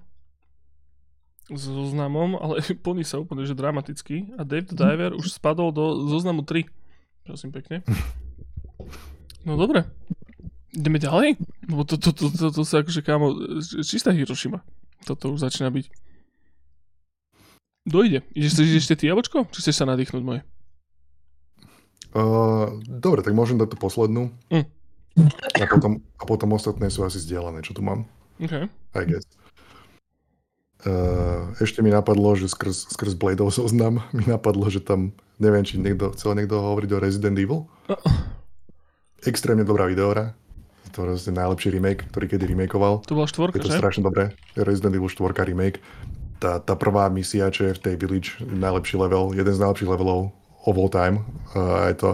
[1.50, 4.34] s zoznamom, ale plní sa úplne, že dramaticky.
[4.38, 6.66] A Dave the Diver už spadol do zoznamu 3.
[7.26, 7.82] Prosím pekne.
[9.42, 9.82] No dobre.
[10.70, 11.34] Ideme ďalej?
[11.66, 14.62] Lebo to, to, to, to, to sa akože kámo, čistá Hiroshima.
[15.02, 15.90] Toto už začína byť.
[17.82, 18.22] Dojde.
[18.38, 19.50] Ideš, ideš ešte ty, jablčko?
[19.50, 20.46] Či chceš sa nadýchnuť moje?
[22.14, 24.30] Uh, dobre, tak môžem dať tú poslednú.
[24.46, 24.70] Mm.
[25.60, 28.08] A, potom, a potom ostatné sú asi zdieľané, čo tu mám.
[28.40, 28.66] Okay.
[28.96, 29.26] I guess.
[30.82, 35.78] Uh, ešte mi napadlo, že skrz, skrz Bladeov zoznam mi napadlo, že tam, neviem, či
[35.78, 37.70] niekto, chcel niekto hovoriť o Resident Evil.
[37.86, 37.98] Uh.
[39.22, 40.34] Extrémne dobrá videohra.
[40.92, 43.06] To je najlepší remake, ktorý kedy remakeoval.
[43.06, 43.80] To bola štvorka, Je to že?
[43.80, 44.34] strašne dobré.
[44.58, 45.78] Resident Evil 4 remake.
[46.42, 50.34] Tá, tá prvá misia, čo je v tej Village, najlepší level, jeden z najlepších levelov
[50.66, 51.22] of all time.
[51.54, 52.08] Uh, je, to,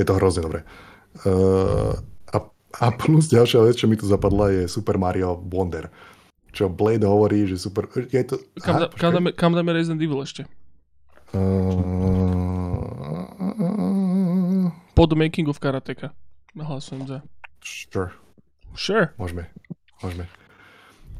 [0.00, 0.60] je to hrozne dobré.
[1.28, 1.92] Uh,
[2.80, 5.88] a, plus ďalšia vec, čo mi tu zapadla, je Super Mario Wonder.
[6.52, 7.84] Čo Blade hovorí, že super...
[7.92, 8.40] Je to...
[8.60, 10.48] Kam, da, kam, dáme, kam dáme Resident Evil ešte?
[11.36, 13.12] Uh,
[14.96, 16.16] Pod Making of Karateka.
[16.56, 17.20] Hlasujem za.
[17.60, 18.16] Sure.
[18.72, 19.12] Sure.
[19.20, 19.52] Môžeme.
[20.00, 20.24] Môžeme.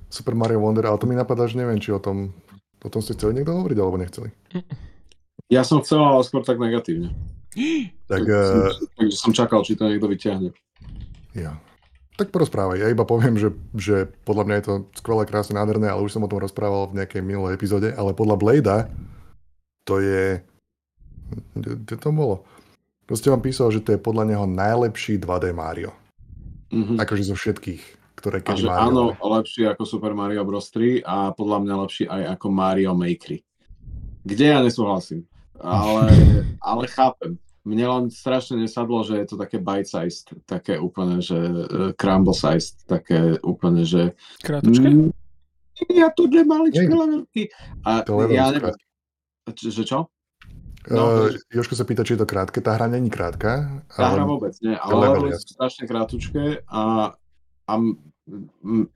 [0.08, 2.32] Super Mario Wonder, ale to mi napadá, že neviem, či o tom,
[2.80, 4.32] o tom ste chceli niekto hovoriť, alebo nechceli.
[5.52, 7.12] Ja som chcel, ale skôr tak negatívne.
[8.08, 8.72] tak, uh...
[8.96, 10.56] Takže som čakal, či to niekto vyťahne.
[11.36, 11.60] Ja.
[12.16, 12.80] Tak porozprávaj.
[12.80, 16.24] Ja iba poviem, že, že podľa mňa je to skvelé, krásne, nádherné, ale už som
[16.24, 18.78] o tom rozprával v nejakej minulej epizóde, ale podľa Blada
[19.84, 20.40] to je...
[21.52, 22.48] Kde to bolo?
[23.04, 25.92] Proste vám písal, že to je podľa neho najlepší 2D Mario.
[26.72, 26.96] Mm-hmm.
[26.98, 27.82] Akože zo všetkých,
[28.18, 28.82] ktoré keď Mario...
[28.90, 29.04] Áno,
[29.36, 30.72] lepší ako Super Mario Bros.
[30.72, 33.38] 3 a podľa mňa lepší aj ako Mario Maker.
[34.26, 35.22] Kde ja nesúhlasím.
[35.60, 36.10] Ale,
[36.72, 37.38] ale chápem.
[37.66, 43.42] Mne len strašne nesadlo, že je to také bite-sized, také úplne, že uh, crumble-sized, také
[43.42, 44.14] úplne, že...
[44.38, 44.86] Krátučké?
[44.86, 45.10] Mm,
[45.90, 47.50] ja tu maličké levelky.
[47.82, 48.70] A to ja neviem.
[49.50, 49.98] Že čo?
[50.86, 52.62] No, uh, Joško sa pýta, či je to krátke.
[52.62, 53.82] Tá hra není krátka.
[53.90, 57.10] Tá hra vôbec nie, ale levely sú strašne krátučké a,
[57.66, 57.72] a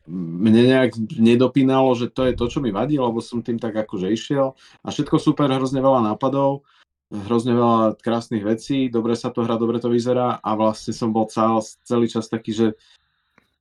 [0.06, 4.10] mne nejak nedopínalo, že to je to, čo mi vadí, lebo som tým tak akože
[4.10, 6.66] išiel a všetko super, hrozne veľa nápadov,
[7.10, 11.26] hrozne veľa krásnych vecí, dobre sa to hrá, dobre to vyzerá a vlastne som bol
[11.26, 12.68] cel, celý čas taký, že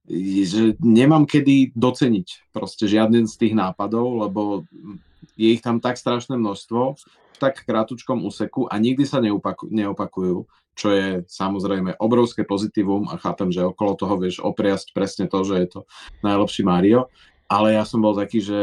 [0.09, 4.65] že nemám kedy doceniť proste žiadny z tých nápadov, lebo
[5.37, 6.97] je ich tam tak strašné množstvo
[7.39, 10.43] tak krátučkom úseku a nikdy sa neupaku, neopakujú,
[10.75, 15.55] čo je samozrejme obrovské pozitívum a chápem, že okolo toho vieš opriasť presne to, že
[15.55, 15.79] je to
[16.19, 17.07] najlepší Mario,
[17.47, 18.59] ale ja som bol taký, že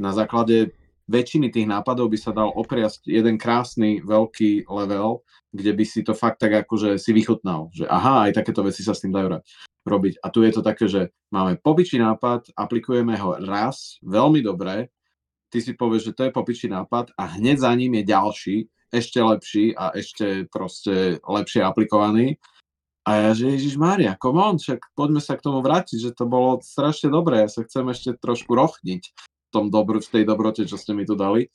[0.00, 0.72] na základe
[1.10, 6.16] väčšiny tých nápadov by sa dal opriasť jeden krásny veľký level, kde by si to
[6.16, 9.40] fakt tak akože si vychutnal, že aha, aj takéto veci sa s tým dajú
[9.84, 10.14] robiť.
[10.24, 14.88] A tu je to také, že máme pobyčí nápad, aplikujeme ho raz, veľmi dobre,
[15.52, 18.56] ty si povieš, že to je popičí nápad a hneď za ním je ďalší,
[18.94, 22.38] ešte lepší a ešte proste lepšie aplikovaný.
[23.04, 26.24] A ja, že Ježiš Mária, come on, však poďme sa k tomu vrátiť, že to
[26.24, 29.12] bolo strašne dobré, ja sa chcem ešte trošku rochniť
[29.54, 31.46] tom dobro, v tej dobrote, čo ste mi tu dali.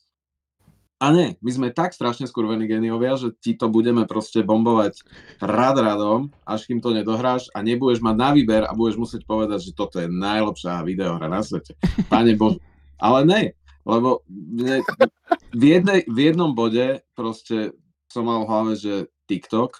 [0.99, 4.99] A nie, my sme tak strašne skurvení geniovia, že ti to budeme proste bombovať
[5.39, 9.71] rad radom, až kým to nedohráš a nebudeš mať na výber a budeš musieť povedať,
[9.71, 11.79] že toto je najlepšia videohra na svete.
[12.11, 12.59] Pane Bože.
[12.99, 13.41] Ale ne,
[13.87, 14.83] lebo mne,
[15.55, 17.71] v, jednej, v jednom bode proste
[18.11, 18.93] som mal v hlave, že
[19.31, 19.79] TikTok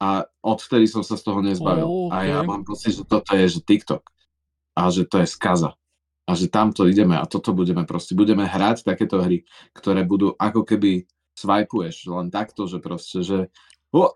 [0.00, 1.84] a odvtedy som sa z toho nezbavil.
[1.84, 2.32] Oh, okay.
[2.32, 4.00] A ja mám pocit, že toto je, že TikTok.
[4.74, 5.76] A že to je skaza.
[6.24, 9.44] A že tamto ideme a toto budeme proste, budeme hrať takéto hry,
[9.76, 11.04] ktoré budú ako keby
[11.36, 13.52] swipeuješ len takto, že proste, že
[13.92, 14.14] o,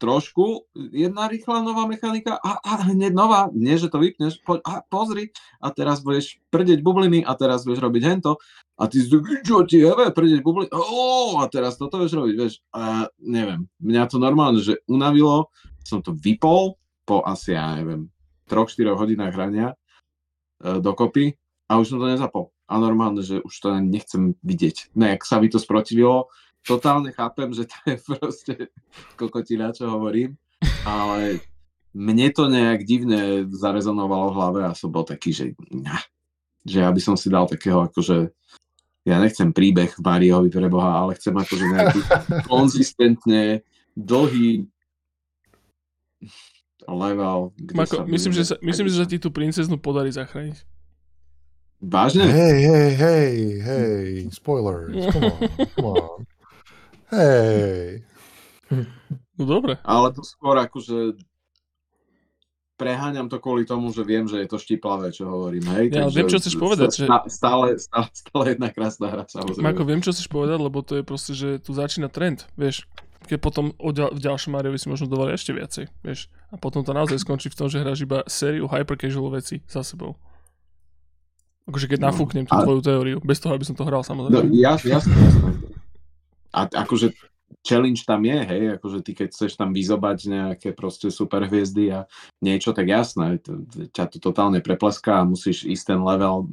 [0.00, 4.72] trošku, jedna rýchla nová mechanika a, a hneď nová, nie, že to vypneš, poď, a
[4.88, 5.28] pozri
[5.60, 8.40] a teraz budeš prdeť bubliny a teraz budeš robiť hento
[8.80, 9.12] a ty si
[9.44, 14.02] čo ti je, prdeť bubliny, oh, a teraz toto budeš robiť, vieš, a neviem, mňa
[14.08, 15.52] to normálne, že unavilo,
[15.84, 18.08] som to vypol po asi, ja neviem,
[18.48, 21.36] 3-4 hodinách hrania e, dokopy
[21.70, 22.50] a už som to nezapol.
[22.66, 24.90] A normálne, že už to nechcem vidieť.
[24.98, 26.26] Ne, ak sa by to sprotivilo,
[26.66, 28.54] totálne chápem, že to je proste
[29.14, 30.34] kokotina, čo hovorím,
[30.82, 31.38] ale
[31.94, 35.46] mne to nejak divne zarezonovalo v hlave a som bol taký, že,
[36.66, 38.34] že ja by som si dal takého akože
[39.08, 42.00] ja nechcem príbeh Mariovi pre Boha, ale chcem akože nejaký
[42.52, 43.64] konzistentne
[43.96, 44.68] dlhý
[46.84, 47.56] level.
[47.72, 50.69] Mako, myslím, že sa, myslím, že sa ti tú princeznu podarí zachrániť.
[51.80, 52.28] Vážne?
[52.28, 54.04] Hej, hej, hej, hej,
[54.38, 55.40] spoilers, come on,
[55.72, 56.20] come on.
[57.10, 58.04] Hej.
[59.40, 59.80] No dobre.
[59.82, 61.16] Ale to skôr akože
[62.80, 65.68] preháňam to kvôli tomu, že viem, že je to štiplavé, čo hovorím.
[65.76, 65.84] Hej?
[65.92, 67.04] Ja viem, čo chceš povedať.
[67.04, 67.06] Že...
[67.28, 69.64] Stále, stále, stále jedna krásna hra, samozrejme.
[69.68, 72.88] Mako, viem, čo chceš povedať, lebo to je proste, že tu začína trend, vieš.
[73.28, 76.32] Keď potom o ďal, v ďalšom Mariovi si možno dovolí ešte viacej, vieš.
[76.48, 79.84] A potom to naozaj skončí v tom, že hráš iba sériu hyper casual veci za
[79.84, 80.16] sebou.
[81.70, 82.66] Akože keď no, nafúknem tú a...
[82.66, 84.50] tvoju teóriu, bez toho, aby som to hral samozrejme.
[84.50, 85.50] No, jasne, jasne, jasne.
[86.50, 87.14] A akože
[87.62, 92.10] challenge tam je, hej, akože ty keď chceš tam vyzobať nejaké proste super hviezdy a
[92.40, 96.46] niečo, tak jasné, to, ťa to totálne prepleská a musíš ísť ten level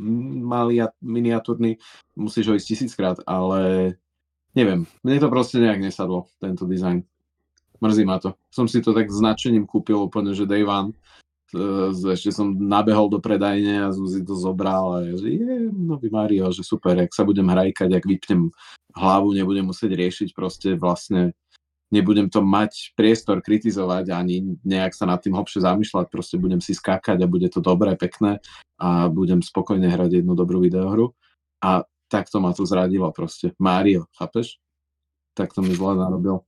[0.43, 1.79] malý a miniatúrny,
[2.17, 3.93] musíš ho ísť tisíckrát, ale
[4.57, 7.05] neviem, mne to proste nejak nesadlo, tento dizajn.
[7.77, 8.33] Mrzí ma to.
[8.49, 10.97] Som si to tak značením kúpil úplne, že day one.
[11.47, 16.59] Ešte som nabehol do predajne a Zuzi to zobral a že je, nový Mario, že
[16.59, 18.51] super, ak sa budem hrajkať, ak vypnem
[18.91, 21.31] hlavu nebudem musieť riešiť, proste vlastne
[21.87, 26.75] nebudem to mať priestor kritizovať ani nejak sa nad tým hlbšie zamýšľať, proste budem si
[26.75, 28.43] skákať a bude to dobré, pekné
[28.75, 31.15] a budem spokojne hrať jednu dobrú videohru.
[31.63, 33.55] A takto ma to zradilo proste.
[33.55, 34.59] Mario, chápeš?
[35.31, 36.43] Tak to mi zle narobil.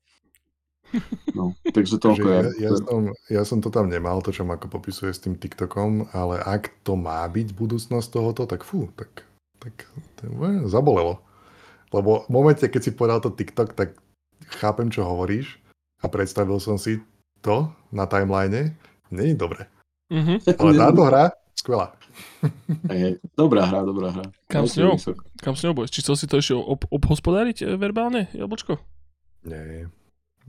[1.38, 5.14] No, takže toľko ja, ja, som, ja som to tam nemal, to čo ako popisuje
[5.14, 9.24] s tým TikTokom, ale ak to má byť budúcnosť tohoto, tak fú, tak,
[9.62, 9.86] tak
[10.18, 10.30] to,
[10.66, 11.22] zabolelo.
[11.90, 13.98] Lebo v momente, keď si povedal to TikTok, tak
[14.62, 15.58] chápem, čo hovoríš
[16.02, 17.02] a predstavil som si
[17.42, 18.78] to na timeline.
[19.10, 19.66] Není dobre.
[20.14, 20.38] Mm-hmm.
[20.58, 21.24] Ale táto hra,
[21.58, 21.94] skvelá.
[23.40, 24.26] dobrá hra, dobrá hra.
[24.50, 24.98] Kam s ňou?
[25.42, 25.74] Kam s ňou?
[25.86, 28.78] Či chcel si to ešte ob- obhospodáriť eh, verbálne, Jablčko?
[29.46, 29.88] Nie.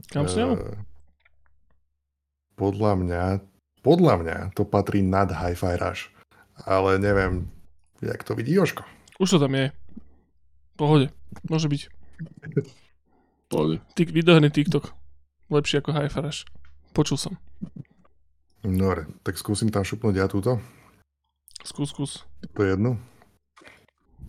[0.09, 0.57] Kam s ňou?
[0.57, 0.79] Uh,
[2.57, 3.23] podľa mňa,
[3.85, 6.09] podľa mňa to patrí nad Hi-Fi Rush.
[6.65, 7.49] Ale neviem,
[8.01, 8.85] jak to vidí Joško.
[9.21, 9.69] Už to tam je.
[10.77, 11.13] Pohode.
[11.45, 11.81] Môže byť.
[13.49, 13.81] Pohode.
[13.93, 14.93] Tik, videohný TikTok.
[15.51, 16.07] Lepšie ako hi
[16.91, 17.33] Počul som.
[18.61, 20.61] Dobre, tak skúsim tam šupnúť ja túto.
[21.65, 22.11] Skús, skús.
[22.55, 22.97] To je jedno.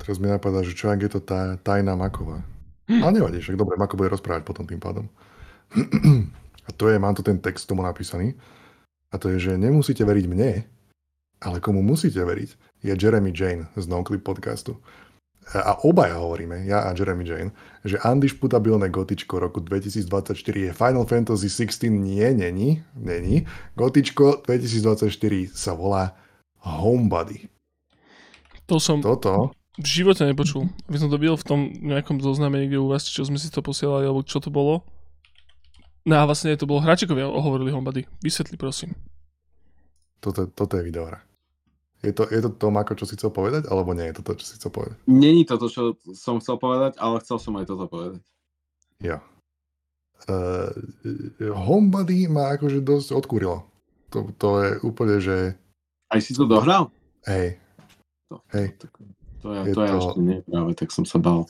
[0.01, 2.43] Teraz mi napadá, že čo ak je to tá tajná Maková.
[2.91, 3.01] Hm.
[3.01, 5.07] Ale nevadí, však dobre, Mako bude rozprávať potom tým pádom.
[6.69, 8.35] A to je, mám tu ten text tomu napísaný.
[9.13, 10.65] A to je, že nemusíte veriť mne,
[11.43, 12.51] ale komu musíte veriť,
[12.87, 14.81] je Jeremy Jane z NoClip podcastu
[15.51, 17.51] a obaja hovoríme, ja a Jeremy Jane,
[17.83, 23.43] že undisputabilné gotičko roku 2024 je Final Fantasy 16 nie, není, není.
[23.75, 25.11] Gotičko 2024
[25.51, 26.15] sa volá
[26.63, 27.51] Homebody.
[28.71, 30.69] To som Toto v živote nepočul.
[30.85, 33.65] Aby som to videl v tom nejakom zozname niekde u vás, čo sme si to
[33.65, 34.85] posielali, alebo čo to bolo.
[36.03, 38.03] No a vlastne to bolo hráčikovia hovorili Homebody.
[38.19, 38.95] Vysvetli prosím.
[40.19, 41.23] Toto, toto je videohra.
[42.03, 44.33] Je to, je to Tom, ako čo si chcel povedať, alebo nie je to to,
[44.43, 44.99] čo si chcel povedať?
[45.07, 45.83] Není to to, čo
[46.19, 48.19] som chcel povedať, ale chcel som aj toto povedať.
[48.99, 49.23] Ja.
[50.27, 50.71] Uh,
[51.39, 53.63] Homebody ma akože dosť odkúrilo.
[54.11, 55.55] To, to je úplne, že...
[56.11, 56.91] Aj si to dohral?
[57.27, 57.63] Hej.
[58.27, 58.75] To, Hej.
[58.83, 58.85] To,
[59.43, 61.47] to, ja, je to, ja ešte nie práve, tak som sa bal.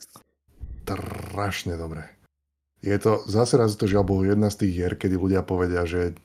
[0.85, 2.05] Strašne dobre.
[2.83, 6.19] Je to, zase raz to žiaľ Bohu jedna z tých hier, kedy ľudia povedia, že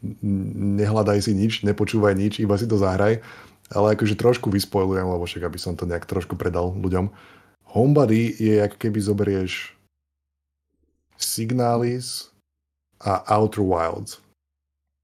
[0.75, 3.23] nehľadaj si nič, nepočúvaj nič, iba si to zahraj
[3.73, 7.12] ale akože trošku vyspoilujem, lebo však aby som to nejak trošku predal ľuďom.
[7.69, 9.77] Homebody je, ako keby zoberieš
[11.20, 12.33] Signalis
[13.05, 14.25] a Outer Wilds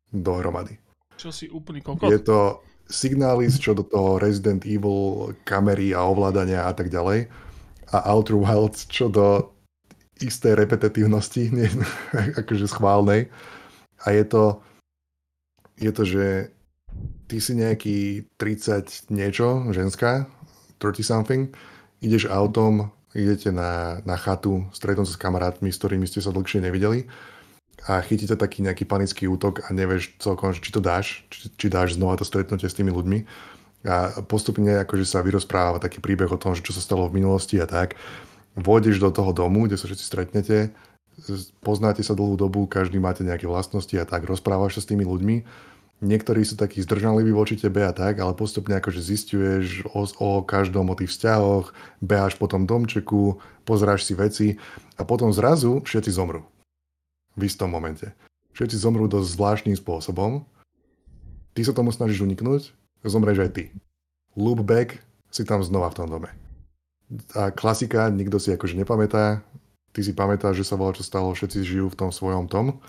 [0.08, 0.80] dohromady.
[1.20, 2.08] Čo si úplný kokot?
[2.08, 7.28] Je to Signalis, čo do toho Resident Evil kamery a ovládania a tak ďalej.
[7.92, 9.52] A Outer Wilds, čo do
[10.20, 11.70] isté repetitívnosti, nie,
[12.12, 13.32] akože schválnej.
[14.04, 14.44] A je to,
[15.80, 16.26] je to, že
[17.26, 20.28] ty si nejaký 30 niečo, ženská,
[20.78, 21.42] 30 something,
[22.04, 26.58] ideš autom idete na, na chatu, stretnúť sa s kamarátmi, s ktorými ste sa dlhšie
[26.60, 27.06] nevideli
[27.86, 31.94] a chytíte taký nejaký panický útok a nevieš celkom, či to dáš, či, či dáš
[31.94, 33.18] znova to stretnutie s tými ľuďmi.
[33.84, 37.60] A postupne akože sa vyrozpráva taký príbeh o tom, že čo sa stalo v minulosti
[37.60, 37.94] a tak.
[38.54, 40.70] Vôjdeš do toho domu, kde sa všetci stretnete,
[41.62, 45.36] poznáte sa dlhú dobu, každý máte nejaké vlastnosti a tak, rozprávaš sa s tými ľuďmi.
[46.02, 50.90] Niektorí sú takí zdržanliví voči tebe a tak, ale postupne akože zistuješ o, o každom,
[50.90, 51.70] o tých vzťahoch,
[52.02, 54.48] beháš po tom domčeku, pozráš si veci
[54.98, 56.42] a potom zrazu všetci zomrú
[57.38, 58.10] v istom momente.
[58.54, 60.46] Všetci zomrú dosť zvláštnym spôsobom.
[61.54, 62.70] Ty sa tomu snažíš uniknúť,
[63.02, 63.64] zomreš aj ty.
[64.34, 66.43] Loop back, si tam znova v tom dome.
[67.36, 69.44] A klasika, nikto si akože nepamätá,
[69.94, 72.82] ty si pamätáš, že sa volá, čo stalo, všetci žijú v tom svojom tom.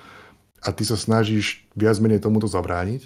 [0.66, 3.06] A ty sa snažíš viac menej tomuto zabrániť.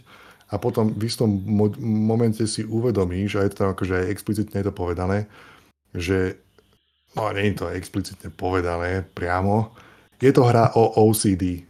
[0.50, 4.66] A potom v istom mo- momente si uvedomíš, a je to tam akože aj explicitne
[4.66, 5.30] to povedané,
[5.94, 6.42] že
[7.14, 9.74] no nie je to explicitne povedané priamo,
[10.20, 11.64] je to hra o OCD.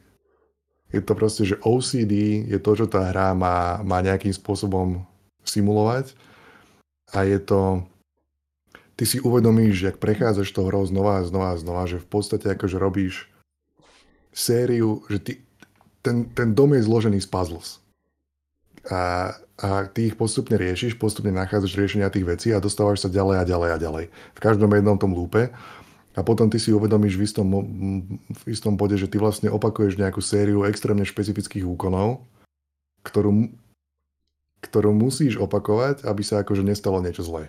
[0.89, 5.05] Je to proste, že OCD je to, čo tá hra má, má nejakým spôsobom
[5.45, 6.17] simulovať.
[7.13, 7.85] A je to
[8.99, 12.51] ty si uvedomíš, ak prechádzaš to hrou znova a znova a znova, že v podstate
[12.51, 13.31] akože robíš
[14.35, 15.33] sériu, že ty,
[16.03, 17.79] ten, ten dom je zložený z puzzles.
[18.91, 23.39] A, a ty ich postupne riešiš, postupne nachádzaš riešenia tých vecí a dostávaš sa ďalej
[23.39, 24.05] a ďalej a ďalej.
[24.11, 25.47] V každom jednom tom lúpe
[26.11, 27.47] a potom ty si uvedomíš v istom,
[28.27, 32.19] v istom bode, že ty vlastne opakuješ nejakú sériu extrémne špecifických úkonov,
[33.07, 33.47] ktorú,
[34.59, 37.47] ktorú musíš opakovať, aby sa akože nestalo niečo zlé.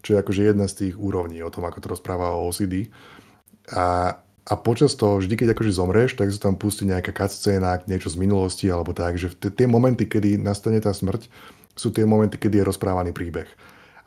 [0.00, 2.88] Čo je akože jedna z tých úrovní o tom, ako to rozpráva o OCD.
[3.76, 4.16] A,
[4.48, 8.16] a počas toho, vždy keď akože zomreš, tak sa tam pustí nejaká cutscéna, niečo z
[8.18, 11.28] minulosti alebo tak, že tie momenty, kedy nastane tá smrť,
[11.76, 13.46] sú tie momenty, kedy je rozprávaný príbeh.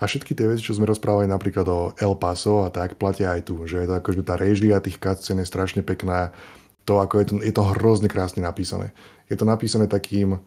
[0.02, 3.48] A všetky tie veci, čo sme rozprávali napríklad o El Paso a tak, platia aj
[3.48, 3.64] tu.
[3.64, 6.36] Že je to akože tá režia tých cutscén je strašne pekná.
[6.84, 8.92] To, ako je to, je to hrozne krásne napísané.
[9.32, 10.44] Je to napísané takým,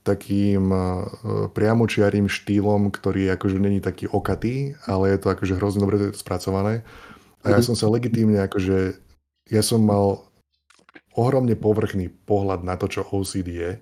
[0.00, 1.04] takým uh,
[1.52, 6.82] priamočiarým štýlom, ktorý akože není taký okatý, ale je to akože hrozne dobre spracované.
[7.44, 7.72] A ja mhm.
[7.72, 8.96] som sa legitímne akože,
[9.52, 10.30] ja som mal
[11.16, 13.72] ohromne povrchný pohľad na to, čo OCD je.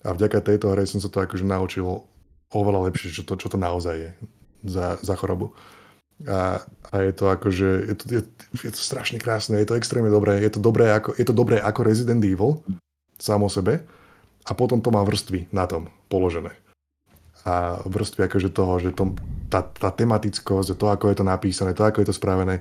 [0.00, 2.08] A vďaka tejto hre som sa to akože naučil
[2.50, 4.10] oveľa lepšie, čo to, čo to naozaj je
[4.64, 5.52] za, za chorobu.
[6.28, 6.60] A,
[6.92, 8.20] a je to akože, je to, je,
[8.64, 11.56] je to strašne krásne, je to extrémne dobré, je to dobré ako, je to dobré
[11.56, 12.60] ako Resident Evil,
[13.16, 13.88] sám o sebe,
[14.50, 16.50] a potom to má vrstvy na tom položené.
[17.46, 19.14] A vrstvy akože toho, že to,
[19.46, 22.58] tá, tá tematickosť, to, ako je to napísané, to, ako je to spravené.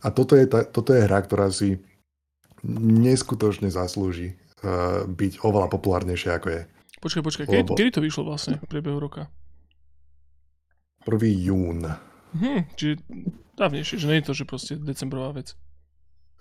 [0.00, 1.82] A toto je, tá, toto je hra, ktorá si
[2.78, 6.62] neskutočne zaslúži uh, byť oveľa populárnejšia, ako je.
[7.02, 7.74] Počkaj, počkaj, Lebo...
[7.74, 9.26] kedy to vyšlo vlastne v priebehu roka?
[11.02, 11.18] 1.
[11.42, 11.82] jún.
[12.38, 13.02] Hm, čiže
[13.58, 15.58] dávnejšie, že nie je to, že proste decembrová vec.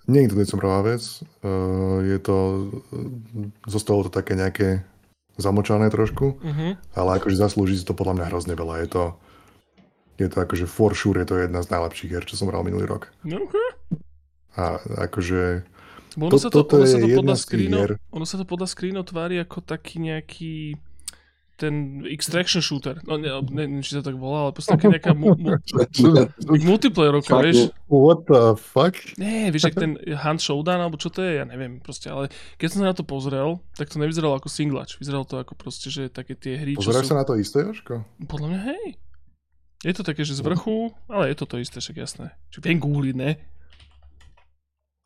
[0.05, 2.37] Nie je to decembrová vec, uh, je to,
[3.65, 4.85] zostalo to také nejaké
[5.41, 6.77] zamočané trošku, uh-huh.
[6.95, 8.85] ale akože zaslúži si to podľa mňa hrozne veľa.
[8.85, 9.03] Je to,
[10.21, 12.85] je to akože for sure, je to jedna z najlepších hier, čo som hral minulý
[12.85, 13.09] rok.
[13.25, 13.69] Okay.
[14.55, 14.77] A
[15.09, 15.65] akože
[16.19, 19.39] ono, to, sa to, ono, sa to podľa screenov, ono sa to podľa screenov tvári
[19.39, 20.75] ako taký nejaký
[21.57, 22.97] ten extraction shooter.
[23.05, 25.55] No ne, ne, či sa tak volá, ale proste nejaká mu, mu,
[26.65, 27.69] multiplayerovka, vieš.
[27.91, 28.95] What the fuck?
[29.19, 32.67] Nie, vieš, ak ten Hunt Showdown, alebo čo to je, ja neviem proste, ale keď
[32.71, 34.95] som sa na to pozrel, tak to nevyzeralo ako singlač.
[34.97, 37.11] Vyzeralo to ako proste, že také tie hry, Pozeráš sú...
[37.13, 38.07] sa na to isté, Jožko?
[38.25, 38.85] Podľa mňa, hej.
[39.81, 42.37] Je to také, že z vrchu, ale je to to isté, však jasné.
[42.53, 43.31] Čiže viem googliť, ne?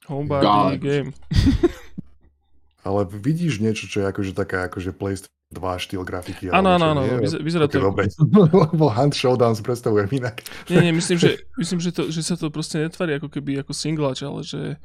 [0.06, 1.09] Homebody game.
[2.85, 6.49] Ale vidíš niečo, čo je akože taká akože PlayStation 2 štýl grafiky.
[6.49, 7.77] Áno, áno, áno, vyzerá to...
[7.77, 10.41] Lebo Hunt Showdown si predstavujem inak.
[10.74, 13.72] Nie, nie, myslím, že, myslím že, to, že sa to proste netvári ako keby ako
[13.72, 14.82] singlač, ale že...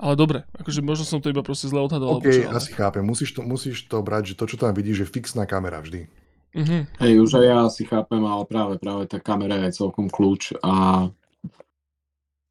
[0.00, 2.20] Ale dobre, akože možno som to iba proste zle odhadol.
[2.20, 2.56] OK, čo, ale...
[2.56, 3.04] asi chápem.
[3.04, 6.08] Musíš to, musíš to brať, že to, čo tam vidíš, je fixná kamera vždy.
[6.50, 6.82] Uh-huh.
[7.04, 11.06] Hej, už aj ja si chápem, ale práve, práve tá kamera je celkom kľúč a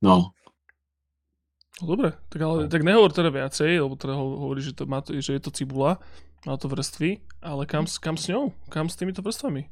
[0.01, 0.33] no,
[1.79, 5.15] No dobre, tak ale tak nehovor teda viacej, lebo teda hovorí, že, to má to,
[5.15, 5.95] že je to cibula,
[6.47, 8.55] má to vrstvy, ale kam, kam s ňou?
[8.71, 9.67] Kam s týmito vrstvami?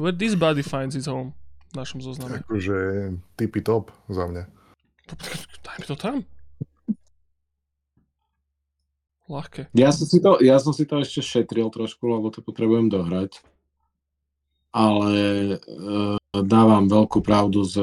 [0.00, 1.36] Where this body finds its home
[1.72, 2.40] v našom zozname.
[2.44, 2.76] Akože
[3.36, 4.44] typy top za mňa.
[5.64, 6.16] Daj mi to tam.
[9.32, 9.72] Ľahké.
[9.72, 13.40] Ja som, si to, ja som si to ešte šetril trošku, lebo to potrebujem dohrať.
[14.72, 17.76] Ale uh, dávam veľkú pravdu s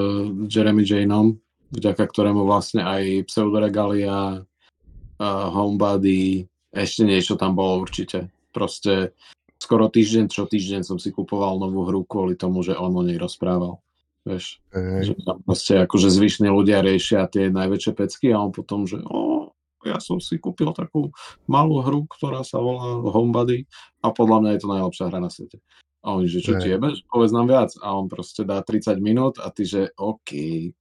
[0.49, 1.37] Jeremy Janeom,
[1.73, 8.29] vďaka ktorému vlastne aj Pseudoregalia, uh, Homebody, ešte niečo tam bolo určite.
[8.53, 9.13] Proste
[9.59, 13.19] skoro týždeň, čo týždeň som si kupoval novú hru kvôli tomu, že on o nej
[13.19, 13.81] rozprával.
[14.23, 14.61] vieš.
[14.69, 15.09] Hey.
[15.09, 15.13] Že
[15.45, 19.49] proste akože zvyšní ľudia riešia tie najväčšie pecky a on potom, že o,
[19.83, 21.09] ja som si kúpil takú
[21.49, 23.65] malú hru, ktorá sa volá Homebody
[24.05, 25.57] a podľa mňa je to najlepšia hra na svete.
[25.99, 27.75] A on, že čo ti jebeš, povedz nám viac.
[27.83, 30.31] A on proste dá 30 minút a ty, že OK,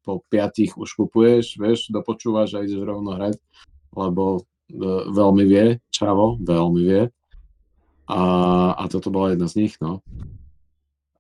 [0.07, 3.35] po 5 už kupuješ, vieš, dopočúvaš a ideš rovno hrať,
[3.99, 4.47] lebo
[5.13, 7.03] veľmi vie, čavo, veľmi vie.
[8.09, 8.23] A,
[8.73, 10.01] a toto bola jedna z nich, no.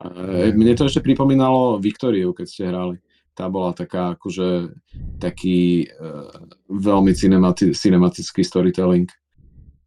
[0.01, 2.97] E, mne to ešte pripomínalo Viktoriu, keď ste hrali.
[3.36, 4.75] Tá bola taká, akože,
[5.23, 6.27] taký uh,
[6.67, 9.07] veľmi cinemati- cinematický storytelling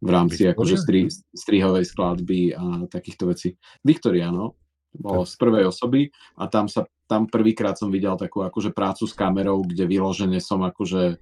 [0.00, 3.52] v rámci akože stri, strihovej skladby a takýchto vecí.
[3.84, 4.56] Viktoria, no,
[4.96, 6.08] bolo z prvej osoby
[6.40, 10.64] a tam sa tam prvýkrát som videl takú akože prácu s kamerou, kde vyložene som
[10.64, 11.20] akože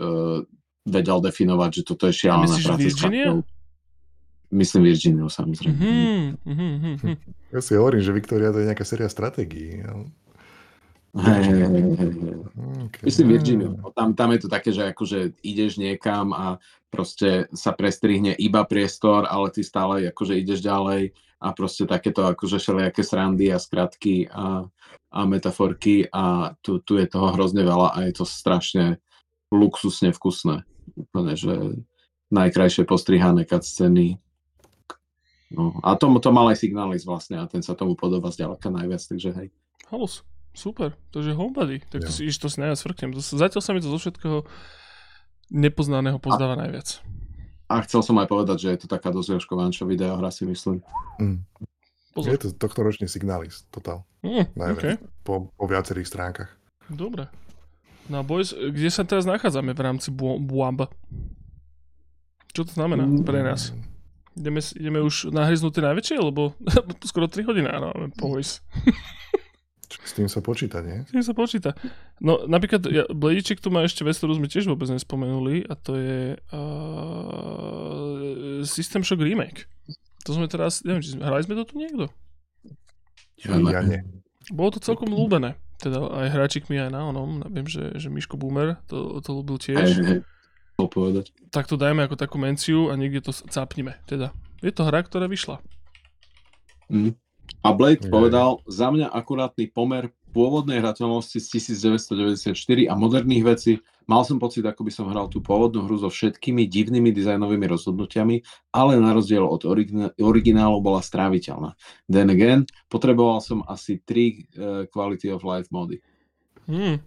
[0.00, 0.40] uh,
[0.86, 3.34] vedel definovať, že toto je šialená práca Virginia?
[3.34, 3.56] s.
[4.46, 5.74] Myslím Virginiu, samozrejme.
[5.74, 7.14] Mm-hmm, mm-hmm.
[7.50, 9.82] Ja si hovorím, že Viktoria to je nejaká séria stratégií.
[11.16, 12.12] Hey, hey, hey,
[12.86, 13.02] okay.
[13.02, 13.74] Myslím Virginiu.
[13.90, 16.62] Tam, tam je to také, že akože ideš niekam a
[16.94, 21.10] proste sa prestrihne iba priestor, ale ty stále akože ideš ďalej
[21.42, 24.62] a proste takéto akože všelijaké srandy a skratky a,
[25.10, 29.02] a metaforky a tu, tu je toho hrozne veľa a je to strašne
[29.50, 30.62] luxusne vkusné.
[30.94, 31.52] Úplne, že
[32.30, 34.18] najkrajšie postrihané scény.
[35.46, 38.98] No, a to, to mal aj signális vlastne a ten sa tomu podobá zďaleka najviac,
[38.98, 39.48] takže hej.
[39.86, 42.14] Halus, super, takže homebody, tak to ja.
[42.14, 43.14] si iš to si najviac frknem.
[43.14, 44.42] Zatiaľ sa mi to zo všetkého
[45.54, 46.98] nepoznaného pozdáva a, najviac.
[47.70, 50.82] A chcel som aj povedať, že je to taká dosť Joško Vančo videohra, si myslím.
[51.22, 51.46] Mm.
[52.10, 52.32] Pozor.
[52.34, 54.02] Je to tohto ročný signális, totál.
[54.26, 54.94] Mm, najviac, okay.
[55.22, 56.50] po, po viacerých stránkach.
[56.90, 57.30] Dobre.
[58.06, 60.86] No a boys, kde sa teraz nachádzame v rámci Buamba?
[62.54, 63.26] Čo to znamená mm.
[63.26, 63.74] pre nás?
[64.36, 66.54] Ideme, ideme už nahryznúť tie najväčšie, lebo
[67.10, 68.62] skoro 3 hodiny áno, máme boys.
[69.86, 71.02] S tým sa počíta, nie?
[71.06, 71.74] S tým sa počíta.
[72.18, 75.94] No napríklad ja, Blediček tu má ešte vec, ktorú sme tiež vôbec nespomenuli a to
[75.98, 76.66] je uh,
[78.66, 79.66] System Shock Remake.
[80.26, 82.10] To sme teraz, neviem, či sme, hrali sme to tu niekto?
[83.46, 84.02] Ja, ja nie.
[84.50, 85.54] Bolo to celkom ľúbené.
[85.76, 87.44] Teda aj hráčikmi aj na onom.
[87.52, 90.00] Viem, že, že Miško Boomer to, to ľúbil tiež.
[90.88, 91.32] povedať.
[91.48, 93.96] Tak to dajme ako takú menciu a niekde to capnime.
[94.04, 95.60] Teda, je to hra, ktorá vyšla.
[96.92, 97.16] Mm.
[97.62, 102.52] A Blade povedal, za mňa akurátny pomer pôvodnej hrateľnosti z 1994
[102.92, 103.72] a moderných vecí.
[104.04, 108.44] Mal som pocit, ako by som hral tú pôvodnú hru so všetkými divnými dizajnovými rozhodnutiami,
[108.76, 109.64] ale na rozdiel od
[110.20, 111.72] originálu bola stráviteľná.
[112.04, 114.34] Then again, potreboval som asi 3 uh, eh,
[114.92, 116.04] quality of life mody.
[116.68, 117.00] Hmm,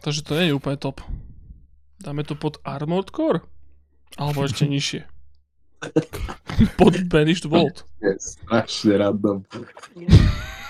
[0.00, 1.04] takže to je úplne top.
[2.00, 3.44] Dáme to pod Armored Core?
[4.16, 5.04] Alebo ešte nižšie?
[6.80, 7.84] Pod Banished Vault.
[8.00, 9.44] Je strašne random.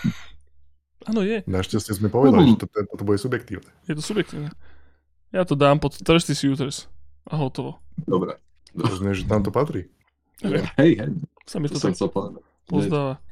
[1.09, 1.43] Áno, je.
[1.47, 2.59] Našťastie sme povedali, uh-huh.
[2.59, 3.71] že to, to, to bude subjektívne.
[3.91, 4.55] Je to subjektívne.
[5.33, 6.87] Ja to dám pod Thirsty Suitors.
[7.27, 7.79] A hotovo.
[8.05, 8.39] Dobre.
[8.75, 9.89] To znie, že tam to patrí.
[10.43, 10.67] Okay.
[10.81, 11.11] Hej, hej.
[11.47, 11.95] Sa mi to, to tak
[12.67, 13.23] pozdáva.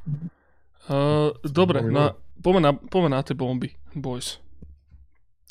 [0.91, 4.43] Uh, dobre, na, poďme, na, poďme na tie bomby, boys.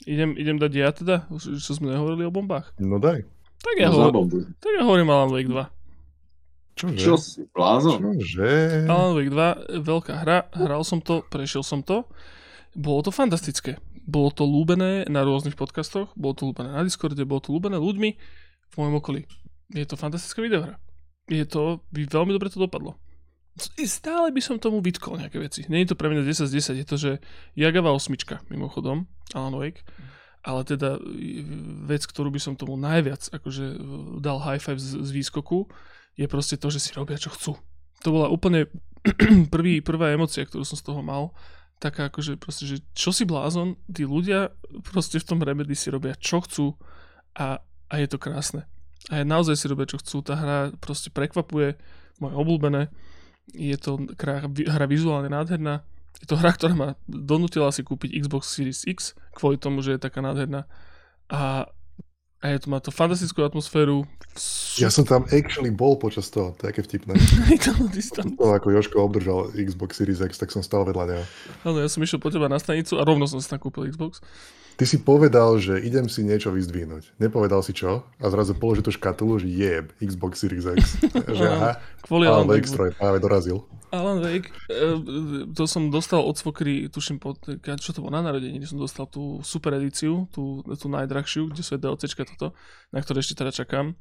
[0.07, 2.71] Idem, idem dať ja teda, čo sme nehovorili o bombách?
[2.79, 3.27] No daj.
[3.59, 4.31] Tak ja, no hovor,
[4.63, 5.78] tak ja hovorím Alan Wake 2.
[6.79, 6.95] Čože?
[6.95, 7.99] Čo si, blázon?
[7.99, 8.87] Čože?
[8.87, 12.07] Alan Wake 2, veľká hra, hral som to, prešiel som to.
[12.71, 13.75] Bolo to fantastické.
[14.07, 18.09] Bolo to lúbené na rôznych podcastoch, bolo to lúbené na Discorde, bolo to lúbené ľuďmi
[18.71, 19.27] v mojom okolí.
[19.75, 20.79] Je to fantastická videohra.
[21.27, 22.95] Je to, by veľmi dobre to dopadlo.
[23.83, 25.67] Stále by som tomu vytkol nejaké veci.
[25.67, 27.11] Nie je to pre mňa 10 z 10, je to, že
[27.59, 29.03] Jagava osmička, mimochodom,
[29.35, 29.83] Alan Wake,
[30.47, 30.95] ale teda
[31.83, 33.75] vec, ktorú by som tomu najviac akože
[34.23, 35.67] dal high five z, z výskoku,
[36.19, 37.55] je proste to, že si robia, čo chcú.
[38.03, 38.67] To bola úplne
[39.53, 41.31] prvý, prvá emocia, ktorú som z toho mal.
[41.79, 44.51] Taká akože proste, že čo si blázon, tí ľudia
[44.83, 46.75] proste v tom Remedy si robia, čo chcú
[47.39, 48.67] a, a je to krásne.
[49.07, 50.19] A naozaj si robia, čo chcú.
[50.19, 51.79] Tá hra proste prekvapuje,
[52.19, 52.91] moje obľúbené.
[53.55, 55.87] Je to hra, hra vizuálne nádherná.
[56.19, 60.03] Je to hra, ktorá ma donútila si kúpiť Xbox Series X kvôli tomu, že je
[60.03, 60.67] taká nádherná.
[61.31, 61.71] A
[62.39, 64.07] a je to, má to fantastickú atmosféru.
[64.79, 67.19] Ja som tam actually bol počas toho, to je aké vtipné.
[68.39, 71.23] to, ako Joško obdržal Xbox Series X, tak som stal vedľa neho.
[71.67, 74.23] Áno, ja som išiel po teba na stanicu a rovno som si nakúpil Xbox.
[74.79, 77.19] Ty si povedal, že idem si niečo vyzdvihnúť.
[77.19, 81.03] Nepovedal si čo a zrazu položil tú škatulu, že jeb, Xbox Series X.
[81.37, 83.67] že aha, Kvôli Alan Wake stroj práve dorazil.
[83.91, 84.95] Alan Wake, eh,
[85.51, 89.43] to som dostal od svokry, tuším, pod, čo to bolo na narodení, som dostal tú
[89.43, 92.55] super edíciu, tú, tú najdrahšiu, kde sú DLCčka toto,
[92.95, 93.99] na ktoré ešte teda čakám.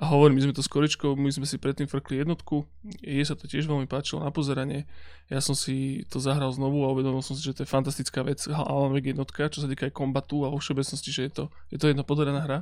[0.00, 2.64] A hovorím, my sme to s Koričkou, my sme si predtým frkli jednotku,
[3.04, 4.88] jej sa to tiež veľmi páčilo na pozeranie.
[5.28, 8.40] Ja som si to zahral znovu a uvedomil som si, že to je fantastická vec,
[8.48, 11.76] Alan Wake jednotka, čo sa týka aj kombatu a vo všeobecnosti, že je to, je
[11.76, 12.58] to jedna podarená hra.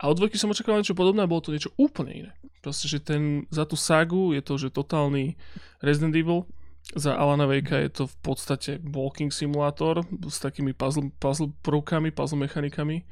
[0.00, 2.32] A od dvojky som očakával niečo podobné a bolo to niečo úplne iné.
[2.64, 5.36] Proste, že ten, za tú sagu je to, že totálny
[5.84, 6.48] Resident Evil,
[6.96, 12.40] za Alana Wakea je to v podstate walking simulátor s takými puzzle, puzzle prvkami, puzzle
[12.40, 13.04] mechanikami,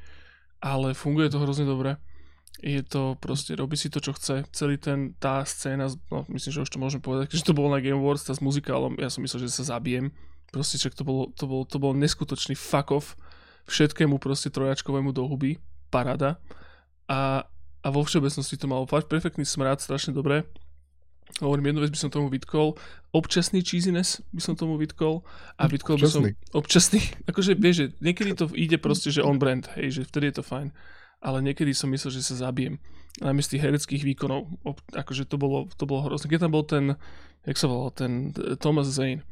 [0.61, 1.97] ale funguje to hrozne dobre
[2.61, 4.45] je to proste, robí si to, čo chce.
[4.53, 7.81] Celý ten, tá scéna, no myslím, že už to môžem povedať, že to bolo na
[7.81, 10.13] Game Awards, tá s muzikálom, ja som myslel, že sa zabijem.
[10.53, 13.17] Proste, čak to bolo, to bolo, to bol neskutočný fuck off
[13.65, 15.57] všetkému proste trojačkovému do huby.
[15.89, 16.37] Parada.
[17.09, 17.47] A,
[17.81, 20.45] a vo všeobecnosti to malo fakt perfektný smrad, strašne dobré.
[21.41, 22.77] Hovorím, jednu vec by som tomu vytkol.
[23.09, 25.25] Občasný cheesiness by som tomu vytkol.
[25.57, 26.21] A vytkol by som...
[26.53, 27.01] Občasný.
[27.29, 30.45] Akože vieš, že niekedy to ide proste, že on brand, hej, že vtedy je to
[30.45, 30.69] fajn
[31.23, 32.77] ale niekedy som myslel, že sa zabijem.
[33.23, 34.59] Z tých hereckých výkonov,
[34.91, 36.27] akože to bolo, to bolo hrozné.
[36.27, 36.99] Keď tam bol ten,
[37.47, 39.23] jak sa volal, ten Thomas Zane,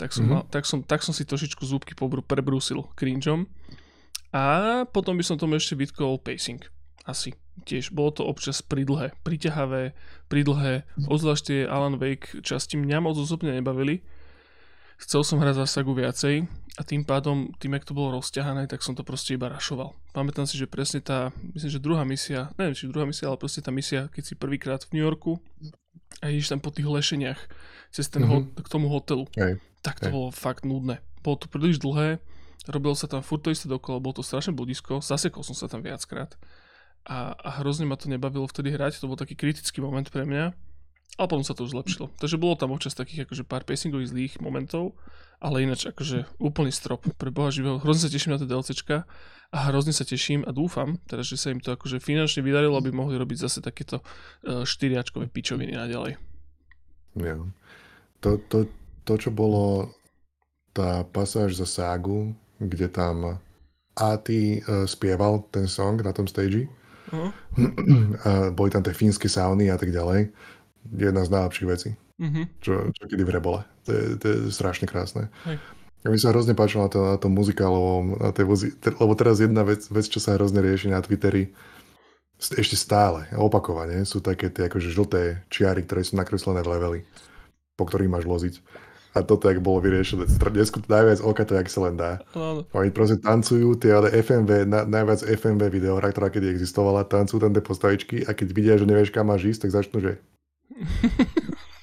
[0.00, 0.44] tak som, mm-hmm.
[0.44, 3.48] mal, tak som, tak som si trošičku zúbky pobru, prebrúsil cringeom.
[4.32, 6.60] A potom by som tomu ešte vytkol pacing.
[7.06, 7.36] Asi.
[7.64, 9.96] Tiež bolo to občas pridlhé, priťahavé,
[10.28, 10.84] pridlhé.
[11.08, 14.04] Ozvlášť tie Alan Wake časti mňa moc osobne nebavili.
[14.96, 18.84] Chcel som hrať za sagu viacej, a tým pádom, tým, jak to bolo rozťahané, tak
[18.84, 19.96] som to proste iba rašoval.
[20.12, 23.64] Pamätám si, že presne tá, myslím, že druhá misia, neviem, či druhá misia, ale proste
[23.64, 25.40] tá misia, keď si prvýkrát v New Yorku
[26.20, 27.40] a ideš tam po tých lešeniach
[27.96, 28.60] cez ten mm-hmm.
[28.60, 29.56] ho- k tomu hotelu, Hej.
[29.80, 30.14] tak to Hej.
[30.14, 31.00] bolo fakt nudné.
[31.24, 32.20] Bolo to príliš dlhé,
[32.68, 35.80] robilo sa tam furt to isté dokola, bolo to strašné budisko, zasekol som sa tam
[35.80, 36.36] viackrát
[37.08, 40.52] a, a hrozne ma to nebavilo vtedy hrať, to bol taký kritický moment pre mňa,
[41.16, 42.12] ale potom sa to už zlepšilo.
[42.20, 44.92] Takže bolo tam občas takých akože pár pacingových zlých momentov,
[45.40, 47.80] ale ináč akože úplný strop pre boha živého.
[47.80, 49.08] Hrozne sa teším na tie DLCčka
[49.52, 52.92] a hrozne sa teším a dúfam, teda, že sa im to akože finančne vydarilo, aby
[52.92, 56.20] mohli robiť zase takéto uh, štyriačkové pičoviny naďalej.
[57.16, 57.36] Ja.
[58.24, 58.68] To, to,
[59.04, 59.92] to, čo bolo
[60.76, 63.40] tá pasáž za ságu, kde tam
[63.96, 66.68] Ati uh, spieval ten song na tom stage.
[67.08, 67.30] Uh-huh.
[68.28, 70.34] A boli tam tie fínske sauny a tak ďalej.
[70.94, 71.90] Jedna z najlepších vecí
[72.20, 72.44] mm-hmm.
[72.60, 73.60] čo, čo kedy v Rebole.
[73.86, 75.28] To je, to je strašne krásne.
[75.46, 75.60] Hej.
[76.06, 79.42] A mi sa hrozne páčilo na, to, na tom muzikálovom, na tej muzi- lebo teraz
[79.42, 81.50] jedna vec, vec, čo sa hrozne rieši na Twitteri,
[82.36, 87.00] ešte stále, opakovane, sú také tie akože žlté čiary, ktoré sú nakreslené v leveli,
[87.74, 88.54] po ktorých máš loziť.
[89.16, 92.20] A toto, jak bolo vyriešené, dnesku to najviac oka to, jak sa len dá.
[92.36, 92.68] Áno.
[92.76, 97.56] Oni proste tancujú, tie ale FMV, na, najviac FMV videohra, ktorá kedy existovala, tancujú tam
[97.56, 100.20] tie postavičky a keď vidia, že nevieš, kam máš ísť, tak začnú, že...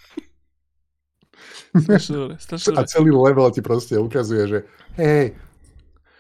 [1.74, 2.86] Strašne dobre, strašne dobre.
[2.86, 4.60] A celý level ti proste ukazuje, že
[5.02, 5.34] hej,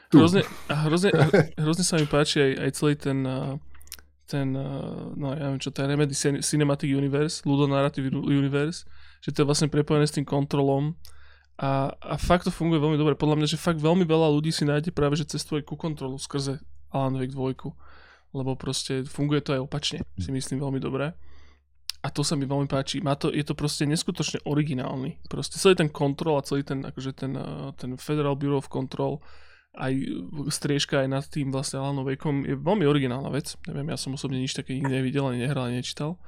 [0.09, 0.17] tu.
[0.17, 1.09] Hrozne, hrozne,
[1.57, 3.19] hrozne sa mi páči aj, aj celý ten,
[4.25, 4.47] ten,
[5.13, 8.89] no ja neviem čo, je Remedy Cinematic Universe, Ludo Narrative Universe,
[9.21, 10.97] že to je vlastne prepojené s tým kontrolom
[11.61, 13.13] a, a fakt to funguje veľmi dobre.
[13.13, 16.65] Podľa mňa, že fakt veľmi veľa ľudí si nájde práve, že cestuje ku kontrolu skrze
[16.89, 21.13] Alan Wake 2, lebo proste funguje to aj opačne, si myslím veľmi dobre
[22.03, 22.99] a to sa mi veľmi páči.
[22.99, 25.23] Má to, je to proste neskutočne originálny.
[25.31, 29.23] Proste celý ten kontrol a celý ten, akože ten, eh, ten Federal Bureau of Control
[29.73, 29.93] aj
[30.53, 33.57] striežka aj nad tým vlastne Alanom Wakeom je veľmi originálna vec.
[33.65, 36.21] Neviem, ja som osobne nič také nikdy nevidel, ani nehral, ani nečítal.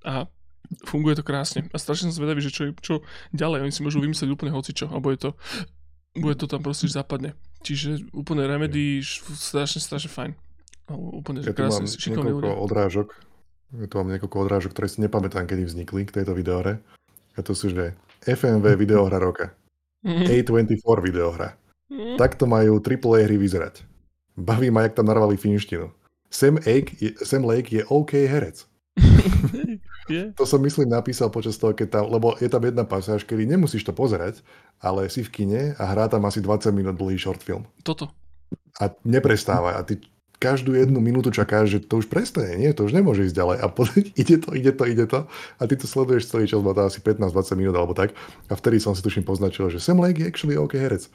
[0.00, 0.24] A
[0.88, 1.68] funguje to krásne.
[1.70, 3.04] A strašne som zvedavý, že čo, čo
[3.36, 3.68] ďalej.
[3.68, 4.88] Oni si môžu vymyslieť úplne hocičo.
[4.88, 5.36] A bude to,
[6.16, 7.36] bude to tam proste zapadne.
[7.60, 9.04] Čiže úplne remedy,
[9.36, 10.32] strašne, strašne fajn.
[10.88, 13.08] Úplne ja krásne, mám niekoľko odrážok
[13.70, 16.78] tu mám niekoľko odrážok, ktoré si nepamätám, kedy vznikli k tejto videohre.
[17.36, 17.92] A to sú, že
[18.24, 19.52] FMV videohra roka.
[20.06, 21.58] A24 videohra.
[22.18, 23.82] Takto majú AAA hry vyzerať.
[24.38, 25.90] Baví ma, jak tam narvali finštinu.
[26.30, 28.66] Sam, Lake je, Sam Lake je OK herec.
[30.38, 33.82] To som myslím napísal počas toho, keď tam, lebo je tam jedna pasáž, kedy nemusíš
[33.82, 34.38] to pozerať,
[34.78, 37.66] ale si v kine a hrá tam asi 20 minút dlhý short film.
[37.82, 38.14] Toto.
[38.78, 39.74] A neprestáva.
[39.74, 39.98] A ty
[40.36, 43.56] každú jednu minútu čakáš, že to už prestane, nie, to už nemôže ísť ďalej.
[43.62, 45.20] A potom ide to, ide to, ide to.
[45.56, 48.12] A ty to sleduješ celý čas, má to asi 15-20 minút alebo tak.
[48.48, 51.08] A vtedy som si tuším poznačil, že Sam Lake je actually OK herec.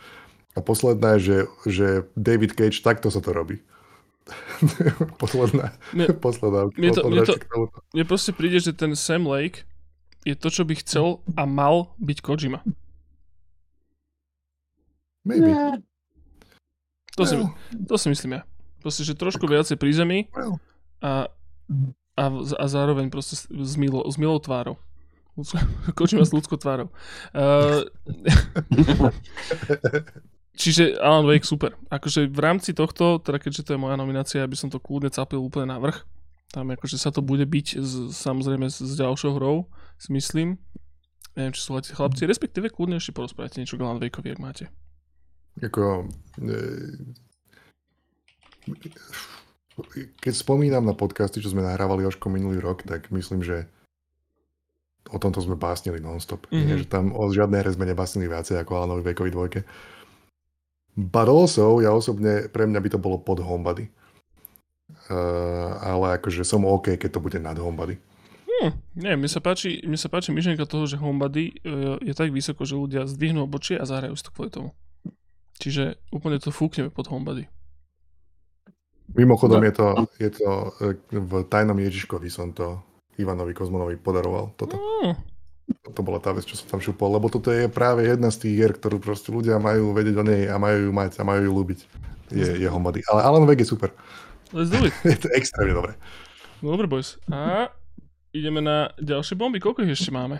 [0.51, 1.87] A posledná je, že, že
[2.19, 3.63] David Cage, takto sa to robí.
[5.21, 6.69] posledná, mne, posledná.
[6.77, 7.35] Mne, to, mne, to,
[7.95, 9.65] mne proste príde, že ten Sam Lake
[10.21, 12.61] je to, čo by chcel a mal byť Kojima.
[15.25, 15.53] Maybe.
[17.17, 17.35] To, si,
[17.85, 18.41] to si myslím ja.
[18.81, 20.19] Proste, že trošku viacej pri zemi
[21.01, 21.29] a,
[22.17, 24.75] a, a zároveň proste s, milo, s milou tvárou.
[25.95, 26.91] Kočím s ľudskou tvárou.
[27.31, 27.87] Uh,
[30.61, 31.77] čiže Alan Wake super.
[31.87, 35.39] Akože v rámci tohto, teda keďže to je moja nominácia, aby som to kľudne capil
[35.39, 36.03] úplne na vrch.
[36.51, 40.59] Tam akože sa to bude byť z, samozrejme s, s ďalšou hrou, si myslím.
[41.31, 44.65] Neviem, či súhlasíte chlapci, respektíve kľudne ešte porozprávate niečo k Alan Wakeovi, ak máte.
[45.63, 46.11] Ako,
[46.43, 46.59] e,
[50.19, 53.65] keď spomínam na podcasty, čo sme nahrávali Jožko minulý rok, tak myslím, že
[55.09, 56.45] o tomto sme básnili non-stop.
[56.51, 56.65] Mm-hmm.
[56.67, 59.59] Nie, že tam o žiadnej hre sme nebásnili viacej ako Alanovi Wakeovi dvojke.
[60.93, 63.87] But also, ja osobne, pre mňa by to bolo pod Homebody.
[65.07, 67.95] Uh, ale akože som OK, keď to bude nad Homebody.
[68.43, 72.35] Hmm, nie, mne sa, páči, mne sa páči myšlienka toho, že Homebody uh, je tak
[72.35, 74.75] vysoko, že ľudia zdvihnú obočie a zahrajú si to kvôli tomu.
[75.63, 77.47] Čiže úplne to fúkneme pod Homebody.
[79.15, 79.67] Mimochodom no.
[79.67, 79.87] je to,
[80.19, 80.49] je to
[80.79, 82.79] e, v Tajnom Ježiškovi som to
[83.19, 84.79] Ivanovi Kozmonovi podaroval toto.
[84.79, 85.15] Mm.
[85.91, 88.53] To bola tá vec, čo som tam šupol, lebo toto je práve jedna z tých
[88.55, 91.51] hier, ktorú proste ľudia majú vedieť o nej a majú ju mať a majú ju
[91.51, 91.79] ľúbiť.
[92.31, 93.03] Je, je Homebody.
[93.11, 93.91] Ale Alan Wake je super.
[94.55, 94.95] Let's do it.
[95.15, 95.95] je to extrémne dobré.
[96.63, 97.19] No dobre, boys.
[97.27, 97.71] A
[98.31, 99.59] ideme na ďalšie bomby.
[99.59, 100.39] Koľko ich ešte máme?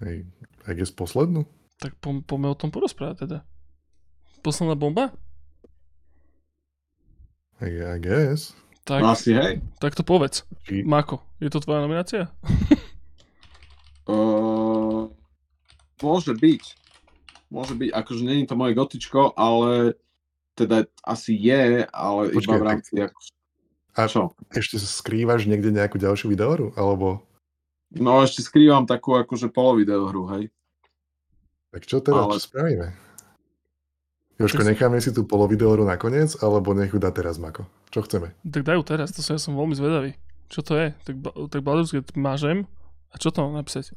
[0.00, 0.24] Hej,
[0.64, 1.44] tak je z poslednú?
[1.76, 3.38] Tak po, poďme o tom porozprávať teda.
[4.40, 5.12] Posledná bomba?
[7.60, 8.56] I, guess.
[8.88, 9.60] Tak, asi hej.
[9.76, 10.48] Tak to povedz.
[10.64, 10.80] Či...
[10.80, 12.32] Mako, je to tvoja nominácia?
[14.08, 15.12] uh,
[16.00, 16.64] môže byť.
[17.52, 19.98] Môže byť, akože není to moje gotičko, ale
[20.56, 22.90] teda asi je, ale Počkej, iba v rámci...
[22.96, 23.12] Tak...
[23.98, 24.32] A čo?
[24.54, 27.20] Ešte skrývaš niekde nejakú ďalšiu videohru, alebo...
[27.92, 30.44] No ešte skrývam takú akože polovideohru, hej.
[31.74, 32.38] Tak čo teda, ale...
[32.38, 33.09] čo spravíme?
[34.40, 37.68] Jožko, necháme si tú polovideohru nakoniec, alebo nech ju dá teraz Mako?
[37.92, 38.32] Čo chceme?
[38.40, 40.16] Tak dajú teraz, to som ja som veľmi zvedavý.
[40.48, 40.96] Čo to je?
[41.04, 41.14] Tak,
[41.52, 42.64] tak Baldur's Gate mážem.
[43.12, 43.92] A čo to mám napísať?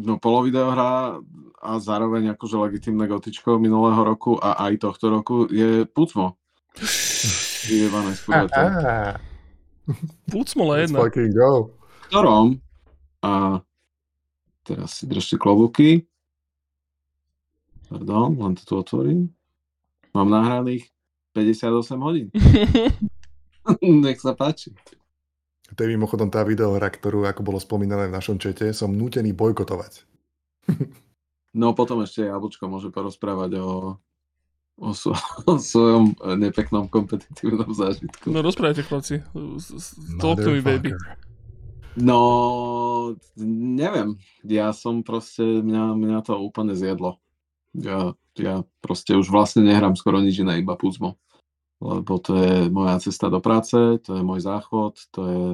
[0.00, 1.20] No polovideohra
[1.60, 6.40] a zároveň akože legitimné gotičko minulého roku a aj tohto roku je Pucmo.
[7.68, 8.16] Vyjebané
[10.32, 10.98] Pucmo len jedna.
[11.04, 11.68] fucking go.
[11.68, 12.46] V ktorom
[13.20, 13.60] a
[14.64, 16.08] teraz si držte klobúky.
[17.92, 19.28] Pardon, len to tu otvorím.
[20.16, 20.88] Mám nahraných
[21.36, 22.32] 58 hodín.
[24.04, 24.74] Nech sa páči.
[25.72, 30.04] To je mimochodom tá videohra, ktorú, ako bolo spomínané v našom čete, som nutený bojkotovať.
[31.60, 33.96] no potom ešte Jablčko môže porozprávať o,
[34.76, 35.16] o, so,
[35.48, 38.28] o svojom nepeknom kompetitívnom zážitku.
[38.28, 39.24] No rozprávajte, chlapci.
[40.20, 40.92] Talk to me, baby.
[41.96, 44.16] No, neviem.
[44.44, 47.20] Ja som proste, mňa, mňa to úplne zjedlo.
[47.72, 51.16] Ja, ja proste už vlastne nehrám skoro nič iné, iba Puzmo
[51.82, 53.74] lebo to je moja cesta do práce,
[54.06, 55.46] to je môj záchod, to je,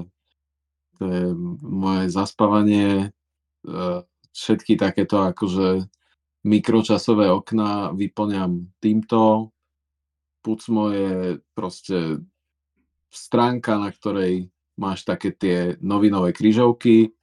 [1.00, 1.24] to je
[1.64, 3.08] moje zaspávanie,
[3.64, 3.86] e,
[4.36, 5.88] všetky takéto akože
[6.44, 9.50] mikročasové okna vyplňam týmto.
[10.44, 12.22] Pucmo je proste
[13.08, 17.17] stránka, na ktorej máš také tie novinové kryžovky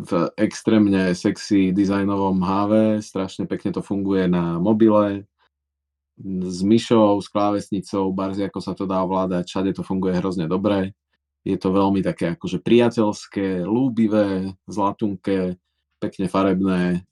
[0.00, 2.72] v extrémne sexy dizajnovom HV,
[3.04, 5.28] strašne pekne to funguje na mobile,
[6.24, 10.92] s myšou, s klávesnicou, barzi ako sa to dá ovládať, všade to funguje hrozne dobre.
[11.40, 15.56] Je to veľmi také akože priateľské, lúbivé, zlatunké,
[15.96, 17.08] pekne farebné,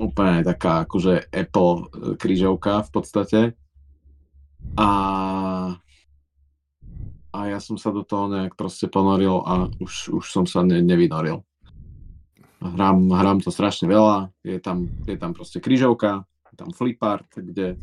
[0.00, 1.84] úplne taká akože Apple e,
[2.16, 3.40] krížovka v podstate.
[4.80, 4.90] A,
[7.32, 10.80] a ja som sa do toho nejak proste ponoril a už, už som sa ne,
[10.80, 11.44] nevynoril.
[12.60, 17.80] Hrám, hrám to strašne veľa, je tam, je tam proste krížovka, je tam flipart, kde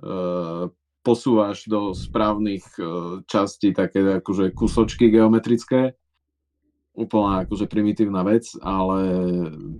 [0.00, 0.64] Eh,
[1.00, 2.84] posúvaš do správnych eh,
[3.28, 5.92] častí také akože kusočky geometrické.
[6.96, 8.98] Úplná akože primitívna vec, ale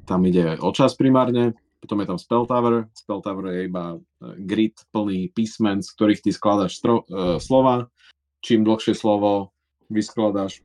[0.07, 1.57] tam ide o čas primárne.
[1.81, 2.93] Potom je tam Spell Tower.
[2.93, 7.89] Spell Tower je iba eh, grid plný písmen, z ktorých ty skladaš stro- uh, slova.
[8.45, 9.53] Čím dlhšie slovo
[9.93, 10.65] vyskladaš,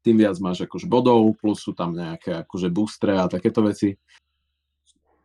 [0.00, 3.96] tým viac máš akože bodov, plus sú tam nejaké akože boostre a takéto veci.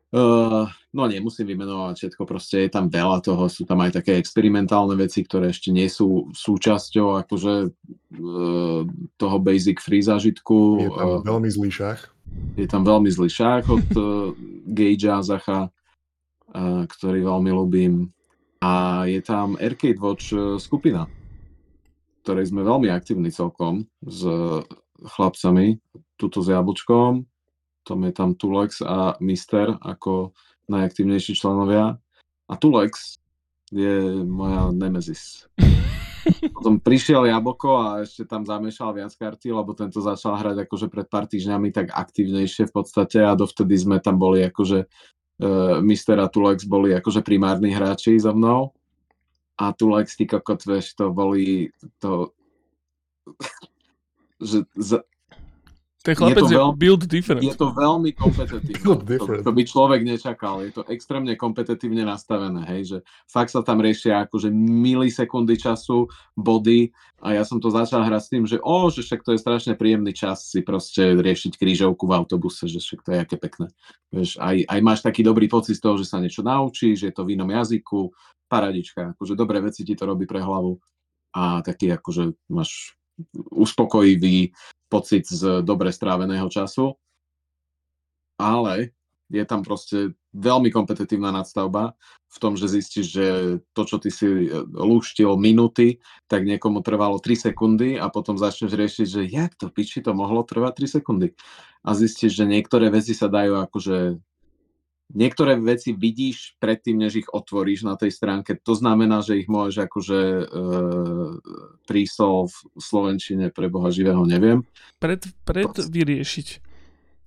[0.10, 4.98] Uh, no nemusím vymenovať všetko, proste je tam veľa toho, sú tam aj také experimentálne
[4.98, 8.82] veci, ktoré ešte nie sú súčasťou akože uh,
[9.22, 10.82] toho basic free zážitku.
[10.82, 12.10] Je tam uh, veľmi zlý šach.
[12.58, 14.34] Je tam veľmi zlý šach od uh,
[14.66, 18.10] Gagea Zacha, uh, ktorý veľmi ľúbim.
[18.66, 21.06] A je tam Arcade Watch skupina,
[22.22, 24.22] ktorej sme veľmi aktívni celkom s
[25.00, 25.80] chlapcami,
[26.20, 27.24] tuto s Jablčkom,
[27.90, 30.36] potom je tam Tulex a Mister ako
[30.70, 31.98] najaktívnejší členovia.
[32.46, 33.18] A Tulex
[33.74, 35.50] je moja nemezis.
[36.54, 41.10] Potom prišiel Jablko a ešte tam zamiešal viac karty, lebo tento začal hrať akože pred
[41.10, 46.30] pár týždňami tak aktívnejšie v podstate a dovtedy sme tam boli akože uh, Mister a
[46.30, 48.78] Tulex boli akože primárni hráči so mnou.
[49.60, 51.68] A tu Lex, ty kokot, vieš, to boli,
[52.00, 52.32] to,
[54.50, 55.04] že za,
[56.00, 57.44] ten chlapec je, veľ, build different.
[57.44, 59.04] Je to veľmi kompetitívne.
[59.20, 60.64] to, to by človek nečakal.
[60.64, 62.98] Je to extrémne kompetitívne nastavené, hej, že
[63.28, 66.08] fakt sa tam riešia akože milisekundy času,
[66.40, 69.44] body a ja som to začal hrať s tým, že o, že však to je
[69.44, 73.68] strašne príjemný čas si proste riešiť krížovku v autobuse, že však to je aké pekné.
[74.16, 77.16] Vieš, aj, aj máš taký dobrý pocit z toho, že sa niečo naučíš, že je
[77.20, 78.08] to v inom jazyku,
[78.48, 80.80] paradička, akože dobré veci ti to robí pre hlavu
[81.36, 82.99] a taký akože máš
[83.54, 84.52] uspokojivý
[84.90, 86.98] pocit z dobre stráveného času,
[88.40, 88.96] ale
[89.30, 91.94] je tam proste veľmi kompetitívna nadstavba
[92.30, 93.26] v tom, že zistíš, že
[93.78, 98.74] to, čo ty si e, lúštil minúty, tak niekomu trvalo 3 sekundy a potom začneš
[98.74, 101.38] riešiť, že jak to piči to mohlo trvať 3 sekundy.
[101.86, 104.18] A zistíš, že niektoré veci sa dajú akože
[105.14, 108.58] niektoré veci vidíš predtým, než ich otvoríš na tej stránke.
[108.62, 110.44] To znamená, že ich môžeš akože e,
[111.90, 114.62] prísol v Slovenčine pre Boha živého, neviem.
[115.02, 116.48] Pred, pred vyriešiť.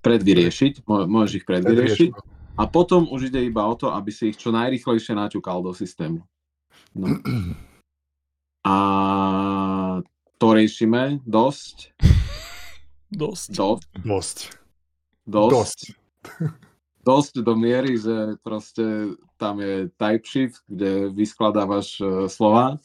[0.03, 2.11] Pred vyriešiť, môžeš ich predvyriešiť.
[2.53, 6.23] A potom už ide iba o to, aby si ich čo najrychlejšie naťukal do systému.
[6.95, 7.07] No.
[8.63, 8.77] A
[10.39, 11.91] to riešime dosť.
[13.11, 13.49] Dosť.
[13.51, 13.89] Dosť.
[14.01, 14.37] Dosť.
[15.27, 15.51] Dosť.
[15.51, 15.81] dosť
[17.03, 22.79] dosť do miery, že proste tam je type shift, kde vyskladávaš uh, slova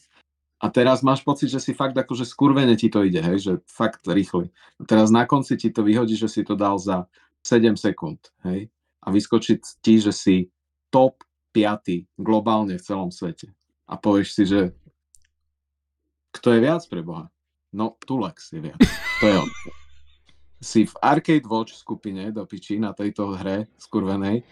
[0.59, 4.03] a teraz máš pocit, že si fakt akože skurvene ti to ide, hej, že fakt
[4.03, 4.51] rýchly.
[4.75, 7.07] A teraz na konci ti to vyhodí, že si to dal za
[7.47, 8.67] 7 sekúnd, hej,
[8.99, 10.51] a vyskočí ti, že si
[10.91, 11.23] top
[11.55, 13.55] 5 globálne v celom svete.
[13.87, 14.75] A povieš si, že
[16.35, 17.31] kto je viac pre Boha?
[17.71, 18.83] No, Tulex je viac.
[19.23, 19.78] To je on
[20.59, 24.43] si v Arcade Watch skupine do piči na tejto hre skurvenej,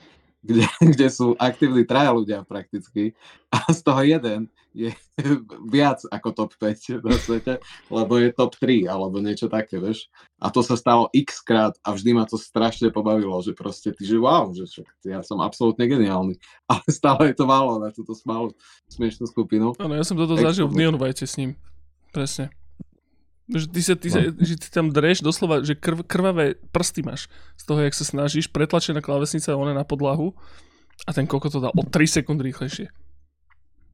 [0.44, 0.64] kde,
[0.96, 3.14] kde sú aktívni traja ľudia prakticky
[3.52, 4.94] a z toho jeden je
[5.74, 7.58] viac ako top 5 na svete,
[7.90, 10.06] lebo je top 3 alebo niečo také, vieš.
[10.38, 14.06] A to sa stalo x krát a vždy ma to strašne pobavilo, že proste ty,
[14.06, 16.38] že wow, že čo, ja som absolútne geniálny.
[16.72, 18.54] Ale stále je to málo na túto smalú
[18.86, 19.74] smiešnú skupinu.
[19.82, 21.58] Áno, ja som toto zažil v Neon s ním.
[22.14, 22.54] Presne.
[23.48, 24.36] Že ty, sa, ty, sa, no.
[24.44, 28.52] že ty tam dreš doslova, že krv, krvavé prsty máš z toho, jak sa snažíš,
[28.52, 30.36] pretlačená klávesnica ona na podlahu
[31.08, 32.92] a ten koko to dal o 3 sekúnd rýchlejšie.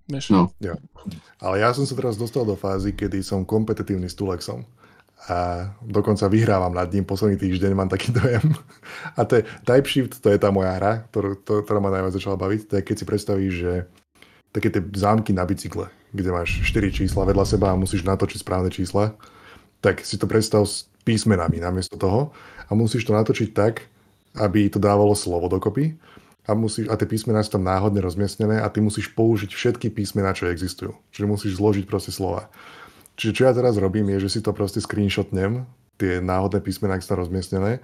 [0.09, 0.33] Vieš?
[0.33, 0.49] No.
[0.57, 0.73] Ja.
[1.37, 4.65] Ale ja som sa teraz dostal do fázy, kedy som kompetitívny s Tulexom
[5.29, 8.43] a dokonca vyhrávam nad ním posledný týždeň, mám taký dojem.
[9.15, 12.17] A to je Type Shift, to je tá moja hra, ktorú, to, ktorá ma najviac
[12.19, 12.61] začala baviť.
[12.67, 13.73] To je keď si predstavíš, že
[14.51, 18.67] také tie zámky na bicykle, kde máš 4 čísla vedľa seba a musíš natočiť správne
[18.67, 19.15] čísla
[19.83, 22.31] tak si to predstav s písmenami namiesto toho
[22.65, 23.83] a musíš to natočiť tak,
[24.39, 25.99] aby to dávalo slovo dokopy
[26.47, 30.31] a, musíš, a tie písmená sú tam náhodne rozmiestnené a ty musíš použiť všetky písmená,
[30.31, 30.95] čo existujú.
[31.11, 32.47] Čiže musíš zložiť proste slova.
[33.19, 35.67] Čiže čo ja teraz robím je, že si to proste screenshotnem,
[35.99, 37.83] tie náhodné písmená, ak sú tam rozmiestnené,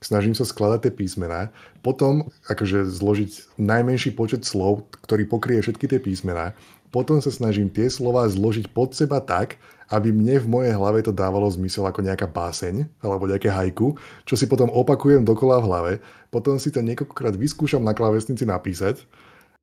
[0.00, 1.52] snažím sa skladať tie písmená,
[1.84, 6.56] potom akože zložiť najmenší počet slov, ktorý pokrie všetky tie písmená,
[6.90, 11.10] potom sa snažím tie slova zložiť pod seba tak, aby mne v mojej hlave to
[11.10, 15.92] dávalo zmysel ako nejaká báseň alebo nejaké hajku, čo si potom opakujem dokola v hlave,
[16.30, 19.02] potom si to niekoľkokrát vyskúšam na klávesnici napísať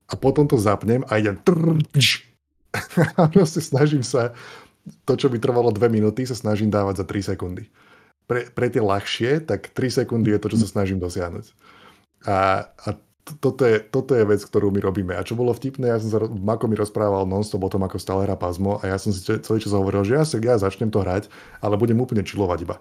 [0.08, 1.40] a potom to zapnem a idem
[3.20, 4.36] a proste snažím sa
[5.04, 7.68] to, čo by trvalo 2 minúty, sa snažím dávať za 3 sekundy.
[8.28, 11.48] Pre, pre tie ľahšie, tak 3 sekundy je to, čo sa snažím dosiahnuť.
[12.28, 12.88] A, a
[13.40, 15.14] toto je, toto je vec, ktorú my robíme.
[15.16, 18.24] A čo bolo vtipné, ja som sa Mako mi rozprával non-stop o tom, ako stále
[18.24, 21.04] hrá Pazmo a ja som si celý čas hovoril, že ja, sa, ja začnem to
[21.04, 21.28] hrať,
[21.60, 22.80] ale budem úplne čilovať iba.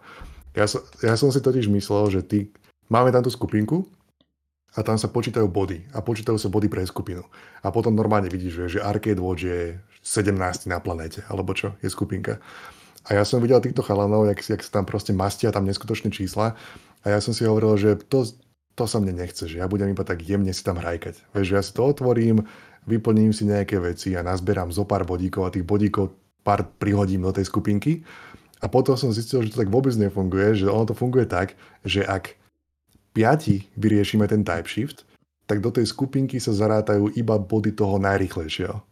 [0.55, 2.39] Ja, so, ja som si totiž myslel, že ty,
[2.87, 3.91] máme tam tú skupinku
[4.79, 7.27] a tam sa počítajú body a počítajú sa body pre skupinu.
[7.67, 9.61] A potom normálne vidíš, že Arcade Watch je
[10.07, 12.39] 17 na planéte, alebo čo, je skupinka.
[13.07, 16.59] A ja som videl týchto chalanov, jak, jak sa tam proste mastia tam neskutočné čísla
[17.03, 18.27] a ja som si hovoril, že to,
[18.75, 21.31] to sa mne nechce, že ja budem iba tak jemne si tam hrajkať.
[21.31, 22.43] Vieš, ja si to otvorím,
[22.91, 27.31] vyplním si nejaké veci a nazberám zo pár bodíkov a tých bodíkov pár prihodím do
[27.31, 28.03] tej skupinky.
[28.63, 31.55] A potom som zistil, že to tak vôbec nefunguje, že ono to funguje tak,
[31.87, 32.35] že ak
[33.15, 35.07] piati vyriešime ten type shift,
[35.47, 38.83] tak do tej skupinky sa zarátajú iba body toho najrychlejšieho.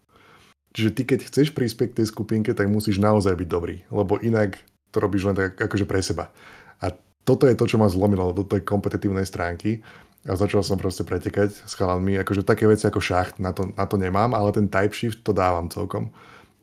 [0.75, 4.59] Čiže ty, keď chceš prispieť k tej skupinke, tak musíš naozaj byť dobrý, lebo inak
[4.91, 6.35] to robíš len tak akože pre seba.
[6.83, 6.91] A
[7.23, 9.87] toto je to, čo ma zlomilo do tej kompetitívnej stránky
[10.27, 12.19] a začal som proste pretekať s chalanmi.
[12.19, 15.31] Akože také veci ako šacht, na to, na to nemám, ale ten type shift to
[15.31, 16.11] dávam celkom.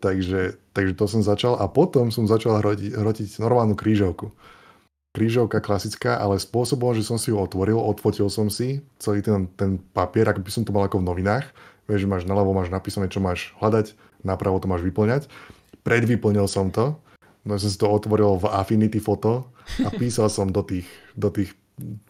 [0.04, 4.34] Takže, takže to som začal a potom som začal hrotiť, hrotiť normálnu krížovku.
[5.12, 9.78] Krížovka klasická, ale spôsobom, že som si ju otvoril, odfotil som si celý ten, ten
[9.92, 11.46] papier, ako by som to mal ako v novinách,
[11.92, 15.28] Vieš, máš naľavo máš napísané, čo máš hľadať, napravo to máš vyplňať.
[15.84, 16.96] Predvyplnil som to,
[17.44, 19.52] no som si to otvoril v Affinity Photo
[19.84, 20.88] a písal som do tých,
[21.20, 21.52] do tých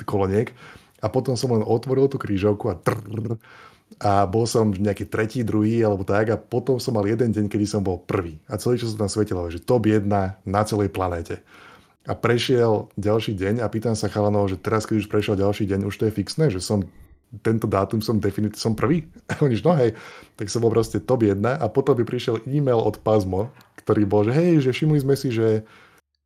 [0.05, 0.53] koloniek
[1.01, 3.41] a potom som len otvoril tú krížovku a trrr,
[3.99, 6.31] a bol som nejaký tretí, druhý alebo tak.
[6.31, 8.39] A potom som mal jeden deň, kedy som bol prvý.
[8.47, 10.07] A celý čas sa tam svetilo, že top 1
[10.47, 11.43] na celej planéte.
[12.07, 15.85] A prešiel ďalší deň a pýtam sa chalanov, že teraz, keď už prešiel ďalší deň,
[15.85, 16.87] už to je fixné, že som
[17.39, 19.07] tento dátum som definitívne som prvý.
[19.31, 19.95] A oni, no hej,
[20.35, 23.47] tak som bol proste top 1 a potom by prišiel e-mail od Pazmo,
[23.79, 25.63] ktorý bol, že hej, že všimli sme si, že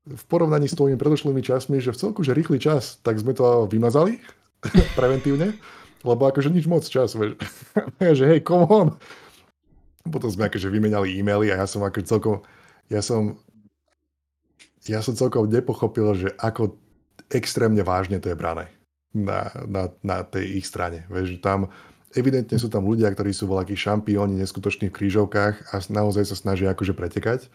[0.06, 3.66] v porovnaní s tvojimi predošlými časmi, že v celku, že rýchly čas, tak sme to
[3.66, 4.22] vymazali
[5.00, 5.58] preventívne
[6.06, 7.42] lebo akože nič moc čas, vieš.
[8.22, 8.88] že hej, come on.
[10.06, 12.36] Potom sme akože vymenali e-maily a ja som ako celkom,
[12.94, 13.42] ja som,
[14.86, 16.78] ja som celkom nepochopil, že ako
[17.34, 18.75] extrémne vážne to je brané
[19.16, 21.08] na, na, na tej ich strane.
[21.08, 21.72] Vieš, tam
[22.12, 26.92] evidentne sú tam ľudia, ktorí sú voľakí šampióni neskutočných krížovkách a naozaj sa snažia akože
[26.92, 27.48] pretekať.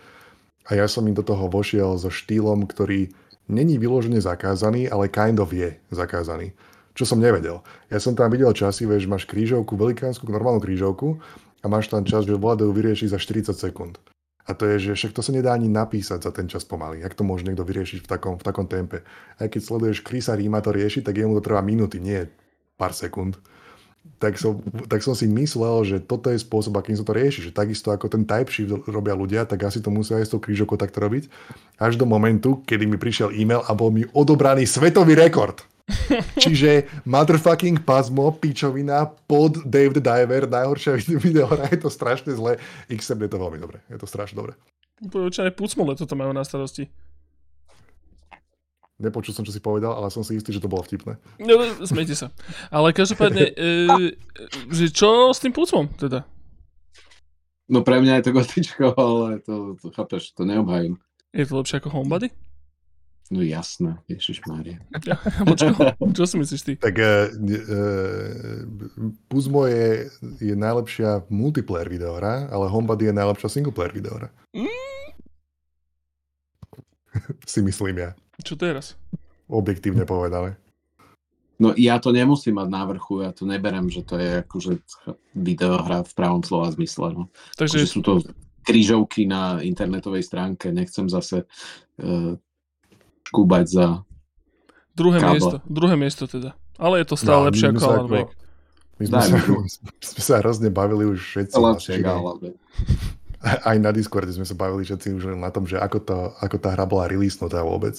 [0.73, 3.13] A ja som im do toho vošiel so štýlom, ktorý
[3.53, 6.57] není vyložene zakázaný, ale kind of je zakázaný
[6.95, 7.65] čo som nevedel.
[7.89, 11.17] Ja som tam videl časy, vieš, máš krížovku, velikánsku, normálnu krížovku
[11.63, 13.97] a máš tam čas, že vládajú vyriešiť za 40 sekúnd.
[14.49, 17.05] A to je, že však to sa nedá ani napísať za ten čas pomaly.
[17.05, 19.05] Jak to môže niekto vyriešiť v takom, v takom tempe?
[19.37, 22.25] Aj keď sleduješ Krisa Ríma to rieši, tak jemu to trvá minúty, nie
[22.81, 23.37] pár sekúnd.
[24.17, 27.49] Tak som, tak som si myslel, že toto je spôsob, akým sa to rieši.
[27.49, 30.41] Že takisto ako ten type shift robia ľudia, tak asi to musia aj s tou
[30.41, 31.29] krížovkou takto robiť.
[31.77, 35.61] Až do momentu, kedy mi prišiel e-mail a bol mi odobraný svetový rekord.
[36.45, 42.57] Čiže motherfucking pasmo, pičovina, pod Dave the Diver, najhoršia videohra, je to strašne zle.
[42.89, 44.55] XM je to veľmi dobre, je to strašne dobre.
[45.01, 46.89] Počkaj, pucmole toto majú na starosti.
[49.01, 51.17] Nepočul som, čo si povedal, ale som si istý, že to bolo vtipné.
[51.41, 51.57] No,
[51.89, 52.29] smejte sa.
[52.69, 53.69] Ale každopádne, e,
[54.69, 56.29] že čo s tým pucmom teda?
[57.71, 61.01] No pre mňa je to gotičko, ale to, to chápeš, to neobhajím.
[61.33, 62.29] Je to lepšie ako Homebody?
[63.31, 64.83] No jasné, Ježiš Mária.
[66.19, 66.73] čo si myslíš ty?
[66.75, 68.67] Tak uh, uh,
[69.31, 70.11] Puzmo je,
[70.43, 74.35] je najlepšia multiplayer videohra, ale Homebody je najlepšia singleplayer videohra.
[74.51, 75.15] Mm.
[77.55, 78.11] si myslím ja.
[78.43, 78.99] Čo teraz?
[79.47, 80.59] Objektívne povedané.
[81.63, 84.81] No ja to nemusím mať na vrchu, ja to neberem, že to je akože
[85.39, 87.15] videohra v pravom slova zmysle.
[87.15, 87.23] No.
[87.55, 88.13] Takže akože sú to
[88.65, 91.45] krížovky na internetovej stránke, nechcem zase
[92.01, 92.35] uh,
[93.31, 93.87] škúbať za
[95.01, 95.33] Druhé kábla.
[95.33, 96.51] miesto, druhé miesto teda.
[96.77, 98.33] Ale je to stále no, lepšie ako Alan Wake.
[99.01, 101.57] My sme, sa, my sme sa hrozne bavili už všetci.
[101.57, 102.53] Lepšie vlastne,
[103.69, 106.77] Aj na Discorde sme sa bavili všetci už na tom, že ako, to, ako tá
[106.77, 107.97] hra bola releasenutá vôbec.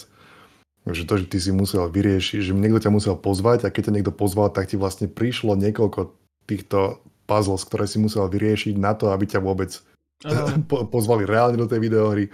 [0.85, 3.93] Že to, že ty si musel vyriešiť, že niekto ťa musel pozvať a keď ťa
[3.98, 6.14] niekto pozval, tak ti vlastne prišlo niekoľko
[6.45, 9.74] týchto puzzles, ktoré si musel vyriešiť na to, aby ťa vôbec
[10.69, 12.30] po, pozvali reálne do tej videohry.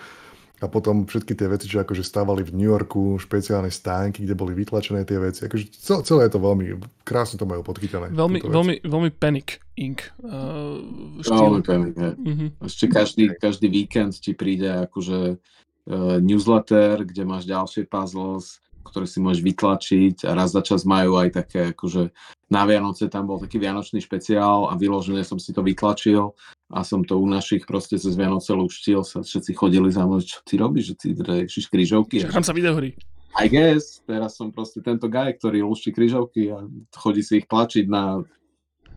[0.57, 4.57] A potom všetky tie veci, čo akože stávali v New Yorku, špeciálne stánky, kde boli
[4.57, 5.45] vytlačené tie veci.
[5.45, 6.65] Akože celé, celé je to veľmi,
[7.05, 8.09] krásne to majú podchytené.
[8.09, 10.09] Veľmi, veľmi, veľmi Panic Inc.
[10.17, 10.81] Uh,
[11.21, 12.49] veľmi Panic, uh-huh.
[12.65, 19.21] Ešte každý, každý víkend ti príde akože uh, newsletter, kde máš ďalšie puzzles, ktoré si
[19.21, 22.09] môžeš vytlačiť a raz za čas majú aj také akože
[22.47, 26.31] na Vianoce tam bol taký vianočný špeciál a vyložené som si to vytlačil
[26.71, 30.39] a som to u našich proste cez Vianoce luštil sa, všetci chodili za mnou, čo
[30.47, 32.23] ty robíš, že ty riešiš krížovky.
[32.23, 32.95] Čakám sa videohry.
[33.37, 37.85] I guess, teraz som proste tento guy, ktorý luští krížovky a chodí si ich tlačiť
[37.85, 38.23] na,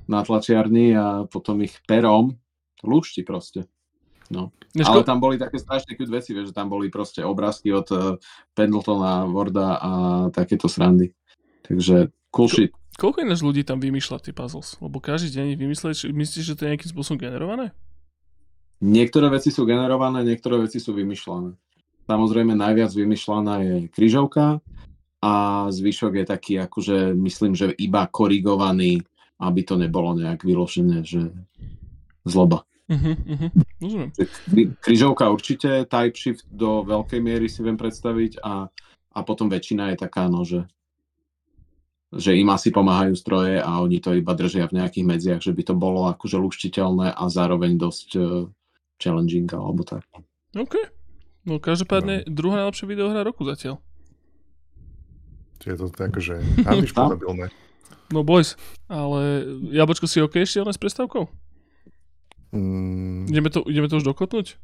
[0.06, 2.38] na tlačiarni a potom ich perom
[2.80, 3.66] lušti proste.
[4.30, 4.54] No.
[4.70, 5.02] Dnesko...
[5.02, 8.14] Ale tam boli také strašne cute veci, vieš, že tam boli proste obrázky od uh,
[8.54, 9.90] Pendletona, Worda a
[10.30, 11.10] takéto srandy.
[11.66, 12.72] Takže cool Ko- shit.
[13.00, 14.76] Koľko ináč ľudí tam vymýšľa tie puzzles?
[14.76, 17.72] Lebo každý deň ich vymyslíš, myslíš, že to je nejakým spôsobom generované?
[18.84, 21.56] Niektoré veci sú generované, niektoré veci sú vymýšľané.
[22.04, 24.60] Samozrejme najviac vymýšľaná je kryžovka
[25.20, 25.32] a
[25.72, 29.00] zvyšok je taký akože myslím, že iba korigovaný,
[29.40, 31.32] aby to nebolo nejak vyložené, že
[32.28, 32.68] zloba.
[32.90, 33.16] Uh-huh,
[33.80, 34.10] uh-huh.
[34.82, 38.66] Kryžovka určite, type shift do veľkej miery si viem predstaviť a,
[39.14, 40.66] a potom väčšina je taká, no, že,
[42.10, 45.62] že im asi pomáhajú stroje a oni to iba držia v nejakých medziach, že by
[45.62, 48.50] to bolo akože luštiteľné a zároveň dosť uh,
[48.98, 50.02] challenging alebo tak.
[50.58, 50.74] OK.
[51.46, 52.30] No každopádne no.
[52.34, 53.78] druhá najlepšia videohra roku zatiaľ.
[55.62, 56.42] Čiže to tak, že
[58.10, 58.58] No boys,
[58.90, 61.30] ale Jabočko si OK ešte s prestávkou?
[62.50, 63.30] Mm.
[63.30, 64.58] Ideme, to, ideme to už dokotnúť?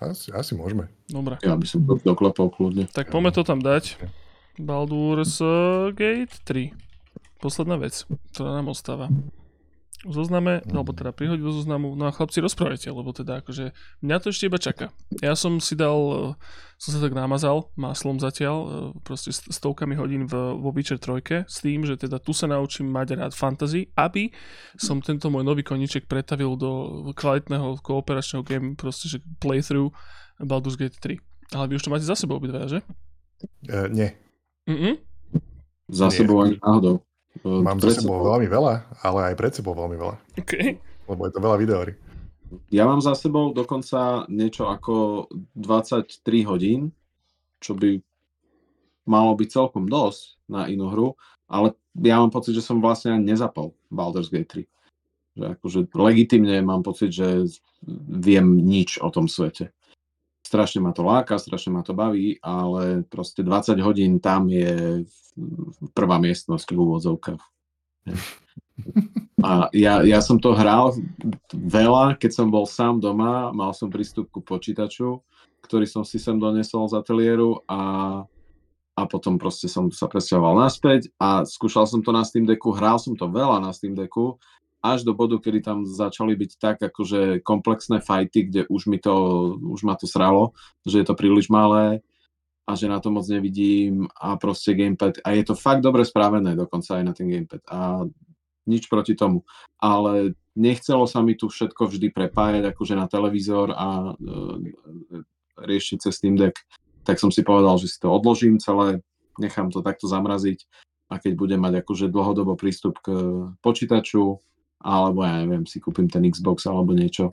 [0.00, 0.88] Asi, asi môžeme.
[1.12, 1.36] Dobre.
[1.44, 2.88] Ja by som to doklepol kľudne.
[2.88, 4.00] Tak poďme to tam dať.
[4.60, 5.40] Baldur's
[5.96, 6.72] Gate 3.
[7.40, 8.04] Posledná vec,
[8.36, 9.08] ktorá nám ostáva.
[10.00, 10.72] zozname, mm.
[10.72, 11.92] alebo teda prihodiť do zoznamu.
[11.92, 14.86] No a chlapci, rozprávajte, lebo teda akože mňa to ešte iba čaká.
[15.20, 16.20] Ja som si dal, e,
[16.80, 18.68] som sa tak namazal máslom zatiaľ, e,
[19.04, 23.20] proste stovkami hodín v, vo Witcher 3 s tým, že teda tu sa naučím mať
[23.20, 24.32] rád fantasy, aby
[24.80, 29.92] som tento môj nový koniček pretavil do kvalitného kooperačného game, proste že playthrough
[30.40, 31.20] Baldur's Gate 3.
[31.60, 32.80] Ale vy už to máte za sebou obidva, že?
[33.68, 34.29] Uh, nie.
[34.68, 34.94] Mm-mm?
[35.90, 36.16] Za nie.
[36.16, 37.02] sebou ani náhodou.
[37.46, 40.16] Mám za sebou veľmi veľa, ale aj pred sebou veľmi veľa.
[40.44, 40.76] Okay.
[41.06, 41.92] Lebo je to veľa videóry.
[42.74, 46.10] Ja mám za sebou dokonca niečo ako 23
[46.50, 46.90] hodín,
[47.62, 48.02] čo by
[49.06, 51.08] malo byť celkom dosť na inú hru,
[51.46, 54.66] ale ja mám pocit, že som vlastne ani nezapol Baldur's Gate
[55.34, 55.38] 3.
[55.38, 57.46] Že akože legitimne mám pocit, že
[58.10, 59.70] viem nič o tom svete.
[60.50, 65.06] Strašne ma to láka, strašne ma to baví, ale proste 20 hodín tam je
[65.94, 67.42] prvá miestnosť v úvodzovkách.
[69.46, 70.98] A ja, ja som to hral
[71.54, 75.22] veľa, keď som bol sám doma, mal som prístup ku počítaču,
[75.62, 77.80] ktorý som si sem donesol z ateliéru a,
[78.98, 82.98] a potom proste som sa presťahoval naspäť a skúšal som to na Steam Decku, hral
[82.98, 84.36] som to veľa na Steam Decku,
[84.80, 89.14] až do bodu, kedy tam začali byť tak akože komplexné fighty, kde už mi to,
[89.60, 90.56] už ma to sralo,
[90.88, 92.00] že je to príliš malé,
[92.70, 96.54] a že na to moc nevidím a proste gamepad a je to fakt dobre spravené
[96.54, 98.06] dokonca aj na ten gamepad a
[98.70, 99.42] nič proti tomu.
[99.82, 104.38] Ale nechcelo sa mi tu všetko vždy prepájať akože na televízor a e,
[105.58, 106.54] riešiť cez Steam Deck.
[107.02, 109.02] Tak som si povedal, že si to odložím celé,
[109.42, 110.62] nechám to takto zamraziť
[111.10, 113.10] a keď budem mať akože dlhodobo prístup k
[113.58, 114.38] počítaču
[114.80, 117.30] alebo ja neviem, si kúpim ten Xbox alebo niečo,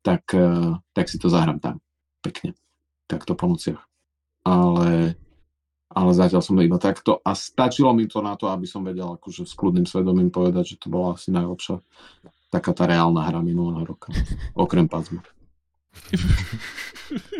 [0.00, 1.78] tak, e, tak si to zahrám tam.
[2.24, 2.56] Pekne.
[3.06, 3.86] Takto po nociach
[4.46, 5.18] ale,
[5.90, 9.42] ale zatiaľ som iba takto a stačilo mi to na to, aby som vedel akože
[9.42, 11.82] s kľudným svedomím povedať, že to bola asi najlepšia
[12.54, 14.14] taká tá reálna hra minulého roka,
[14.54, 15.26] okrem Pazma.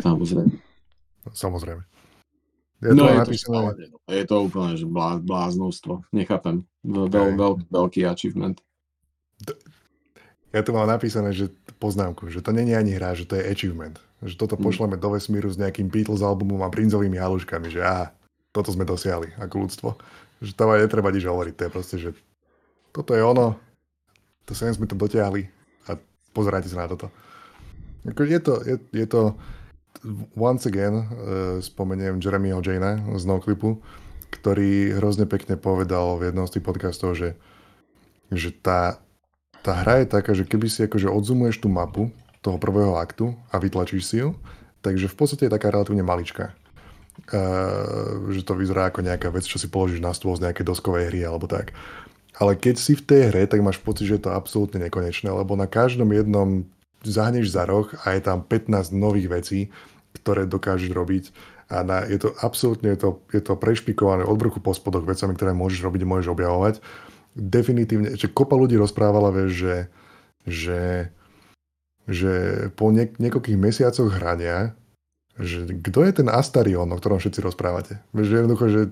[0.02, 0.59] Samozrejme.
[1.31, 1.83] Samozrejme.
[2.76, 3.57] Je no to, je, napísané...
[4.05, 6.05] to je to úplne že blá, bláznovstvo.
[6.12, 6.68] Nechápem.
[6.85, 7.09] Veľ,
[7.41, 8.60] veľ, veľký achievement.
[10.55, 14.01] Ja tu mám napísané, že poznámku, že to není ani hra, že to je achievement.
[14.25, 14.63] Že toto mm.
[14.65, 18.17] pošleme do vesmíru s nejakým Beatles albumom a brinzovými haluškami, že aha,
[18.57, 19.89] toto sme dosiahli ako ľudstvo.
[20.41, 22.11] Že to aj netreba nič hovoriť, to je proste, že
[22.97, 23.61] toto je ono,
[24.49, 25.45] to sem sme to dotiahli
[25.93, 26.01] a
[26.33, 27.13] pozerajte sa na toto.
[28.07, 29.37] Je to, je, je to
[30.33, 31.07] once again uh,
[31.61, 33.83] spomeniem Jeremyho Jana z Noclipu,
[34.33, 37.37] ktorý hrozne pekne povedal v jednom z tých podcastov, že,
[38.33, 39.03] že tá,
[39.67, 43.59] tá hra je taká, že keby si akože odzumuješ tú mapu toho prvého aktu a
[43.59, 44.39] vytlačíš si ju.
[44.86, 46.55] Takže v podstate je taká relatívne maličká.
[47.27, 51.11] Uh, že to vyzerá ako nejaká vec, čo si položíš na stôl z nejakej doskovej
[51.11, 51.75] hry alebo tak.
[52.39, 55.59] Ale keď si v tej hre, tak máš pocit, že je to absolútne nekonečné, lebo
[55.59, 56.69] na každom jednom
[57.03, 59.61] zahneš za roh a je tam 15 nových vecí,
[60.12, 61.25] ktoré dokážeš robiť
[61.67, 65.35] a na, je to absolútne je to, je to prešpikované od vrchu po spodoch vecami,
[65.35, 66.78] ktoré môžeš robiť, môžeš objavovať.
[67.37, 69.77] Definitívne, že kopa ľudí rozprávala, vieš, že,
[70.49, 70.81] že
[72.07, 74.79] že po niek- niekoľkých mesiacoch hrania,
[75.37, 77.99] že kto je ten Astarion, o ktorom všetci rozprávate.
[78.15, 78.83] Že jednoducho, že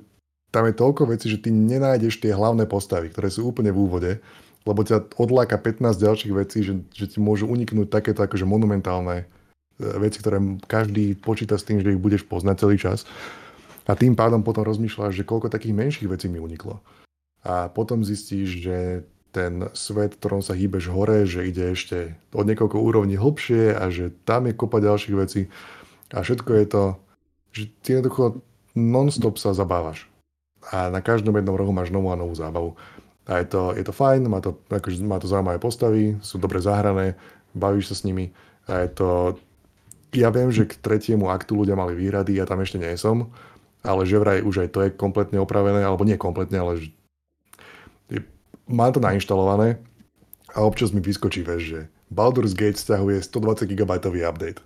[0.51, 4.13] tam je toľko vecí, že ty nenájdeš tie hlavné postavy, ktoré sú úplne v úvode,
[4.67, 9.27] lebo ťa odláka 15 ďalších vecí, že, že ti môžu uniknúť takéto akože monumentálne e,
[9.99, 13.07] veci, ktoré každý počíta s tým, že ich budeš poznať celý čas.
[13.85, 16.81] A tým pádom potom rozmýšľaš, že koľko takých menších vecí mi uniklo.
[17.45, 18.79] A potom zistíš, že
[19.35, 23.91] ten svet, v ktorom sa hýbeš hore, že ide ešte od niekoľko úrovní hlbšie a
[23.91, 25.51] že tam je kopa ďalších vecí
[26.15, 26.85] a všetko je to,
[27.51, 28.39] že ty jednoducho
[28.79, 30.07] non-stop sa zabávaš.
[30.71, 32.79] A na každom jednom rohu máš novú a novú zábavu.
[33.27, 36.63] A je to, je to fajn, má to, akože má to zaujímavé postavy, sú dobre
[36.63, 37.19] zahrané,
[37.53, 38.31] bavíš sa s nimi
[38.71, 39.09] a je to...
[40.15, 43.35] Ja viem, že k tretiemu aktu ľudia mali výhrady, ja tam ešte nie som,
[43.83, 46.79] ale že vraj už aj to je kompletne opravené, alebo nie kompletne, ale
[48.68, 49.81] mám to nainštalované
[50.55, 51.81] a občas mi vyskočí, vieš, že
[52.15, 53.93] Baldur's Gate stiahuje 120 GB
[54.25, 54.60] update.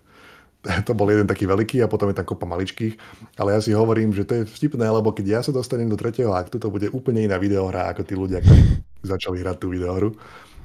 [0.86, 2.99] To bol jeden taký veľký a potom je tam kopa maličkých,
[3.39, 6.35] ale ja si hovorím, že to je vtipné, lebo keď ja sa dostanem do tretieho
[6.35, 10.18] aktu, to bude úplne iná videohra ako tí ľudia, ktorí začali hrať tú videohru.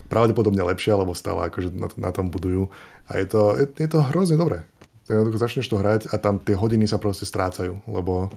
[0.10, 2.74] Pravdepodobne lepšia, lebo stále akože na, na tom budujú.
[3.06, 4.66] A je to, je, je to hrozne dobré.
[5.38, 8.34] Začneš to hrať a tam tie hodiny sa proste strácajú, lebo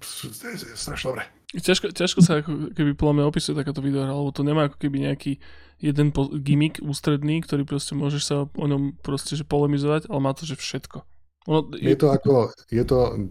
[0.00, 1.35] strašne dobré.
[1.54, 5.06] Ťažko, ťažko sa ako keby podľa mňa opisuje takáto videohra, lebo to nemá ako keby
[5.06, 5.38] nejaký
[5.78, 10.34] jeden po- gimmick ústredný, ktorý proste môžeš sa o ňom proste že polemizovať, ale má
[10.34, 11.06] to, že všetko.
[11.46, 11.94] Ono, je...
[11.94, 13.30] je to ako, je to,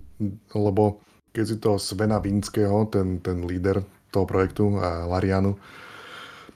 [0.56, 1.04] lebo
[1.36, 3.84] keď si to Svena Vinského, ten, ten líder
[4.16, 5.60] toho projektu a Larianu,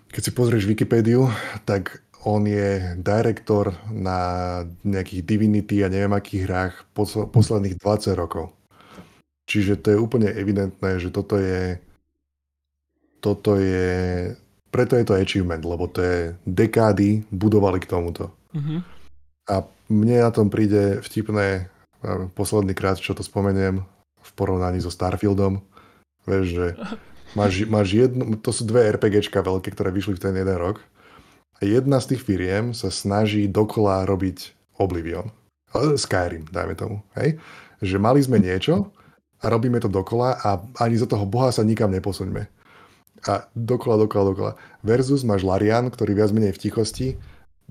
[0.07, 1.27] keď si pozrieš Wikipédiu,
[1.67, 6.73] tak on je direktor na nejakých Divinity a neviem akých hrách
[7.31, 8.55] posledných 20 rokov.
[9.49, 11.81] Čiže to je úplne evidentné, že toto je
[13.19, 14.31] toto je
[14.69, 18.29] preto je to achievement, lebo to je dekády budovali k tomuto.
[18.53, 18.79] Mm-hmm.
[19.49, 21.73] A mne na tom príde vtipné
[22.37, 23.81] posledný krát, čo to spomeniem
[24.21, 25.65] v porovnaní so Starfieldom.
[26.29, 26.67] Vieš, že
[27.37, 30.79] máš, máš jednu, to sú dve RPGčka veľké, ktoré vyšli v ten jeden rok
[31.59, 35.27] a jedna z tých firiem sa snaží dokola robiť Oblivion.
[35.73, 36.95] Skyrim, dajme tomu.
[37.19, 37.35] Hej?
[37.83, 38.93] Že mali sme niečo
[39.39, 40.49] a robíme to dokola a
[40.83, 42.43] ani za toho boha sa nikam neposuňme.
[43.27, 44.51] A dokola, dokola, dokola.
[44.83, 47.07] Versus máš Larian, ktorý viac menej v tichosti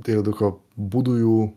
[0.07, 1.51] jednoducho budujú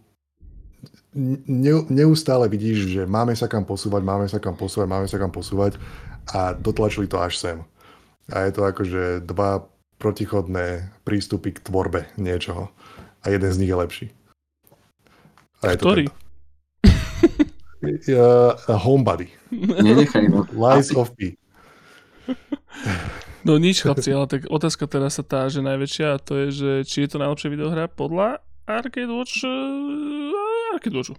[1.46, 5.30] ne, neustále vidíš, že máme sa kam posúvať, máme sa kam posúvať, máme sa kam
[5.30, 5.78] posúvať
[6.34, 7.58] a dotlačili to až sem.
[8.32, 9.68] A je to akože dva
[10.02, 12.74] protichodné prístupy k tvorbe niečoho.
[13.22, 14.08] A jeden z nich je lepší.
[15.62, 16.10] A je Ktorý?
[16.10, 16.21] To
[17.82, 19.28] uh, homebody.
[19.52, 20.46] Nenechaj no.
[20.54, 21.36] Lies of P.
[23.42, 26.72] No nič chlapci, ale tak otázka teraz sa tá, že najväčšia a to je, že
[26.86, 31.18] či je to najlepšia videohra podľa Arcade Watch uh, Arcade Watchu.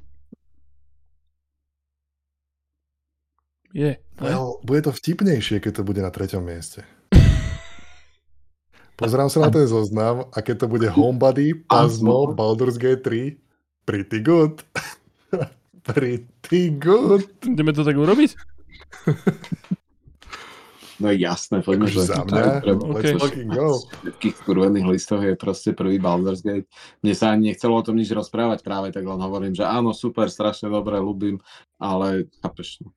[3.73, 3.99] Je.
[4.21, 6.87] Well, bude to vtipnejšie, keď to bude na treťom mieste.
[9.01, 13.35] Pozerám sa na ten zoznam a keď to bude Homebody, Pasmo, Baldur's Gate 3,
[13.89, 14.63] pretty good.
[15.85, 17.27] pretty good.
[17.43, 18.31] Ideme to tak urobiť?
[21.03, 23.19] No jasné, poďme, že za mňa, okay.
[23.51, 23.83] go.
[24.07, 26.71] všetkých skurvených listov je proste prvý Baldur's Gate.
[27.03, 30.31] Mne sa ani nechcelo o tom nič rozprávať práve, tak len hovorím, že áno, super,
[30.31, 31.43] strašne dobre, ľúbim,
[31.83, 32.95] ale chápeš, no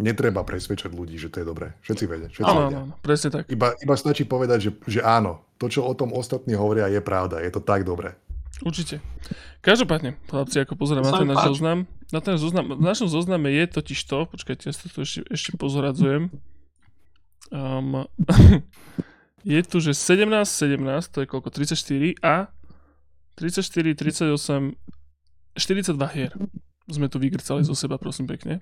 [0.00, 1.76] netreba presvedčať ľudí, že to je dobré.
[1.84, 2.28] Všetci vedia.
[2.32, 2.80] Všetci áno, vedia.
[2.88, 3.44] áno, presne tak.
[3.52, 7.44] Iba, iba stačí povedať, že, že áno, to, čo o tom ostatní hovoria, je pravda.
[7.44, 8.16] Je to tak dobré.
[8.60, 9.00] Určite.
[9.64, 11.78] Každopádne, chlapci, ako pozerám na ten náš zoznam,
[12.12, 16.28] na ten zoznam, v našom zozname je totiž to, počkajte, ja to ešte, ešte pozoradzujem.
[17.48, 18.04] Um,
[19.48, 22.52] je tu, že 17, 17, to je koľko, 34 a
[23.40, 24.76] 34, 38,
[25.56, 26.32] 42 hier
[26.90, 28.60] sme tu vygrcali zo seba, prosím pekne.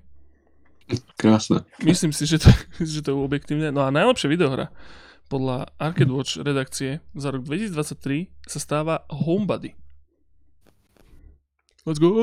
[1.17, 1.67] Krásne.
[1.83, 2.49] Myslím si, že to,
[2.81, 3.69] že to je objektívne.
[3.69, 4.71] No a najlepšia videohra
[5.29, 9.77] podľa Arcade Watch redakcie za rok 2023 sa stáva Homebody.
[11.89, 12.13] Let's go!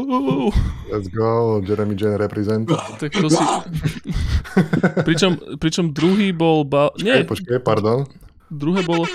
[0.94, 2.70] Let's go, Jeremy Jane represent.
[3.02, 3.42] Tak to si...
[5.02, 6.62] pričom, pričom druhý bol...
[6.62, 6.94] Ba...
[6.94, 7.26] Počkej, Nie.
[7.26, 8.06] počkej, pardon.
[8.46, 9.10] Druhé bolo...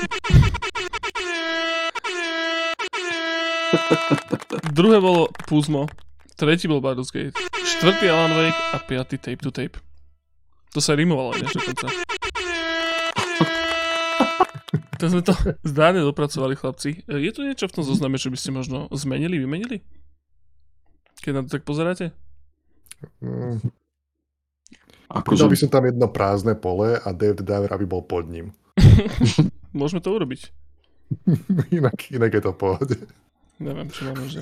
[4.76, 5.88] Druhé bolo Puzmo.
[6.36, 7.40] Tretí bol Baldur's Gate.
[7.56, 9.80] Štvrtý Alan Wake a piatý Tape to Tape.
[10.76, 11.88] To sa rimovalo než dokonca.
[15.00, 15.32] To sme to
[15.64, 17.08] zdáne dopracovali, chlapci.
[17.08, 19.80] Je tu niečo v tom zozname, čo by ste možno zmenili, vymenili?
[21.22, 22.10] Keď na to tak pozeráte?
[23.22, 23.62] Mm.
[25.12, 25.46] Akože...
[25.46, 28.56] by som tam jedno prázdne pole a David Diver, aby bol pod ním.
[29.78, 30.50] Môžeme to urobiť.
[31.78, 32.98] inak, inak je to pohode.
[33.62, 34.42] Neviem, čo máme, že...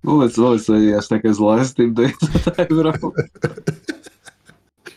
[0.00, 1.92] Vôbec, vôbec to je až také zlé s tým
[2.70, 3.12] Európou.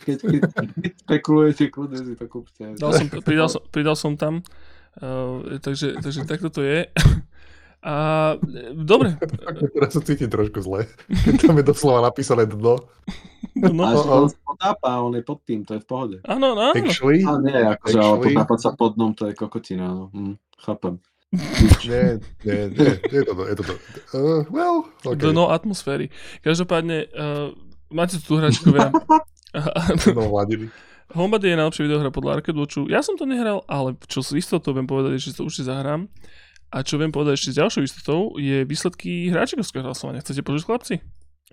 [0.04, 0.42] Keď, keď,
[0.80, 2.64] keď spekulujete, kľudne si to kúpte.
[2.76, 4.44] Dal som, pridal, som, pridal som tam,
[5.00, 6.88] uh, takže, takže takto to je.
[7.84, 7.94] A
[8.72, 9.20] dobre.
[9.76, 10.88] Teraz sa cítim trošku zle.
[11.44, 12.80] Tam je doslova napísané dno.
[13.60, 16.18] No, Až on sa potápa, on je pod tým, to je v pohode.
[16.24, 16.72] Áno, áno.
[16.74, 19.92] Actually, a nie, akože, ale potápať sa pod dnom, to je kokotina.
[19.92, 20.08] No.
[20.16, 21.04] Hm, chápem
[21.90, 23.64] nie, nie, nie, je to je to.
[24.14, 25.34] Uh, well, okay.
[25.34, 26.14] no atmosféry.
[26.46, 27.50] Každopádne, uh,
[27.90, 28.94] máte tu hračkovia.
[30.14, 30.30] no,
[31.14, 32.86] Homebody je najlepšia videohra podľa Arcade Watchu.
[32.90, 36.10] Ja som to nehral, ale čo s istotou viem povedať, že to určite zahrám.
[36.74, 40.26] A čo viem povedať ešte s ďalšou istotou, je výsledky hráčikovského hlasovania.
[40.26, 40.96] Chcete počuť, chlapci?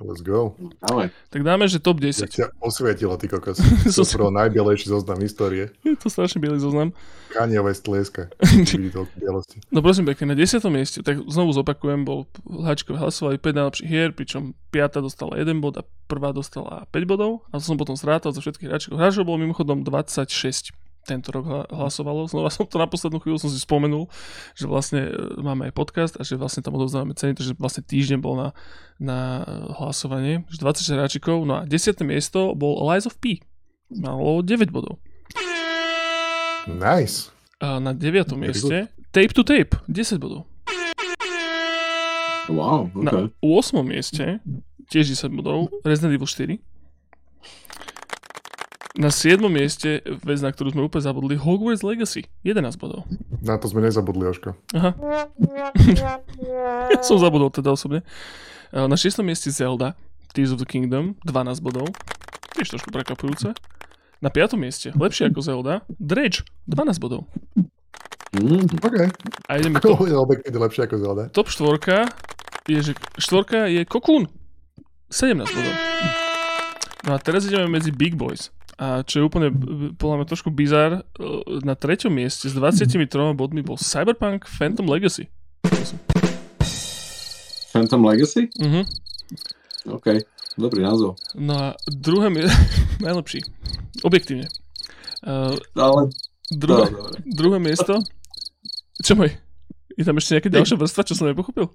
[0.00, 0.56] Let's go.
[0.80, 1.12] Ale.
[1.28, 2.24] Tak dáme, že top 10.
[2.24, 3.60] Ja ťa osvietilo, ty kokos.
[3.84, 5.76] To je najbielejší zoznam histórie.
[5.84, 6.96] Je to strašne bielý zoznam.
[7.36, 7.84] Kanye West
[9.74, 10.64] no prosím pekne, na 10.
[10.72, 15.04] mieste, tak znovu zopakujem, bol hláčkové hlasovali 5 najlepších hier, pričom 5.
[15.04, 17.44] dostala 1 bod a prvá dostala 5 bodov.
[17.52, 18.96] A to som potom zrátal zo všetkých hráčov.
[18.96, 20.72] Hráčov bolo mimochodom 26
[21.10, 22.30] tento rok hlasovalo.
[22.30, 24.06] Znova som to na poslednú chvíľu som si spomenul,
[24.54, 28.18] že vlastne e, máme aj podcast a že vlastne tam odovzdávame ceny, takže vlastne týždeň
[28.22, 28.48] bol na,
[29.02, 30.46] na e, hlasovanie.
[30.54, 32.06] 26 hráčikov, no a 10.
[32.06, 33.42] miesto bol Lies of P.
[33.90, 35.02] Malo 9 bodov.
[36.70, 37.34] Nice.
[37.58, 38.38] A na 9.
[38.38, 40.46] mieste Tape to Tape, 10 bodov.
[42.50, 43.04] Wow, okay.
[43.04, 43.82] Na 8.
[43.82, 44.38] mieste
[44.90, 46.69] tiež 10 bodov Resident Evil 4.
[48.98, 49.38] Na 7.
[49.46, 52.26] mieste vec, na ktorú sme úplne zabudli, Hogwarts Legacy.
[52.42, 53.06] 11 bodov.
[53.38, 54.58] Na to sme nezabudli, Oško.
[54.74, 54.90] Aha.
[56.90, 58.02] ja som zabudol teda osobne.
[58.74, 59.22] Na 6.
[59.22, 59.94] mieste Zelda,
[60.34, 61.86] Tears of the Kingdom, 12 bodov.
[62.58, 63.54] Tiež trošku prekvapujúce.
[64.18, 64.58] Na 5.
[64.58, 67.30] mieste, lepšie ako Zelda, Dredge, 12 bodov.
[68.34, 68.96] Mm, OK.
[69.46, 69.94] A ideme to...
[70.50, 71.22] Lepšie ako Zelda.
[71.30, 71.78] Top 4
[72.66, 74.26] je, že štvorka je Cocoon.
[75.10, 75.74] 17 bodov.
[77.06, 78.50] No a teraz ideme medzi Big Boys.
[78.80, 79.52] A čo je úplne,
[80.00, 81.04] podľa mňa trošku bizar,
[81.60, 82.96] na treťom mieste s 23
[83.36, 85.28] bodmi bol Cyberpunk Phantom Legacy.
[87.76, 88.48] Phantom Legacy?
[88.56, 88.88] Mhm.
[89.92, 90.24] OK,
[90.56, 91.20] dobrý názov.
[91.36, 92.56] No a druhé mieste,
[93.04, 93.44] najlepší,
[94.00, 94.48] objektívne.
[95.20, 96.08] Uh, Ale...
[96.50, 98.02] Druhé, no, druhé miesto,
[99.06, 99.30] čo môj?
[99.94, 101.70] Je tam ešte nejaká ďalšia vrstva, čo som nepochopil?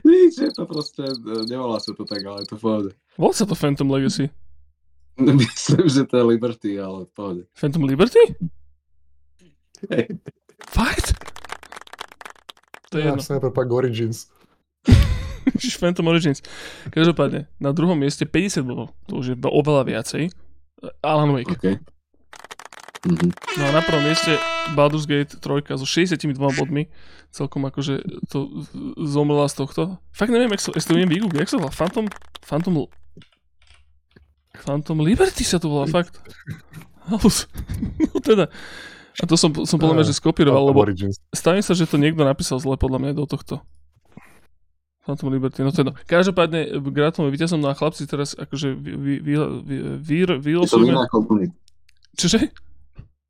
[0.00, 1.04] Nič, je to proste,
[1.44, 2.94] nevolá sa to tak, ale je to v.
[3.20, 4.32] Volá sa to Phantom Legacy.
[5.42, 7.44] Myslím, že to je Liberty, ale pohode.
[7.52, 8.18] Phantom Liberty?
[9.90, 10.08] Hey.
[10.70, 11.12] Fakt?
[12.90, 13.22] To je ja, jedno.
[13.22, 14.28] Cyberpunk Origins.
[15.80, 16.44] Phantom Origins.
[16.92, 18.94] Každopádne, na druhom mieste 50 bodov.
[19.08, 20.22] To už je oveľa viacej.
[21.02, 21.56] Alan Wake.
[21.56, 21.76] Okay.
[23.02, 23.30] Mm-hmm.
[23.58, 24.38] No a na prvom mieste
[24.78, 26.86] Baldur's Gate 3 so 62 bodmi.
[27.34, 27.98] Celkom akože
[28.30, 28.62] to
[29.02, 29.82] zomrela z tohto.
[30.14, 31.40] Fakt neviem, jak, so, jak to viem vygoogliť.
[31.42, 31.72] Jak sa volá?
[31.74, 32.06] Phantom,
[32.46, 32.86] Phantom
[34.62, 36.22] Phantom Liberty sa to volá, fakt.
[37.10, 38.46] no teda.
[39.20, 40.86] A to som, som podľa mňa, že skopíroval, lebo
[41.34, 43.60] stane sa, že to niekto napísal zle podľa mňa do tohto.
[45.02, 45.98] Phantom Liberty, no teda.
[46.06, 49.34] Každopádne gratulujem víťazom, no a chlapci teraz akože vy, vy, vy,
[49.98, 50.50] vy, vy,
[51.10, 51.54] komunity.
[52.14, 52.54] Čože?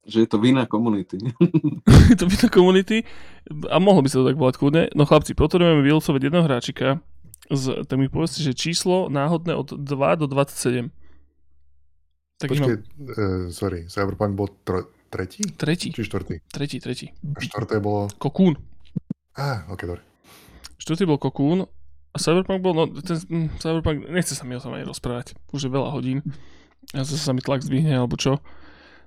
[0.05, 1.17] Že je to vina komunity.
[2.13, 3.09] je to vina komunity
[3.73, 4.83] a mohlo by sa to tak volať kľudne.
[4.93, 7.01] No chlapci, potrebujeme vylosovať jedného hráčika,
[7.49, 10.93] z, tak mi povedzte, že číslo náhodné od 2 do 27.
[12.43, 12.83] Tak Počkej, mám...
[13.07, 15.47] uh, sorry, Cyberpunk bol tro, tretí?
[15.55, 15.95] Tretí.
[15.95, 16.43] Či štvrtý?
[16.51, 17.15] Tretí, tretí.
[17.15, 18.11] A štvrté bolo?
[18.19, 18.59] Kokún.
[19.39, 20.03] Á, ah, ok, dobre.
[20.83, 21.71] Štvrtý bol Kokún
[22.11, 25.39] a Cyberpunk bol, no ten hm, Cyberpunk, nechce sa mi o tom ani rozprávať.
[25.55, 26.27] Už je veľa hodín.
[26.91, 28.43] A zase sa mi tlak zdvihne, alebo čo.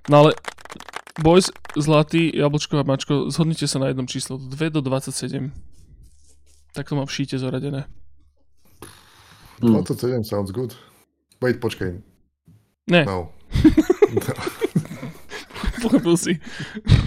[0.08, 0.32] No ale
[1.20, 4.40] Boys, Zlatý, Jablčko a Mačko, zhodnite sa na jednom číslo.
[4.40, 5.52] 2 do 27.
[6.72, 7.84] Tak to mám v šíte zoradené.
[9.60, 10.72] 27 sounds good.
[11.44, 12.15] Wait, počkaj.
[12.86, 13.02] Ne.
[13.04, 13.32] No.
[15.82, 16.40] Pochopil si.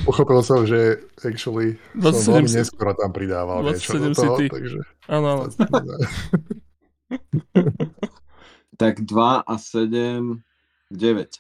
[0.06, 4.80] Pochopil som, že actually som veľmi neskoro tam pridával 27 niečo do toho, takže...
[5.08, 5.44] Áno, áno.
[8.82, 10.44] tak 2 a 7,
[10.92, 11.40] 9.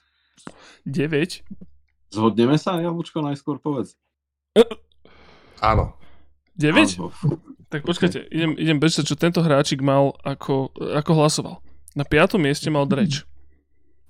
[0.88, 1.44] 9?
[2.10, 3.94] Zhodneme sa, Jablčko, najskôr povedz.
[5.62, 5.94] Áno.
[6.58, 6.98] 9?
[6.98, 7.14] Áno.
[7.70, 11.62] Tak počkajte, idem, idem bežať, čo tento hráčik mal, ako, ako hlasoval.
[11.94, 13.29] Na piatom mieste mal Dreč.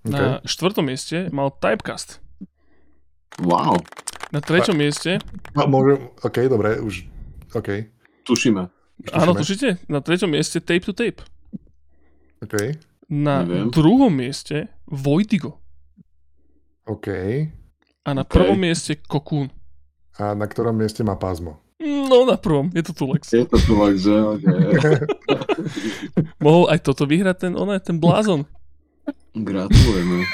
[0.10, 0.18] Okay.
[0.18, 2.18] Na štvrtom mieste mal Typecast.
[3.40, 3.78] Wow.
[4.34, 5.12] Na treťom pa, mieste...
[5.54, 7.06] No, môžem, OK, dobre, už,
[7.54, 7.88] OK.
[8.26, 8.70] Tušíme.
[9.16, 9.80] Áno, tušíte?
[9.88, 11.24] Na treťom mieste Tape to Tape.
[12.44, 12.78] OK.
[13.10, 13.74] Na Neviem.
[13.74, 15.58] druhom mieste Vojdigo.
[16.86, 17.08] OK.
[18.06, 18.34] A na okay.
[18.34, 19.50] prvom mieste Cocoon.
[20.20, 21.62] A na ktorom mieste má pázmo?
[21.80, 23.32] No na prvom, je to Tulex.
[23.32, 24.12] Je to Tulex, že?
[24.12, 25.00] Okay.
[26.44, 28.44] Mohol aj toto vyhrať ten, oné, ten blázon.
[29.36, 30.26] Gratulujeme.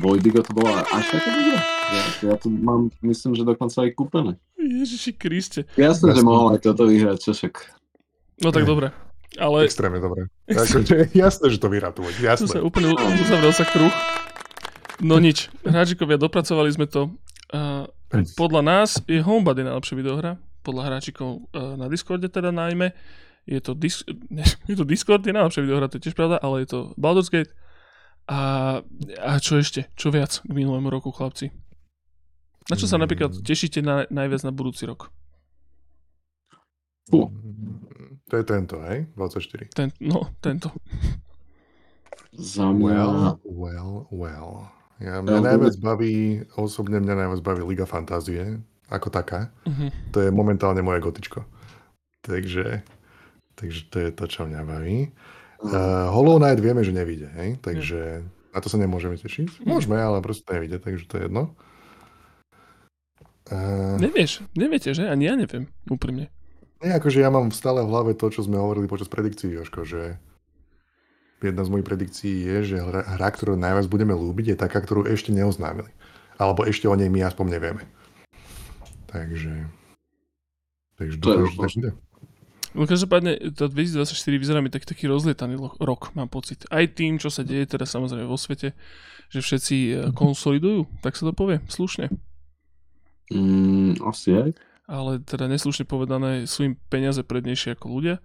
[0.00, 1.60] Vojdigo to bola až taká dobrá.
[1.84, 4.32] Ja, ja to mám, myslím, že dokonca aj kúpené.
[4.56, 5.68] Ježiši Kriste.
[5.76, 7.54] Jasné, že mohol aj toto vyhrať, čo však.
[8.40, 8.96] No tak dobre.
[9.36, 9.68] Ale...
[9.68, 10.30] Extrémne dobre.
[10.48, 12.16] Akože, jasné, že to vyratuje.
[12.22, 12.48] Jasné.
[12.48, 13.92] To sa úplne uzavrel sa kruh.
[15.02, 15.52] No nič.
[15.66, 17.12] Hráčikovia, dopracovali sme to.
[17.50, 17.84] Uh,
[18.38, 20.38] podľa nás je Homebody najlepšia videohra.
[20.64, 22.94] Podľa hráčikov uh, na Discorde teda najmä.
[23.44, 24.06] Je to, dis-
[24.70, 27.52] je to Discord, je najlepšia videohra, to je tiež pravda, ale je to Baldur's Gate
[28.24, 28.40] a,
[29.20, 29.92] a čo ešte?
[29.98, 31.52] Čo viac k minulému roku, chlapci?
[32.72, 33.44] Na čo sa napríklad mm.
[33.44, 35.12] tešíte na, najviac na budúci rok?
[37.12, 37.28] Fú.
[38.32, 39.04] To je tento, hej?
[39.12, 39.76] 24.
[39.76, 40.72] Ten, no, tento.
[42.32, 42.72] Za.
[42.72, 44.72] Well, well, well.
[45.04, 48.56] Ja, mňa najviac baví, osobne mňa najviac baví Liga Fantázie,
[48.88, 49.52] ako taká.
[49.68, 49.92] Uh-huh.
[50.16, 51.44] To je momentálne moje gotičko.
[52.24, 52.80] Takže,
[53.60, 55.12] takže to je to, čo mňa baví.
[55.64, 57.56] Uh, Hollow Knight vieme, že nevíde, hej?
[57.64, 58.20] takže
[58.52, 59.64] na to sa nemôžeme tešiť.
[59.64, 61.56] Môžeme, ale proste nevíde, takže to je jedno.
[63.48, 65.08] Uh, Nevieš, neviete, že?
[65.08, 66.28] Ani ja neviem, úprimne.
[66.84, 70.20] Nie, akože ja mám stále v hlave to, čo sme hovorili počas predikcií, Jožko, že
[71.40, 75.08] jedna z mojich predikcií je, že hra, hra, ktorú najviac budeme lúbiť, je taká, ktorú
[75.08, 75.88] ešte neoznámili.
[76.36, 77.82] Alebo ešte o nej my aspoň nevieme.
[79.08, 79.64] Takže...
[81.00, 81.88] Takže to, to, to,
[82.74, 86.66] No každopádne, to 2024 vyzerá mi taký, taký rozlietaný rok, mám pocit.
[86.74, 88.74] Aj tým, čo sa deje teraz samozrejme vo svete,
[89.30, 92.10] že všetci e, konsolidujú, tak sa to povie, slušne.
[93.30, 94.50] Mm, asi aj.
[94.90, 98.16] Ale teda neslušne povedané, sú im peniaze prednejšie ako ľudia.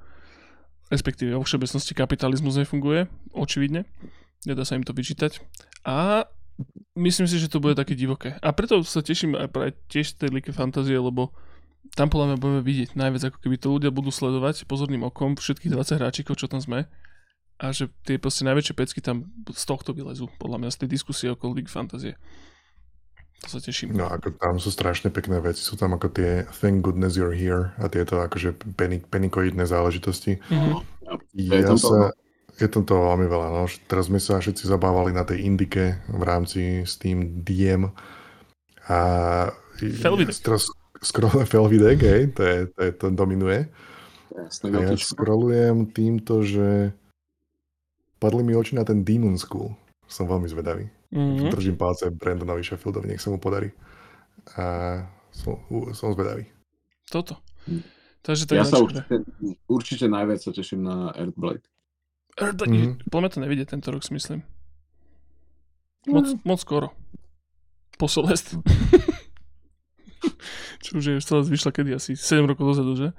[0.89, 3.05] Respektíve vo všeobecnosti kapitalizmus nefunguje,
[3.37, 3.85] očividne.
[4.49, 5.37] Nedá sa im to vyčítať.
[5.85, 6.25] A
[6.97, 8.35] myslím si, že to bude také divoké.
[8.41, 11.31] A preto sa teším aj pre tiež tej like fantázie, lebo
[11.95, 15.73] tam podľa mňa budeme vidieť najviac, ako keby to ľudia budú sledovať pozorným okom všetkých
[15.73, 16.89] 20 hráčikov, čo tam sme
[17.59, 21.27] a že tie proste najväčšie pecky tam z tohto vylezú, podľa mňa z tej diskusie
[21.27, 22.15] okolo League Fantasy.
[23.43, 23.95] To sa teším.
[23.95, 27.75] No ako tam sú strašne pekné veci, sú tam ako tie Thank goodness you're here
[27.79, 30.39] a tieto akože penik, penikoidné záležitosti.
[30.47, 30.75] Mm-hmm.
[31.35, 32.15] Ja sa,
[32.59, 33.47] je tam toho veľmi veľa.
[33.51, 33.63] No.
[33.87, 37.91] Teraz sme sa všetci zabávali na tej indike v rámci Steam DM
[38.87, 38.99] a
[40.43, 40.67] teraz
[41.03, 43.67] scroll Felvidek, hej, to, je, to, je, to dominuje.
[44.29, 46.93] Jasne, a ja scrollujem týmto, že
[48.21, 49.73] padli mi oči na ten Demon School.
[50.09, 50.89] Som veľmi zvedavý.
[51.09, 51.49] Mm-hmm.
[51.49, 53.73] Držím palce Brandonovi Sheffieldovi, nech sa mu podarí.
[54.57, 55.57] A som,
[55.93, 56.45] som zvedavý.
[57.09, 57.41] Toto.
[58.21, 59.23] Takže to ja sa určite,
[59.65, 61.65] určite najviac sa teším na Earthblade.
[62.37, 63.09] Earthblade, mm-hmm.
[63.09, 64.43] podľa to nevidie tento rok, si myslím.
[66.07, 66.41] Moc, mm.
[66.47, 66.87] moc skoro.
[67.99, 68.55] Po Celeste.
[70.79, 73.09] Čo už je Celeste vyšla kedy asi 7 rokov dozadu, že?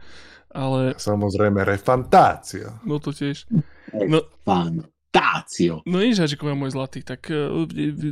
[0.50, 0.98] Ale...
[0.98, 2.82] Samozrejme, refantácia.
[2.82, 3.46] No to tiež.
[3.94, 5.82] No, Fantácio.
[5.86, 7.66] No nič, Hačikovia môj zlatý, tak uh,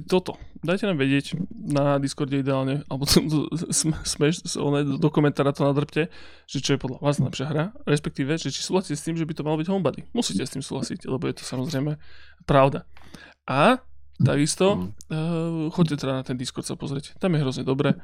[0.07, 0.35] toto.
[0.59, 4.59] Dajte nám vedieť na Discorde ideálne, alebo smeš,
[4.99, 6.11] do komentára to nadrpte,
[6.51, 9.35] že čo je podľa vás najlepšia hra, respektíve, že či súhlasíte s tým, že by
[9.39, 10.01] to malo byť homebody.
[10.11, 11.95] Musíte s tým súhlasiť, lebo je to samozrejme
[12.43, 12.83] pravda.
[13.47, 13.79] A
[14.19, 17.95] takisto uh, choďte teda na ten Discord sa pozrieť, tam je hrozne dobre.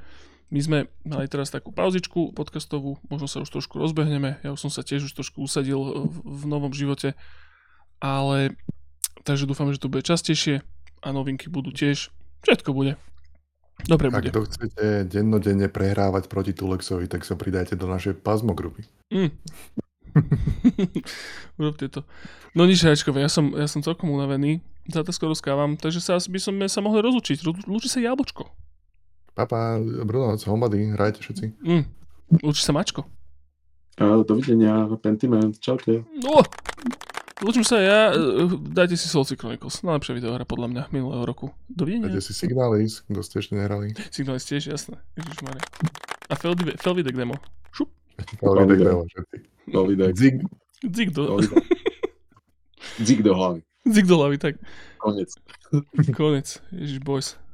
[0.54, 4.70] My sme mali teraz takú pauzičku podcastovú, možno sa už trošku rozbehneme, ja už som
[4.70, 7.18] sa tiež už trošku usadil v, v novom živote,
[7.98, 8.54] ale
[9.26, 10.62] takže dúfam, že to bude častejšie
[11.02, 12.14] a novinky budú tiež.
[12.46, 12.94] Všetko bude.
[13.82, 14.30] Dobre Ak bude.
[14.30, 18.86] to chcete dennodenne prehrávať proti Tulexovi, tak sa pridajte do našej pazmogrupy.
[19.10, 19.34] Mm.
[21.58, 22.06] Urobte to.
[22.54, 24.62] No nič, Hračkové, ja som, ja som celkom unavený.
[24.86, 27.42] Za to skoro skávam, takže sa by som sa mohli rozlučiť.
[27.66, 28.46] Lúči sa jablčko.
[29.34, 31.44] Papa, Bruno, homady, hrajte všetci.
[31.58, 31.84] Mm.
[32.38, 33.02] Lúči sa mačko.
[33.98, 36.06] dovidenia, Pentiment, čaute.
[36.22, 36.46] No.
[37.42, 41.50] Lúčim sa ja, e, dajte si Soul Chronicles, najlepšia videohra podľa mňa minulého roku.
[41.66, 42.14] Dovidenia.
[42.14, 43.90] Dajte si Signalis, kto ste ešte nehrali.
[44.14, 45.02] Signalis tiež, jasné.
[45.18, 45.62] Ježišmarja.
[46.30, 46.34] A
[46.78, 47.34] Felvidek demo.
[47.74, 47.90] Šup.
[48.38, 49.36] Felvidek demo, všetci.
[49.74, 50.14] Felvidek.
[50.14, 50.34] Zig.
[50.94, 51.42] Zig do...
[53.02, 53.66] Zig do hlavy.
[53.90, 54.54] Zig do hlavy, tak.
[55.02, 55.34] Konec.
[56.14, 56.62] Konec.
[56.70, 57.34] Ježiš, boys.